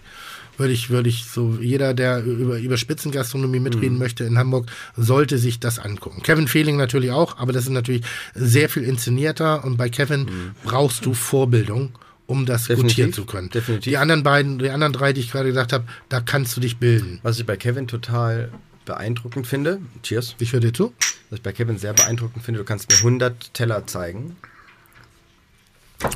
Würde 0.58 0.72
ich, 0.72 0.90
würde 0.90 1.08
ich 1.08 1.24
so, 1.24 1.56
jeder, 1.60 1.94
der 1.94 2.22
über, 2.24 2.58
über 2.58 2.76
Spitzengastronomie 2.76 3.60
mitreden 3.60 3.96
möchte 3.96 4.24
in 4.24 4.36
Hamburg, 4.38 4.66
sollte 4.96 5.38
sich 5.38 5.60
das 5.60 5.78
angucken. 5.78 6.22
Kevin 6.22 6.48
Fehling 6.48 6.76
natürlich 6.76 7.12
auch, 7.12 7.38
aber 7.38 7.52
das 7.52 7.64
ist 7.64 7.70
natürlich 7.70 8.02
sehr 8.34 8.68
viel 8.68 8.82
inszenierter 8.82 9.64
und 9.64 9.76
bei 9.76 9.88
Kevin 9.88 10.26
brauchst 10.64 11.06
du 11.06 11.14
Vorbildung, 11.14 11.92
um 12.26 12.44
das 12.44 12.64
Definitiv, 12.66 12.88
gutieren 12.96 13.12
zu 13.12 13.24
können. 13.24 13.50
definitiv. 13.50 13.84
Die 13.84 13.96
anderen 13.96 14.22
beiden, 14.24 14.58
die 14.58 14.70
anderen 14.70 14.92
drei, 14.92 15.12
die 15.12 15.20
ich 15.20 15.30
gerade 15.30 15.48
gesagt 15.48 15.72
habe, 15.72 15.84
da 16.08 16.20
kannst 16.20 16.56
du 16.56 16.60
dich 16.60 16.76
bilden. 16.78 17.20
Was 17.22 17.38
ich 17.38 17.46
bei 17.46 17.56
Kevin 17.56 17.86
total 17.86 18.50
beeindruckend 18.84 19.46
finde, 19.46 19.78
cheers, 20.02 20.34
Ich 20.40 20.52
höre 20.52 20.60
dir 20.60 20.74
zu. 20.74 20.92
was 21.30 21.38
ich 21.38 21.42
bei 21.42 21.52
Kevin 21.52 21.78
sehr 21.78 21.92
beeindruckend 21.92 22.44
finde, 22.44 22.58
du 22.58 22.64
kannst 22.64 22.90
mir 22.90 22.96
100 22.98 23.54
Teller 23.54 23.86
zeigen 23.86 24.36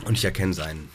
und 0.05 0.15
ich 0.15 0.25
erkenne 0.25 0.53
seinen. 0.55 0.89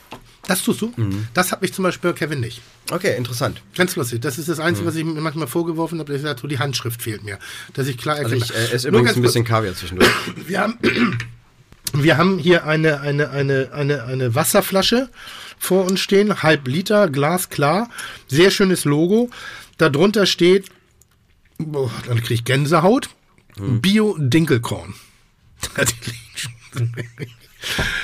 Das 0.48 0.64
tust 0.64 0.82
du. 0.82 0.94
Mhm. 0.96 1.28
Das 1.34 1.52
habe 1.52 1.66
ich 1.66 1.74
zum 1.74 1.84
Beispiel 1.84 2.12
bei 2.14 2.18
Kevin 2.18 2.40
nicht. 2.40 2.62
Okay, 2.90 3.16
interessant. 3.18 3.62
Ganz 3.76 3.96
lustig. 3.98 4.22
Das 4.22 4.38
ist 4.38 4.48
das 4.50 4.58
Mhm. 4.58 4.64
Einzige, 4.64 4.88
was 4.88 4.96
ich 4.96 5.04
mir 5.04 5.20
manchmal 5.22 5.48
vorgeworfen 5.48 6.00
habe, 6.00 6.08
dass 6.08 6.18
ich 6.18 6.24
gesagt 6.24 6.40
habe, 6.40 6.48
die 6.48 6.58
Handschrift 6.60 7.02
fehlt 7.02 7.24
mir. 7.24 7.38
Dass 7.74 7.88
ich 7.88 7.98
klar 7.98 8.16
Also 8.16 8.36
erkenne. 8.36 8.46
ich 8.46 8.72
äh, 8.72 8.74
esse 8.76 8.88
übrigens 8.88 9.16
ein 9.16 9.22
bisschen. 9.22 9.44
Kaviar 9.44 9.76
zwischendurch. 9.76 10.10
Wir 10.48 10.62
haben, 10.62 10.78
wir 11.94 12.18
haben 12.18 12.38
hier 12.40 12.66
eine, 12.66 13.00
eine, 13.02 13.30
eine, 13.30 13.72
eine, 13.74 14.04
eine 14.06 14.36
Wasserflasche 14.36 15.10
vor 15.60 15.86
uns 15.86 16.00
stehen, 16.00 16.44
halb 16.44 16.68
Liter, 16.68 17.10
glasklar. 17.10 17.90
Sehr 18.28 18.52
schönes 18.52 18.84
Logo. 18.86 19.30
Darunter 19.78 20.26
steht, 20.26 20.70
boah, 21.58 21.92
dann 22.08 22.20
kriege 22.20 22.34
ich 22.36 22.44
Gänsehaut, 22.46 23.10
Mhm. 23.58 23.82
Bio-Dinkelkorn. 23.82 24.94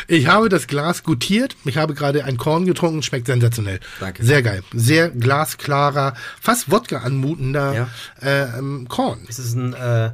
Ich 0.07 0.27
habe 0.27 0.49
das 0.49 0.67
Glas 0.67 1.03
gutiert. 1.03 1.55
Ich 1.65 1.77
habe 1.77 1.93
gerade 1.93 2.25
ein 2.25 2.37
Korn 2.37 2.65
getrunken. 2.65 3.03
Schmeckt 3.03 3.27
sensationell. 3.27 3.79
Danke. 3.99 4.23
Sehr 4.23 4.41
geil. 4.41 4.63
Sehr 4.73 5.09
glasklarer, 5.09 6.15
fast 6.41 6.71
Wodka 6.71 6.97
anmutender 6.99 7.73
Ja. 7.73 7.89
äh, 8.21 8.57
ähm, 8.59 8.87
Korn. 8.89 9.25
Es 9.29 9.39
ist 9.39 9.55
ein, 9.55 9.73
äh, 9.73 10.11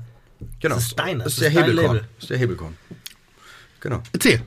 Genau. 0.62 0.76
Das 0.76 0.86
ist 0.86 0.98
Das 0.98 1.28
ist 1.34 1.42
der 1.42 1.50
dein 1.52 1.66
Hebelkorn. 1.66 2.02
Ist 2.20 2.30
der 2.30 2.38
Hebelkorn. 2.38 2.78
Genau. 3.82 4.02
Erzähl. 4.14 4.42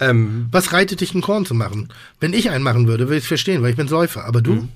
Ähm, 0.00 0.48
Was 0.50 0.72
reitet 0.72 1.00
dich, 1.00 1.14
ein 1.14 1.20
Korn 1.22 1.44
zu 1.46 1.54
machen? 1.54 1.88
Wenn 2.20 2.32
ich 2.32 2.50
einen 2.50 2.64
machen 2.64 2.86
würde, 2.86 3.04
würde 3.06 3.16
ich 3.18 3.24
es 3.24 3.28
verstehen, 3.28 3.62
weil 3.62 3.70
ich 3.70 3.76
bin 3.76 3.88
Säufer. 3.88 4.24
Aber 4.24 4.40
du? 4.42 4.52
Mhm. 4.52 4.68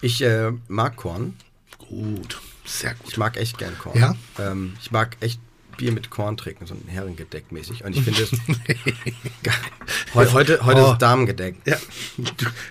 ich 0.00 0.22
äh, 0.22 0.52
mag 0.68 0.96
Korn. 0.96 1.34
Gut. 1.78 2.40
Sehr 2.64 2.92
Ich 2.92 2.98
gut. 2.98 3.18
mag 3.18 3.36
echt 3.36 3.58
gern 3.58 3.76
Korn. 3.78 3.98
Ja? 3.98 4.14
Ähm, 4.38 4.74
ich 4.80 4.90
mag 4.90 5.16
echt 5.20 5.38
Bier 5.76 5.92
mit 5.92 6.10
Korn 6.10 6.36
trinken, 6.36 6.66
so 6.66 6.74
ein 6.74 6.84
Herrengedeck 6.88 7.50
mäßig. 7.52 7.84
Und 7.84 7.96
ich 7.96 8.02
finde 8.02 8.22
es. 8.22 8.30
Heu- 10.14 10.32
heute 10.32 10.64
heute 10.64 10.80
Oh. 10.82 10.86
ist 10.86 10.92
es 10.94 10.98
Damengedeckt. 10.98 11.66
Ja. 11.66 11.76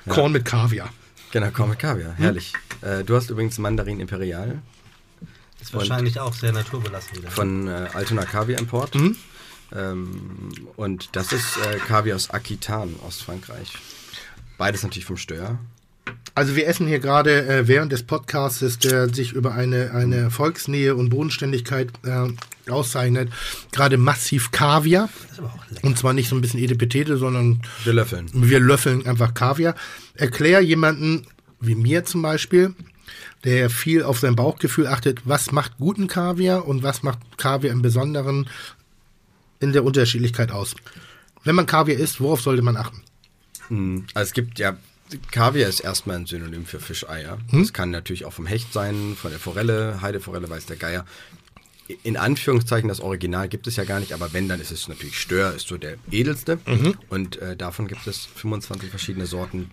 Korn 0.07 0.31
mit 0.31 0.45
Kaviar. 0.45 0.89
Genau, 1.31 1.49
Korn 1.51 1.69
mit 1.71 1.79
Kaviar. 1.79 2.13
Herrlich. 2.17 2.53
Äh, 2.81 3.03
du 3.03 3.15
hast 3.15 3.29
übrigens 3.29 3.57
Mandarin 3.57 3.99
Imperial 3.99 4.61
ist 5.61 5.73
wahrscheinlich 5.73 6.19
auch 6.19 6.33
sehr 6.33 6.51
naturbelassen 6.51 7.17
wieder. 7.17 7.31
von 7.31 7.67
äh, 7.67 7.87
Altona 7.93 8.25
Kaviar 8.25 8.59
Import. 8.59 8.95
Mhm. 8.95 9.15
Ähm, 9.73 10.49
und 10.75 11.09
das 11.15 11.31
ist 11.31 11.57
äh, 11.57 11.77
Kaviar 11.77 12.15
aus 12.17 12.29
Aquitan, 12.29 12.95
Ostfrankreich. 13.07 13.71
Beides 14.57 14.83
natürlich 14.83 15.05
vom 15.05 15.17
Stör. 15.17 15.57
Also 16.35 16.55
wir 16.55 16.67
essen 16.67 16.85
hier 16.87 16.99
gerade 16.99 17.45
äh, 17.47 17.67
während 17.67 17.91
des 17.91 18.03
Podcasts, 18.03 18.77
der 18.79 19.13
sich 19.13 19.31
über 19.33 19.53
eine, 19.53 19.91
eine 19.91 20.29
Volksnähe 20.31 20.95
und 20.95 21.09
Bodenständigkeit 21.09 21.91
äh, 22.05 22.27
auszeichnet, 22.69 23.29
gerade 23.71 23.97
massiv 23.97 24.51
Kaviar. 24.51 25.09
Das 25.21 25.31
ist 25.31 25.39
aber 25.39 25.49
auch 25.53 25.69
lecker. 25.69 25.83
Und 25.87 25.97
zwar 25.97 26.13
nicht 26.13 26.29
so 26.29 26.35
ein 26.35 26.41
bisschen 26.41 26.59
Edipetete, 26.59 27.17
sondern 27.17 27.61
Wir 27.83 27.93
löffeln. 27.93 28.29
wir 28.33 28.59
löffeln 28.59 29.05
einfach 29.05 29.33
Kaviar. 29.33 29.75
Erklär 30.15 30.61
jemanden 30.61 31.25
wie 31.59 31.75
mir 31.75 32.03
zum 32.05 32.21
Beispiel, 32.21 32.73
der 33.45 33.69
viel 33.69 34.03
auf 34.03 34.19
sein 34.19 34.35
Bauchgefühl 34.35 34.87
achtet, 34.87 35.21
was 35.25 35.51
macht 35.51 35.77
guten 35.77 36.07
Kaviar 36.07 36.67
und 36.67 36.83
was 36.83 37.03
macht 37.03 37.19
Kaviar 37.37 37.73
im 37.73 37.81
Besonderen 37.81 38.49
in 39.59 39.71
der 39.73 39.83
Unterschiedlichkeit 39.83 40.51
aus. 40.51 40.75
Wenn 41.43 41.55
man 41.55 41.65
Kaviar 41.65 41.97
isst, 41.99 42.19
worauf 42.21 42.41
sollte 42.41 42.61
man 42.61 42.77
achten? 42.77 43.01
Mm, 43.69 43.99
Also 44.13 44.29
es 44.29 44.33
gibt 44.33 44.59
ja, 44.59 44.77
Kaviar 45.31 45.69
ist 45.69 45.79
erstmal 45.81 46.17
ein 46.17 46.25
Synonym 46.25 46.65
für 46.65 46.79
Fischeier. 46.79 47.37
Hm? 47.49 47.61
Das 47.61 47.73
kann 47.73 47.91
natürlich 47.91 48.25
auch 48.25 48.33
vom 48.33 48.45
Hecht 48.45 48.71
sein, 48.73 49.15
von 49.17 49.31
der 49.31 49.39
Forelle, 49.39 50.01
Heideforelle, 50.01 50.49
weiß 50.49 50.65
der 50.65 50.77
Geier. 50.77 51.05
In 52.03 52.15
Anführungszeichen, 52.15 52.87
das 52.87 53.01
Original 53.01 53.49
gibt 53.49 53.67
es 53.67 53.75
ja 53.75 53.83
gar 53.83 53.99
nicht, 53.99 54.13
aber 54.13 54.31
wenn, 54.31 54.47
dann 54.47 54.61
ist 54.61 54.71
es 54.71 54.87
natürlich 54.87 55.19
Stör, 55.19 55.53
ist 55.53 55.67
so 55.67 55.77
der 55.77 55.97
edelste. 56.11 56.57
Mhm. 56.65 56.95
Und 57.09 57.41
äh, 57.41 57.57
davon 57.57 57.87
gibt 57.87 58.07
es 58.07 58.25
25 58.35 58.89
verschiedene 58.89 59.25
Sorten 59.25 59.69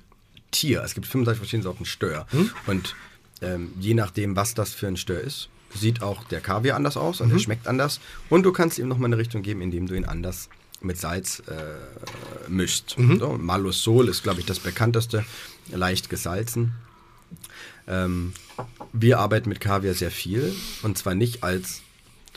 Tier. 0.50 0.82
Es 0.82 0.94
gibt 0.94 1.06
25 1.06 1.38
verschiedene 1.38 1.62
Sorten 1.62 1.84
Stör. 1.84 2.26
Hm? 2.30 2.50
Und 2.66 2.96
ähm, 3.40 3.70
je 3.78 3.94
nachdem, 3.94 4.34
was 4.34 4.54
das 4.54 4.74
für 4.74 4.88
ein 4.88 4.96
Stör 4.96 5.20
ist, 5.20 5.48
sieht 5.72 6.02
auch 6.02 6.24
der 6.24 6.40
Kaviar 6.40 6.74
anders 6.76 6.96
aus 6.96 7.20
und 7.20 7.28
Mhm. 7.28 7.34
er 7.34 7.38
schmeckt 7.38 7.68
anders. 7.68 8.00
Und 8.28 8.42
du 8.42 8.50
kannst 8.50 8.78
ihm 8.80 8.88
nochmal 8.88 9.06
eine 9.08 9.18
Richtung 9.18 9.42
geben, 9.42 9.60
indem 9.62 9.86
du 9.86 9.94
ihn 9.94 10.04
anders 10.04 10.48
mit 10.80 10.98
Salz 10.98 11.40
äh, 11.46 12.50
mischst. 12.50 12.98
Mhm. 12.98 13.20
So, 13.20 13.38
Malosol 13.38 14.08
ist, 14.08 14.24
glaube 14.24 14.40
ich, 14.40 14.46
das 14.46 14.58
bekannteste, 14.58 15.24
leicht 15.70 16.10
gesalzen. 16.10 16.72
Ähm, 17.86 18.32
wir 18.92 19.20
arbeiten 19.20 19.48
mit 19.48 19.60
Kaviar 19.60 19.94
sehr 19.94 20.10
viel 20.10 20.52
und 20.82 20.98
zwar 20.98 21.14
nicht 21.14 21.44
als 21.44 21.82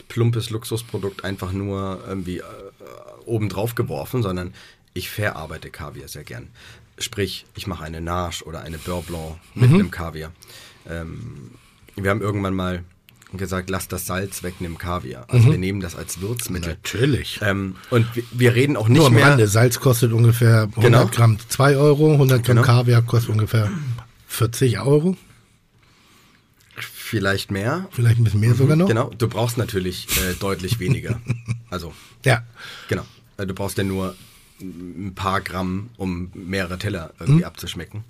plumpes 0.08 0.50
Luxusprodukt 0.50 1.24
einfach 1.24 1.52
nur 1.52 2.02
irgendwie 2.06 2.38
äh, 2.38 2.42
obendrauf 3.26 3.74
geworfen, 3.74 4.22
sondern 4.22 4.54
ich 4.92 5.08
verarbeite 5.10 5.70
Kaviar 5.70 6.08
sehr 6.08 6.24
gern. 6.24 6.48
Sprich, 6.98 7.46
ich 7.56 7.66
mache 7.66 7.84
eine 7.84 8.00
Nage 8.00 8.44
oder 8.44 8.60
eine 8.62 8.78
Beurre 8.78 9.02
Blanc 9.02 9.36
mit 9.54 9.70
einem 9.70 9.90
Kaviar. 9.90 10.30
Ähm, 10.88 11.50
wir 11.96 12.10
haben 12.10 12.20
irgendwann 12.20 12.54
mal 12.54 12.84
gesagt, 13.32 13.68
lass 13.68 13.88
das 13.88 14.06
Salz 14.06 14.44
weg, 14.44 14.54
nimm 14.60 14.78
Kaviar. 14.78 15.24
Also 15.28 15.50
wir 15.50 15.58
nehmen 15.58 15.80
das 15.80 15.96
als 15.96 16.20
Würzmittel. 16.20 16.74
Natürlich. 16.74 17.40
Ähm, 17.42 17.74
und 17.90 18.06
wir, 18.14 18.22
wir 18.30 18.54
reden 18.54 18.76
auch 18.76 18.86
nicht 18.86 18.98
Nur 18.98 19.08
am 19.08 19.14
mehr. 19.14 19.26
Rande, 19.30 19.48
Salz 19.48 19.80
kostet 19.80 20.12
ungefähr 20.12 20.68
100 20.76 20.82
Genau. 20.84 21.06
Gramm 21.06 21.38
2 21.48 21.76
Euro, 21.76 22.12
100 22.12 22.44
Gramm 22.44 22.56
Genau. 22.56 22.66
Kaviar 22.66 23.02
kostet 23.02 23.30
ungefähr 23.30 23.72
40 24.28 24.78
Euro, 24.78 25.16
Vielleicht 27.18 27.50
mehr. 27.50 27.86
vielleicht 27.92 28.18
ein 28.18 28.24
bisschen 28.24 28.40
mehr 28.40 28.54
sogar 28.54 28.76
noch. 28.76 28.88
Genau. 28.88 29.10
Du 29.16 29.28
brauchst 29.28 29.56
natürlich 29.56 30.08
äh, 30.20 30.34
deutlich 30.34 30.78
weniger. 30.80 31.20
Also 31.70 31.92
Ja, 32.24 32.42
Genau. 32.88 33.04
Äh, 33.36 33.46
Du 33.46 33.54
brauchst 33.54 33.78
ja 33.78 33.84
nur 33.84 34.14
ein 34.60 35.12
paar 35.14 35.40
Gramm, 35.40 35.90
um 35.96 36.30
mehrere 36.34 36.78
Teller 36.78 37.12
irgendwie 37.18 37.40
Mhm. 37.40 37.44
abzuschmecken. 37.44 38.04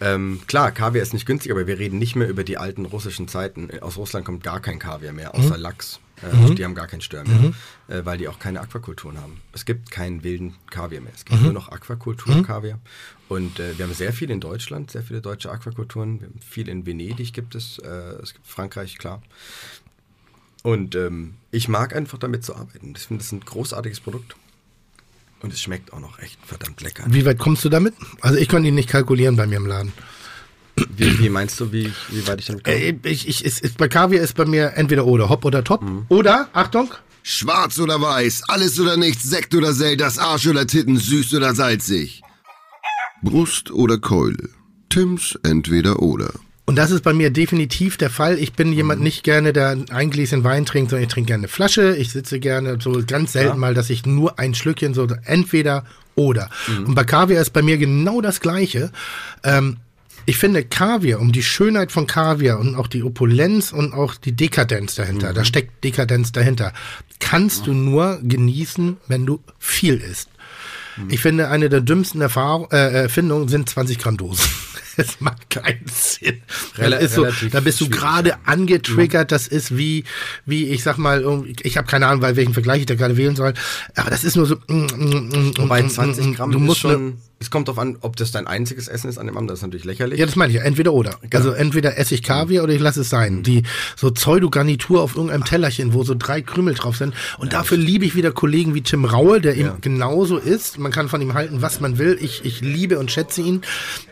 Ähm, 0.00 0.40
klar, 0.46 0.70
Kaviar 0.72 1.02
ist 1.02 1.12
nicht 1.12 1.26
günstig, 1.26 1.50
aber 1.52 1.66
wir 1.66 1.78
reden 1.78 1.98
nicht 1.98 2.14
mehr 2.16 2.28
über 2.28 2.44
die 2.44 2.58
alten 2.58 2.84
russischen 2.84 3.26
Zeiten. 3.28 3.70
Aus 3.80 3.96
Russland 3.96 4.24
kommt 4.26 4.42
gar 4.42 4.60
kein 4.60 4.78
Kaviar 4.78 5.12
mehr, 5.12 5.32
Mhm. 5.34 5.40
außer 5.44 5.58
Lachs. 5.58 6.00
Äh, 6.22 6.54
Die 6.54 6.64
haben 6.64 6.74
gar 6.74 6.86
keinen 6.86 7.00
Stör 7.00 7.24
mehr, 7.24 7.52
äh, 7.88 8.04
weil 8.04 8.18
die 8.18 8.28
auch 8.28 8.38
keine 8.38 8.60
Aquakulturen 8.60 9.20
haben. 9.20 9.40
Es 9.52 9.64
gibt 9.64 9.90
keinen 9.90 10.22
wilden 10.22 10.54
Kaviar 10.70 11.00
mehr. 11.00 11.10
Mhm. 11.10 11.16
Es 11.16 11.24
gibt 11.24 11.42
nur 11.42 11.52
noch 11.52 11.68
Aquakultur-Kaviar. 11.70 12.78
Und 13.28 13.58
äh, 13.58 13.76
wir 13.76 13.86
haben 13.86 13.94
sehr 13.94 14.12
viel 14.12 14.30
in 14.30 14.40
Deutschland, 14.40 14.90
sehr 14.90 15.02
viele 15.02 15.20
deutsche 15.20 15.50
Aquakulturen. 15.50 16.20
Wir 16.20 16.28
haben 16.28 16.40
viel 16.40 16.68
in 16.68 16.86
Venedig 16.86 17.32
gibt 17.32 17.54
es, 17.54 17.78
äh, 17.78 17.88
es 18.22 18.34
gibt 18.34 18.46
Frankreich, 18.46 18.98
klar. 18.98 19.22
Und 20.62 20.94
ähm, 20.94 21.34
ich 21.50 21.68
mag 21.68 21.94
einfach 21.94 22.18
damit 22.18 22.44
zu 22.44 22.54
arbeiten. 22.54 22.94
Ich 22.96 23.02
finde, 23.02 23.18
das 23.18 23.26
ist 23.26 23.32
ein 23.32 23.40
großartiges 23.40 24.00
Produkt. 24.00 24.36
Und 25.40 25.52
es 25.52 25.60
schmeckt 25.60 25.92
auch 25.92 26.00
noch 26.00 26.18
echt 26.20 26.38
verdammt 26.46 26.80
lecker. 26.80 27.04
wie 27.08 27.26
weit 27.26 27.38
kommst 27.38 27.64
du 27.66 27.68
damit? 27.68 27.92
Also 28.22 28.38
ich 28.38 28.48
konnte 28.48 28.68
ihn 28.68 28.74
nicht 28.74 28.88
kalkulieren 28.88 29.36
bei 29.36 29.46
mir 29.46 29.56
im 29.56 29.66
Laden. 29.66 29.92
Wie, 30.96 31.18
wie 31.18 31.28
meinst 31.28 31.60
du, 31.60 31.70
wie, 31.72 31.92
wie 32.10 32.26
weit 32.26 32.40
ich 32.40 32.46
damit 32.46 32.64
komme? 32.64 32.76
Äh, 32.76 32.96
Ich, 33.04 33.28
ich, 33.28 33.44
ist, 33.44 33.60
ist, 33.60 33.78
bei 33.78 33.88
Kaviar 33.88 34.22
ist 34.22 34.34
bei 34.34 34.44
mir 34.44 34.72
entweder 34.74 35.06
oder, 35.06 35.28
Hop 35.28 35.44
oder 35.44 35.62
Top. 35.62 35.82
Mhm. 35.82 36.06
Oder, 36.08 36.48
Achtung, 36.52 36.90
Schwarz 37.22 37.78
oder 37.78 38.00
weiß, 38.00 38.42
alles 38.48 38.78
oder 38.80 38.96
nichts, 38.96 39.22
Sekt 39.24 39.54
oder 39.54 39.72
Sell, 39.72 39.96
das 39.96 40.18
Arsch 40.18 40.46
oder 40.46 40.66
Titten, 40.66 40.96
süß 40.96 41.34
oder 41.34 41.54
salzig. 41.54 42.22
Brust 43.22 43.70
oder 43.70 43.98
Keule. 43.98 44.50
Tims 44.90 45.38
entweder 45.42 46.00
oder. 46.02 46.32
Und 46.66 46.76
das 46.76 46.90
ist 46.90 47.02
bei 47.02 47.12
mir 47.12 47.30
definitiv 47.30 47.96
der 47.96 48.10
Fall. 48.10 48.38
Ich 48.38 48.54
bin 48.54 48.72
jemand 48.72 49.00
Mhm. 49.00 49.04
nicht 49.04 49.22
gerne, 49.22 49.52
der 49.52 49.76
ein 49.90 50.10
Gläschen 50.10 50.44
Wein 50.44 50.64
trinkt, 50.66 50.90
sondern 50.90 51.04
ich 51.06 51.12
trinke 51.12 51.28
gerne 51.28 51.42
eine 51.42 51.48
Flasche. 51.48 51.94
Ich 51.96 52.10
sitze 52.10 52.40
gerne 52.40 52.78
so 52.80 53.02
ganz 53.06 53.32
selten 53.32 53.58
mal, 53.58 53.74
dass 53.74 53.90
ich 53.90 54.06
nur 54.06 54.38
ein 54.38 54.54
Schlückchen 54.54 54.94
so 54.94 55.06
entweder 55.24 55.84
oder. 56.14 56.48
Mhm. 56.68 56.86
Und 56.86 56.94
bei 56.94 57.04
Kaviar 57.04 57.42
ist 57.42 57.52
bei 57.52 57.62
mir 57.62 57.76
genau 57.78 58.20
das 58.20 58.40
Gleiche. 58.40 58.90
Ähm, 59.42 59.76
ich 60.26 60.36
finde 60.38 60.64
Kaviar, 60.64 61.20
um 61.20 61.32
die 61.32 61.42
Schönheit 61.42 61.92
von 61.92 62.06
Kaviar 62.06 62.58
und 62.58 62.74
auch 62.76 62.86
die 62.86 63.02
Opulenz 63.02 63.72
und 63.72 63.92
auch 63.94 64.14
die 64.14 64.32
Dekadenz 64.32 64.94
dahinter, 64.94 65.30
Mhm. 65.30 65.34
da 65.34 65.44
steckt 65.44 65.84
Dekadenz 65.84 66.32
dahinter, 66.32 66.72
kannst 67.20 67.66
du 67.66 67.72
nur 67.72 68.18
genießen, 68.22 68.96
wenn 69.08 69.26
du 69.26 69.40
viel 69.58 69.96
isst. 69.96 70.28
Mhm. 70.96 71.10
Ich 71.10 71.20
finde, 71.20 71.48
eine 71.48 71.68
der 71.68 71.80
dümmsten 71.80 72.20
Erfahrung, 72.20 72.68
äh, 72.70 72.76
Erfindungen 73.02 73.48
sind 73.48 73.68
20 73.68 73.98
Gramm 73.98 74.16
Dosen. 74.16 74.44
Es 74.96 75.20
macht 75.20 75.50
keinen 75.50 75.86
Sinn. 75.92 76.40
Rel- 76.78 77.08
so, 77.08 77.26
da 77.50 77.58
bist 77.58 77.80
du 77.80 77.88
gerade 77.88 78.36
angetriggert. 78.46 79.32
Das 79.32 79.48
ist 79.48 79.76
wie, 79.76 80.04
wie 80.46 80.66
ich 80.68 80.84
sag 80.84 80.98
mal, 80.98 81.42
ich 81.64 81.76
habe 81.76 81.88
keine 81.88 82.06
Ahnung, 82.06 82.22
weil 82.22 82.36
welchen 82.36 82.54
Vergleich 82.54 82.78
ich 82.82 82.86
da 82.86 82.94
gerade 82.94 83.16
wählen 83.16 83.34
soll. 83.34 83.54
Aber 83.96 84.10
das 84.10 84.22
ist 84.22 84.36
nur 84.36 84.46
so. 84.46 84.54
mm, 84.68 84.72
mm, 84.96 85.28
mm, 85.32 85.52
Wobei 85.58 85.82
mm, 85.82 85.90
20 85.90 86.26
mm, 86.26 86.32
Gramm 86.34 86.52
du 86.52 86.60
musst 86.60 86.78
schon. 86.82 87.18
Es 87.44 87.50
kommt 87.50 87.68
darauf 87.68 87.78
an, 87.78 87.98
ob 88.00 88.16
das 88.16 88.32
dein 88.32 88.46
einziges 88.46 88.88
Essen 88.88 89.10
ist 89.10 89.18
an 89.18 89.26
dem 89.26 89.36
Abend. 89.36 89.50
Das 89.50 89.58
ist 89.58 89.62
natürlich 89.62 89.84
lächerlich. 89.84 90.18
Ja, 90.18 90.24
das 90.24 90.34
meine 90.34 90.50
ich. 90.50 90.58
ja. 90.58 90.64
Entweder 90.64 90.94
oder. 90.94 91.18
Also 91.34 91.50
entweder 91.52 91.98
esse 91.98 92.14
ich 92.14 92.22
Kaviar 92.22 92.64
oder 92.64 92.72
ich 92.72 92.80
lasse 92.80 93.02
es 93.02 93.10
sein. 93.10 93.42
Die 93.42 93.64
so 93.96 94.10
Pseudo-Garnitur 94.10 95.02
auf 95.02 95.14
irgendeinem 95.14 95.44
Tellerchen, 95.44 95.92
wo 95.92 96.04
so 96.04 96.14
drei 96.18 96.40
Krümel 96.40 96.72
drauf 96.72 96.96
sind. 96.96 97.12
Und 97.38 97.52
dafür 97.52 97.76
liebe 97.76 98.06
ich 98.06 98.16
wieder 98.16 98.32
Kollegen 98.32 98.74
wie 98.74 98.80
Tim 98.80 99.04
Raue, 99.04 99.42
der 99.42 99.56
eben 99.56 99.80
genauso 99.82 100.38
ist. 100.38 100.78
Man 100.78 100.90
kann 100.90 101.10
von 101.10 101.20
ihm 101.20 101.34
halten, 101.34 101.60
was 101.60 101.80
man 101.80 101.98
will. 101.98 102.16
Ich, 102.20 102.44
ich 102.46 102.62
liebe 102.62 102.98
und 102.98 103.10
schätze 103.10 103.42
ihn. 103.42 103.60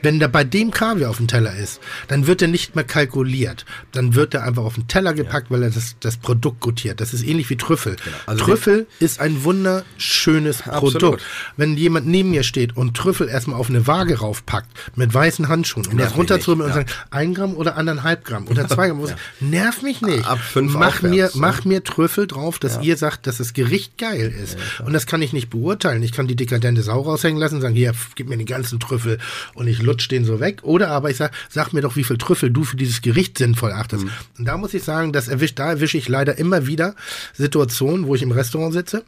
Wenn 0.03 0.20
da 0.20 0.28
bei 0.28 0.45
dem 0.45 0.70
Kaviar 0.70 1.09
auf 1.09 1.16
dem 1.16 1.26
Teller 1.26 1.57
ist, 1.57 1.80
dann 2.09 2.26
wird 2.26 2.43
er 2.43 2.49
nicht 2.49 2.74
mehr 2.74 2.85
kalkuliert. 2.85 3.64
Dann 3.93 4.14
wird 4.14 4.35
er 4.35 4.45
einfach 4.45 4.64
auf 4.64 4.74
den 4.74 4.89
Teller 4.89 5.14
gepackt, 5.14 5.51
weil 5.51 5.62
er 5.62 5.70
das, 5.70 5.97
das 6.01 6.18
Produkt 6.18 6.61
gutiert. 6.61 7.01
Das 7.01 7.14
ist 7.14 7.24
ähnlich 7.24 7.49
wie 7.49 7.57
Trüffel. 7.57 7.97
Also 8.26 8.45
Trüffel 8.45 8.87
ist 9.01 9.20
ein 9.20 9.45
wunderschönes 9.45 10.62
Absolut. 10.62 10.93
Produkt. 10.93 11.22
Wenn 11.57 11.76
jemand 11.76 12.07
neben 12.07 12.30
mir 12.30 12.43
steht 12.43 12.76
und 12.76 12.97
Trüffel 12.97 13.22
erstmal 13.29 13.59
auf 13.59 13.68
eine 13.68 13.87
Waage 13.87 14.18
raufpackt 14.18 14.70
mit 14.97 15.12
weißen 15.12 15.49
Handschuhen, 15.49 15.87
um 15.87 15.93
das 15.93 15.97
Nervt 15.97 16.11
mich 16.12 16.18
runterzuholen 16.18 16.62
und 16.62 16.73
sagen, 16.73 16.87
ein 17.11 17.35
Gramm 17.35 17.55
oder 17.55 17.77
anderthalb 17.77 18.25
Gramm 18.25 18.49
oder 18.49 18.68
zwei 18.68 18.89
Gramm, 18.89 19.05
ja. 19.07 19.14
nerv 19.41 19.83
mich 19.83 20.01
nicht. 20.03 20.27
Ab 20.27 20.39
fünf 20.39 20.75
mach 20.75 21.03
mir, 21.03 21.09
aufwärts, 21.27 21.35
mach 21.35 21.64
mir 21.64 21.83
Trüffel 21.85 22.27
drauf, 22.27 22.59
dass 22.59 22.81
ihr 22.83 22.97
sagt, 22.97 23.27
dass 23.27 23.39
das 23.39 23.53
Gericht 23.53 23.99
geil 23.99 24.33
ist. 24.43 24.57
und 24.85 24.93
das 24.93 25.07
kann 25.07 25.23
ich 25.23 25.33
nicht 25.33 25.51
beurteilen. 25.51 26.03
Ich 26.03 26.12
kann 26.12 26.27
die 26.29 26.37
dekadente 26.37 26.83
Sau 26.83 27.01
raushängen 27.01 27.39
lassen 27.41 27.57
und 27.57 27.61
sagen, 27.62 27.75
hier, 27.75 27.93
gib 28.14 28.29
mir 28.29 28.37
den 28.37 28.47
ganzen 28.47 28.81
Trüffel 28.81 29.18
und 29.55 29.66
ich 29.66 29.83
lutsch 29.83 30.09
den 30.11 30.25
so 30.25 30.41
weg. 30.41 30.61
Oder 30.62 30.89
aber 30.89 31.11
ich 31.11 31.16
sag, 31.16 31.33
sag 31.51 31.73
mir 31.73 31.81
doch, 31.81 31.97
wie 31.97 32.05
viel 32.05 32.18
Trüffel 32.18 32.51
du 32.51 32.64
für 32.64 32.77
dieses 32.77 33.03
Gericht 33.03 33.39
sinnvoll 33.39 33.73
Mhm. 33.73 33.79
achtest. 33.79 34.05
Und 34.39 34.45
da 34.45 34.57
muss 34.57 34.75
ich 34.75 34.83
sagen, 34.83 35.12
das 35.12 35.29
erwischt, 35.29 35.59
da 35.59 35.70
erwische 35.70 35.99
ich 35.99 36.09
leider 36.09 36.39
immer 36.39 36.66
wieder 36.66 36.95
Situationen, 37.35 38.07
wo 38.07 38.14
ich 38.14 38.23
im 38.23 38.33
Restaurant 38.33 38.73
sitze 38.73 39.05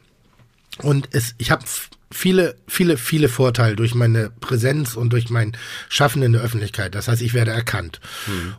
und 0.81 1.09
es, 1.11 1.35
ich 1.37 1.51
habe 1.51 1.63
viele, 2.11 2.55
viele, 2.67 2.97
viele 2.97 3.29
Vorteile 3.29 3.75
durch 3.75 3.95
meine 3.95 4.31
Präsenz 4.39 4.95
und 4.95 5.11
durch 5.11 5.29
mein 5.29 5.57
Schaffen 5.89 6.21
in 6.21 6.33
der 6.33 6.41
Öffentlichkeit. 6.41 6.95
Das 6.95 7.07
heißt, 7.07 7.21
ich 7.21 7.33
werde 7.33 7.51
erkannt. 7.51 7.99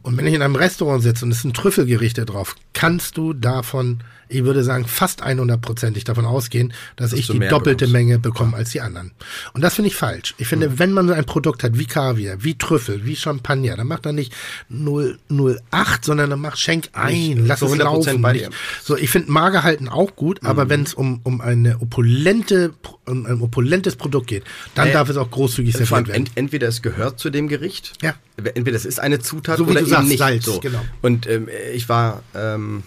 Und 0.02 0.16
wenn 0.16 0.26
ich 0.26 0.34
in 0.34 0.42
einem 0.42 0.56
Restaurant 0.56 1.02
sitze 1.02 1.24
und 1.24 1.30
es 1.30 1.42
sind 1.42 1.56
Trüffelgerichte 1.56 2.24
drauf, 2.26 2.56
kannst 2.72 3.16
du 3.16 3.32
davon, 3.32 4.02
ich 4.28 4.44
würde 4.44 4.64
sagen, 4.64 4.86
fast 4.86 5.22
100%ig 5.24 6.04
davon 6.04 6.24
ausgehen, 6.24 6.72
dass, 6.96 7.12
ich 7.12 7.26
du 7.28 7.34
die 7.34 7.40
doppelte 7.48 7.86
bekommst. 7.86 7.92
Menge 7.92 8.18
bekomme 8.18 8.56
als 8.56 8.70
die 8.70 8.80
anderen. 8.80 9.12
Und 9.52 9.62
das 9.62 9.74
finde 9.74 9.88
ich 9.88 9.96
falsch. 9.96 10.34
Ich 10.38 10.48
finde, 10.48 10.78
wenn 10.78 10.92
man 10.92 11.06
so 11.08 11.14
ein 11.14 11.24
Produkt 11.24 11.62
hat 11.62 11.78
wie 11.78 11.86
Kaviar, 11.86 12.42
wie 12.42 12.56
Trüffel, 12.58 13.04
wie 13.04 13.14
Champagner, 13.16 13.76
dann 13.76 13.86
macht 13.86 14.06
er 14.06 14.12
nicht 14.12 14.32
008, 14.70 16.04
sondern 16.04 16.30
dann 16.30 16.40
macht 16.40 16.58
Schenk 16.58 16.88
ein, 16.92 17.46
lass 17.46 17.60
zu 17.60 17.66
es 17.66 17.72
100% 17.72 17.78
laufen. 17.84 18.22
Nicht- 18.32 18.50
so, 18.82 18.96
ich 18.96 19.10
finde 19.10 19.30
Mager 19.30 19.62
halten 19.62 19.88
auch 19.88 20.16
gut, 20.16 20.40
aber 20.44 20.68
wenn 20.68 20.82
es 20.82 20.94
um, 20.94 21.20
um 21.22 21.40
eine 21.40 21.80
opulente, 21.80 22.72
um 23.06 23.26
ein 23.26 23.40
opulentes 23.40 23.96
Produkt 23.96 24.26
geht, 24.28 24.44
dann 24.74 24.88
Äh, 24.88 24.92
darf 24.92 25.08
es 25.08 25.16
auch 25.16 25.30
großzügig 25.30 25.74
allem 25.74 25.86
serviert 25.86 26.08
werden. 26.08 26.16
ent, 26.26 26.30
entweder 26.36 26.68
es 26.68 26.82
gehört 26.82 27.18
zu 27.18 27.30
dem 27.30 27.48
Gericht, 27.48 27.92
Ja. 28.02 28.14
entweder 28.54 28.76
es 28.76 28.84
ist 28.84 29.00
eine 29.00 29.18
Zutat 29.20 29.58
So 29.58 29.64
oder 29.64 29.80
eben 29.80 29.88
sagst, 29.88 30.08
nicht. 30.08 30.18
Salz, 30.18 30.44
so. 30.44 30.60
genau. 30.60 30.80
Hm. 30.80 30.86
Und 31.02 31.26
ähm, 31.26 31.48
ich 31.74 31.88
war 31.88 32.22
ähm, 32.34 32.82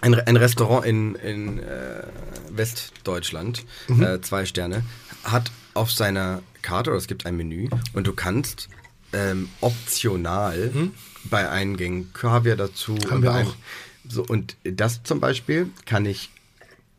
ein, 0.00 0.14
ein 0.14 0.36
Restaurant 0.36 0.84
in, 0.86 1.14
in 1.16 1.58
äh, 1.58 2.02
Westdeutschland, 2.50 3.64
Mhm. 3.88 4.02
äh, 4.02 4.20
zwei 4.20 4.44
Sterne, 4.46 4.82
hat 5.24 5.50
auf 5.74 5.90
seiner 5.92 6.42
Karte, 6.62 6.90
oder 6.90 6.98
es 6.98 7.06
gibt 7.06 7.26
ein 7.26 7.36
Menü, 7.36 7.68
und 7.92 8.06
du 8.06 8.12
kannst 8.12 8.68
ähm, 9.12 9.48
optional 9.60 10.72
bei 11.24 11.48
Eingängen 11.48 12.12
Kaviar 12.12 12.56
dazu. 12.56 12.96
Haben 13.06 13.16
und 13.16 13.22
wir 13.22 13.34
auch. 13.34 13.56
so, 14.08 14.24
und 14.24 14.56
das 14.64 15.02
zum 15.02 15.20
Beispiel 15.20 15.68
kann 15.86 16.06
ich 16.06 16.30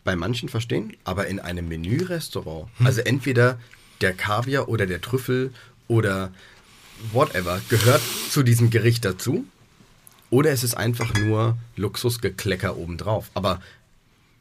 bei 0.04 0.16
manchen 0.16 0.50
verstehen, 0.50 0.96
aber 1.04 1.28
in 1.28 1.40
einem 1.40 1.68
Menü-Restaurant, 1.68 2.68
Hm. 2.78 2.86
also 2.88 3.02
entweder 3.02 3.60
der 4.02 4.14
Kaviar 4.14 4.68
oder 4.68 4.86
der 4.88 5.00
Trüffel 5.02 5.54
oder 5.88 6.32
whatever 7.12 7.62
gehört 7.70 8.02
zu 8.30 8.44
diesem 8.44 8.70
Gericht 8.72 9.06
dazu 9.06 9.46
oder 10.32 10.52
es 10.52 10.64
ist 10.64 10.74
einfach 10.74 11.14
nur 11.14 11.58
Luxusgeklecker 11.76 12.78
obendrauf. 12.78 13.30
Aber 13.36 13.62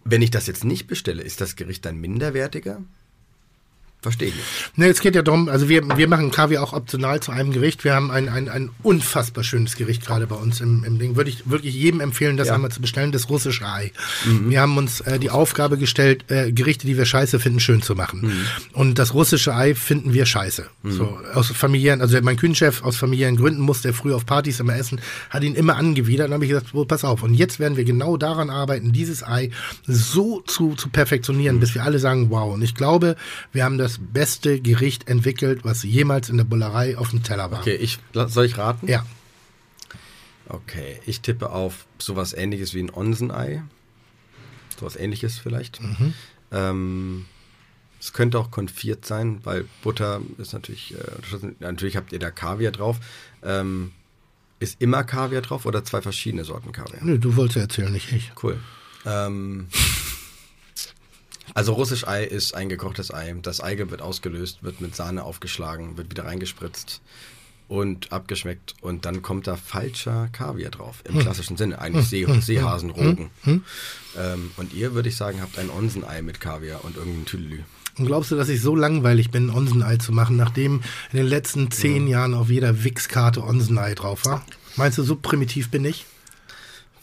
wenn 0.05 0.22
ich 0.22 0.30
das 0.30 0.47
jetzt 0.47 0.64
nicht 0.64 0.86
bestelle, 0.86 1.22
ist 1.22 1.43
das 1.43 1.57
Gericht 1.57 1.84
dann 1.84 2.01
minderwertiger? 2.01 2.80
Verstehe 4.03 4.28
ich. 4.28 4.34
Ne, 4.76 4.86
es 4.86 5.01
geht 5.01 5.14
ja 5.14 5.20
darum, 5.22 5.48
also 5.51 5.68
wir, 5.68 5.82
wir 5.96 6.09
machen 6.09 6.30
Kaviar 6.30 6.62
auch 6.62 6.72
optional 6.72 7.20
zu 7.20 7.32
einem 7.32 7.53
Gericht. 7.53 7.84
Wir 7.84 7.94
haben 7.94 8.11
ein, 8.11 8.30
ein, 8.30 8.48
ein 8.48 8.70
unfassbar 8.82 9.44
schönes 9.44 9.76
Gericht 9.76 10.07
gerade 10.07 10.26
bei 10.26 10.36
uns 10.36 10.62
im, 10.62 10.84
im 10.84 10.98
Ding. 10.98 11.16
Würde 11.16 11.28
ich 11.28 11.51
wirklich 11.51 11.74
jedem 11.74 12.01
empfehlen, 12.01 12.38
das 12.38 12.48
Ja. 12.48 12.55
einmal 12.55 12.70
zu 12.70 12.80
bestellen, 12.80 13.12
das 13.12 13.28
russische 13.28 13.66
Ei. 13.66 13.92
Wir 14.46 14.62
haben 14.62 14.76
uns 14.78 15.01
äh, 15.03 15.18
die 15.18 15.28
Aufgabe 15.30 15.76
gestellt, 15.76 16.24
äh, 16.30 16.51
Gerichte, 16.51 16.86
die 16.86 16.96
wir 16.96 17.05
scheiße 17.05 17.38
finden, 17.40 17.61
schön 17.61 17.82
zu 17.82 17.94
machen. 17.94 18.32
Und 18.72 18.98
das 18.98 19.12
russische 19.12 19.55
Ei 19.55 19.74
finden 19.74 20.14
wir 20.14 20.24
scheiße. 20.24 20.66
So 20.82 21.18
aus 21.34 21.48
familiären, 21.51 22.01
also 22.01 22.18
mein 22.22 22.36
Küchenchef 22.36 22.82
aus 22.82 22.96
familiären 22.96 23.36
Gründen 23.36 23.61
musste 23.61 23.88
er 23.88 23.94
früh 23.94 24.14
auf 24.14 24.24
Partys 24.24 24.61
immer 24.61 24.76
essen, 24.76 24.98
hat 25.28 25.42
ihn 25.42 25.55
immer 25.55 25.76
angewidert. 25.76 26.28
Dann 26.28 26.34
habe 26.34 26.44
ich 26.44 26.51
gesagt, 26.51 26.68
oh, 26.72 26.86
pass 26.86 27.05
auf. 27.05 27.22
Und 27.22 27.34
jetzt 27.34 27.61
werden 27.61 27.76
wir 27.76 27.84
genau 27.84 28.16
daran 28.16 28.48
arbeiten, 28.48 28.92
dieses 28.92 29.22
Ei 29.22 29.51
so 29.86 30.40
zu, 30.40 30.74
zu 30.74 30.88
perfektionieren, 30.88 31.61
bis 31.61 31.74
wir 31.74 31.84
alle 31.84 31.98
sagen, 31.98 32.30
wow. 32.30 32.55
Und 32.55 32.62
ich 32.62 32.74
glaube, 32.74 33.16
wir 33.53 33.64
haben 33.64 33.76
das 33.76 33.89
beste 33.99 34.61
Gericht 34.61 35.09
entwickelt, 35.09 35.64
was 35.64 35.82
jemals 35.82 36.28
in 36.28 36.36
der 36.36 36.45
Bullerei 36.45 36.97
auf 36.97 37.11
dem 37.11 37.22
Teller 37.22 37.51
war. 37.51 37.61
Okay, 37.61 37.76
ich, 37.76 37.99
soll 38.12 38.45
ich 38.45 38.59
raten? 38.59 38.86
Ja. 38.86 39.05
Okay, 40.49 41.01
ich 41.07 41.20
tippe 41.20 41.51
auf 41.51 41.86
sowas 41.99 42.32
ähnliches 42.32 42.74
wie 42.74 42.82
ein 42.82 42.91
Onsenei. 42.93 43.62
Sowas 44.78 44.97
ähnliches 44.97 45.38
vielleicht. 45.38 45.80
Mhm. 45.80 46.14
Ähm, 46.51 47.24
es 48.01 48.12
könnte 48.12 48.38
auch 48.38 48.51
konfiert 48.51 49.05
sein, 49.05 49.41
weil 49.45 49.66
Butter 49.82 50.20
ist 50.38 50.53
natürlich, 50.53 50.95
äh, 50.95 51.53
natürlich 51.61 51.97
habt 51.97 52.12
ihr 52.12 52.18
da 52.18 52.30
Kaviar 52.30 52.72
drauf. 52.72 52.99
Ähm, 53.43 53.93
ist 54.59 54.80
immer 54.80 55.05
Kaviar 55.05 55.43
drauf 55.43 55.66
oder 55.66 55.84
zwei 55.84 56.03
verschiedene 56.03 56.45
Sorten 56.45 56.72
Kaviar? 56.72 57.03
Nö, 57.03 57.18
du 57.18 57.36
wolltest 57.36 57.57
ja 57.57 57.62
erzählen, 57.62 57.93
nicht 57.93 58.11
ich. 58.12 58.32
Cool. 58.43 58.59
Ähm, 59.07 59.68
also 61.55 61.72
russisch 61.72 62.07
Ei 62.07 62.24
ist 62.24 62.55
ein 62.55 62.68
gekochtes 62.68 63.12
Ei. 63.12 63.34
Das 63.42 63.61
Eigelb 63.61 63.90
wird 63.90 64.03
ausgelöst, 64.03 64.62
wird 64.62 64.80
mit 64.80 64.94
Sahne 64.94 65.24
aufgeschlagen, 65.24 65.96
wird 65.96 66.11
wieder 66.11 66.24
reingespritzt 66.24 67.01
und 67.68 68.12
abgeschmeckt. 68.12 68.74
Und 68.80 69.05
dann 69.05 69.22
kommt 69.22 69.46
da 69.46 69.57
falscher 69.57 70.28
Kaviar 70.32 70.70
drauf. 70.70 71.03
Im 71.05 71.18
klassischen 71.18 71.57
Sinne. 71.57 71.78
Eigentlich 71.78 72.09
See, 72.09 72.26
Seehasenrogen. 72.40 73.30
Ähm, 74.18 74.51
und 74.57 74.74
ihr, 74.74 74.94
würde 74.94 75.09
ich 75.09 75.16
sagen, 75.16 75.40
habt 75.40 75.59
ein 75.59 75.70
Onsenei 75.70 76.20
mit 76.20 76.40
Kaviar 76.40 76.84
und 76.84 76.96
irgendein 76.96 77.26
Tüdelü. 77.26 77.61
Und 77.96 78.07
glaubst 78.07 78.30
du, 78.30 78.36
dass 78.36 78.48
ich 78.48 78.61
so 78.61 78.74
langweilig 78.74 79.30
bin, 79.30 79.51
Onsenei 79.51 79.98
zu 79.98 80.12
machen, 80.12 80.36
nachdem 80.36 80.82
in 81.12 81.18
den 81.18 81.26
letzten 81.26 81.70
zehn 81.70 82.09
Jahren 82.09 82.34
auf 82.34 82.51
jeder 82.51 82.82
Wix-Karte 82.82 83.44
Onsenei 83.44 83.94
drauf 83.94 84.24
war? 84.24 84.44
Meinst 84.76 84.98
du, 84.98 85.03
so 85.03 85.16
primitiv 85.16 85.70
bin 85.70 85.84
ich? 85.84 86.07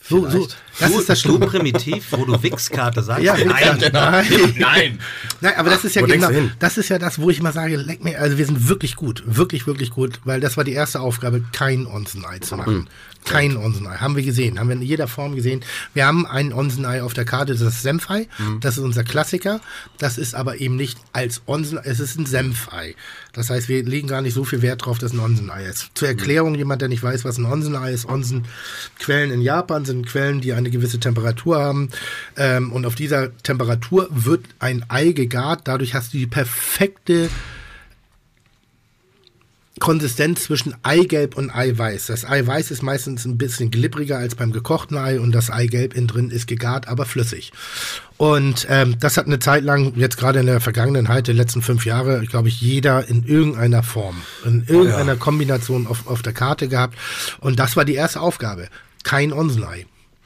So, 0.10 0.30
so, 0.30 0.47
das 0.80 0.91
du, 0.91 0.99
ist 0.99 1.10
das 1.10 1.22
Schlimme. 1.22 1.47
primitiv, 1.47 2.05
wo 2.12 2.24
du 2.24 2.41
Wix-Karte 2.41 3.03
sagst. 3.03 3.24
Ja, 3.24 3.38
Wix-Karte. 3.38 3.89
Nein. 3.91 4.26
Nein! 4.58 4.99
Nein, 5.41 5.53
aber 5.58 5.70
das 5.70 5.84
ist 5.84 5.95
ja 5.95 6.01
Wo 6.01 6.08
genau, 6.08 6.30
das 6.60 6.78
ist 6.78 6.89
ja 6.89 6.97
das, 6.97 7.20
wo 7.20 7.30
ich 7.30 7.41
mal 7.41 7.53
sage, 7.53 7.76
leck 7.76 8.03
mir, 8.03 8.20
also 8.20 8.38
wir 8.38 8.45
sind 8.45 8.70
wirklich 8.70 8.95
gut, 8.95 9.24
wirklich, 9.26 9.68
wirklich 9.68 9.89
gut, 9.89 10.20
weil 10.24 10.39
das 10.39 10.55
war 10.55 10.64
die 10.64 10.74
erste 10.74 11.01
Aufgabe, 11.01 11.43
kein 11.51 11.86
Onsenei 11.86 12.39
zu 12.39 12.55
machen. 12.55 12.74
Mhm. 12.74 12.88
Kein 13.26 13.57
Onsenei. 13.57 13.97
Haben 13.97 14.15
wir 14.15 14.24
gesehen, 14.24 14.59
haben 14.59 14.70
wir 14.70 14.76
in 14.76 14.82
jeder 14.82 15.07
Form 15.07 15.36
gesehen. 15.36 15.61
Wir 15.93 16.05
haben 16.05 16.26
ein 16.26 16.53
Onsenei 16.53 17.03
auf 17.03 17.13
der 17.13 17.26
Karte, 17.26 17.53
das 17.53 17.61
ist 17.61 17.82
Senfei, 17.82 18.28
Mhm. 18.38 18.59
das 18.61 18.78
ist 18.78 18.84
unser 18.84 19.03
Klassiker. 19.03 19.59
Das 19.97 20.18
ist 20.18 20.34
aber 20.36 20.59
eben 20.61 20.76
nicht 20.76 20.97
als 21.13 21.41
Onsenei, 21.45 21.82
es 21.86 21.99
ist 21.99 22.18
ein 22.18 22.26
Senfei. 22.26 22.95
Das 23.34 23.49
heißt, 23.49 23.68
wir 23.70 23.84
legen 23.84 24.07
gar 24.07 24.22
nicht 24.22 24.34
so 24.34 24.43
viel 24.43 24.61
Wert 24.61 24.86
drauf, 24.86 24.97
dass 24.97 25.13
ein 25.13 25.20
Onsenei 25.20 25.65
ist. 25.65 25.91
Zur 25.93 26.07
Erklärung, 26.07 26.55
jemand, 26.55 26.82
der 26.82 26.89
nicht 26.89 27.03
weiß, 27.03 27.24
was 27.26 27.38
ein 27.38 27.45
Onsenei 27.45 27.91
ist, 27.91 28.07
Onsenquellen 28.07 29.32
in 29.32 29.41
Japan 29.41 29.86
sind 29.86 30.07
Quellen, 30.07 30.41
die 30.41 30.53
eine 30.53 30.70
gewisse 30.70 30.99
Temperatur 30.99 31.59
haben. 31.59 31.89
Ähm, 32.36 32.72
und 32.72 32.86
auf 32.86 32.95
dieser 32.95 33.36
Temperatur 33.43 34.07
wird 34.09 34.45
ein 34.59 34.86
Ei 34.89 35.11
gegart. 35.11 35.61
Dadurch 35.68 35.93
hast 35.93 36.13
du 36.13 36.18
die 36.18 36.28
perfekte 36.28 37.30
Konsistenz 39.80 40.44
zwischen 40.44 40.76
Eigelb 40.84 41.38
und 41.38 41.50
Eiweiß. 41.50 42.08
Das 42.08 42.26
Eiweiß 42.26 42.72
ist 42.72 42.82
meistens 42.82 43.26
ein 43.26 43.38
bisschen 43.38 43.72
glibbriger 43.72 44.18
als 44.18 44.36
beim 44.36 44.52
gekochten 44.52 44.98
Ei 44.98 45.20
und 45.20 45.32
das 45.34 45.50
Eigelb 45.50 45.94
innen 45.94 46.08
drin 46.08 46.30
ist 46.30 46.48
gegart, 46.48 46.88
aber 46.88 47.06
flüssig. 47.06 47.52
Und 48.18 48.66
ähm, 48.70 48.98
das 49.00 49.18
hat 49.18 49.28
eine 49.28 49.40
Zeit 49.40 49.64
lang, 49.64 49.94
jetzt 49.96 50.18
gerade 50.18 50.40
in 50.40 50.48
der 50.48 50.60
Vergangenheit, 50.60 51.28
der 51.28 51.36
letzten 51.36 51.62
fünf 51.62 51.86
Jahre, 51.86 52.22
glaube 52.26 52.48
ich, 52.48 52.60
jeder 52.62 53.08
in 53.08 53.24
irgendeiner 53.24 53.84
Form, 53.84 54.22
in 54.44 54.66
irgendeiner 54.68 55.16
Kombination 55.16 55.86
auf, 55.88 56.08
auf 56.08 56.22
der 56.22 56.34
Karte 56.34 56.68
gehabt. 56.68 56.98
Und 57.40 57.60
das 57.60 57.76
war 57.76 57.86
die 57.86 57.96
erste 57.96 58.22
Aufgabe. 58.22 58.70
Kein 59.04 59.32
Onsenei. 59.32 59.86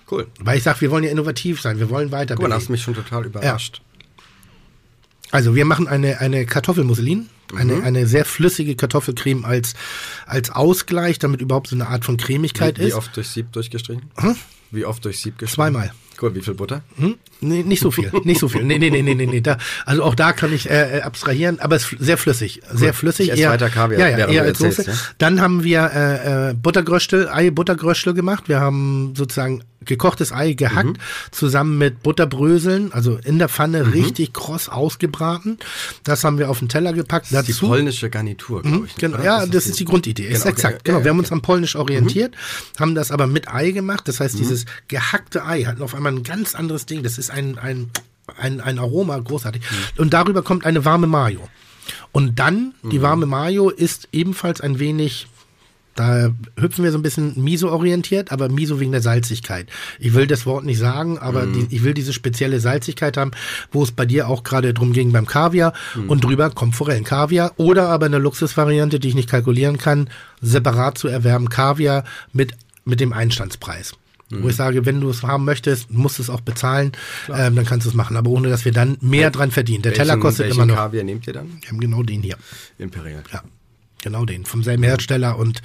Cool. 0.10 0.28
Weil 0.40 0.58
ich 0.58 0.64
sage, 0.64 0.82
wir 0.82 0.92
wollen 0.92 1.04
ja 1.04 1.12
innovativ 1.12 1.62
sein, 1.62 1.80
wir 1.80 1.90
wollen 1.90 2.12
weiter. 2.12 2.40
Mal, 2.40 2.50
da 2.50 2.56
hast 2.56 2.68
du 2.68 2.72
mich 2.72 2.82
schon 2.82 2.96
total 2.96 3.26
überrascht. 3.26 3.82
Also 5.32 5.56
wir 5.56 5.66
machen 5.66 5.88
eine, 5.88 6.20
eine 6.20 6.46
Kartoffelmusselin, 6.46 7.30
eine, 7.56 7.76
Mhm. 7.76 7.84
eine 7.84 8.08
sehr 8.08 8.26
flüssige 8.26 8.76
Kartoffelcreme 8.76 9.46
als, 9.46 9.74
als 10.26 10.50
Ausgleich, 10.50 11.20
damit 11.20 11.42
überhaupt 11.42 11.68
so 11.68 11.76
eine 11.76 11.88
Art 11.88 12.06
von 12.06 12.18
Cremigkeit 12.18 12.78
Wie, 12.78 12.84
wie 12.84 12.88
ist. 12.88 12.94
oft 12.96 13.16
durchs 13.16 13.34
Sieb 13.34 13.52
durchgestrichen? 13.52 14.04
Wie 14.72 14.86
oft 14.86 15.04
durchs 15.06 15.22
Sieb 15.22 15.38
gestrichen? 15.38 15.56
Zweimal. 15.56 15.92
Cool, 16.22 16.36
wie 16.36 16.42
viel 16.42 16.54
Butter? 16.54 16.84
Hm? 16.98 17.16
Nee, 17.42 17.64
nicht 17.64 17.82
so 17.82 17.90
viel, 17.90 18.12
nicht 18.24 18.40
so 18.40 18.48
viel. 18.48 18.64
Nee, 18.64 18.78
nee, 18.78 18.90
nee, 18.92 19.02
nee, 19.02 19.16
nee, 19.16 19.26
nee. 19.26 19.42
Da, 19.42 19.58
also 19.86 20.04
auch 20.04 20.14
da 20.14 20.34
kann 20.34 20.54
ich 20.54 20.70
äh, 20.70 21.00
äh, 21.00 21.02
abstrahieren, 21.02 21.60
aber 21.60 21.76
es 21.78 21.92
ist 21.92 22.00
sehr 22.00 22.18
flüssig, 22.18 22.62
sehr 22.72 22.94
flüssig. 22.94 23.28
Ich 23.30 23.40
esse 23.40 23.50
weiter 23.50 23.70
Kaviar, 23.70 24.00
ja, 24.10 24.18
ja, 24.20 24.28
eher 24.28 24.44
als 24.44 24.60
Soße. 24.60 24.84
ja. 24.86 24.94
Dann 25.18 25.42
haben 25.42 25.64
wir 25.64 25.90
äh, 25.94 26.50
äh, 26.52 26.54
Buttergröstel, 26.54 27.28
Ei-Buttergröstel 27.30 28.14
gemacht. 28.14 28.48
Wir 28.50 28.60
haben 28.60 29.14
sozusagen 29.18 29.64
gekochtes 29.84 30.32
Ei 30.32 30.54
gehackt, 30.54 30.90
Mhm. 30.90 31.32
zusammen 31.32 31.80
mit 31.80 32.04
Butterbröseln, 32.04 32.94
also 32.94 33.18
in 33.24 33.40
der 33.40 33.50
Pfanne 33.50 33.84
Mhm. 33.84 33.92
richtig 33.94 34.32
kross 34.32 34.70
ausgebraten. 34.70 35.58
Das 36.04 36.24
haben 36.24 36.38
wir 36.38 36.52
auf 36.52 36.60
den 36.60 36.70
Teller 36.70 36.94
gepackt. 36.94 37.26
Das 37.32 37.40
ist 37.42 37.48
die 37.48 37.52
Dazu 37.54 37.68
polnische 37.68 38.12
Garnitur, 38.12 38.62
glaube 38.62 38.86
ich. 38.86 38.96
Genau, 38.98 39.18
ja, 39.24 39.44
das, 39.48 39.66
ist 39.66 39.80
die 39.80 39.86
Grundidee. 39.86 40.28
ist 40.28 40.44
Genau, 40.44 40.52
exakt. 40.54 40.74
okay, 40.76 40.82
genau. 40.84 40.98
ja, 41.00 41.06
Wir 41.06 41.10
haben 41.10 41.18
ja, 41.18 41.22
uns 41.22 41.32
am 41.32 41.42
Polnisch 41.42 41.76
orientiert, 41.76 42.36
haben 42.80 42.94
das 42.94 43.10
aber 43.10 43.26
mit 43.26 43.52
Ei 43.52 43.72
gemacht. 43.72 44.08
Das 44.08 44.20
Mhm. 44.20 44.24
heißt, 44.26 44.38
dieses 44.38 44.66
gehackte 44.88 45.46
Ei 45.46 45.64
hat 45.64 45.82
auf 45.82 45.96
einmal 45.96 46.11
ein 46.12 46.24
ganz 46.24 46.56
anderes 46.56 46.86
Ding. 46.86 47.04
Das 47.04 47.18
ist 47.18 47.32
ein, 47.32 47.58
ein, 47.58 47.90
ein, 48.38 48.62
ein 48.62 48.80
Aroma, 48.80 49.18
großartig. 49.18 49.62
Mhm. 49.62 50.02
Und 50.02 50.14
darüber 50.14 50.42
kommt 50.42 50.66
eine 50.66 50.86
warme 50.86 51.08
Mayo. 51.08 51.48
Und 52.12 52.40
dann, 52.40 52.74
die 52.84 53.00
Mhm. 53.00 53.04
warme 53.04 53.26
Mayo 53.26 53.70
ist 53.70 54.08
ebenfalls 54.12 54.62
ein 54.62 54.80
wenig, 54.80 55.28
da 55.96 56.30
hüpfen 56.58 56.86
wir 56.86 56.92
so 56.94 56.98
ein 56.98 57.02
bisschen 57.02 57.34
Miso 57.44 57.70
orientiert, 57.70 58.32
aber 58.32 58.48
Miso 58.48 58.80
wegen 58.80 58.94
der 58.94 59.02
Salzigkeit. 59.02 59.68
Ich 60.00 60.14
will 60.14 60.26
das 60.26 60.46
Wort 60.46 60.64
nicht 60.64 60.78
sagen, 60.78 61.18
aber 61.18 61.46
Mhm. 61.46 61.68
die, 61.70 61.76
ich 61.76 61.84
will 61.84 61.94
diese 61.94 62.14
spezielle 62.14 62.60
Salzigkeit 62.62 63.18
haben, 63.18 63.32
wo 63.74 63.84
es 63.84 63.92
bei 63.92 64.06
dir 64.06 64.30
auch 64.30 64.44
gerade 64.44 64.74
drum 64.74 64.94
ging 64.94 65.12
beim 65.12 65.26
Kaviar. 65.26 65.74
Mhm. 65.96 66.10
Und 66.10 66.24
drüber 66.24 66.50
kommt 66.52 66.76
Forellenkaviar 66.76 67.54
oder 67.58 67.90
aber 67.90 68.06
eine 68.06 68.20
Luxusvariante, 68.20 69.00
die 69.00 69.10
ich 69.10 69.16
nicht 69.16 69.30
kalkulieren 69.30 69.78
kann, 69.78 70.10
separat 70.42 70.98
zu 70.98 71.08
erwerben 71.10 71.50
Kaviar 71.50 72.06
mit, 72.32 72.54
mit 72.86 73.00
dem 73.02 73.12
Einstandspreis. 73.12 73.94
Wo 74.32 74.50
ich 74.50 74.56
sage, 74.56 74.86
wenn 74.86 75.02
du 75.02 75.10
es 75.10 75.24
haben 75.24 75.46
möchtest, 75.46 75.92
musst 75.92 76.18
du 76.18 76.24
es 76.24 76.30
auch 76.30 76.42
bezahlen, 76.42 76.92
ähm, 77.30 77.56
dann 77.56 77.66
kannst 77.66 77.86
du 77.86 77.90
es 77.90 77.96
machen, 77.96 78.16
aber 78.18 78.30
ohne 78.30 78.50
dass 78.50 78.64
wir 78.66 78.72
dann 78.72 78.98
mehr 79.02 79.30
dran 79.32 79.52
verdienen. 79.52 79.82
Der 79.82 79.94
Teller 79.94 80.10
Welchen- 80.14 80.22
kostet 80.22 80.46
welchen 80.48 80.58
immer 80.62 80.66
noch. 80.68 80.76
Kaviar 80.76 81.04
nehmt 81.04 81.28
ihr 81.28 81.34
dann? 81.34 81.48
Wir 81.62 81.70
haben 81.70 81.80
genau 81.80 82.04
den 82.04 82.22
hier. 82.22 82.38
Imperial. 82.78 83.24
Ja, 83.34 83.42
genau 84.02 84.26
den, 84.26 84.46
vom 84.46 84.64
selben 84.64 84.84
Hersteller 84.84 85.38
und 85.38 85.62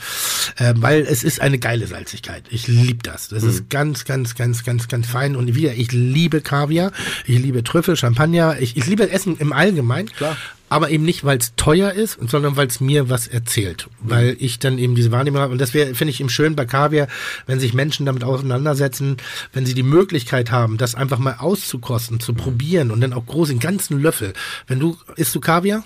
äh, 0.56 0.74
weil 0.76 1.02
es 1.02 1.24
ist 1.24 1.40
eine 1.40 1.58
geile 1.58 1.86
Salzigkeit. 1.86 2.44
Ich 2.50 2.68
liebe 2.68 3.02
das. 3.02 3.28
Das 3.28 3.42
ist 3.42 3.70
ganz, 3.70 4.04
ganz, 4.04 4.34
ganz, 4.34 4.64
ganz, 4.64 4.88
ganz 4.88 5.06
fein. 5.06 5.36
Und 5.36 5.54
wieder, 5.54 5.74
ich 5.74 5.92
liebe 5.92 6.40
Kaviar, 6.40 6.92
ich 7.26 7.38
liebe 7.38 7.64
Trüffel, 7.64 7.96
Champagner, 7.96 8.56
ich, 8.60 8.76
ich 8.76 8.86
liebe 8.86 9.10
Essen 9.10 9.36
im 9.38 9.52
Allgemeinen. 9.52 10.10
Klar. 10.10 10.36
Aber 10.68 10.90
eben 10.90 11.04
nicht, 11.04 11.24
weil 11.24 11.38
es 11.38 11.54
teuer 11.54 11.92
ist, 11.92 12.18
sondern 12.26 12.56
weil 12.56 12.66
es 12.66 12.80
mir 12.80 13.08
was 13.08 13.28
erzählt. 13.28 13.88
Weil 14.00 14.36
ich 14.40 14.58
dann 14.58 14.78
eben 14.78 14.96
diese 14.96 15.12
Wahrnehmung 15.12 15.40
habe. 15.40 15.52
Und 15.52 15.60
das 15.60 15.74
wäre, 15.74 15.94
finde 15.94 16.10
ich 16.10 16.18
eben 16.18 16.28
schön 16.28 16.56
bei 16.56 16.64
Kaviar, 16.64 17.06
wenn 17.46 17.60
sich 17.60 17.72
Menschen 17.72 18.04
damit 18.04 18.24
auseinandersetzen, 18.24 19.16
wenn 19.52 19.64
sie 19.64 19.74
die 19.74 19.84
Möglichkeit 19.84 20.50
haben, 20.50 20.76
das 20.76 20.96
einfach 20.96 21.18
mal 21.20 21.36
auszukosten, 21.38 22.18
zu 22.18 22.34
probieren 22.34 22.90
und 22.90 23.00
dann 23.00 23.12
auch 23.12 23.26
groß 23.26 23.50
in 23.50 23.60
ganzen 23.60 24.02
Löffel. 24.02 24.32
Wenn 24.66 24.80
du, 24.80 24.98
isst 25.14 25.34
du 25.36 25.40
Kaviar? 25.40 25.84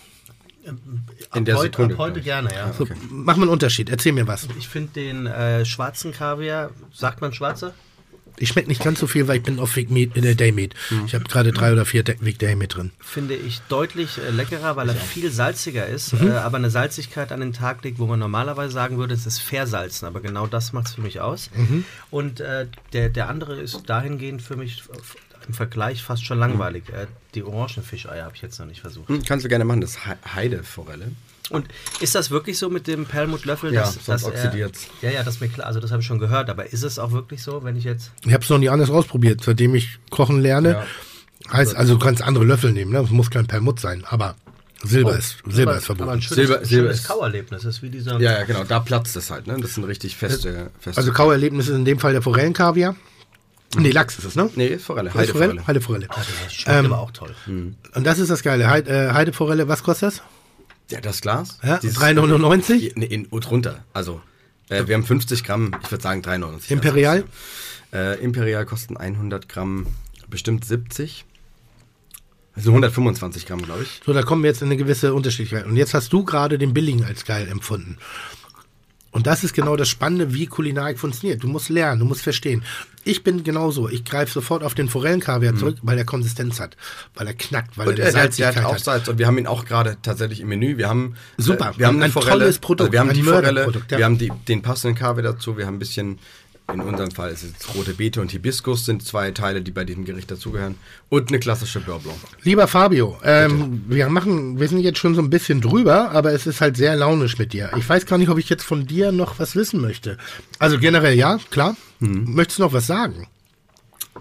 In 1.34 1.44
der 1.44 1.56
heute, 1.56 1.66
Sekunde. 1.72 1.94
ab 1.94 1.98
heute 2.00 2.20
gerne, 2.20 2.50
ja. 2.54 2.72
So, 2.72 2.86
Mach 3.10 3.36
mal 3.36 3.42
einen 3.44 3.50
Unterschied, 3.52 3.88
erzähl 3.88 4.12
mir 4.12 4.26
was. 4.26 4.46
Ich 4.58 4.68
finde 4.68 4.92
den 4.92 5.26
äh, 5.26 5.64
schwarzen 5.64 6.12
Kaviar, 6.12 6.70
sagt 6.92 7.20
man 7.20 7.32
schwarze? 7.32 7.74
Ich 8.36 8.48
schmecke 8.50 8.68
nicht 8.68 8.82
ganz 8.82 9.00
so 9.00 9.06
viel, 9.06 9.26
weil 9.28 9.38
ich 9.38 9.42
bin 9.42 9.58
auf 9.58 9.76
Week 9.76 9.90
Meat, 9.90 10.16
äh, 10.16 10.34
Day 10.34 10.50
Meat. 10.52 10.74
Ich 11.06 11.14
habe 11.14 11.24
gerade 11.24 11.52
drei 11.52 11.72
oder 11.72 11.84
vier 11.84 12.04
Week 12.20 12.38
Day 12.38 12.54
Meat 12.54 12.76
drin. 12.76 12.90
Finde 13.00 13.34
ich 13.34 13.60
deutlich 13.68 14.18
äh, 14.18 14.30
leckerer, 14.30 14.76
weil 14.76 14.88
er 14.88 14.94
viel 14.94 15.30
salziger 15.30 15.86
ist, 15.86 16.14
Mhm. 16.14 16.28
äh, 16.28 16.32
aber 16.36 16.56
eine 16.56 16.70
Salzigkeit 16.70 17.32
an 17.32 17.40
den 17.40 17.52
Tag 17.52 17.82
legt, 17.84 17.98
wo 17.98 18.06
man 18.06 18.18
normalerweise 18.18 18.72
sagen 18.72 18.96
würde, 18.98 19.14
es 19.14 19.26
ist 19.26 19.40
versalzen. 19.40 20.06
Aber 20.06 20.20
genau 20.20 20.46
das 20.46 20.72
macht 20.72 20.86
es 20.86 20.94
für 20.94 21.00
mich 21.02 21.20
aus. 21.20 21.50
Mhm. 21.54 21.84
Und 22.10 22.40
äh, 22.40 22.66
der, 22.92 23.08
der 23.10 23.28
andere 23.28 23.60
ist 23.60 23.82
dahingehend 23.90 24.40
für 24.42 24.56
mich 24.56 24.84
f- 24.90 25.16
im 25.46 25.52
Vergleich 25.52 26.02
fast 26.02 26.24
schon 26.24 26.38
langweilig. 26.38 26.84
Äh, 27.30 27.34
die 27.34 27.42
Orangenfischeier 27.44 28.24
habe 28.24 28.34
ich 28.36 28.42
jetzt 28.42 28.58
noch 28.58 28.66
nicht 28.66 28.80
versucht. 28.80 29.08
Hm, 29.08 29.22
kannst 29.24 29.44
du 29.44 29.48
gerne 29.48 29.64
machen, 29.64 29.80
das 29.80 29.98
Heideforelle. 30.34 31.12
Und 31.50 31.66
ist 32.00 32.14
das 32.14 32.30
wirklich 32.30 32.58
so 32.58 32.70
mit 32.70 32.86
dem 32.86 33.06
Perlmuttlöffel? 33.06 33.72
Ja, 33.72 33.80
dass, 33.82 33.94
sonst 33.94 34.08
dass 34.08 34.22
er- 34.22 34.28
oxidiert's. 34.28 34.86
Ja, 35.02 35.10
ja, 35.10 35.22
das 35.24 35.34
ist 35.36 35.40
mir 35.40 35.48
klar. 35.48 35.66
Also 35.66 35.80
das 35.80 35.90
habe 35.90 36.00
ich 36.00 36.06
schon 36.06 36.18
gehört. 36.20 36.48
Aber 36.48 36.72
ist 36.72 36.84
es 36.84 36.98
auch 36.98 37.10
wirklich 37.12 37.42
so, 37.42 37.64
wenn 37.64 37.76
ich 37.76 37.84
jetzt... 37.84 38.12
Ich 38.24 38.32
habe 38.32 38.44
es 38.44 38.50
noch 38.50 38.58
nie 38.58 38.68
anders 38.68 38.90
ausprobiert, 38.90 39.42
seitdem 39.42 39.74
ich 39.74 39.98
kochen 40.10 40.40
lerne. 40.40 40.70
Ja. 40.70 40.86
Heißt, 41.52 41.74
also 41.74 41.94
du 41.94 41.98
kannst 41.98 42.22
andere 42.22 42.44
Löffel 42.44 42.70
nehmen, 42.72 42.92
ne? 42.92 43.00
Es 43.00 43.10
muss 43.10 43.30
kein 43.30 43.46
Perlmutt 43.48 43.80
sein, 43.80 44.04
aber 44.04 44.36
Silber 44.84 45.16
ist 45.18 45.38
Silber 45.48 45.72
aber, 45.72 45.78
ist 45.78 45.86
verboten. 45.86 46.02
Aber 46.04 46.12
ein 46.12 46.22
schönes, 46.22 46.36
Silber- 46.48 46.64
Silber 46.64 46.90
ist- 46.90 47.08
Kauerlebnis. 47.08 47.62
Das 47.62 47.76
ist 47.76 47.82
wie 47.82 47.90
dieser... 47.90 48.20
Ja, 48.20 48.32
ja, 48.32 48.44
genau, 48.44 48.62
da 48.64 48.78
platzt 48.78 49.16
es 49.16 49.30
halt, 49.30 49.46
ne? 49.48 49.56
Das 49.60 49.74
sind 49.74 49.84
richtig 49.84 50.16
feste, 50.16 50.70
feste. 50.78 50.98
also 51.00 51.12
Kauerlebnis 51.12 51.66
ist 51.68 51.74
in 51.74 51.84
dem 51.84 51.98
Fall 51.98 52.12
der 52.12 52.22
Forellenkaviar. 52.22 52.94
Nee, 53.76 53.90
Lachs 53.92 54.18
ist 54.18 54.24
es, 54.24 54.34
ne? 54.34 54.50
nee, 54.56 54.78
Forelle, 54.78 55.10
Das? 55.10 55.18
Heideforelle. 55.18 55.66
Heideforelle. 55.66 56.08
Das 56.08 56.26
schmeckt 56.52 56.78
Ähm, 56.78 56.86
aber 56.86 56.98
auch 57.00 57.12
toll. 57.12 57.34
Und 57.46 57.76
das 57.94 58.18
ist 58.18 58.28
das 58.30 58.42
Geile. 58.42 58.68
Heid, 58.68 58.88
äh, 58.88 59.12
Heideforelle, 59.12 59.68
was 59.68 59.82
kostet 59.84 60.08
das? 60.08 60.22
Ja, 60.90 61.00
das 61.00 61.20
Glas? 61.20 61.58
Ja, 61.62 61.78
Dieses- 61.78 61.96
3,99? 61.96 62.92
Nee, 62.96 63.26
und 63.30 63.50
runter. 63.50 63.84
Also, 63.92 64.20
äh, 64.70 64.86
wir 64.88 64.96
haben 64.96 65.04
50 65.04 65.44
Gramm, 65.44 65.70
ich 65.84 65.90
würde 65.90 66.02
sagen 66.02 66.20
3,99. 66.22 66.70
Imperial? 66.72 67.24
Äh, 67.92 68.18
Imperial 68.22 68.66
kosten 68.66 68.96
100 68.96 69.48
Gramm 69.48 69.86
bestimmt 70.28 70.64
70. 70.64 71.24
Also 72.56 72.70
125 72.70 73.46
Gramm, 73.46 73.62
glaube 73.62 73.84
ich. 73.84 74.00
So, 74.04 74.12
da 74.12 74.22
kommen 74.22 74.42
wir 74.42 74.50
jetzt 74.50 74.62
in 74.62 74.66
eine 74.68 74.76
gewisse 74.76 75.14
Unterschiedlichkeit. 75.14 75.66
Und 75.66 75.76
jetzt 75.76 75.94
hast 75.94 76.12
du 76.12 76.24
gerade 76.24 76.58
den 76.58 76.74
billigen 76.74 77.04
als 77.04 77.24
geil 77.24 77.46
empfunden. 77.48 77.96
Und 79.12 79.26
das 79.26 79.42
ist 79.42 79.54
genau 79.54 79.74
das 79.76 79.88
Spannende, 79.88 80.32
wie 80.34 80.46
Kulinarik 80.46 80.98
funktioniert. 80.98 81.42
Du 81.42 81.48
musst 81.48 81.68
lernen, 81.68 81.98
du 81.98 82.06
musst 82.06 82.22
verstehen. 82.22 82.62
Ich 83.02 83.24
bin 83.24 83.42
genauso. 83.42 83.88
Ich 83.88 84.04
greife 84.04 84.32
sofort 84.32 84.62
auf 84.62 84.74
den 84.74 84.88
Forellenkaviar 84.88 85.56
zurück, 85.56 85.78
weil 85.82 85.98
er 85.98 86.04
Konsistenz 86.04 86.60
hat, 86.60 86.76
weil 87.14 87.26
er 87.26 87.34
knackt, 87.34 87.76
weil 87.76 87.86
Mhm. 87.86 87.90
Und 87.90 87.98
er 87.98 88.04
der, 88.04 88.12
der 88.12 88.22
Salzigkeit 88.22 88.56
hat 88.56 88.64
auch. 88.66 88.78
Salz 88.78 89.08
und 89.08 89.18
wir 89.18 89.26
haben 89.26 89.38
ihn 89.38 89.46
auch 89.46 89.64
gerade 89.64 89.96
tatsächlich 90.02 90.40
im 90.40 90.48
Menü. 90.48 90.76
Wir 90.76 90.88
haben 90.88 91.16
Super. 91.38 91.72
äh, 91.74 91.78
wir 91.78 91.86
haben 91.88 92.00
Ein 92.02 92.12
Forelle, 92.12 92.38
tolles 92.38 92.58
Produkt, 92.58 92.80
Also 92.82 92.92
wir 92.92 93.00
haben 93.00 93.08
ein 93.10 93.14
die 93.16 93.22
Forelle, 93.22 93.72
ja. 93.90 93.98
wir 93.98 94.04
haben 94.04 94.18
die, 94.18 94.30
den 94.46 94.62
passenden 94.62 94.96
Kaviar 94.96 95.22
dazu. 95.24 95.56
Wir 95.56 95.66
haben 95.66 95.76
ein 95.76 95.80
bisschen, 95.80 96.18
in 96.72 96.80
unserem 96.80 97.10
Fall 97.10 97.30
ist 97.30 97.42
es 97.42 97.74
rote 97.74 97.94
Beete 97.94 98.20
und 98.20 98.30
Hibiskus 98.30 98.84
sind 98.84 99.04
zwei 99.04 99.30
Teile, 99.32 99.62
die 99.62 99.70
bei 99.70 99.84
diesem 99.84 100.04
Gericht 100.04 100.30
dazugehören 100.30 100.76
und 101.08 101.28
eine 101.28 101.38
klassische 101.40 101.80
Beurre 101.80 102.00
Blanc. 102.00 102.18
Lieber 102.42 102.68
Fabio, 102.68 103.18
ähm, 103.24 103.84
wir 103.88 104.08
machen, 104.08 104.58
wir 104.60 104.68
sind 104.68 104.80
jetzt 104.80 104.98
schon 104.98 105.14
so 105.14 105.20
ein 105.22 105.30
bisschen 105.30 105.60
drüber, 105.60 106.10
aber 106.12 106.32
es 106.32 106.46
ist 106.46 106.60
halt 106.60 106.76
sehr 106.76 106.94
launisch 106.96 107.38
mit 107.38 107.52
dir. 107.52 107.70
Ich 107.76 107.88
weiß 107.88 108.06
gar 108.06 108.18
nicht, 108.18 108.28
ob 108.28 108.38
ich 108.38 108.48
jetzt 108.48 108.62
von 108.64 108.86
dir 108.86 109.12
noch 109.12 109.38
was 109.38 109.56
wissen 109.56 109.80
möchte. 109.80 110.18
Also 110.58 110.78
generell 110.78 111.14
ja, 111.16 111.38
klar. 111.50 111.76
Mhm. 111.98 112.34
Möchtest 112.34 112.58
du 112.58 112.62
noch 112.64 112.72
was 112.72 112.86
sagen? 112.86 113.26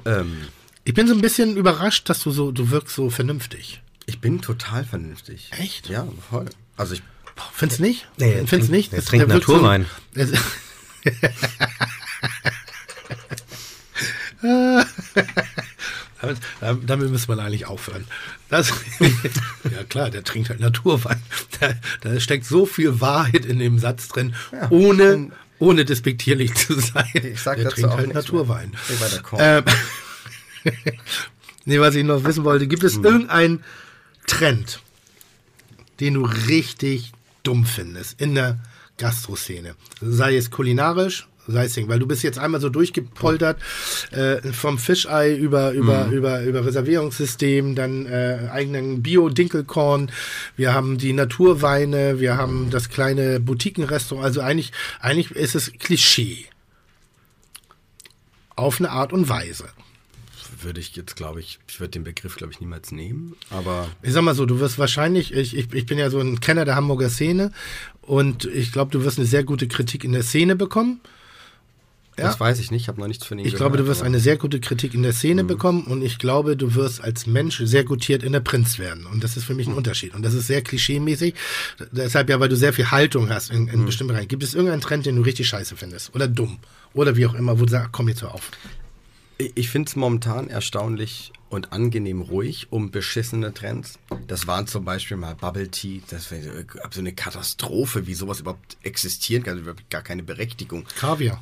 Ähm, 0.05 0.37
Ich 0.85 0.93
bin 0.93 1.07
so 1.07 1.13
ein 1.13 1.21
bisschen 1.21 1.55
überrascht, 1.57 2.09
dass 2.09 2.21
du 2.23 2.31
so, 2.31 2.51
du 2.51 2.71
wirkst 2.71 2.95
so 2.95 3.09
vernünftig. 3.09 3.81
ich 4.05 4.19
bin 4.21 4.41
total 4.41 4.83
vernünftig. 4.85 5.51
Echt? 5.57 5.87
Ja, 5.89 6.07
voll. 6.29 6.45
Also 6.77 6.93
ich 6.95 7.03
Findest 7.53 7.79
nicht? 7.79 8.05
Nee, 8.17 8.33
Findest 8.45 8.49
trinkt- 8.53 8.69
nicht? 8.71 8.91
er 8.93 9.05
trinkt 9.05 9.27
Naturwein. 9.29 9.85
So, 10.13 10.25
damit, 16.21 16.89
damit 16.89 17.09
müssen 17.11 17.27
wir 17.29 17.39
eigentlich 17.43 17.65
aufhören. 17.65 18.05
Das, 18.49 18.69
ja 19.71 19.83
klar, 19.87 20.09
der 20.09 20.23
trinkt 20.23 20.49
halt 20.49 20.59
Naturwein. 20.59 21.21
Da, 21.59 21.73
da 22.01 22.19
steckt 22.19 22.45
so 22.45 22.65
viel 22.65 23.01
Wahrheit 23.01 23.45
in 23.45 23.59
dem 23.59 23.79
Satz 23.79 24.07
drin, 24.07 24.33
Ja. 24.51 24.69
ohne, 24.71 25.31
ohne 25.59 25.85
despektierlich 25.85 26.55
zu 26.55 26.79
sein. 26.79 27.09
Ich 27.13 27.41
sag 27.41 27.55
der 27.57 27.65
dazu 27.65 27.75
trinkt 27.75 27.91
auch 27.91 27.97
halt 27.97 28.13
Naturwein. 28.13 28.71
Ähm, 29.37 29.63
nee, 31.65 31.79
was 31.79 31.95
ich 31.95 32.03
noch 32.03 32.23
wissen 32.23 32.43
wollte, 32.43 32.67
gibt 32.67 32.83
es 32.83 32.95
Hm. 32.95 33.05
irgendeinen 33.05 33.63
Trend, 34.27 34.81
den 35.99 36.13
du 36.15 36.25
richtig 36.25 37.11
dumm 37.43 37.65
findest 37.65 38.19
in 38.21 38.35
der 38.35 38.59
Gastroszene? 38.97 39.75
Sei 40.01 40.35
es 40.35 40.51
kulinarisch, 40.51 41.27
Seising, 41.51 41.87
weil 41.87 41.99
du 41.99 42.07
bist 42.07 42.23
jetzt 42.23 42.39
einmal 42.39 42.61
so 42.61 42.69
durchgepoltert 42.69 43.59
äh, 44.11 44.37
vom 44.51 44.77
Fischei 44.77 45.33
über 45.35 45.71
über 45.71 46.05
Mhm. 46.07 46.13
über 46.13 46.41
über 46.43 46.65
Reservierungssystem, 46.65 47.75
dann 47.75 48.05
äh, 48.05 48.49
eigenen 48.51 49.01
Bio-Dinkelkorn, 49.03 50.11
wir 50.55 50.73
haben 50.73 50.97
die 50.97 51.13
Naturweine, 51.13 52.19
wir 52.19 52.37
haben 52.37 52.69
das 52.69 52.89
kleine 52.89 53.39
Boutiquenrestaurant, 53.39 54.25
also 54.25 54.41
eigentlich 54.41 54.71
eigentlich 54.99 55.31
ist 55.31 55.55
es 55.55 55.71
Klischee 55.79 56.45
auf 58.55 58.79
eine 58.79 58.91
Art 58.91 59.13
und 59.13 59.29
Weise. 59.29 59.65
Würde 60.61 60.81
ich 60.81 60.93
jetzt, 60.97 61.15
glaube 61.15 61.39
ich, 61.39 61.59
ich 61.69 61.79
würde 61.79 61.91
den 61.91 62.03
Begriff, 62.03 62.35
glaube 62.35 62.51
ich, 62.51 62.59
niemals 62.59 62.91
nehmen. 62.91 63.35
Aber 63.49 63.87
Ich 64.01 64.11
sag 64.11 64.23
mal 64.23 64.35
so, 64.35 64.45
du 64.45 64.59
wirst 64.59 64.77
wahrscheinlich, 64.77 65.33
ich, 65.33 65.55
ich, 65.55 65.73
ich 65.73 65.85
bin 65.85 65.97
ja 65.97 66.09
so 66.09 66.19
ein 66.19 66.41
Kenner 66.41 66.65
der 66.65 66.75
Hamburger 66.75 67.09
Szene 67.09 67.53
und 68.01 68.43
ich 68.43 68.73
glaube, 68.73 68.91
du 68.91 69.05
wirst 69.05 69.17
eine 69.19 69.27
sehr 69.27 69.45
gute 69.45 69.69
Kritik 69.69 70.03
in 70.03 70.11
der 70.11 70.23
Szene 70.23 70.57
bekommen. 70.57 70.99
Ja. 72.19 72.27
das 72.27 72.39
weiß 72.39 72.59
ich 72.59 72.71
nicht. 72.71 72.83
Ich 72.83 72.87
habe 72.87 72.99
noch 72.99 73.07
nichts 73.07 73.25
von 73.25 73.37
ihm 73.39 73.45
Ich 73.45 73.53
gehört. 73.53 73.59
glaube, 73.71 73.77
du 73.77 73.87
wirst 73.87 74.03
eine 74.03 74.19
sehr 74.19 74.37
gute 74.37 74.59
Kritik 74.59 74.93
in 74.93 75.03
der 75.03 75.13
Szene 75.13 75.43
bekommen 75.43 75.83
und 75.85 76.01
ich 76.01 76.19
glaube, 76.19 76.55
du 76.57 76.75
wirst 76.75 77.01
als 77.03 77.25
Mensch 77.27 77.61
sehr 77.63 77.83
gutiert 77.83 78.23
in 78.23 78.31
der 78.33 78.39
Prinz 78.39 78.79
werden. 78.79 79.05
Und 79.05 79.23
das 79.23 79.37
ist 79.37 79.43
für 79.45 79.53
mich 79.55 79.67
ein 79.67 79.73
Unterschied. 79.73 80.13
Und 80.13 80.23
das 80.23 80.33
ist 80.33 80.47
sehr 80.47 80.61
klischeemäßig. 80.61 81.33
Deshalb 81.91 82.29
ja, 82.29 82.39
weil 82.39 82.49
du 82.49 82.55
sehr 82.55 82.73
viel 82.73 82.91
Haltung 82.91 83.29
hast 83.29 83.49
in, 83.51 83.67
in 83.67 83.85
bestimmten 83.85 84.13
Bereichen. 84.13 84.27
Gibt 84.27 84.43
es 84.43 84.53
irgendeinen 84.53 84.81
Trend, 84.81 85.05
den 85.05 85.15
du 85.15 85.21
richtig 85.21 85.47
scheiße 85.47 85.75
findest? 85.75 86.13
Oder 86.15 86.27
dumm? 86.27 86.59
Oder 86.93 87.15
wie 87.15 87.25
auch 87.25 87.33
immer, 87.33 87.59
wo 87.59 87.65
du 87.65 87.71
sagst, 87.71 87.91
komm 87.91 88.07
jetzt 88.09 88.21
hör 88.21 88.33
auf. 88.33 88.51
Ich- 89.55 89.69
finde 89.69 89.87
es 89.89 89.95
momentan 89.95 90.49
erstaunlich 90.49 91.31
und 91.47 91.71
angenehm 91.71 92.19
ruhig 92.21 92.67
um 92.71 92.91
beschissene 92.91 93.53
Trends. 93.53 93.97
Das 94.27 94.47
waren 94.47 94.67
zum 94.67 94.83
Beispiel 94.83 95.15
mal 95.15 95.33
Bubble 95.35 95.69
Tea. 95.69 96.01
Das 96.09 96.29
war 96.31 96.37
so 96.91 96.99
eine 96.99 97.13
Katastrophe, 97.13 98.05
wie 98.05 98.15
sowas 98.15 98.41
überhaupt 98.41 98.75
existieren 98.83 99.43
kann. 99.43 99.51
Also 99.53 99.61
überhaupt 99.61 99.89
gar 99.89 100.01
keine 100.01 100.23
Berechtigung. 100.23 100.83
Kaviar 100.99 101.41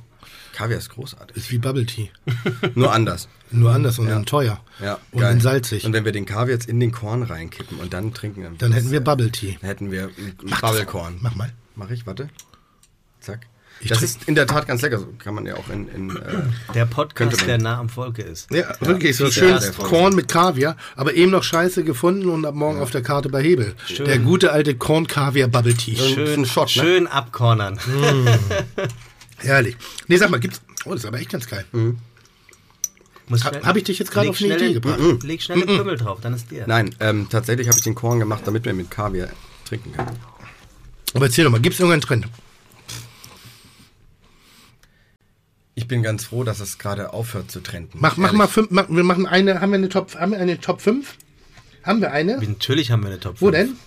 Kaviar 0.58 0.80
ist 0.80 0.90
großartig. 0.90 1.38
ist 1.38 1.52
wie 1.52 1.60
Bubble 1.60 1.86
Tea. 1.86 2.10
Nur 2.76 2.92
anders. 2.92 3.28
Nur 3.52 3.72
anders 3.72 4.00
und 4.00 4.08
dann 4.08 4.26
teuer. 4.26 4.60
Ja, 4.82 4.98
und 5.12 5.22
geil. 5.22 5.30
dann 5.34 5.42
salzig. 5.42 5.86
Und 5.86 5.94
wenn 5.94 6.04
wir 6.04 6.12
den 6.12 6.26
Kaviar 6.26 6.50
jetzt 6.56 6.68
in 6.68 6.80
den 6.80 6.92
Korn 6.92 7.22
reinkippen 7.22 7.78
und 7.80 7.94
dann 7.94 8.14
trinken, 8.14 8.44
dann 8.58 8.72
hätten 8.72 8.90
wir 8.92 9.02
Bubble 9.02 9.32
Tea. 9.32 9.58
Dann 9.62 9.70
hätten 9.70 9.92
wir 9.92 10.10
Mach 10.44 10.62
Bubblekorn. 10.62 11.14
mal. 11.22 11.30
Mach 11.30 11.36
mal. 11.36 11.54
Mach 11.76 11.90
ich, 11.92 12.08
warte. 12.08 12.30
Zack. 13.20 13.42
Ich 13.80 13.90
das 13.90 14.02
ist 14.02 14.28
in 14.28 14.34
der 14.34 14.48
Tat 14.48 14.66
ganz 14.68 14.82
lecker. 14.82 14.98
So 14.98 15.14
kann 15.20 15.36
man 15.36 15.46
ja 15.46 15.54
auch 15.56 15.70
in. 15.70 15.88
in 15.90 16.10
äh, 16.10 16.14
Der 16.74 16.88
Könnte 16.88 16.96
Podcast, 16.96 17.38
man- 17.38 17.48
der 17.48 17.58
nah 17.60 17.78
am 17.78 17.90
Volke 17.90 18.24
ist. 18.24 18.50
Ja, 18.52 18.74
wirklich, 18.80 19.16
so 19.16 19.30
schön. 19.30 19.60
Korn 19.78 20.16
mit 20.16 20.28
Kaviar, 20.28 20.76
aber 20.96 21.14
eben 21.14 21.30
noch 21.32 21.44
scheiße 21.44 21.84
gefunden 21.84 22.30
und 22.30 22.44
ab 22.46 22.56
morgen 22.56 22.82
auf 22.82 22.90
der 22.90 23.04
Karte 23.04 23.30
bei 23.30 23.44
Hebel. 23.44 23.76
Der 24.00 24.18
gute 24.18 24.52
alte 24.52 24.74
Korn-Kaviar-Bubble-Tea. 24.74 25.96
Schön, 25.98 26.42
ein 26.42 26.46
Shot, 26.48 26.76
ne? 26.76 26.82
Schön 26.82 27.06
abkornern. 27.08 27.80
Herrlich. 29.38 29.78
Nee, 30.08 30.18
sag 30.18 30.30
mal, 30.30 30.40
gibt's. 30.40 30.62
Oh, 30.86 30.92
das 30.92 31.02
ist 31.02 31.06
aber 31.06 31.20
echt 31.20 31.30
ganz 31.32 31.48
geil. 31.48 31.66
Muss 33.28 33.44
Ha- 33.44 33.50
schnell- 33.50 33.64
hab 33.64 33.76
ich 33.76 33.84
dich 33.84 34.00
jetzt 34.00 34.12
gerade 34.12 34.30
auf 34.30 34.42
eine 34.42 34.56
Idee 34.56 34.74
gebracht? 34.74 35.00
Leg 35.24 35.42
schnell 35.42 35.60
den 35.62 35.78
Kümmel 35.78 35.98
drauf, 35.98 36.20
dann 36.22 36.34
ist 36.34 36.50
dir. 36.50 36.66
Nein, 36.68 36.96
ähm, 37.00 37.28
tatsächlich 37.30 37.68
habe 37.68 37.78
ich 37.78 37.84
den 37.84 37.96
Korn 37.96 38.20
gemacht, 38.20 38.44
damit 38.46 38.66
man 38.66 38.78
mit 38.78 38.90
Kaviar 38.90 39.30
trinken 39.66 39.92
kann. 39.92 40.08
Aber 41.14 41.26
erzähl 41.26 41.44
doch 41.44 41.52
mal, 41.52 41.60
gibt's 41.60 41.80
irgendeinen 41.80 42.02
Trend? 42.02 42.28
Ich 45.76 45.88
bin 45.88 46.02
ganz 46.02 46.24
froh, 46.26 46.44
dass 46.44 46.60
es 46.60 46.80
gerade 46.80 47.14
aufhört 47.14 47.52
zu 47.52 47.60
trenden. 47.60 48.00
Mach, 48.02 48.18
mach 48.18 48.32
mal 48.34 48.48
fünf, 48.48 48.72
mach, 48.72 48.90
wir 48.90 49.04
machen 49.04 49.26
eine, 49.28 49.62
haben 49.62 49.70
wir 49.72 49.78
eine 49.78 49.90
Top, 49.90 50.16
haben 50.16 50.32
wir 50.32 50.40
eine 50.40 50.60
Top 50.60 50.82
5? 50.82 51.16
Haben 51.84 52.02
wir 52.02 52.12
eine? 52.12 52.38
Natürlich 52.40 52.92
haben 52.92 53.04
wir 53.04 53.10
eine 53.10 53.20
Top 53.20 53.40
Wo 53.42 53.52
5. 53.52 53.52
denn? 53.58 53.78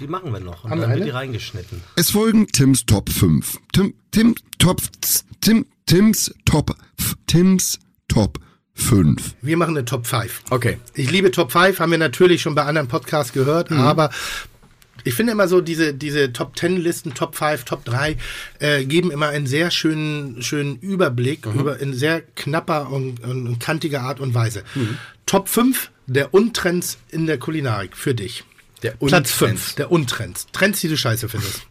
Die 0.00 0.06
machen 0.06 0.32
wir 0.32 0.40
noch 0.40 0.64
und 0.64 0.70
Haben 0.70 0.78
wir 0.80 0.86
dann 0.86 0.90
wird 0.90 1.02
eine? 1.02 1.04
die 1.06 1.10
reingeschnitten. 1.10 1.82
Es 1.96 2.10
folgen 2.10 2.46
Tims 2.48 2.86
Top 2.86 3.10
5. 3.10 3.58
Tim, 3.72 3.94
Tim, 4.10 4.34
Top, 4.58 4.80
Tim, 5.40 5.66
Tims 5.86 6.34
Top, 6.44 6.76
F- 6.98 7.16
Tims 7.26 7.78
Top 8.08 8.38
5. 8.74 9.34
Wir 9.42 9.56
machen 9.56 9.76
eine 9.76 9.84
Top 9.84 10.06
5. 10.06 10.42
Okay. 10.50 10.78
Ich 10.94 11.10
liebe 11.10 11.30
Top 11.30 11.50
5, 11.52 11.80
haben 11.80 11.90
wir 11.90 11.98
natürlich 11.98 12.42
schon 12.42 12.54
bei 12.54 12.62
anderen 12.64 12.88
Podcasts 12.88 13.32
gehört, 13.32 13.72
aber 13.72 14.10
ich 15.04 15.14
finde 15.14 15.32
immer 15.32 15.48
so, 15.48 15.60
diese, 15.60 15.94
diese 15.94 16.32
Top 16.32 16.56
10 16.58 16.76
Listen, 16.76 17.14
Top 17.14 17.34
5, 17.34 17.64
Top 17.64 17.84
3, 17.84 18.16
äh, 18.60 18.84
geben 18.84 19.10
immer 19.10 19.28
einen 19.28 19.46
sehr 19.46 19.70
schönen, 19.70 20.42
schönen 20.42 20.76
Überblick 20.80 21.46
über 21.46 21.78
in 21.80 21.92
sehr 21.94 22.20
knapper 22.20 22.90
und, 22.90 23.20
und, 23.20 23.46
und 23.46 23.58
kantiger 23.60 24.02
Art 24.02 24.20
und 24.20 24.34
Weise. 24.34 24.62
Top 25.26 25.48
5 25.48 25.90
der 26.06 26.32
Untrends 26.34 26.98
in 27.10 27.26
der 27.26 27.38
Kulinarik 27.38 27.96
für 27.96 28.14
dich. 28.14 28.44
Der 28.82 28.92
Platz 28.92 29.30
Untrends. 29.40 29.62
5 29.64 29.74
der 29.74 29.90
Untrends. 29.90 30.46
Trends, 30.52 30.80
die 30.80 30.88
du 30.88 30.96
scheiße 30.96 31.28
findest. 31.28 31.62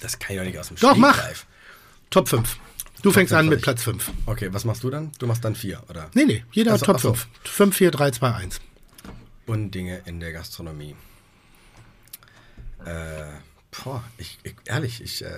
Das 0.00 0.18
kann 0.18 0.34
ich 0.36 0.38
doch 0.40 0.46
nicht 0.46 0.58
aus 0.58 0.68
dem 0.68 0.76
Doch, 0.78 0.96
mach. 0.96 1.14
Stegreif. 1.14 1.46
Top 2.10 2.28
5. 2.28 2.56
Du 3.02 3.12
fängst 3.12 3.32
an 3.32 3.48
mit. 3.48 3.62
Platz 3.62 3.82
5. 3.82 4.10
Okay, 4.26 4.48
was 4.52 4.64
machst 4.64 4.82
du 4.82 4.90
dann? 4.90 5.12
Du 5.18 5.26
machst 5.26 5.44
dann 5.44 5.54
vier, 5.54 5.82
oder? 5.88 6.10
Nee, 6.14 6.24
nee, 6.24 6.44
jeder 6.52 6.72
Also, 6.72 6.82
hat 6.82 6.86
Top 6.86 6.96
ach 6.96 7.00
so. 7.00 7.14
5. 7.14 7.28
5, 7.44 7.76
4, 7.76 7.90
3, 7.90 8.10
2, 8.12 8.34
1. 8.34 8.60
Undinge 9.46 10.02
in 10.06 10.20
der 10.20 10.32
Gastronomie. 10.32 10.94
Äh, 12.84 13.24
boah, 13.70 14.02
ich, 14.18 14.38
ich, 14.42 14.54
ehrlich, 14.64 15.00
ich 15.02 15.24
äh, 15.24 15.28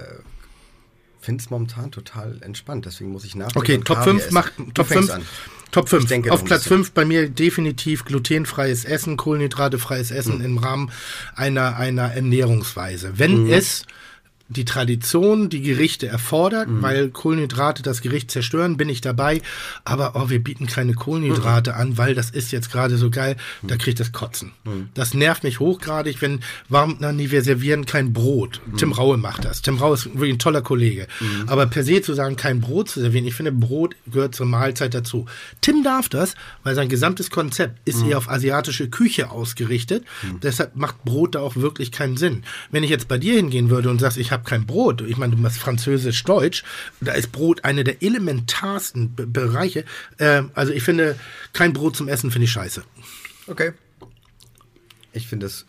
finde 1.20 1.42
es 1.42 1.50
momentan 1.50 1.90
total 1.90 2.42
entspannt, 2.42 2.86
deswegen 2.86 3.10
muss 3.12 3.24
ich 3.24 3.34
nachdenken. 3.34 3.58
Okay, 3.58 3.78
Top 3.78 3.98
Kaviar 3.98 4.04
5 4.04 4.22
essen. 4.22 4.34
macht 4.34 4.52
Du 4.58 4.64
Top 4.72 4.86
fängst 4.86 5.10
5. 5.10 5.22
an. 5.22 5.26
Top 5.72 5.88
5. 5.88 6.02
Ich 6.02 6.08
denke 6.08 6.32
Auf 6.32 6.44
Platz 6.44 6.64
bisschen. 6.64 6.78
5 6.78 6.92
bei 6.92 7.04
mir 7.04 7.28
definitiv 7.28 8.04
glutenfreies 8.04 8.84
Essen, 8.84 9.16
kohlenhydratefreies 9.16 10.10
Essen 10.10 10.38
Mhm. 10.38 10.44
im 10.44 10.58
Rahmen 10.58 10.90
einer, 11.36 11.76
einer 11.76 12.12
Ernährungsweise. 12.12 13.12
Wenn 13.18 13.44
Mhm. 13.44 13.52
es 13.52 13.84
die 14.50 14.64
Tradition, 14.64 15.48
die 15.48 15.62
Gerichte 15.62 16.06
erfordert, 16.08 16.68
Mhm. 16.68 16.82
weil 16.82 17.08
Kohlenhydrate 17.10 17.82
das 17.82 18.02
Gericht 18.02 18.30
zerstören, 18.30 18.76
bin 18.76 18.88
ich 18.88 19.00
dabei. 19.00 19.40
Aber 19.84 20.12
oh, 20.16 20.28
wir 20.28 20.42
bieten 20.42 20.66
keine 20.66 20.94
Kohlenhydrate 20.94 21.74
an, 21.76 21.96
weil 21.96 22.14
das 22.14 22.30
ist 22.30 22.50
jetzt 22.50 22.70
gerade 22.72 22.96
so 22.96 23.10
geil, 23.10 23.36
da 23.62 23.76
kriege 23.76 23.90
ich 23.90 23.94
das 23.96 24.12
Kotzen. 24.12 24.52
Das 24.94 25.14
nervt 25.14 25.44
mich 25.44 25.60
hochgradig, 25.60 26.20
wenn, 26.20 26.40
warum, 26.68 26.96
na 26.98 27.12
nee, 27.12 27.30
wir 27.30 27.42
servieren 27.42 27.86
kein 27.86 28.12
Brot. 28.12 28.60
Tim 28.76 28.92
Raue 28.92 29.16
macht 29.16 29.44
das. 29.44 29.62
Tim 29.62 29.76
Raue 29.78 29.94
ist 29.94 30.06
wirklich 30.06 30.32
ein 30.34 30.38
toller 30.38 30.62
Kollege. 30.62 31.06
Aber 31.46 31.66
per 31.66 31.84
se 31.84 32.02
zu 32.02 32.14
sagen, 32.14 32.34
kein 32.36 32.60
Brot 32.60 32.88
zu 32.90 33.00
servieren, 33.00 33.26
ich 33.26 33.34
finde, 33.34 33.52
Brot 33.52 33.94
gehört 34.10 34.34
zur 34.34 34.46
Mahlzeit 34.46 34.94
dazu. 34.94 35.26
Tim 35.60 35.84
darf 35.84 36.08
das, 36.08 36.34
weil 36.64 36.74
sein 36.74 36.88
gesamtes 36.88 37.30
Konzept 37.30 37.78
ist 37.84 38.04
eher 38.04 38.18
auf 38.18 38.28
asiatische 38.28 38.88
Küche 38.90 39.30
ausgerichtet. 39.30 40.04
Deshalb 40.42 40.74
macht 40.76 41.04
Brot 41.04 41.34
da 41.36 41.40
auch 41.40 41.54
wirklich 41.56 41.92
keinen 41.92 42.16
Sinn. 42.16 42.42
Wenn 42.72 42.82
ich 42.82 42.90
jetzt 42.90 43.06
bei 43.06 43.18
dir 43.18 43.34
hingehen 43.34 43.70
würde 43.70 43.90
und 43.90 44.00
sagst, 44.00 44.18
ich 44.18 44.32
habe 44.32 44.39
kein 44.44 44.66
Brot, 44.66 45.00
ich 45.02 45.16
meine, 45.16 45.34
du 45.36 45.40
machst 45.40 45.58
Französisch-Deutsch, 45.58 46.64
da 47.00 47.12
ist 47.12 47.32
Brot 47.32 47.64
eine 47.64 47.84
der 47.84 48.02
elementarsten 48.02 49.14
Be 49.14 49.26
Bereiche. 49.26 49.84
Ähm, 50.18 50.50
also 50.54 50.72
ich 50.72 50.82
finde, 50.82 51.18
kein 51.52 51.72
Brot 51.72 51.96
zum 51.96 52.08
Essen 52.08 52.30
finde 52.30 52.44
ich 52.44 52.52
scheiße. 52.52 52.82
Okay. 53.46 53.72
Ich 55.12 55.26
finde 55.26 55.46
es, 55.46 55.66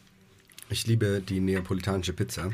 ich 0.69 0.88
liebe 0.88 1.22
die 1.22 1.39
neapolitanische 1.39 2.14
Pizza 2.14 2.52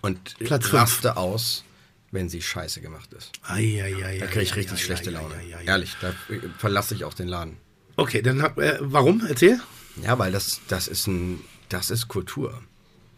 und 0.00 0.36
Platz 0.38 0.72
raste 0.72 1.16
aus, 1.16 1.64
wenn 2.10 2.28
sie 2.28 2.42
scheiße 2.42 2.80
gemacht 2.80 3.12
ist. 3.12 3.32
Eieiei, 3.42 4.18
Da 4.18 4.26
kriege 4.26 4.42
ich 4.42 4.56
richtig 4.56 4.82
schlechte 4.82 5.10
Laune. 5.10 5.34
Ehrlich, 5.64 5.96
da 6.00 6.10
äh, 6.28 6.40
verlasse 6.58 6.94
ich 6.94 7.04
auch 7.04 7.14
den 7.14 7.28
Laden. 7.28 7.56
Okay, 7.96 8.22
dann 8.22 8.42
hab, 8.42 8.58
äh, 8.58 8.78
warum? 8.80 9.24
Erzähl. 9.26 9.60
Ja, 10.02 10.18
weil 10.18 10.32
das, 10.32 10.60
das 10.68 10.88
ist 10.88 11.06
ein, 11.06 11.40
das 11.68 11.90
ist 11.90 12.08
Kultur. 12.08 12.60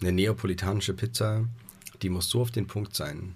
Eine 0.01 0.13
neapolitanische 0.13 0.95
Pizza, 0.95 1.45
die 2.03 2.11
muss 2.11 2.29
so 2.29 2.43
auf 2.43 2.51
den 2.51 2.67
Punkt 2.67 2.95
sein 2.95 3.35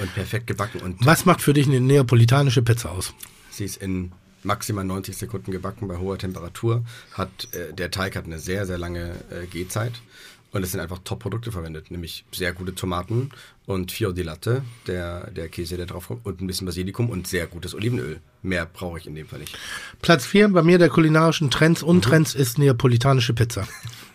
und 0.00 0.14
perfekt 0.14 0.46
gebacken 0.46 0.80
und 0.80 1.04
Was 1.04 1.24
macht 1.24 1.42
für 1.42 1.52
dich 1.52 1.66
eine 1.66 1.80
neapolitanische 1.80 2.62
Pizza 2.62 2.90
aus? 2.92 3.14
sie 3.58 3.64
ist 3.64 3.76
in 3.76 4.12
maximal 4.42 4.84
90 4.84 5.16
Sekunden 5.16 5.50
gebacken 5.50 5.88
bei 5.88 5.98
hoher 5.98 6.16
Temperatur. 6.16 6.84
Hat, 7.12 7.48
äh, 7.52 7.74
der 7.74 7.90
Teig 7.90 8.16
hat 8.16 8.24
eine 8.24 8.38
sehr, 8.38 8.66
sehr 8.66 8.78
lange 8.78 9.16
äh, 9.30 9.46
Gehzeit. 9.46 9.92
Und 10.50 10.62
es 10.62 10.72
sind 10.72 10.80
einfach 10.80 11.00
Top-Produkte 11.04 11.52
verwendet, 11.52 11.90
nämlich 11.90 12.24
sehr 12.32 12.54
gute 12.54 12.74
Tomaten 12.74 13.30
und 13.66 13.92
Fior 13.92 14.14
di 14.14 14.22
Latte, 14.22 14.62
der, 14.86 15.30
der 15.30 15.50
Käse, 15.50 15.76
der 15.76 15.84
drauf 15.84 16.08
kommt, 16.08 16.24
und 16.24 16.40
ein 16.40 16.46
bisschen 16.46 16.64
Basilikum 16.64 17.10
und 17.10 17.26
sehr 17.26 17.46
gutes 17.46 17.74
Olivenöl. 17.74 18.20
Mehr 18.40 18.64
brauche 18.64 18.98
ich 18.98 19.06
in 19.06 19.14
dem 19.14 19.28
Fall 19.28 19.40
nicht. 19.40 19.58
Platz 20.00 20.24
4 20.24 20.48
bei 20.48 20.62
mir 20.62 20.78
der 20.78 20.88
kulinarischen 20.88 21.50
Trends 21.50 21.82
und 21.82 22.02
Trends 22.02 22.34
ist 22.34 22.56
neapolitanische 22.56 23.34
Pizza. 23.34 23.68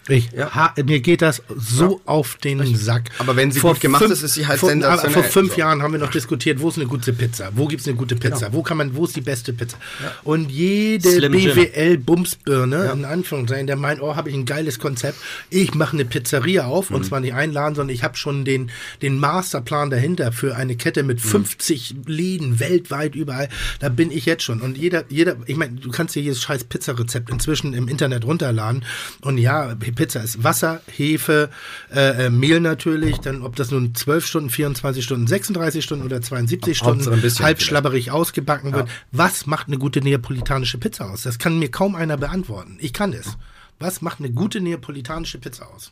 Ich, 0.10 0.32
Mhm. 0.32 0.38
Ja. 0.40 0.54
ha, 0.56 0.74
mir 0.84 1.00
geht 1.00 1.22
das 1.22 1.42
so 1.56 2.02
auf 2.06 2.36
den 2.44 2.76
Sack. 2.76 3.10
Aber 3.20 3.36
wenn 3.36 3.52
sie 3.52 3.60
gut 3.62 3.80
gemacht 3.80 4.04
ist, 4.04 4.22
ist 4.22 4.34
sie 4.34 4.46
halt 4.48 4.60
vor, 4.60 4.70
sensationell. 4.70 5.14
Vor 5.14 5.24
fünf 5.24 5.54
So. 5.54 5.60
Jahren 5.60 5.82
haben 5.82 5.94
wir 5.94 6.00
noch 6.00 6.12
diskutiert, 6.12 6.60
wo 6.60 6.70
ist 6.70 6.78
eine 6.78 6.88
gute 6.88 7.14
Pizza? 7.14 7.50
Wo 7.56 7.68
gibt's 7.68 7.88
eine 7.88 7.96
gute 7.96 8.16
Pizza? 8.16 8.48
Genau. 8.48 8.54
Wo 8.58 8.64
kann 8.64 8.78
man, 8.78 8.96
wo 8.96 9.06
ist 9.06 9.16
die 9.16 9.22
beste 9.22 9.54
Pizza? 9.54 9.78
Und 10.24 10.52
jede. 10.52 11.30
BWL-Bumsbirne, 11.30 12.92
in 12.94 13.06
Anführungszeichen, 13.06 13.68
der 13.68 13.76
meint, 13.76 14.02
oh, 14.02 14.16
habe 14.16 14.30
ich 14.30 14.36
ein 14.36 14.46
geiles 14.46 14.80
Konzept. 14.80 15.18
Ich 15.50 15.74
mache 15.76 15.94
eine 15.94 16.06
Pizzeria 16.06 16.66
auf 16.66 16.90
Mhm. 16.90 16.96
und 16.98 17.06
zwar 17.06 17.20
nicht 17.20 17.34
einladen, 17.34 17.76
sondern 17.76 17.94
ich 17.96 18.04
habe 18.04 18.18
schon 18.18 18.46
den, 18.46 18.72
den 19.02 19.18
Masterplan 19.20 19.90
dahinter 19.90 20.32
für 20.32 20.56
eine 20.56 20.76
Kette 20.76 21.04
Mhm. 21.04 21.08
mit 21.08 21.22
50 21.22 21.96
Läden 22.06 22.60
weltweit 22.60 23.16
überall. 23.16 23.50
Da 23.80 23.90
bin 23.90 24.12
ich 24.12 24.26
jetzt 24.26 24.44
schon. 24.44 24.62
Und 24.62 24.78
jeder, 24.78 25.06
jeder, 25.10 25.36
ich 25.46 25.56
meine, 25.58 25.74
du 25.76 25.90
kannst 25.92 26.16
dir 26.16 26.22
jedes 26.22 26.42
scheiß 26.42 26.66
Pizzarezept 26.66 27.30
inzwischen 27.30 27.74
im 27.74 27.88
Internet 27.88 28.26
runterladen. 28.26 28.84
Und 29.22 29.38
ja, 29.38 29.76
Pizza 29.94 30.22
ist 30.22 30.44
Wasser, 30.44 30.82
Hefe, 30.88 31.50
äh, 31.94 32.26
äh, 32.26 32.30
Mehl 32.30 32.60
natürlich, 32.60 33.18
dann 33.20 33.42
ob 33.42 33.56
das 33.56 33.72
nun 33.72 33.96
12 33.96 34.26
Stunden, 34.26 34.50
24 34.50 35.04
Stunden, 35.04 35.28
36 35.28 35.84
Stunden 35.84 36.06
oder 36.06 36.22
72 36.22 36.82
Hauptsache 36.82 37.04
Stunden 37.04 37.22
halb 37.22 37.58
vielleicht. 37.58 37.62
schlabberig 37.62 38.12
ausgebacken 38.12 38.74
wird. 38.74 38.90
Was 39.12 39.46
macht 39.46 39.68
eine 39.68 39.78
gute 39.78 40.02
neapolitanische 40.02 40.78
Pizza 40.78 41.10
aus? 41.10 41.24
Das 41.24 41.40
kann 41.40 41.60
mir 41.60 41.70
kaum 41.72 41.96
einer 41.96 42.18
beantworten. 42.18 42.78
Ich 42.80 42.94
kann 42.94 43.14
es. 43.14 43.38
Was 43.80 44.02
macht 44.02 44.20
eine 44.20 44.32
gute 44.32 44.62
neapolitanische 44.62 45.40
Pizza 45.40 45.68
aus? 45.74 45.92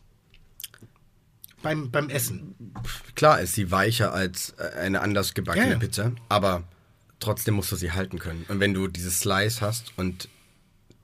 Beim, 1.61 1.91
beim 1.91 2.09
Essen. 2.09 2.55
Klar 3.15 3.39
ist 3.41 3.53
sie 3.53 3.69
weicher 3.69 4.13
als 4.13 4.55
äh, 4.57 4.79
eine 4.79 5.01
anders 5.01 5.33
gebackene 5.33 5.65
Ja, 5.65 5.71
ja. 5.73 5.77
Pizza, 5.77 6.11
aber 6.27 6.63
trotzdem 7.19 7.53
musst 7.55 7.71
du 7.71 7.75
sie 7.75 7.91
halten 7.91 8.17
können. 8.17 8.45
Und 8.47 8.59
wenn 8.59 8.73
du 8.73 8.87
dieses 8.87 9.19
Slice 9.19 9.61
hast 9.61 9.93
und 9.95 10.27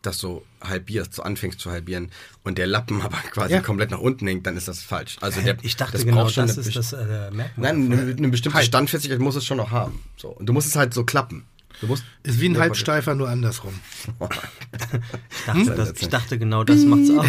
das 0.07 0.17
so 0.17 0.43
halbierst, 0.61 1.13
so 1.13 1.21
anfängst 1.23 1.59
zu 1.59 1.69
halbieren 1.69 2.11
und 2.43 2.57
der 2.57 2.65
Lappen 2.67 3.01
aber 3.03 3.17
quasi 3.31 3.53
Ja. 3.53 3.61
komplett 3.61 3.91
nach 3.91 3.99
unten 3.99 4.25
hängt, 4.27 4.47
dann 4.47 4.57
ist 4.57 4.67
das 4.67 4.81
falsch. 4.81 5.17
Also 5.21 5.41
der, 5.41 5.57
Ich 5.61 5.75
dachte 5.75 5.93
das 5.93 6.05
genau, 6.05 6.23
braucht 6.23 6.33
schon 6.33 6.47
das 6.47 6.57
eine 6.57 6.67
ist 6.67 6.75
das 6.75 6.93
äh, 6.93 7.29
Merkmal. 7.31 7.51
Nein, 7.57 7.91
eine, 7.91 8.15
eine 8.15 8.27
bestimmte 8.29 8.57
Halt. 8.57 8.65
Standfestigkeit 8.67 9.19
muss 9.19 9.35
es 9.35 9.45
schon 9.45 9.57
noch 9.57 9.71
haben. 9.71 10.01
So. 10.17 10.29
Und 10.29 10.47
du 10.47 10.53
musst 10.53 10.67
es 10.67 10.75
halt 10.75 10.93
so 10.93 11.03
klappen. 11.03 11.45
Du 11.79 11.85
musst 11.85 12.03
Ist 12.23 12.41
wie 12.41 12.49
ein 12.49 12.57
Halbsteifer, 12.57 13.13
nur 13.13 13.29
andersrum. 13.29 13.79
ich, 14.19 15.45
dachte, 15.45 15.75
das, 15.75 15.93
ich 16.01 16.09
dachte 16.09 16.39
genau, 16.39 16.63
das 16.63 16.79
macht's 16.85 17.09
aus. 17.11 17.27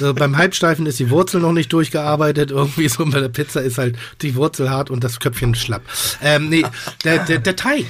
So, 0.00 0.14
beim 0.14 0.36
Halbsteifen 0.36 0.84
ist 0.86 0.98
die 0.98 1.10
Wurzel 1.10 1.40
noch 1.40 1.52
nicht 1.52 1.72
durchgearbeitet. 1.72 2.50
Irgendwie 2.50 2.88
so 2.88 3.04
bei 3.06 3.20
der 3.20 3.28
Pizza 3.28 3.60
ist 3.62 3.78
halt 3.78 3.96
die 4.22 4.34
Wurzel 4.34 4.68
hart 4.70 4.90
und 4.90 5.04
das 5.04 5.20
Köpfchen 5.20 5.54
schlapp. 5.54 5.82
Ähm, 6.22 6.48
nee, 6.48 6.64
der, 7.04 7.24
der, 7.24 7.38
der 7.38 7.54
Teig. 7.54 7.86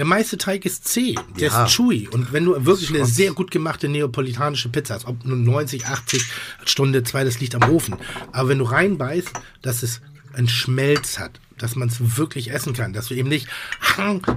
Der 0.00 0.06
meiste 0.06 0.38
Teig 0.38 0.64
ist 0.64 0.88
zäh, 0.88 1.14
der 1.38 1.50
Ja. 1.50 1.66
ist 1.66 1.74
chewy. 1.74 2.08
Und 2.08 2.32
wenn 2.32 2.46
du 2.46 2.64
wirklich 2.64 2.88
eine 2.88 3.04
sehr 3.04 3.32
gut 3.34 3.50
gemachte 3.50 3.86
neapolitanische 3.86 4.70
Pizza 4.70 4.94
hast, 4.94 5.06
ob 5.06 5.26
nun 5.26 5.44
90, 5.44 5.84
80 5.84 6.24
Stunde, 6.64 7.02
zwei, 7.02 7.22
das 7.22 7.38
liegt 7.38 7.54
am 7.54 7.70
Ofen. 7.70 7.96
Aber 8.32 8.48
wenn 8.48 8.56
du 8.60 8.64
reinbeißt, 8.64 9.30
dass 9.60 9.82
es 9.82 10.00
einen 10.32 10.48
Schmelz 10.48 11.18
hat, 11.18 11.38
dass 11.58 11.76
man 11.76 11.88
es 11.88 12.16
wirklich 12.16 12.50
essen 12.50 12.72
kann, 12.72 12.94
dass 12.94 13.08
du 13.08 13.14
eben 13.14 13.28
nicht 13.28 13.46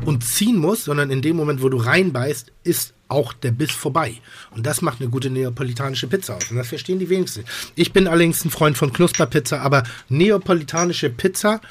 und 0.04 0.26
ziehen 0.26 0.58
musst, 0.58 0.84
sondern 0.84 1.10
in 1.10 1.22
dem 1.22 1.38
Moment, 1.38 1.62
wo 1.62 1.70
du 1.70 1.78
reinbeißt, 1.78 2.52
ist 2.66 2.94
auch 3.08 3.32
der 3.32 3.52
Biss 3.52 3.72
vorbei. 3.72 4.16
Und 4.52 4.66
das 4.66 4.82
macht 4.82 5.00
eine 5.00 5.10
gute 5.10 5.30
neapolitanische 5.30 6.08
Pizza 6.08 6.36
aus. 6.36 6.52
Und 6.52 6.58
das 6.58 6.68
verstehen 6.68 7.00
die 7.00 7.08
wenigsten. 7.08 7.46
Ich 7.76 7.94
bin 7.94 8.10
allerdings 8.10 8.44
ein 8.44 8.50
Freund 8.50 8.78
von 8.78 8.92
Knusperpizza, 8.92 9.62
aber 9.62 9.84
neapolitanische 10.10 11.10
Pizza, 11.10 11.62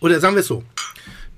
oder 0.00 0.18
sagen 0.18 0.34
wir 0.34 0.40
es 0.40 0.46
so, 0.46 0.64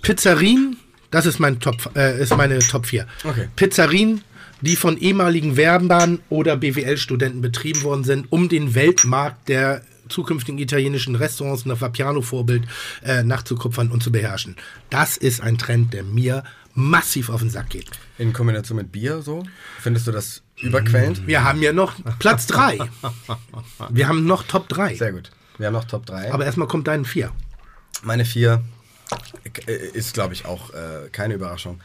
Pizzerien, 0.02 0.76
das 1.16 1.24
ist, 1.26 1.38
mein 1.38 1.60
Top, 1.60 1.90
äh, 1.96 2.20
ist 2.22 2.36
meine 2.36 2.58
Top 2.58 2.84
4. 2.84 3.06
Okay. 3.24 3.48
Pizzerien, 3.56 4.22
die 4.60 4.76
von 4.76 4.98
ehemaligen 4.98 5.56
Werbern 5.56 6.20
oder 6.28 6.56
BWL-Studenten 6.56 7.40
betrieben 7.40 7.82
worden 7.82 8.04
sind, 8.04 8.26
um 8.30 8.48
den 8.50 8.74
Weltmarkt 8.74 9.48
der 9.48 9.80
zukünftigen 10.10 10.58
italienischen 10.58 11.14
Restaurants 11.16 11.64
nach 11.64 11.80
Vapiano-Vorbild 11.80 12.64
äh, 13.02 13.22
nachzukupfern 13.22 13.90
und 13.90 14.02
zu 14.02 14.12
beherrschen. 14.12 14.56
Das 14.90 15.16
ist 15.16 15.40
ein 15.40 15.56
Trend, 15.56 15.94
der 15.94 16.04
mir 16.04 16.44
massiv 16.74 17.30
auf 17.30 17.40
den 17.40 17.48
Sack 17.48 17.70
geht. 17.70 17.88
in 18.18 18.34
Kombination 18.34 18.76
mit 18.76 18.92
Bier 18.92 19.22
so. 19.22 19.42
Findest 19.80 20.06
du 20.06 20.12
das 20.12 20.42
überquellend? 20.60 21.26
Wir 21.26 21.44
haben 21.44 21.62
ja 21.62 21.72
noch 21.72 21.94
Platz 22.18 22.46
3. 22.46 22.78
Wir 23.88 24.06
haben 24.06 24.26
noch 24.26 24.42
Top 24.42 24.68
3. 24.68 24.96
Sehr 24.96 25.12
gut. 25.12 25.30
Wir 25.56 25.68
haben 25.68 25.74
noch 25.74 25.84
Top 25.84 26.04
3. 26.04 26.32
Aber 26.32 26.44
erstmal 26.44 26.68
kommt 26.68 26.86
dein 26.86 27.06
4. 27.06 27.32
Meine 28.02 28.26
vier 28.26 28.52
äh, 28.52 28.75
ist, 29.66 30.14
glaube 30.14 30.34
ich, 30.34 30.44
auch 30.44 30.70
äh, 30.74 31.08
keine 31.12 31.34
Überraschung. 31.34 31.80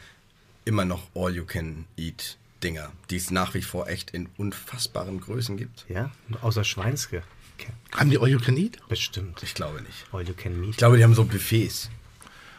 Immer 0.64 0.84
noch 0.84 1.02
All-You-Can-Eat-Dinger, 1.14 2.92
die 3.10 3.16
es 3.16 3.30
nach 3.30 3.54
wie 3.54 3.62
vor 3.62 3.88
echt 3.88 4.10
in 4.12 4.28
unfassbaren 4.36 5.20
Größen 5.20 5.56
gibt. 5.56 5.84
Ja, 5.88 6.10
außer 6.40 6.64
Schweinske. 6.64 7.22
Okay. 7.58 7.72
Haben 7.96 8.10
die 8.10 8.18
All 8.18 8.28
You 8.28 8.38
Can 8.40 8.56
Eat? 8.56 8.78
Bestimmt. 8.88 9.42
Ich 9.42 9.54
glaube 9.54 9.82
nicht. 9.82 10.06
All 10.12 10.26
you 10.26 10.34
can 10.34 10.60
meet. 10.60 10.70
Ich 10.70 10.76
glaube, 10.76 10.96
die 10.96 11.04
haben 11.04 11.14
so 11.14 11.24
Buffets. 11.24 11.90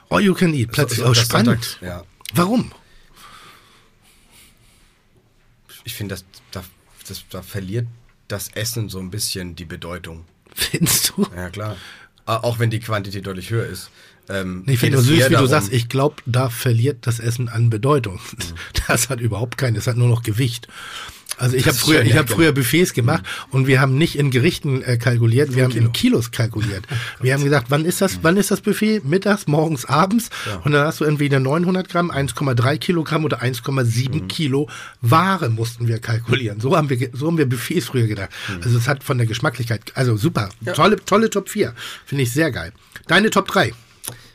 All 0.09 0.21
You 0.21 0.33
Can 0.33 0.53
Eat, 0.53 0.71
plötzlich 0.71 0.99
So- 0.99 1.05
auch 1.05 1.09
so- 1.09 1.13
das 1.15 1.25
spannend. 1.25 1.63
Sonntag- 1.63 1.81
Ja. 1.81 2.03
Warum? 2.33 2.71
Ich 5.83 5.93
finde, 5.93 6.15
das, 6.15 6.25
da, 6.51 6.63
das, 7.07 7.23
da 7.29 7.41
verliert 7.41 7.87
das 8.27 8.49
Essen 8.49 8.89
so 8.89 8.99
ein 8.99 9.11
bisschen 9.11 9.55
die 9.55 9.65
Bedeutung. 9.65 10.25
Findest 10.55 11.13
du? 11.15 11.27
Ja, 11.35 11.49
klar. 11.49 11.77
Auch 12.25 12.59
wenn 12.59 12.69
die 12.69 12.79
Quantität 12.79 13.25
deutlich 13.27 13.49
höher 13.49 13.65
ist. 13.65 13.89
Ähm, 14.29 14.63
ich 14.67 14.79
finde 14.79 14.99
es 14.99 15.05
süß, 15.05 15.17
wie 15.17 15.23
du 15.23 15.29
darum- 15.29 15.47
sagst, 15.47 15.71
ich 15.71 15.89
glaube, 15.89 16.15
da 16.25 16.49
verliert 16.49 17.05
das 17.07 17.19
Essen 17.19 17.49
an 17.49 17.69
Bedeutung. 17.69 18.19
Das 18.87 19.09
hat 19.09 19.21
überhaupt 19.21 19.57
keinen, 19.57 19.75
das 19.75 19.87
hat 19.87 19.95
nur 19.95 20.09
noch 20.09 20.23
Gewicht. 20.23 20.67
Also 21.37 21.55
ich 21.55 21.65
habe 21.67 21.77
früher, 21.77 22.01
ich 22.01 22.09
ja, 22.09 22.17
habe 22.17 22.25
genau. 22.25 22.37
früher 22.37 22.51
Buffets 22.51 22.93
gemacht 22.93 23.23
und 23.49 23.65
wir 23.65 23.81
haben 23.81 23.97
nicht 23.97 24.17
in 24.17 24.29
Gerichten 24.29 24.81
äh, 24.83 24.97
kalkuliert, 24.97 25.55
wir 25.55 25.63
haben 25.63 25.75
in 25.75 25.91
Kilos 25.91 26.31
kalkuliert. 26.31 26.85
Wir 27.21 27.33
haben 27.33 27.43
gesagt, 27.43 27.67
wann 27.69 27.85
ist 27.85 28.01
das, 28.01 28.19
wann 28.21 28.37
ist 28.37 28.51
das 28.51 28.61
Buffet? 28.61 29.01
Mittags, 29.03 29.47
morgens, 29.47 29.85
abends? 29.85 30.29
Und 30.63 30.73
dann 30.73 30.85
hast 30.85 30.99
du 30.99 31.05
entweder 31.05 31.39
900 31.39 31.87
Gramm, 31.89 32.11
1,3 32.11 32.77
Kilogramm 32.77 33.23
oder 33.23 33.41
1,7 33.41 34.27
Kilo 34.27 34.69
Ware 35.01 35.49
mussten 35.49 35.87
wir 35.87 35.99
kalkulieren. 35.99 36.59
So 36.59 36.75
haben 36.75 36.89
wir, 36.89 37.09
so 37.13 37.27
haben 37.27 37.37
wir 37.37 37.47
Buffets 37.47 37.87
früher 37.87 38.07
gedacht. 38.07 38.29
Also 38.63 38.77
es 38.77 38.87
hat 38.87 39.03
von 39.03 39.17
der 39.17 39.25
Geschmacklichkeit, 39.25 39.93
also 39.95 40.17
super, 40.17 40.49
tolle, 40.75 40.97
tolle 40.97 41.29
Top 41.29 41.49
4, 41.49 41.73
finde 42.05 42.23
ich 42.23 42.31
sehr 42.31 42.51
geil. 42.51 42.73
Deine 43.07 43.29
Top 43.29 43.47
3 43.47 43.73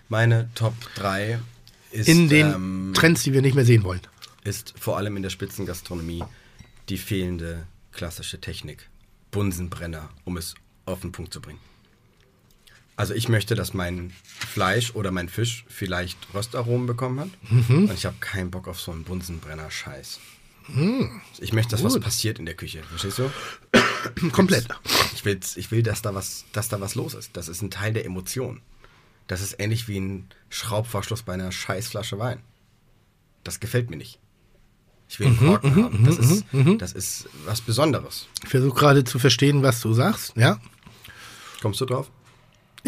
Meine 0.08 0.48
Top 0.54 0.74
3 0.94 1.38
ist, 1.90 2.08
in 2.08 2.28
den 2.28 2.46
ähm, 2.52 2.92
Trends, 2.94 3.22
die 3.22 3.32
wir 3.32 3.42
nicht 3.42 3.54
mehr 3.54 3.64
sehen 3.64 3.84
wollen. 3.84 4.00
ist 4.44 4.74
vor 4.78 4.96
allem 4.96 5.16
in 5.16 5.22
der 5.22 5.30
Spitzengastronomie 5.30 6.24
die 6.88 6.98
fehlende 6.98 7.66
klassische 7.92 8.40
Technik. 8.40 8.88
Bunsenbrenner, 9.30 10.08
um 10.24 10.36
es 10.36 10.54
auf 10.86 11.00
den 11.00 11.12
Punkt 11.12 11.34
zu 11.34 11.40
bringen. 11.40 11.60
Also 12.96 13.14
ich 13.14 13.28
möchte, 13.28 13.54
dass 13.54 13.74
mein 13.74 14.12
Fleisch 14.24 14.94
oder 14.94 15.10
mein 15.10 15.28
Fisch 15.28 15.64
vielleicht 15.68 16.34
Röstaromen 16.34 16.86
bekommen 16.86 17.20
hat. 17.20 17.28
Mhm. 17.50 17.84
Und 17.84 17.92
ich 17.92 18.06
habe 18.06 18.16
keinen 18.18 18.50
Bock 18.50 18.66
auf 18.66 18.80
so 18.80 18.90
einen 18.90 19.04
Bunsenbrenner-Scheiß. 19.04 20.18
Mhm. 20.68 21.20
Ich 21.38 21.52
möchte, 21.52 21.70
dass 21.72 21.84
was 21.84 22.00
passiert 22.00 22.38
in 22.38 22.46
der 22.46 22.54
Küche. 22.54 22.82
Verstehst 22.82 23.18
du? 23.18 23.30
Komplett. 24.32 24.66
Ich 25.14 25.24
will, 25.24 25.38
ich 25.54 25.70
will 25.70 25.82
dass, 25.82 26.02
da 26.02 26.14
was, 26.14 26.44
dass 26.52 26.68
da 26.68 26.80
was 26.80 26.94
los 26.94 27.14
ist. 27.14 27.36
Das 27.36 27.48
ist 27.48 27.62
ein 27.62 27.70
Teil 27.70 27.92
der 27.92 28.04
Emotion. 28.04 28.62
Das 29.28 29.40
ist 29.40 29.56
ähnlich 29.60 29.86
wie 29.86 30.00
ein 30.00 30.28
Schraubverschluss 30.48 31.22
bei 31.22 31.34
einer 31.34 31.52
Scheißflasche 31.52 32.18
Wein. 32.18 32.40
Das 33.44 33.60
gefällt 33.60 33.90
mir 33.90 33.96
nicht. 33.96 34.18
Ich 35.08 35.20
will 35.20 35.28
einen 35.28 35.38
Korken 35.38 35.76
haben. 35.76 36.04
Das 36.04 36.18
ist, 36.18 36.44
das 36.78 36.92
ist 36.92 37.28
was 37.46 37.60
Besonderes. 37.60 38.26
Ich 38.42 38.50
versuche 38.50 38.78
gerade 38.78 39.04
zu 39.04 39.18
verstehen, 39.18 39.62
was 39.62 39.80
du 39.80 39.94
sagst. 39.94 40.36
Ja, 40.36 40.58
Kommst 41.60 41.80
du 41.80 41.86
drauf? 41.86 42.10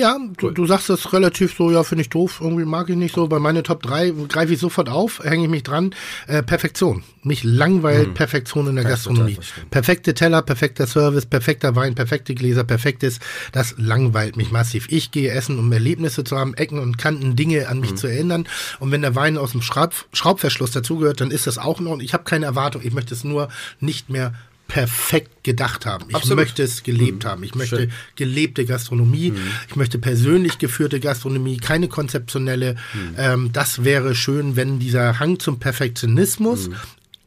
Ja 0.01 0.19
du, 0.39 0.51
du 0.51 0.67
sagst 0.67 0.89
das 0.89 1.13
relativ 1.13 1.55
so, 1.57 1.71
ja, 1.71 1.83
finde 1.85 2.03
ich 2.03 2.09
doof, 2.09 2.41
irgendwie 2.43 2.65
mag 2.65 2.89
ich 2.89 2.97
nicht 2.97 3.15
so. 3.15 3.29
Bei 3.29 3.39
meiner 3.39 3.63
Top 3.63 3.83
3 3.83 4.13
greife 4.29 4.55
ich 4.55 4.59
sofort 4.59 4.89
auf, 4.89 5.21
hänge 5.23 5.45
ich 5.45 5.51
mich 5.51 5.63
dran. 5.63 5.95
Äh, 6.27 6.43
Perfektion. 6.43 7.05
Mich 7.23 7.45
langweilt 7.45 8.15
Perfektion 8.15 8.67
in 8.67 8.77
der 8.77 8.85
Kann 8.85 8.93
Gastronomie. 8.93 9.39
Perfekte 9.71 10.15
Teller, 10.15 10.43
perfekter 10.43 10.87
Service, 10.87 11.27
perfekter 11.27 11.77
Wein, 11.77 11.95
perfekte 11.95 12.35
Gläser, 12.35 12.65
perfektes. 12.65 13.21
Das 13.53 13.75
langweilt 13.77 14.37
mich 14.37 14.51
massiv. 14.51 14.87
Ich 14.91 15.11
gehe 15.11 15.31
essen, 15.31 15.59
um 15.59 15.71
Erlebnisse 15.71 16.25
zu 16.25 16.37
haben, 16.37 16.55
Ecken 16.55 16.79
und 16.79 16.97
Kanten, 16.97 17.37
Dinge 17.37 17.69
an 17.69 17.81
mich 17.81 17.95
zu 17.97 18.07
erinnern. 18.07 18.47
Und 18.79 18.91
wenn 18.91 19.03
der 19.03 19.15
Wein 19.15 19.37
aus 19.37 19.53
dem 19.53 19.63
Schraub, 19.63 19.95
Schraubverschluss 20.13 20.71
dazugehört, 20.71 21.21
dann 21.21 21.31
ist 21.31 21.47
das 21.47 21.59
auch 21.59 21.81
noch. 21.81 21.93
Und 21.93 22.03
ich 22.03 22.15
habe 22.15 22.25
keine 22.25 22.47
Erwartung. 22.47 22.81
Ich 22.83 22.95
möchte 22.95 23.15
es 23.15 23.23
nur 23.23 23.49
nicht 23.81 24.09
mehr 24.09 24.33
perfekt 24.71 25.43
gedacht 25.43 25.85
haben. 25.85 26.05
Ich 26.09 26.15
Absolut. 26.15 26.45
möchte 26.45 26.63
es 26.63 26.85
gelebt 26.85 27.25
haben. 27.25 27.43
Ich 27.43 27.57
möchte 27.57 27.77
Schön. 27.77 27.93
gelebte 28.15 28.65
Gastronomie. 28.65 29.33
Ich 29.69 29.75
möchte 29.75 29.99
persönlich 29.99 30.59
geführte 30.59 31.01
Gastronomie, 31.01 31.57
keine 31.57 31.89
konzeptionelle. 31.89 32.77
Ähm, 33.19 33.51
das 33.53 33.83
wäre 33.83 34.15
schön, 34.15 34.55
wenn 34.55 34.79
dieser 34.79 35.19
Hang 35.19 35.41
zum 35.41 35.59
Perfektionismus 35.59 36.71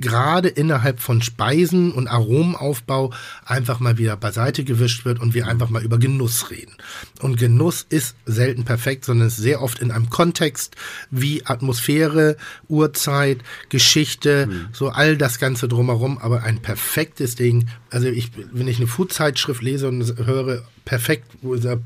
gerade 0.03 0.49
innerhalb 0.49 0.99
von 0.99 1.21
Speisen 1.21 1.93
und 1.93 2.07
Aromenaufbau 2.07 3.11
einfach 3.45 3.80
mal 3.80 3.97
wieder 3.97 4.17
beiseite 4.17 4.63
gewischt 4.65 5.05
wird 5.05 5.19
und 5.19 5.34
wir 5.34 5.47
einfach 5.47 5.69
mal 5.69 5.81
über 5.81 5.97
Genuss 5.97 6.51
reden. 6.51 6.73
Und 7.21 7.38
Genuss 7.38 7.85
ist 7.89 8.15
selten 8.25 8.65
perfekt, 8.65 9.05
sondern 9.05 9.30
ist 9.30 9.38
sehr 9.38 9.61
oft 9.61 9.80
in 9.80 9.91
einem 9.91 10.09
Kontext 10.09 10.75
wie 11.09 11.45
Atmosphäre, 11.45 12.35
Uhrzeit, 12.67 13.39
Geschichte, 13.69 14.49
so 14.73 14.89
all 14.89 15.17
das 15.17 15.39
Ganze 15.39 15.67
drumherum. 15.69 16.17
Aber 16.17 16.43
ein 16.43 16.61
perfektes 16.61 17.35
Ding, 17.35 17.69
also 17.89 18.07
ich, 18.07 18.31
wenn 18.51 18.67
ich 18.67 18.77
eine 18.77 18.88
Food-Zeitschrift 18.88 19.63
lese 19.63 19.88
und 19.88 20.17
höre 20.25 20.63
perfekt, 20.84 21.31
wo 21.41 21.53
ist 21.53 21.63
er, 21.63 21.80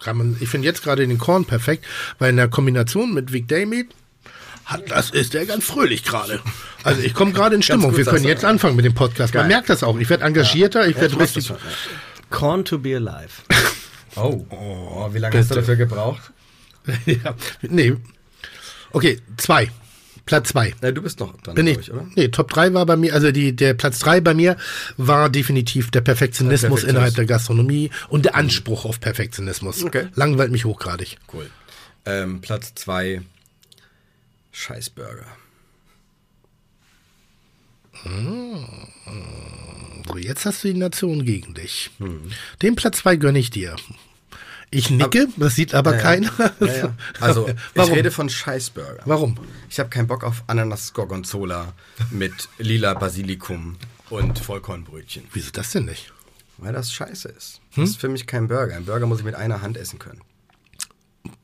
kann 0.00 0.18
man, 0.18 0.36
ich 0.40 0.48
finde 0.48 0.66
jetzt 0.66 0.82
gerade 0.82 1.06
den 1.06 1.18
Korn 1.18 1.44
perfekt, 1.44 1.84
weil 2.18 2.30
in 2.30 2.36
der 2.36 2.48
Kombination 2.48 3.14
mit 3.14 3.32
Vic 3.32 3.46
Daymeat 3.46 3.86
hat, 3.86 4.05
das 4.88 5.10
ist 5.10 5.34
der 5.34 5.46
ganz 5.46 5.64
fröhlich 5.64 6.04
gerade. 6.04 6.40
Also 6.82 7.00
ich 7.02 7.14
komme 7.14 7.32
gerade 7.32 7.54
in 7.54 7.62
Stimmung. 7.62 7.90
gut, 7.90 7.98
Wir 7.98 8.04
können 8.04 8.24
jetzt 8.24 8.44
anfangen 8.44 8.76
mit 8.76 8.84
dem 8.84 8.94
Podcast. 8.94 9.34
Man 9.34 9.42
Geil. 9.44 9.48
merkt 9.48 9.68
das 9.70 9.82
auch. 9.82 9.98
Ich 9.98 10.08
werde 10.10 10.24
engagierter, 10.24 10.86
ich 10.88 10.96
werde 10.96 11.06
Ich 11.08 11.14
weiß 11.14 11.36
richtig. 11.36 11.48
das 11.48 11.58
schon, 11.58 11.66
Corn 12.30 12.64
to 12.64 12.78
be 12.78 12.96
alive. 12.96 13.28
ja. 13.50 13.56
Oh. 14.18 14.46
oh, 14.48 15.10
wie 15.12 15.18
lange 15.18 15.36
hast 15.36 15.50
du 15.50 15.56
Bitte. 15.56 15.60
dafür 15.60 15.76
gebraucht? 15.76 16.32
ja, 17.04 17.34
nee. 17.60 17.94
Okay, 18.92 19.20
zwei. 19.36 19.70
Platz 20.24 20.48
zwei. 20.48 20.74
Ja, 20.82 20.90
du 20.90 21.02
bist 21.02 21.20
noch 21.20 21.36
dran, 21.42 21.54
Bin 21.54 21.66
glaub 21.66 21.80
ich, 21.80 21.92
oder? 21.92 22.06
Nee, 22.16 22.28
Top 22.28 22.48
3 22.48 22.72
war 22.72 22.86
bei 22.86 22.96
mir, 22.96 23.12
also 23.12 23.30
die, 23.30 23.54
der 23.54 23.74
Platz 23.74 23.98
3 23.98 24.22
bei 24.22 24.32
mir 24.32 24.56
war 24.96 25.28
definitiv 25.28 25.90
der 25.90 26.00
Perfektionismus 26.00 26.60
Der 26.62 26.68
Perfektionismus. 26.68 26.90
innerhalb 26.90 27.14
der 27.14 27.26
Gastronomie 27.26 27.90
und 28.08 28.24
der 28.24 28.34
Anspruch 28.36 28.86
auf 28.86 29.00
Perfektionismus. 29.00 29.84
Okay. 29.84 30.06
Langweilt 30.14 30.50
mich 30.50 30.64
hochgradig. 30.64 31.18
Cool. 31.32 31.50
Ähm, 32.06 32.40
Platz 32.40 32.72
2, 32.74 33.20
Scheißburger. 34.56 35.26
So, 40.06 40.16
jetzt 40.16 40.46
hast 40.46 40.64
du 40.64 40.68
die 40.72 40.78
Nation 40.78 41.24
gegen 41.26 41.52
dich. 41.52 41.90
Hm. 41.98 42.30
Den 42.62 42.74
Platz 42.74 42.98
2 42.98 43.16
gönne 43.16 43.38
ich 43.38 43.50
dir. 43.50 43.76
Ich 44.70 44.88
nicke, 44.90 45.28
das 45.36 45.54
sieht 45.56 45.74
aber 45.74 45.98
keiner. 45.98 46.32
Ja, 46.60 46.66
ja. 46.66 46.96
Also, 47.20 47.50
Warum? 47.74 47.90
ich 47.92 47.96
rede 47.98 48.10
von 48.10 48.30
Scheißburger. 48.30 49.02
Warum? 49.04 49.38
Ich 49.68 49.78
habe 49.78 49.90
keinen 49.90 50.06
Bock 50.06 50.24
auf 50.24 50.42
Ananas 50.46 50.94
Gorgonzola 50.94 51.74
mit 52.10 52.48
lila 52.58 52.94
Basilikum 52.94 53.76
und 54.08 54.38
Vollkornbrötchen, 54.38 55.24
Wieso 55.32 55.50
das 55.52 55.72
denn 55.72 55.84
nicht? 55.84 56.12
weil 56.58 56.72
das 56.72 56.90
scheiße 56.90 57.28
ist. 57.28 57.60
Hm? 57.72 57.82
Das 57.84 57.90
ist 57.90 58.00
für 58.00 58.08
mich 58.08 58.26
kein 58.26 58.48
Burger. 58.48 58.74
Ein 58.74 58.86
Burger 58.86 59.06
muss 59.06 59.18
ich 59.18 59.24
mit 59.24 59.34
einer 59.34 59.60
Hand 59.60 59.76
essen 59.76 59.98
können. 59.98 60.22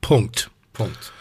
Punkt. 0.00 0.50
Punkt. 0.72 1.12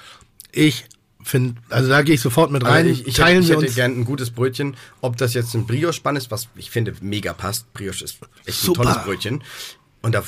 Ich 0.53 0.85
finde, 1.23 1.61
also 1.69 1.89
da 1.89 2.01
gehe 2.01 2.15
ich 2.15 2.21
sofort 2.21 2.51
mit 2.51 2.63
rein. 2.63 2.87
Also 2.87 2.89
ich, 2.89 3.07
ich, 3.07 3.15
Teilen 3.15 3.43
hätte, 3.43 3.43
ich 3.43 3.49
wir 3.49 3.55
hätte 3.57 3.67
uns. 3.67 3.75
gern 3.75 3.91
ein 3.99 4.05
gutes 4.05 4.31
Brötchen. 4.31 4.75
Ob 5.01 5.17
das 5.17 5.33
jetzt 5.33 5.53
ein 5.53 5.65
Brioche-Bann 5.65 6.15
ist, 6.15 6.31
was 6.31 6.47
ich 6.55 6.71
finde 6.71 6.93
mega 7.01 7.33
passt. 7.33 7.71
Brioche 7.73 8.03
ist 8.03 8.19
echt 8.45 8.59
Super. 8.59 8.81
ein 8.81 8.87
tolles 8.87 9.03
Brötchen. 9.03 9.43
Und 10.01 10.15
da 10.15 10.23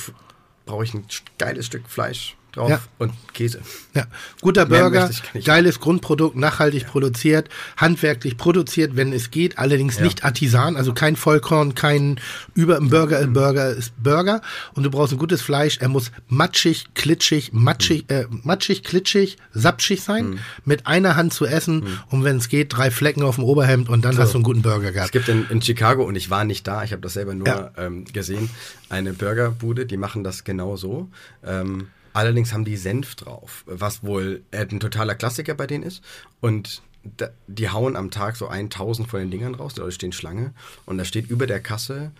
brauche 0.65 0.84
ich 0.84 0.94
ein 0.94 1.06
geiles 1.38 1.65
Stück 1.65 1.88
Fleisch 1.88 2.36
drauf 2.53 2.69
Ja. 2.69 2.80
und 2.99 3.11
Käse. 3.34 3.59
Ja, 3.93 4.05
guter 4.41 4.65
Mehr 4.67 4.81
Burger, 4.89 5.09
geiles 5.43 5.80
Grundprodukt, 5.80 6.35
nachhaltig 6.35 6.85
produziert, 6.88 7.49
handwerklich 7.77 8.38
produziert, 8.38 8.95
wenn 8.95 9.11
es 9.13 9.31
geht, 9.31 9.57
allerdings 9.59 9.99
nicht 9.99 10.23
artisan, 10.23 10.75
also 10.75 10.93
kein 10.93 11.15
Vollkorn, 11.15 11.75
kein 11.75 12.19
über 12.53 12.77
ein 12.77 12.89
Burger, 12.89 13.19
ein 13.19 13.34
Burger 13.34 13.69
ist 13.71 13.91
Burger 14.01 14.41
und 14.73 14.84
du 14.84 14.89
brauchst 14.91 15.13
ein 15.13 15.19
gutes 15.19 15.41
Fleisch, 15.41 15.77
er 15.80 15.89
muss 15.89 16.11
matschig, 16.27 16.85
klitschig, 16.93 17.51
matschig, 17.53 18.09
äh, 18.09 18.25
matschig, 18.30 18.84
klitschig, 18.84 19.38
sapschig 19.53 20.01
sein, 20.03 20.31
Mhm. 20.31 20.39
mit 20.65 20.88
einer 20.88 21.15
Hand 21.15 21.34
zu 21.34 21.45
essen 21.45 21.84
und 22.09 22.23
wenn 22.23 22.38
es 22.38 22.49
geht, 22.49 22.75
drei 22.75 22.91
Flecken 22.91 23.23
auf 23.23 23.35
dem 23.35 23.43
Oberhemd 23.43 23.89
und 23.89 24.05
dann 24.05 24.17
hast 24.17 24.34
du 24.34 24.38
einen 24.38 24.43
guten 24.43 24.61
Burger 24.61 24.89
Es 24.89 24.93
gehabt. 24.93 25.11
gibt 25.11 25.27
in, 25.30 25.47
in 25.49 25.61
Chicago, 25.61 26.03
und 26.03 26.15
ich 26.15 26.30
war 26.30 26.43
nicht 26.45 26.67
da, 26.67 26.84
ich 26.84 26.91
habe 26.91 27.01
das 27.01 27.13
selber 27.13 27.34
nur 27.34 27.47
Ja. 27.47 27.71
ähm, 27.77 28.05
gesehen, 28.13 28.49
eine 28.89 29.13
Burgerbude, 29.13 29.85
die 29.85 29.97
machen 29.97 30.23
das 30.23 30.43
genau 30.43 30.75
so. 30.75 31.09
Ähm, 31.43 31.88
allerdings 32.14 32.53
haben 32.53 32.65
die 32.65 32.77
Senf 32.77 33.15
drauf, 33.15 33.64
was 33.65 34.03
wohl 34.03 34.41
äh, 34.52 34.65
ein 34.69 34.80
totaler 34.80 35.15
Klassiker 35.15 35.53
bei 35.56 35.68
denen 35.68 35.84
ist. 35.84 36.02
Und 36.41 36.81
da, 37.18 37.30
die 37.48 37.69
hauen 37.69 37.95
am 37.95 38.11
Tag 38.11 38.38
so 38.38 38.48
1000 38.48 39.10
von 39.10 39.19
den 39.19 39.30
Dingern 39.31 39.56
raus, 39.56 39.73
die 39.73 39.81
Leute 39.81 39.91
stehen 39.91 40.14
Schlange. 40.14 40.53
Und 40.85 40.98
da 40.98 41.06
steht 41.06 41.30
über 41.30 41.48
der 41.48 41.60
Kasse, 41.60 42.11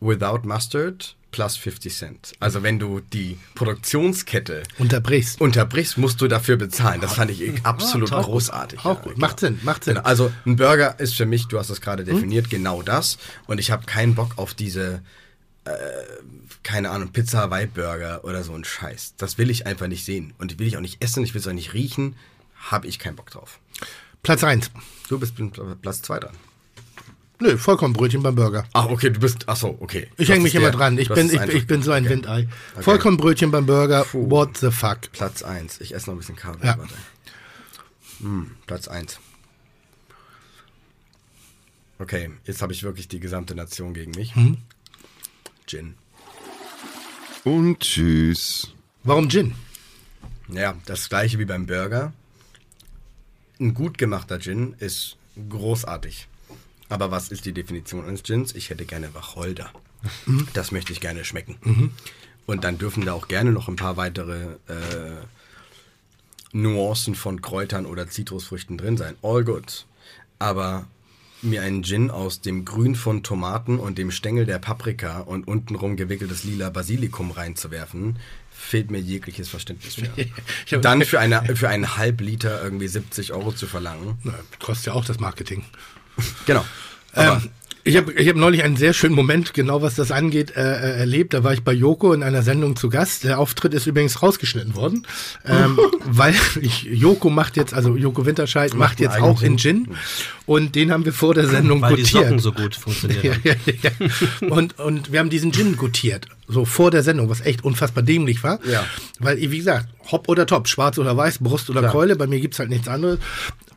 without 0.00 0.40
mustard, 0.44 1.14
plus 1.30 1.56
50 1.56 1.94
Cent. 1.94 2.32
Also 2.40 2.62
wenn 2.62 2.78
du 2.78 3.00
die 3.00 3.38
Produktionskette 3.54 4.62
Unterbrichst. 4.78 5.40
unterbrichst, 5.40 5.98
musst 5.98 6.20
du 6.20 6.26
dafür 6.28 6.56
bezahlen. 6.56 7.00
Das 7.00 7.14
fand 7.14 7.30
ich 7.30 7.64
absolut 7.64 8.12
auch 8.12 8.22
gut. 8.24 8.26
großartig. 8.32 8.80
Auch 8.80 8.84
Ja, 8.84 8.94
gut. 8.94 9.14
genau. 9.14 9.26
Macht 9.26 9.40
Sinn, 9.40 9.60
macht 9.62 9.84
Sinn. 9.84 9.94
Genau, 9.94 10.06
also 10.06 10.32
ein 10.46 10.56
Burger 10.56 10.98
ist 10.98 11.14
für 11.14 11.26
mich, 11.26 11.46
du 11.48 11.58
hast 11.58 11.70
es 11.70 11.80
gerade 11.80 12.04
definiert, 12.04 12.50
genau 12.50 12.82
das. 12.82 13.18
Und 13.46 13.58
ich 13.60 13.70
habe 13.70 13.86
keinen 13.86 14.14
Bock 14.14 14.38
auf 14.38 14.54
diese, 14.54 15.02
äh, 15.64 15.70
keine 16.62 16.90
Ahnung, 16.90 17.10
Pizza 17.12 17.38
Hawaii 17.38 17.66
Burger 17.66 18.24
oder 18.24 18.44
so 18.44 18.54
ein 18.54 18.64
Scheiß. 18.64 19.14
Das 19.16 19.38
will 19.38 19.50
ich 19.50 19.66
einfach 19.66 19.86
nicht 19.86 20.04
sehen. 20.04 20.34
Und 20.38 20.58
will 20.58 20.66
ich 20.66 20.76
auch 20.76 20.82
nicht 20.82 21.02
essen, 21.02 21.24
ich 21.24 21.34
will 21.34 21.40
es 21.40 21.46
auch 21.46 21.52
nicht 21.52 21.72
riechen. 21.72 22.16
Habe 22.54 22.86
ich 22.86 22.98
keinen 22.98 23.16
Bock 23.16 23.30
drauf. 23.30 23.58
Platz 24.22 24.44
eins. 24.44 24.70
Du 25.08 25.18
bist 25.18 25.34
Platz 25.80 26.02
zwei 26.02 26.20
dran. 26.20 26.34
Nö, 27.42 27.56
Vollkornbrötchen 27.56 28.22
beim 28.22 28.34
Burger. 28.34 28.66
Ach, 28.74 28.86
okay, 28.90 29.08
du 29.08 29.18
bist, 29.18 29.44
ach 29.48 29.56
so, 29.56 29.78
okay. 29.80 30.08
Ich 30.18 30.28
hänge 30.28 30.42
mich 30.42 30.54
es 30.54 30.60
immer 30.60 30.70
dran. 30.70 30.98
Ich 30.98 31.08
bin, 31.08 31.30
ich, 31.30 31.40
ich 31.40 31.66
bin 31.66 31.82
so 31.82 31.90
ein 31.90 32.04
okay. 32.04 32.12
Windei. 32.12 32.48
Okay. 32.74 32.82
Vollkornbrötchen 32.82 33.50
beim 33.50 33.64
Burger. 33.64 34.04
Puh. 34.04 34.28
What 34.30 34.58
the 34.58 34.70
fuck? 34.70 35.10
Platz 35.12 35.42
1. 35.42 35.80
Ich 35.80 35.94
esse 35.94 36.10
noch 36.10 36.16
ein 36.16 36.18
bisschen 36.18 36.36
Kaviar. 36.36 36.76
Ja. 36.76 36.84
Hm, 38.20 38.50
Platz 38.66 38.88
1. 38.88 39.18
Okay, 41.98 42.30
jetzt 42.44 42.60
habe 42.60 42.74
ich 42.74 42.82
wirklich 42.82 43.08
die 43.08 43.20
gesamte 43.20 43.54
Nation 43.54 43.94
gegen 43.94 44.10
mich. 44.12 44.36
Mhm. 44.36 44.58
Gin. 45.66 45.94
Und 47.44 47.80
tschüss. 47.80 48.72
Warum 49.02 49.28
Gin? 49.30 49.54
Ja, 50.48 50.74
das 50.84 51.08
gleiche 51.08 51.38
wie 51.38 51.46
beim 51.46 51.66
Burger. 51.66 52.12
Ein 53.58 53.72
gut 53.72 53.98
gemachter 53.98 54.38
Gin 54.38 54.74
ist 54.78 55.16
großartig. 55.48 56.28
Aber 56.88 57.10
was 57.10 57.28
ist 57.28 57.46
die 57.46 57.52
Definition 57.52 58.04
eines 58.04 58.24
Gins? 58.24 58.54
Ich 58.54 58.68
hätte 58.68 58.84
gerne 58.84 59.14
Wacholder. 59.14 59.70
Das 60.52 60.72
möchte 60.72 60.92
ich 60.92 61.00
gerne 61.00 61.24
schmecken. 61.24 61.92
Und 62.46 62.64
dann 62.64 62.78
dürfen 62.78 63.04
da 63.04 63.12
auch 63.12 63.28
gerne 63.28 63.52
noch 63.52 63.68
ein 63.68 63.76
paar 63.76 63.96
weitere 63.96 64.56
äh, 64.66 65.24
Nuancen 66.52 67.14
von 67.14 67.40
Kräutern 67.40 67.86
oder 67.86 68.08
Zitrusfrüchten 68.08 68.76
drin 68.76 68.96
sein. 68.96 69.16
All 69.22 69.44
good. 69.44 69.86
Aber 70.38 70.88
mir 71.42 71.62
einen 71.62 71.82
Gin 71.82 72.10
aus 72.10 72.40
dem 72.40 72.64
Grün 72.64 72.94
von 72.94 73.22
Tomaten 73.22 73.78
und 73.78 73.98
dem 73.98 74.10
Stängel 74.10 74.46
der 74.46 74.58
Paprika 74.58 75.20
und 75.20 75.48
untenrum 75.48 75.96
gewickeltes 75.96 76.44
lila 76.44 76.70
Basilikum 76.70 77.30
reinzuwerfen, 77.30 78.18
fehlt 78.50 78.90
mir 78.90 79.00
jegliches 79.00 79.48
Verständnis 79.48 79.94
für. 79.94 80.78
Dann 80.80 81.02
für, 81.02 81.18
eine, 81.18 81.56
für 81.56 81.68
einen 81.68 81.96
halb 81.96 82.20
Liter 82.20 82.62
irgendwie 82.62 82.88
70 82.88 83.32
Euro 83.32 83.52
zu 83.52 83.66
verlangen. 83.66 84.18
Na, 84.22 84.34
kostet 84.58 84.88
ja 84.88 84.92
auch 84.92 85.04
das 85.04 85.18
Marketing. 85.18 85.64
Genau. 86.46 86.64
Aber 87.12 87.36
Ähm, 87.42 87.50
ich 87.84 87.96
habe 87.96 88.12
ich 88.12 88.28
hab 88.28 88.36
neulich 88.36 88.62
einen 88.62 88.76
sehr 88.76 88.92
schönen 88.92 89.14
Moment, 89.14 89.54
genau 89.54 89.82
was 89.82 89.94
das 89.94 90.10
angeht, 90.12 90.56
äh, 90.56 90.60
äh, 90.60 90.98
erlebt. 90.98 91.34
Da 91.34 91.44
war 91.44 91.52
ich 91.52 91.62
bei 91.62 91.72
Joko 91.72 92.12
in 92.12 92.22
einer 92.22 92.42
Sendung 92.42 92.76
zu 92.76 92.88
Gast. 92.88 93.24
Der 93.24 93.38
Auftritt 93.38 93.74
ist 93.74 93.86
übrigens 93.86 94.22
rausgeschnitten 94.22 94.74
worden, 94.74 95.06
ähm, 95.46 95.78
weil 96.04 96.34
ich, 96.60 96.82
Joko 96.84 97.30
macht 97.30 97.56
jetzt, 97.56 97.72
also 97.74 97.96
Joko 97.96 98.26
Winterscheid 98.26 98.74
macht 98.74 99.00
jetzt 99.00 99.20
auch 99.20 99.42
in 99.42 99.58
Gin. 99.58 99.88
Und 100.46 100.74
den 100.74 100.90
haben 100.90 101.04
wir 101.04 101.12
vor 101.12 101.34
der 101.34 101.46
Sendung 101.46 101.80
Weil 101.80 101.96
die 101.96 102.04
Socken 102.04 102.38
so 102.38 102.52
gut 102.52 102.74
funktionieren. 102.74 103.20
Ja, 103.44 103.54
ja, 103.64 103.74
ja. 103.82 104.48
Und, 104.48 104.78
und 104.78 105.12
wir 105.12 105.20
haben 105.20 105.30
diesen 105.30 105.52
Gin 105.52 105.76
gutiert, 105.76 106.26
so 106.50 106.64
vor 106.64 106.90
der 106.90 107.02
Sendung, 107.02 107.28
was 107.28 107.40
echt 107.40 107.64
unfassbar 107.64 108.02
dämlich 108.02 108.42
war. 108.42 108.58
Ja. 108.66 108.84
Weil, 109.18 109.38
wie 109.38 109.58
gesagt, 109.58 109.88
Hopp 110.10 110.28
oder 110.28 110.46
Top, 110.46 110.68
schwarz 110.68 110.98
oder 110.98 111.16
weiß, 111.16 111.38
Brust 111.38 111.70
oder 111.70 111.80
Klar. 111.80 111.92
Keule, 111.92 112.16
bei 112.16 112.26
mir 112.26 112.40
gibt's 112.40 112.58
halt 112.58 112.70
nichts 112.70 112.88
anderes. 112.88 113.18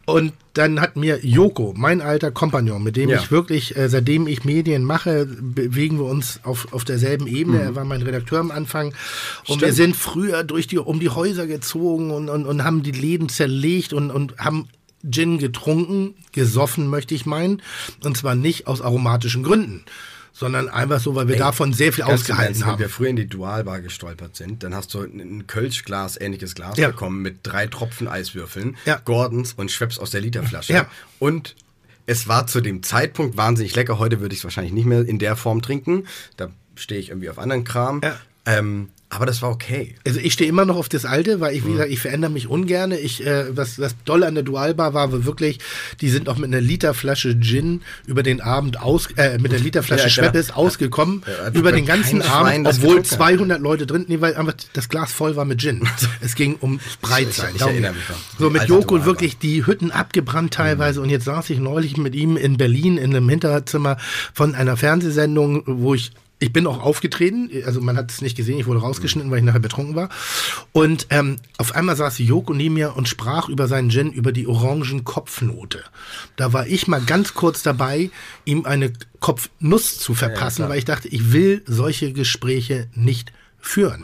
Und 0.05 0.33
dann 0.53 0.81
hat 0.81 0.97
mir 0.97 1.19
Joko, 1.25 1.73
mein 1.77 2.01
alter 2.01 2.29
Kompagnon, 2.31 2.83
mit 2.83 2.97
dem 2.97 3.09
Ja. 3.09 3.19
ich 3.19 3.31
wirklich, 3.31 3.77
äh, 3.77 3.87
seitdem 3.87 4.27
ich 4.27 4.43
Medien 4.43 4.83
mache, 4.83 5.25
bewegen 5.25 5.97
wir 5.97 6.05
uns 6.05 6.41
auf, 6.43 6.73
auf 6.73 6.83
derselben 6.83 7.25
Ebene. 7.25 7.61
Er 7.61 7.75
war 7.75 7.85
mein 7.85 8.01
Redakteur 8.01 8.39
am 8.39 8.51
Anfang. 8.51 8.87
Und 9.47 9.61
wir 9.61 9.67
Stimmt. 9.71 9.75
sind 9.75 9.95
früher 9.95 10.43
durch 10.43 10.67
die, 10.67 10.77
um 10.77 10.99
die 10.99 11.09
Häuser 11.09 11.47
gezogen 11.47 12.11
und, 12.11 12.27
und, 12.27 12.45
und 12.45 12.63
haben 12.65 12.83
die 12.83 12.91
Läden 12.91 13.29
zerlegt 13.29 13.93
und, 13.93 14.11
und 14.11 14.37
haben 14.39 14.67
Gin 15.09 15.37
getrunken, 15.37 16.15
gesoffen, 16.33 16.87
möchte 16.87 17.15
ich 17.15 17.25
meinen. 17.25 17.61
Und 18.03 18.17
zwar 18.17 18.35
nicht 18.35 18.67
aus 18.67 18.81
aromatischen 18.81 19.43
Gründen, 19.43 19.83
sondern 20.33 20.67
einfach 20.67 20.99
so, 20.99 21.13
weil 21.15 21.27
wir 21.27 21.37
davon 21.37 21.73
sehr 21.73 21.93
viel 21.93 22.03
ausgehalten 22.03 22.53
Ernst, 22.55 22.65
haben. 22.65 22.73
Wenn 22.73 22.79
wir 22.79 22.89
früher 22.89 23.09
in 23.09 23.15
die 23.15 23.27
Dualbar 23.27 23.81
gestolpert 23.81 24.35
sind, 24.35 24.63
dann 24.63 24.73
hast 24.75 24.93
du 24.93 25.01
ein- 25.01 25.45
Kölschglas, 25.47 26.19
ähnliches 26.19 26.55
Glas 26.55 26.77
Ja. 26.77 26.87
bekommen 26.89 27.21
mit 27.21 27.39
drei 27.43 27.67
Tropfen 27.67 28.07
Eiswürfeln, 28.07 28.75
Ja. 28.85 28.99
Gordons 29.05 29.53
und 29.53 29.71
Schweppes 29.71 29.99
aus 29.99 30.09
der 30.09 30.21
Literflasche. 30.21 30.73
Ja. 30.73 30.87
Und 31.19 31.55
es 32.07 32.27
war 32.27 32.47
zu 32.47 32.61
dem 32.61 32.81
Zeitpunkt 32.83 33.37
wahnsinnig 33.37 33.75
lecker. 33.75 33.99
Heute 33.99 34.19
würde 34.19 34.33
ich 34.33 34.39
es 34.39 34.43
wahrscheinlich 34.43 34.73
nicht 34.73 34.85
mehr 34.85 35.07
in 35.07 35.19
der 35.19 35.35
Form 35.35 35.61
trinken. 35.61 36.05
Da 36.35 36.49
stehe 36.75 36.99
ich 36.99 37.09
irgendwie 37.09 37.29
auf 37.29 37.37
anderen 37.39 37.63
Kram. 37.63 38.01
Ja. 38.03 38.17
Ähm, 38.45 38.89
aber 39.15 39.25
das 39.25 39.41
war 39.41 39.49
okay. 39.51 39.95
Also 40.05 40.19
ich 40.19 40.33
stehe 40.33 40.49
immer 40.49 40.65
noch 40.65 40.75
auf 40.75 40.89
das 40.89 41.05
Alte, 41.05 41.39
weil 41.39 41.55
ich, 41.55 41.65
wie 41.65 41.71
gesagt, 41.71 41.89
ich 41.91 41.99
verändere 41.99 42.31
mich 42.31 42.47
ungern. 42.47 42.91
Ich, 42.91 43.25
äh, 43.25 43.55
was, 43.55 43.79
was 43.79 43.95
doll 44.05 44.23
an 44.23 44.35
der 44.35 44.43
Dualbar 44.43 44.93
war, 44.93 45.11
war 45.11 45.25
wirklich, 45.25 45.59
die 46.01 46.09
sind 46.09 46.29
auch 46.29 46.37
mit 46.37 46.45
einer 46.45 46.61
Literflasche 46.61 47.39
Gin 47.39 47.81
über 48.05 48.23
den 48.23 48.41
Abend 48.41 48.81
aus, 48.81 49.07
äh, 49.17 49.37
mit 49.39 49.51
der 49.51 49.59
Literflasche 49.59 50.07
Ja, 50.07 50.15
genau. 50.15 50.27
Schweppes 50.31 50.51
ausgekommen, 50.51 51.23
Ja, 51.27 51.49
über 51.51 51.71
den 51.71 51.85
ganzen 51.85 52.21
Abend, 52.21 52.67
obwohl 52.67 52.97
getrunken 52.97 52.97
hat. 53.11 53.17
200 53.17 53.61
Leute 53.61 53.85
drin, 53.87 54.05
nee, 54.07 54.21
weil 54.21 54.35
einfach 54.35 54.53
das 54.73 54.89
Glas 54.89 55.11
voll 55.11 55.35
war 55.35 55.45
mit 55.45 55.59
Gin. 55.61 55.87
es 56.21 56.35
ging 56.35 56.57
ums 56.61 56.81
Breitsein. 57.01 57.49
Ich- 57.55 57.61
ich 57.61 57.67
erinnere 57.67 57.93
mich 57.93 58.09
noch. 58.09 58.15
So 58.39 58.49
mit 58.49 58.63
Joko 58.63 58.81
Dualbar. 58.95 59.05
wirklich 59.05 59.37
die 59.37 59.65
Hütten 59.65 59.91
abgebrannt 59.91 60.53
teilweise 60.53 61.01
und 61.01 61.09
jetzt 61.09 61.25
saß 61.25 61.49
ich 61.49 61.59
neulich 61.59 61.97
mit 61.97 62.15
ihm 62.15 62.37
in 62.37 62.57
Berlin 62.57 62.97
in 62.97 63.15
einem 63.15 63.27
Hinterzimmer 63.29 63.97
von 64.33 64.55
einer 64.55 64.77
Fernsehsendung, 64.77 65.63
wo 65.65 65.93
ich 65.93 66.11
ich 66.43 66.51
bin 66.51 66.67
auch 66.67 66.81
aufgetreten, 66.81 67.49
also 67.65 67.79
man 67.79 67.95
hat 67.97 68.11
es 68.11 68.21
nicht 68.21 68.35
gesehen, 68.35 68.59
ich 68.59 68.67
wurde 68.67 68.81
rausgeschnitten, 68.81 69.31
weil 69.31 69.39
ich 69.39 69.45
nachher 69.45 69.61
betrunken 69.61 69.95
war. 69.95 70.09
Und 70.73 71.07
ähm, 71.09 71.37
auf 71.57 71.73
einmal 71.73 71.95
saß 71.95 72.19
Joko 72.19 72.53
neben 72.53 72.75
mir 72.75 72.97
und 72.97 73.07
sprach 73.07 73.47
über 73.47 73.69
seinen 73.69 73.89
Gin, 73.89 74.11
über 74.11 74.33
die 74.33 74.45
orangen 74.45 75.05
Kopfnote. 75.05 75.83
Da 76.35 76.51
war 76.51 76.67
ich 76.67 76.87
mal 76.87 77.01
ganz 77.01 77.33
kurz 77.33 77.63
dabei, 77.63 78.09
ihm 78.43 78.65
eine 78.65 78.91
Kopfnuss 79.21 79.99
zu 79.99 80.13
verpassen, 80.13 80.67
weil 80.67 80.79
ich 80.79 80.85
dachte, 80.85 81.07
ich 81.07 81.31
will 81.31 81.63
solche 81.65 82.11
Gespräche 82.11 82.89
nicht 82.93 83.31
führen. 83.59 84.03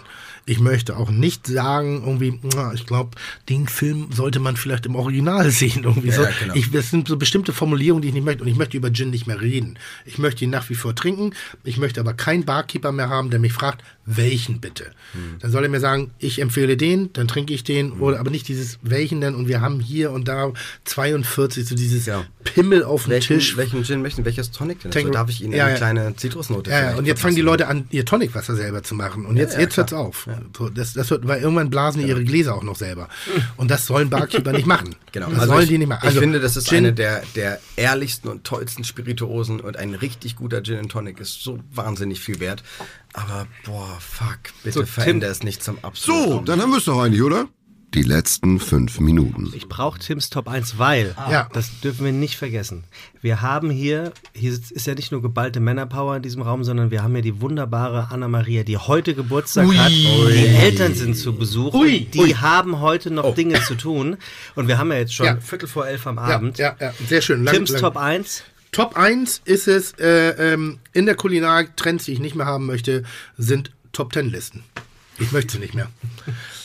Ich 0.50 0.60
möchte 0.60 0.98
auch 0.98 1.12
nicht 1.12 1.46
sagen, 1.46 2.02
irgendwie, 2.04 2.40
ich 2.74 2.88
glaube, 2.88 3.12
den 3.50 3.68
Film 3.68 4.08
sollte 4.12 4.40
man 4.40 4.58
vielleicht 4.58 4.88
im 4.88 4.96
Original 4.96 5.52
sehen. 5.52 5.84
Irgendwie 5.84 6.10
so. 6.10 6.24
ja, 6.24 6.32
genau. 6.40 6.56
ich, 6.56 6.72
das 6.72 6.90
sind 6.90 7.08
so 7.08 7.18
bestimmte 7.18 7.54
Formulierungen, 7.54 8.02
die 8.02 8.08
ich 8.08 8.16
nicht 8.16 8.26
möchte. 8.26 8.42
Und 8.42 8.50
ich 8.50 8.56
möchte 8.56 8.76
über 8.76 8.92
Gin 8.92 9.12
nicht 9.12 9.28
mehr 9.28 9.40
reden. 9.42 9.78
Ich 10.06 10.18
möchte 10.18 10.44
ihn 10.44 10.50
nach 10.50 10.68
wie 10.72 10.74
vor 10.76 10.96
trinken. 10.96 11.34
Ich 11.64 11.78
möchte 11.78 12.00
aber 12.00 12.14
keinen 12.14 12.46
Barkeeper 12.46 12.92
mehr 12.92 13.10
haben, 13.10 13.30
der 13.30 13.40
mich 13.40 13.54
fragt, 13.54 13.84
welchen 14.08 14.60
bitte. 14.60 14.86
Hm. 15.12 15.36
Dann 15.40 15.52
soll 15.52 15.64
er 15.64 15.70
mir 15.70 15.80
sagen, 15.80 16.10
ich 16.18 16.42
empfehle 16.42 16.78
den, 16.78 17.14
dann 17.14 17.28
trinke 17.28 17.54
ich 17.54 17.64
den. 17.64 17.92
Oder 17.94 18.20
aber 18.20 18.32
nicht 18.32 18.48
dieses 18.48 18.80
welchen 18.82 19.22
denn. 19.22 19.36
Und 19.36 19.48
wir 19.48 19.62
haben 19.62 19.80
hier 19.80 20.10
und 20.12 20.28
da 20.28 20.52
42, 20.86 21.68
so 21.68 21.76
dieses 21.76 22.08
Ja. 22.08 22.26
Pimmel 22.44 22.84
auf 22.84 23.06
dem 23.06 23.20
Tisch. 23.20 23.56
welchen 23.56 23.84
Gin 23.84 24.02
möchten, 24.02 24.26
welches 24.26 24.50
Tonic 24.50 24.80
denn? 24.82 24.92
Also 24.92 25.10
darf 25.10 25.30
ich 25.30 25.44
Ihnen 25.44 25.54
Ja, 25.54 25.68
eine 25.68 25.76
kleine 25.76 26.16
Zitrusnote 26.16 26.72
Ja, 26.72 26.92
ja, 26.92 26.96
und 26.98 27.06
jetzt 27.06 27.22
fangen 27.22 27.36
die? 27.36 27.42
Leute 27.42 27.68
an, 27.68 27.86
ihr 27.92 28.04
Tonicwasser 28.04 28.56
selber 28.56 28.82
zu 28.82 28.96
machen. 28.96 29.28
Und 29.28 29.38
jetzt, 29.38 29.58
jetzt 29.60 29.76
klar. 29.76 29.84
hört's 29.84 29.94
auf. 29.94 30.28
Das, 30.74 30.94
das 30.94 31.10
wird, 31.10 31.28
weil 31.28 31.41
irgendwann 31.41 31.70
blasen 31.70 32.02
die 32.02 32.07
ihre 32.07 32.24
Gläser 32.24 32.56
auch 32.56 32.64
noch 32.64 32.76
selber. 32.76 33.10
Und 33.57 33.70
das 33.72 33.86
sollen 33.86 34.10
Barkeeper 34.10 34.52
nicht 34.52 34.66
machen. 34.68 34.95
Genau, 35.11 35.28
Das 35.32 35.40
also 35.40 35.53
sollen 35.53 35.64
ich, 35.64 35.70
die 35.70 35.78
nicht 35.80 35.88
machen. 35.88 36.02
ich 36.03 36.07
Also, 36.10 36.20
finde, 36.20 36.40
das 36.40 36.56
ist 36.56 36.68
Gin- 36.70 36.78
eine 36.86 36.94
der, 36.94 37.24
der 37.36 37.60
ehrlichsten 37.78 38.28
und 38.30 38.44
tollsten 38.44 38.84
Spirituosen 38.84 39.60
und 39.60 39.76
ein 39.76 39.95
richtig 39.95 40.36
guter 40.36 40.61
Gin 40.61 40.78
and 40.78 40.91
Tonic 40.91 41.20
ist 41.20 41.44
so 41.44 41.60
wahnsinnig 41.74 42.20
viel 42.20 42.40
wert. 42.40 42.61
Aber 43.14 43.48
boah, 43.66 43.98
fuck, 43.99 44.38
bitte 44.64 44.74
So, 44.76 44.80
Tim- 44.82 44.88
veränder 44.88 45.30
es 45.30 45.41
nicht 45.41 45.64
zum 45.64 45.80
absoluten. 45.84 46.32
So, 46.32 46.40
dann 46.41 46.61
haben 46.61 46.70
wir 46.70 46.78
es 46.78 46.86
doch 46.86 47.02
eigentlich, 47.02 47.24
oder? 47.24 47.48
Die 47.95 48.03
letzten 48.03 48.60
fünf 48.60 48.99
Minuten. 48.99 49.52
Ich 49.56 49.68
brauche 49.68 49.98
Tims 49.99 50.30
Top 50.30 50.48
1, 50.48 50.78
weil, 50.78 51.16
Ja. 51.30 51.49
das 51.53 51.80
dürfen 51.82 52.06
wir 52.06 52.11
nicht 52.11 52.36
vergessen. 52.36 52.84
Wir 53.24 53.41
haben 53.41 53.72
hier, 53.72 54.14
hier 54.34 54.52
ist 54.52 54.86
ja 54.86 54.94
nicht 54.94 55.11
nur 55.11 55.24
geballte 55.24 55.60
Männerpower 55.60 56.18
in 56.18 56.22
diesem 56.22 56.44
Raum, 56.44 56.64
sondern 56.64 56.91
wir 56.91 57.02
haben 57.02 57.14
hier 57.14 57.24
die 57.24 57.41
wunderbare 57.41 58.10
Anna-Maria, 58.11 58.61
die 58.64 58.78
heute 58.78 59.16
Geburtstag 59.16 59.68
Ui. 59.68 59.76
hat. 59.76 59.90
Die 59.90 60.45
Eltern 60.56 60.94
sind 60.94 61.16
zu 61.18 61.34
Besuch. 61.36 61.74
Ui. 61.74 62.02
und 62.06 62.14
Die 62.14 62.20
Ui. 62.20 62.34
haben 62.34 62.80
heute 62.80 63.10
noch 63.10 63.34
Dinge 63.34 63.60
zu 63.64 63.74
tun. 63.74 64.18
Und 64.53 64.68
wir 64.68 64.78
haben 64.78 64.91
ja 64.91 64.99
jetzt 64.99 65.16
schon 65.16 65.26
Ja. 65.26 65.38
Viertel 65.38 65.68
vor 65.68 65.88
elf 65.88 66.06
am 66.06 66.20
Abend. 66.20 66.60
ja, 66.60 66.76
ja, 66.80 66.94
sehr 67.07 67.22
schön. 67.22 67.44
Lang, 67.44 67.56
Tims 67.56 67.72
lang. 67.72 67.82
Top 67.82 67.98
1. 67.98 68.44
Top 68.72 68.98
1 68.98 69.41
ist 69.45 69.68
es, 69.68 69.94
äh, 69.94 70.53
ähm, 70.53 70.78
in 70.94 71.07
der 71.07 71.16
Kulinarik, 71.16 71.76
Trends, 71.76 72.06
die 72.06 72.14
ich 72.14 72.20
nicht 72.20 72.36
mehr 72.36 72.45
haben 72.45 72.68
möchte, 72.68 73.02
sind 73.36 73.72
Top 73.94 74.14
10 74.14 74.30
Listen. 74.30 74.64
Ich 75.20 75.32
möchte 75.32 75.54
sie 75.54 75.60
nicht 75.60 75.74
mehr. 75.74 75.90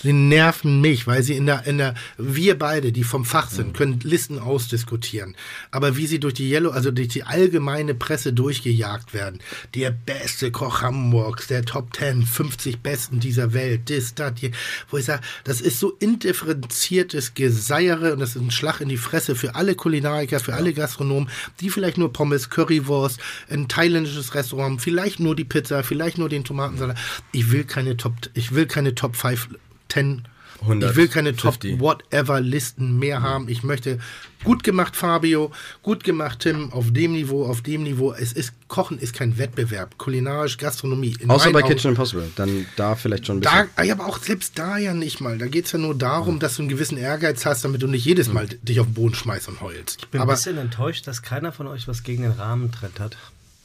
Sie 0.03 0.13
nerven 0.13 0.83
mich, 0.83 1.07
weil 1.07 1.23
sie 1.23 1.35
in 1.35 1.47
der, 1.47 1.67
in 1.67 1.79
der, 1.79 1.95
wir 2.19 2.59
beide, 2.59 2.93
die 2.93 3.05
vom 3.05 3.25
Fach 3.25 3.51
sind, 3.51 3.75
können 3.75 4.01
Listen 4.03 4.39
ausdiskutieren. 4.39 5.35
Aber 5.71 5.97
wie 5.97 6.07
sie 6.07 6.21
durch 6.21 6.35
die 6.35 6.51
Yellow, 6.51 6.71
also 6.71 6.91
durch 6.91 7.09
die 7.09 7.25
allgemeine 7.25 7.95
Presse 7.95 8.35
durchgejagt 8.35 9.15
werden. 9.15 9.41
Der 9.75 9.91
beste 9.91 10.51
Koch 10.51 10.83
Hamburgs, 10.83 11.47
der 11.47 11.65
Top 11.65 11.97
10, 11.97 12.27
50 12.27 12.81
Besten 12.81 13.19
dieser 13.19 13.55
Welt, 13.55 13.89
das, 13.89 14.15
das, 14.15 14.35
hier, 14.37 14.51
wo 14.91 14.99
ich 14.99 15.07
sage, 15.07 15.23
das 15.45 15.63
ist 15.63 15.81
so 15.81 15.93
indifferenziertes 15.99 17.33
Geseiere 17.33 18.13
und 18.13 18.21
das 18.21 18.37
ist 18.37 18.43
ein 18.43 18.51
Schlag 18.51 18.83
in 18.83 18.91
die 18.91 18.99
Fresse 18.99 19.35
für 19.35 19.55
alle 19.55 19.75
Kulinariker, 19.75 20.39
für 20.39 20.53
alle 20.53 20.75
Gastronomen, 20.75 21.31
die 21.61 21.71
vielleicht 21.71 21.97
nur 21.97 22.13
Pommes, 22.13 22.51
Currywurst, 22.51 23.19
ein 23.49 23.69
thailändisches 23.69 24.35
Restaurant, 24.35 24.83
vielleicht 24.83 25.19
nur 25.19 25.35
die 25.35 25.45
Pizza, 25.45 25.83
vielleicht 25.83 26.19
nur 26.19 26.29
den 26.29 26.45
Tomatensalat. 26.45 26.99
Ich 27.33 27.51
will 27.51 27.65
keine 27.65 27.97
Top, 27.97 28.13
ich 28.35 28.44
will 28.53 28.67
keine 28.67 28.95
Top 28.95 29.17
5, 29.17 29.49
10 29.89 30.25
ich 30.67 30.97
will 30.97 31.09
keine 31.09 31.37
Top 31.37 31.59
150. 31.63 31.81
whatever 31.81 32.41
Listen 32.41 32.99
mehr 32.99 33.21
haben. 33.21 33.51
Ich 33.51 33.65
möchte 33.65 33.99
gut 34.45 34.65
gemacht 34.65 34.97
Fabio, 34.97 35.53
gut 35.83 36.05
gemacht 36.05 36.39
Tim, 36.41 36.73
auf 36.73 36.91
dem 36.91 37.13
Niveau, 37.13 37.45
auf 37.45 37.61
dem 37.61 37.83
Niveau. 37.83 38.13
Es 38.15 38.33
ist 38.33 38.55
Kochen 38.69 38.99
ist 38.99 39.13
kein 39.13 39.37
Wettbewerb, 39.37 39.99
kulinarisch 39.99 40.57
Gastronomie. 40.57 41.17
In 41.21 41.29
Außer 41.29 41.51
bei 41.53 41.63
Augen- 41.63 41.69
Kitchen 41.75 41.91
Impossible. 41.91 42.31
Dann 42.37 42.65
da 42.77 42.95
vielleicht 42.95 43.27
schon 43.27 43.39
ein 43.39 43.43
da, 43.43 43.65
bisschen. 43.65 43.87
ja, 43.89 43.93
aber 43.95 44.07
auch 44.07 44.19
selbst 44.19 44.59
da 44.59 44.79
ja 44.79 44.95
nicht 44.95 45.21
mal. 45.21 45.37
Da 45.37 45.49
geht 45.49 45.67
es 45.67 45.73
ja 45.73 45.79
nur 45.79 45.95
darum, 45.95 46.39
dass 46.39 46.57
du 46.57 46.63
einen 46.63 46.71
gewissen 46.71 46.97
Ehrgeiz 46.97 47.45
hast, 47.45 47.63
damit 47.65 47.83
du 47.83 47.87
nicht 47.87 48.07
jedes 48.07 48.33
Mal 48.33 48.47
dich 48.47 48.81
auf 48.81 48.87
den 48.87 48.95
Boden 48.95 49.15
schmeißt 49.15 49.49
und 49.49 49.61
heulst. 49.61 49.99
Ich 50.05 50.09
bin 50.09 50.21
aber 50.23 50.33
ein 50.33 50.37
bisschen 50.37 50.57
enttäuscht, 50.57 51.07
dass 51.07 51.21
keiner 51.21 51.53
von 51.53 51.67
euch 51.67 51.89
was 51.89 52.05
gegen 52.05 52.23
den 52.23 52.33
Rahmentrend 52.33 53.01
hat. 53.01 53.19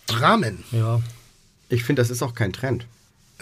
Rahmen. 0.10 0.66
Ja. 0.72 1.00
Ich 1.70 1.84
finde, 1.86 2.02
das 2.02 2.10
ist 2.10 2.24
auch 2.24 2.34
kein 2.34 2.52
Trend. 2.52 2.88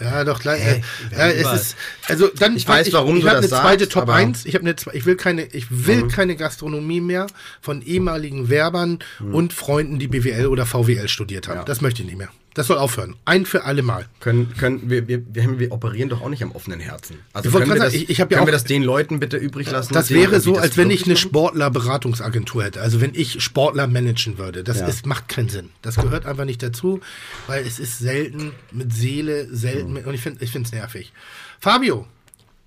Ja, 0.00 0.22
doch 0.24 0.40
gleich. 0.40 0.62
Hey, 0.62 0.82
äh, 1.12 1.16
ja, 1.42 1.50
es 1.52 1.60
ist, 1.62 1.76
also 2.06 2.28
dann 2.28 2.56
Ich 2.56 2.68
weiß, 2.68 2.92
warum 2.92 3.16
ich, 3.16 3.22
du 3.22 3.28
ich 3.28 3.34
hab 3.34 3.42
das 3.42 3.52
eine 3.52 3.62
zweite 3.62 3.84
sagst, 3.84 3.92
Top 3.92 4.02
aber- 4.04 4.14
1. 4.14 4.46
Ich 4.46 4.54
habe 4.54 4.62
eine 4.64 4.76
zwei- 4.76 4.94
ich 4.94 5.06
will 5.06 5.16
keine 5.16 5.44
ich 5.46 5.66
will 5.86 6.06
keine 6.08 6.36
Gastronomie 6.36 7.00
mehr 7.00 7.26
von 7.60 7.82
ehemaligen 7.82 8.48
Werbern 8.48 9.00
und 9.32 9.52
Freunden, 9.52 9.98
die 9.98 10.06
BWL 10.08 10.46
oder 10.46 10.66
VWL 10.66 11.08
studiert 11.08 11.48
haben. 11.48 11.58
Ja. 11.58 11.64
Das 11.64 11.80
möchte 11.80 12.02
ich 12.02 12.06
nicht 12.08 12.18
mehr. 12.18 12.28
Das 12.58 12.66
soll 12.66 12.76
aufhören. 12.78 13.14
Ein 13.24 13.46
für 13.46 13.64
alle 13.64 13.82
Mal. 13.82 14.06
Können, 14.18 14.52
können 14.58 14.90
wir, 14.90 15.06
wir, 15.06 15.22
wir, 15.32 15.58
wir 15.60 15.70
operieren 15.72 16.08
doch 16.08 16.22
auch 16.22 16.28
nicht 16.28 16.42
am 16.42 16.50
offenen 16.52 16.80
Herzen. 16.80 17.20
Also 17.32 17.48
Ich 17.50 17.54
können, 17.54 17.72
wir 17.72 17.78
das, 17.80 17.94
ich- 17.94 18.10
ich 18.10 18.18
ja 18.18 18.26
können 18.26 18.40
wir 18.40 18.48
auch- 18.48 18.50
das 18.50 18.64
den 18.64 18.82
Leuten 18.82 19.20
bitte 19.20 19.36
übrig 19.36 19.70
lassen? 19.70 19.94
Das 19.94 20.10
wäre 20.10 20.40
so, 20.40 20.54
das 20.54 20.62
als 20.64 20.76
wenn 20.76 20.90
ich 20.90 21.04
eine? 21.06 21.16
Sportlerberatungsagentur 21.16 22.64
hätte. 22.64 22.80
Also 22.80 23.00
wenn 23.00 23.12
ich 23.14 23.42
Sportler 23.42 23.86
managen 23.86 24.38
würde. 24.38 24.64
Das 24.64 24.80
Ja. 24.80 24.86
ist, 24.88 25.06
macht 25.06 25.28
keinen 25.28 25.48
Sinn. 25.48 25.70
Das 25.82 25.96
gehört 25.96 26.26
einfach 26.26 26.44
nicht 26.44 26.62
dazu, 26.62 27.00
weil 27.46 27.64
es 27.66 27.78
ist 27.78 27.98
selten 27.98 28.52
mit 28.72 28.92
Seele, 28.92 29.46
selten 29.54 29.92
mit, 29.92 30.06
und 30.06 30.14
ich 30.14 30.20
finde 30.20 30.40
es 30.42 30.72
nervig. 30.72 31.12
Fabio, 31.60 32.06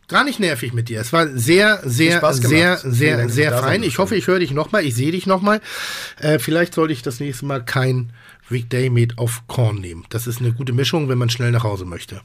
gar 0.08 0.24
nicht 0.24 0.40
nervig 0.40 0.74
mit 0.74 0.90
dir. 0.90 1.00
Es 1.02 1.14
war 1.14 1.28
sehr, 1.28 1.82
sehr, 1.84 2.22
sehr, 2.34 2.78
sehr, 2.78 3.30
sehr 3.30 3.58
fein. 3.58 3.84
Ich 3.84 3.98
hoffe, 3.98 4.16
ich 4.16 4.28
höre 4.28 4.40
dich 4.40 4.52
nochmal, 4.52 4.86
ich 4.86 4.96
sehe 4.96 5.12
dich 5.12 5.26
nochmal. 5.28 5.62
Äh, 6.20 6.40
vielleicht 6.40 6.74
sollte 6.74 6.94
ich 6.94 7.02
das 7.02 7.20
nächste 7.20 7.46
Mal 7.46 7.64
kein 7.64 8.12
Weekday 8.52 8.90
Meat 8.90 9.18
auf 9.18 9.44
Korn 9.48 9.78
nehmen. 9.78 10.06
Das 10.10 10.28
ist 10.28 10.40
eine 10.40 10.52
gute 10.52 10.74
Mischung, 10.74 11.10
wenn 11.10 11.18
man 11.18 11.30
schnell 11.30 11.52
nach 11.52 11.64
Hause 11.64 11.86
möchte. 11.86 12.22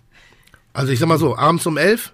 Also 0.72 0.92
ich 0.92 0.98
sag 0.98 1.08
mal 1.08 1.18
so, 1.18 1.36
abends 1.36 1.66
um 1.66 1.76
elf, 1.78 2.12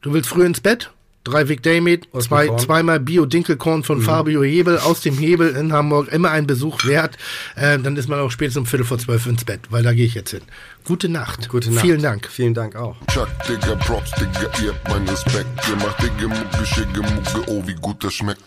du 0.00 0.12
willst 0.12 0.28
früh 0.28 0.44
ins 0.44 0.60
Bett, 0.60 0.90
drei 1.22 1.48
Weekday 1.48 1.80
dem 1.80 2.00
zwei, 2.20 2.48
zweimal 2.56 3.00
Bio-Dinkelkorn 3.00 3.82
von 3.82 4.02
Fabio 4.02 4.42
Hebel 4.42 4.78
aus 4.78 5.00
dem 5.00 5.16
Hebel 5.16 5.54
in 5.56 5.72
Hamburg, 5.72 6.08
immer 6.08 6.30
ein 6.30 6.46
Besuch 6.46 6.84
wert. 6.84 7.16
Äh, 7.56 7.78
dann 7.78 7.96
ist 7.96 8.08
man 8.08 8.20
auch 8.20 8.30
spätestens 8.30 8.60
um 8.60 8.66
Viertel 8.66 8.84
vor 8.84 8.98
zwölf 8.98 9.26
ins 9.26 9.44
Bett, 9.44 9.60
weil 9.70 9.82
da 9.82 9.92
gehe 9.92 10.06
ich 10.06 10.14
jetzt 10.14 10.30
hin. 10.30 10.42
Gute 10.84 11.08
Nacht. 11.08 11.48
Gute 11.48 11.70
Nacht. 11.70 11.84
Vielen 11.84 12.02
Dank. 12.02 12.28
Vielen 12.28 12.54
Dank 12.54 12.76
auch. 12.76 12.96
Chuck, 13.12 13.28
Digga, 13.48 13.74
Props, 13.76 14.10
Digga, 14.12 14.50
ihr 14.62 14.72
habt 14.72 14.88
meinen 14.88 15.08
Respekt. 15.08 15.48
Ihr 15.68 15.76
macht 15.76 16.02
Digga, 16.02 16.28
Mucke, 16.28 16.66
Schicke, 16.66 17.00
Mucke, 17.00 17.50
oh, 17.50 17.62
wie 17.66 17.74
gut 17.74 18.04
das 18.04 18.14
schmeckt. 18.14 18.42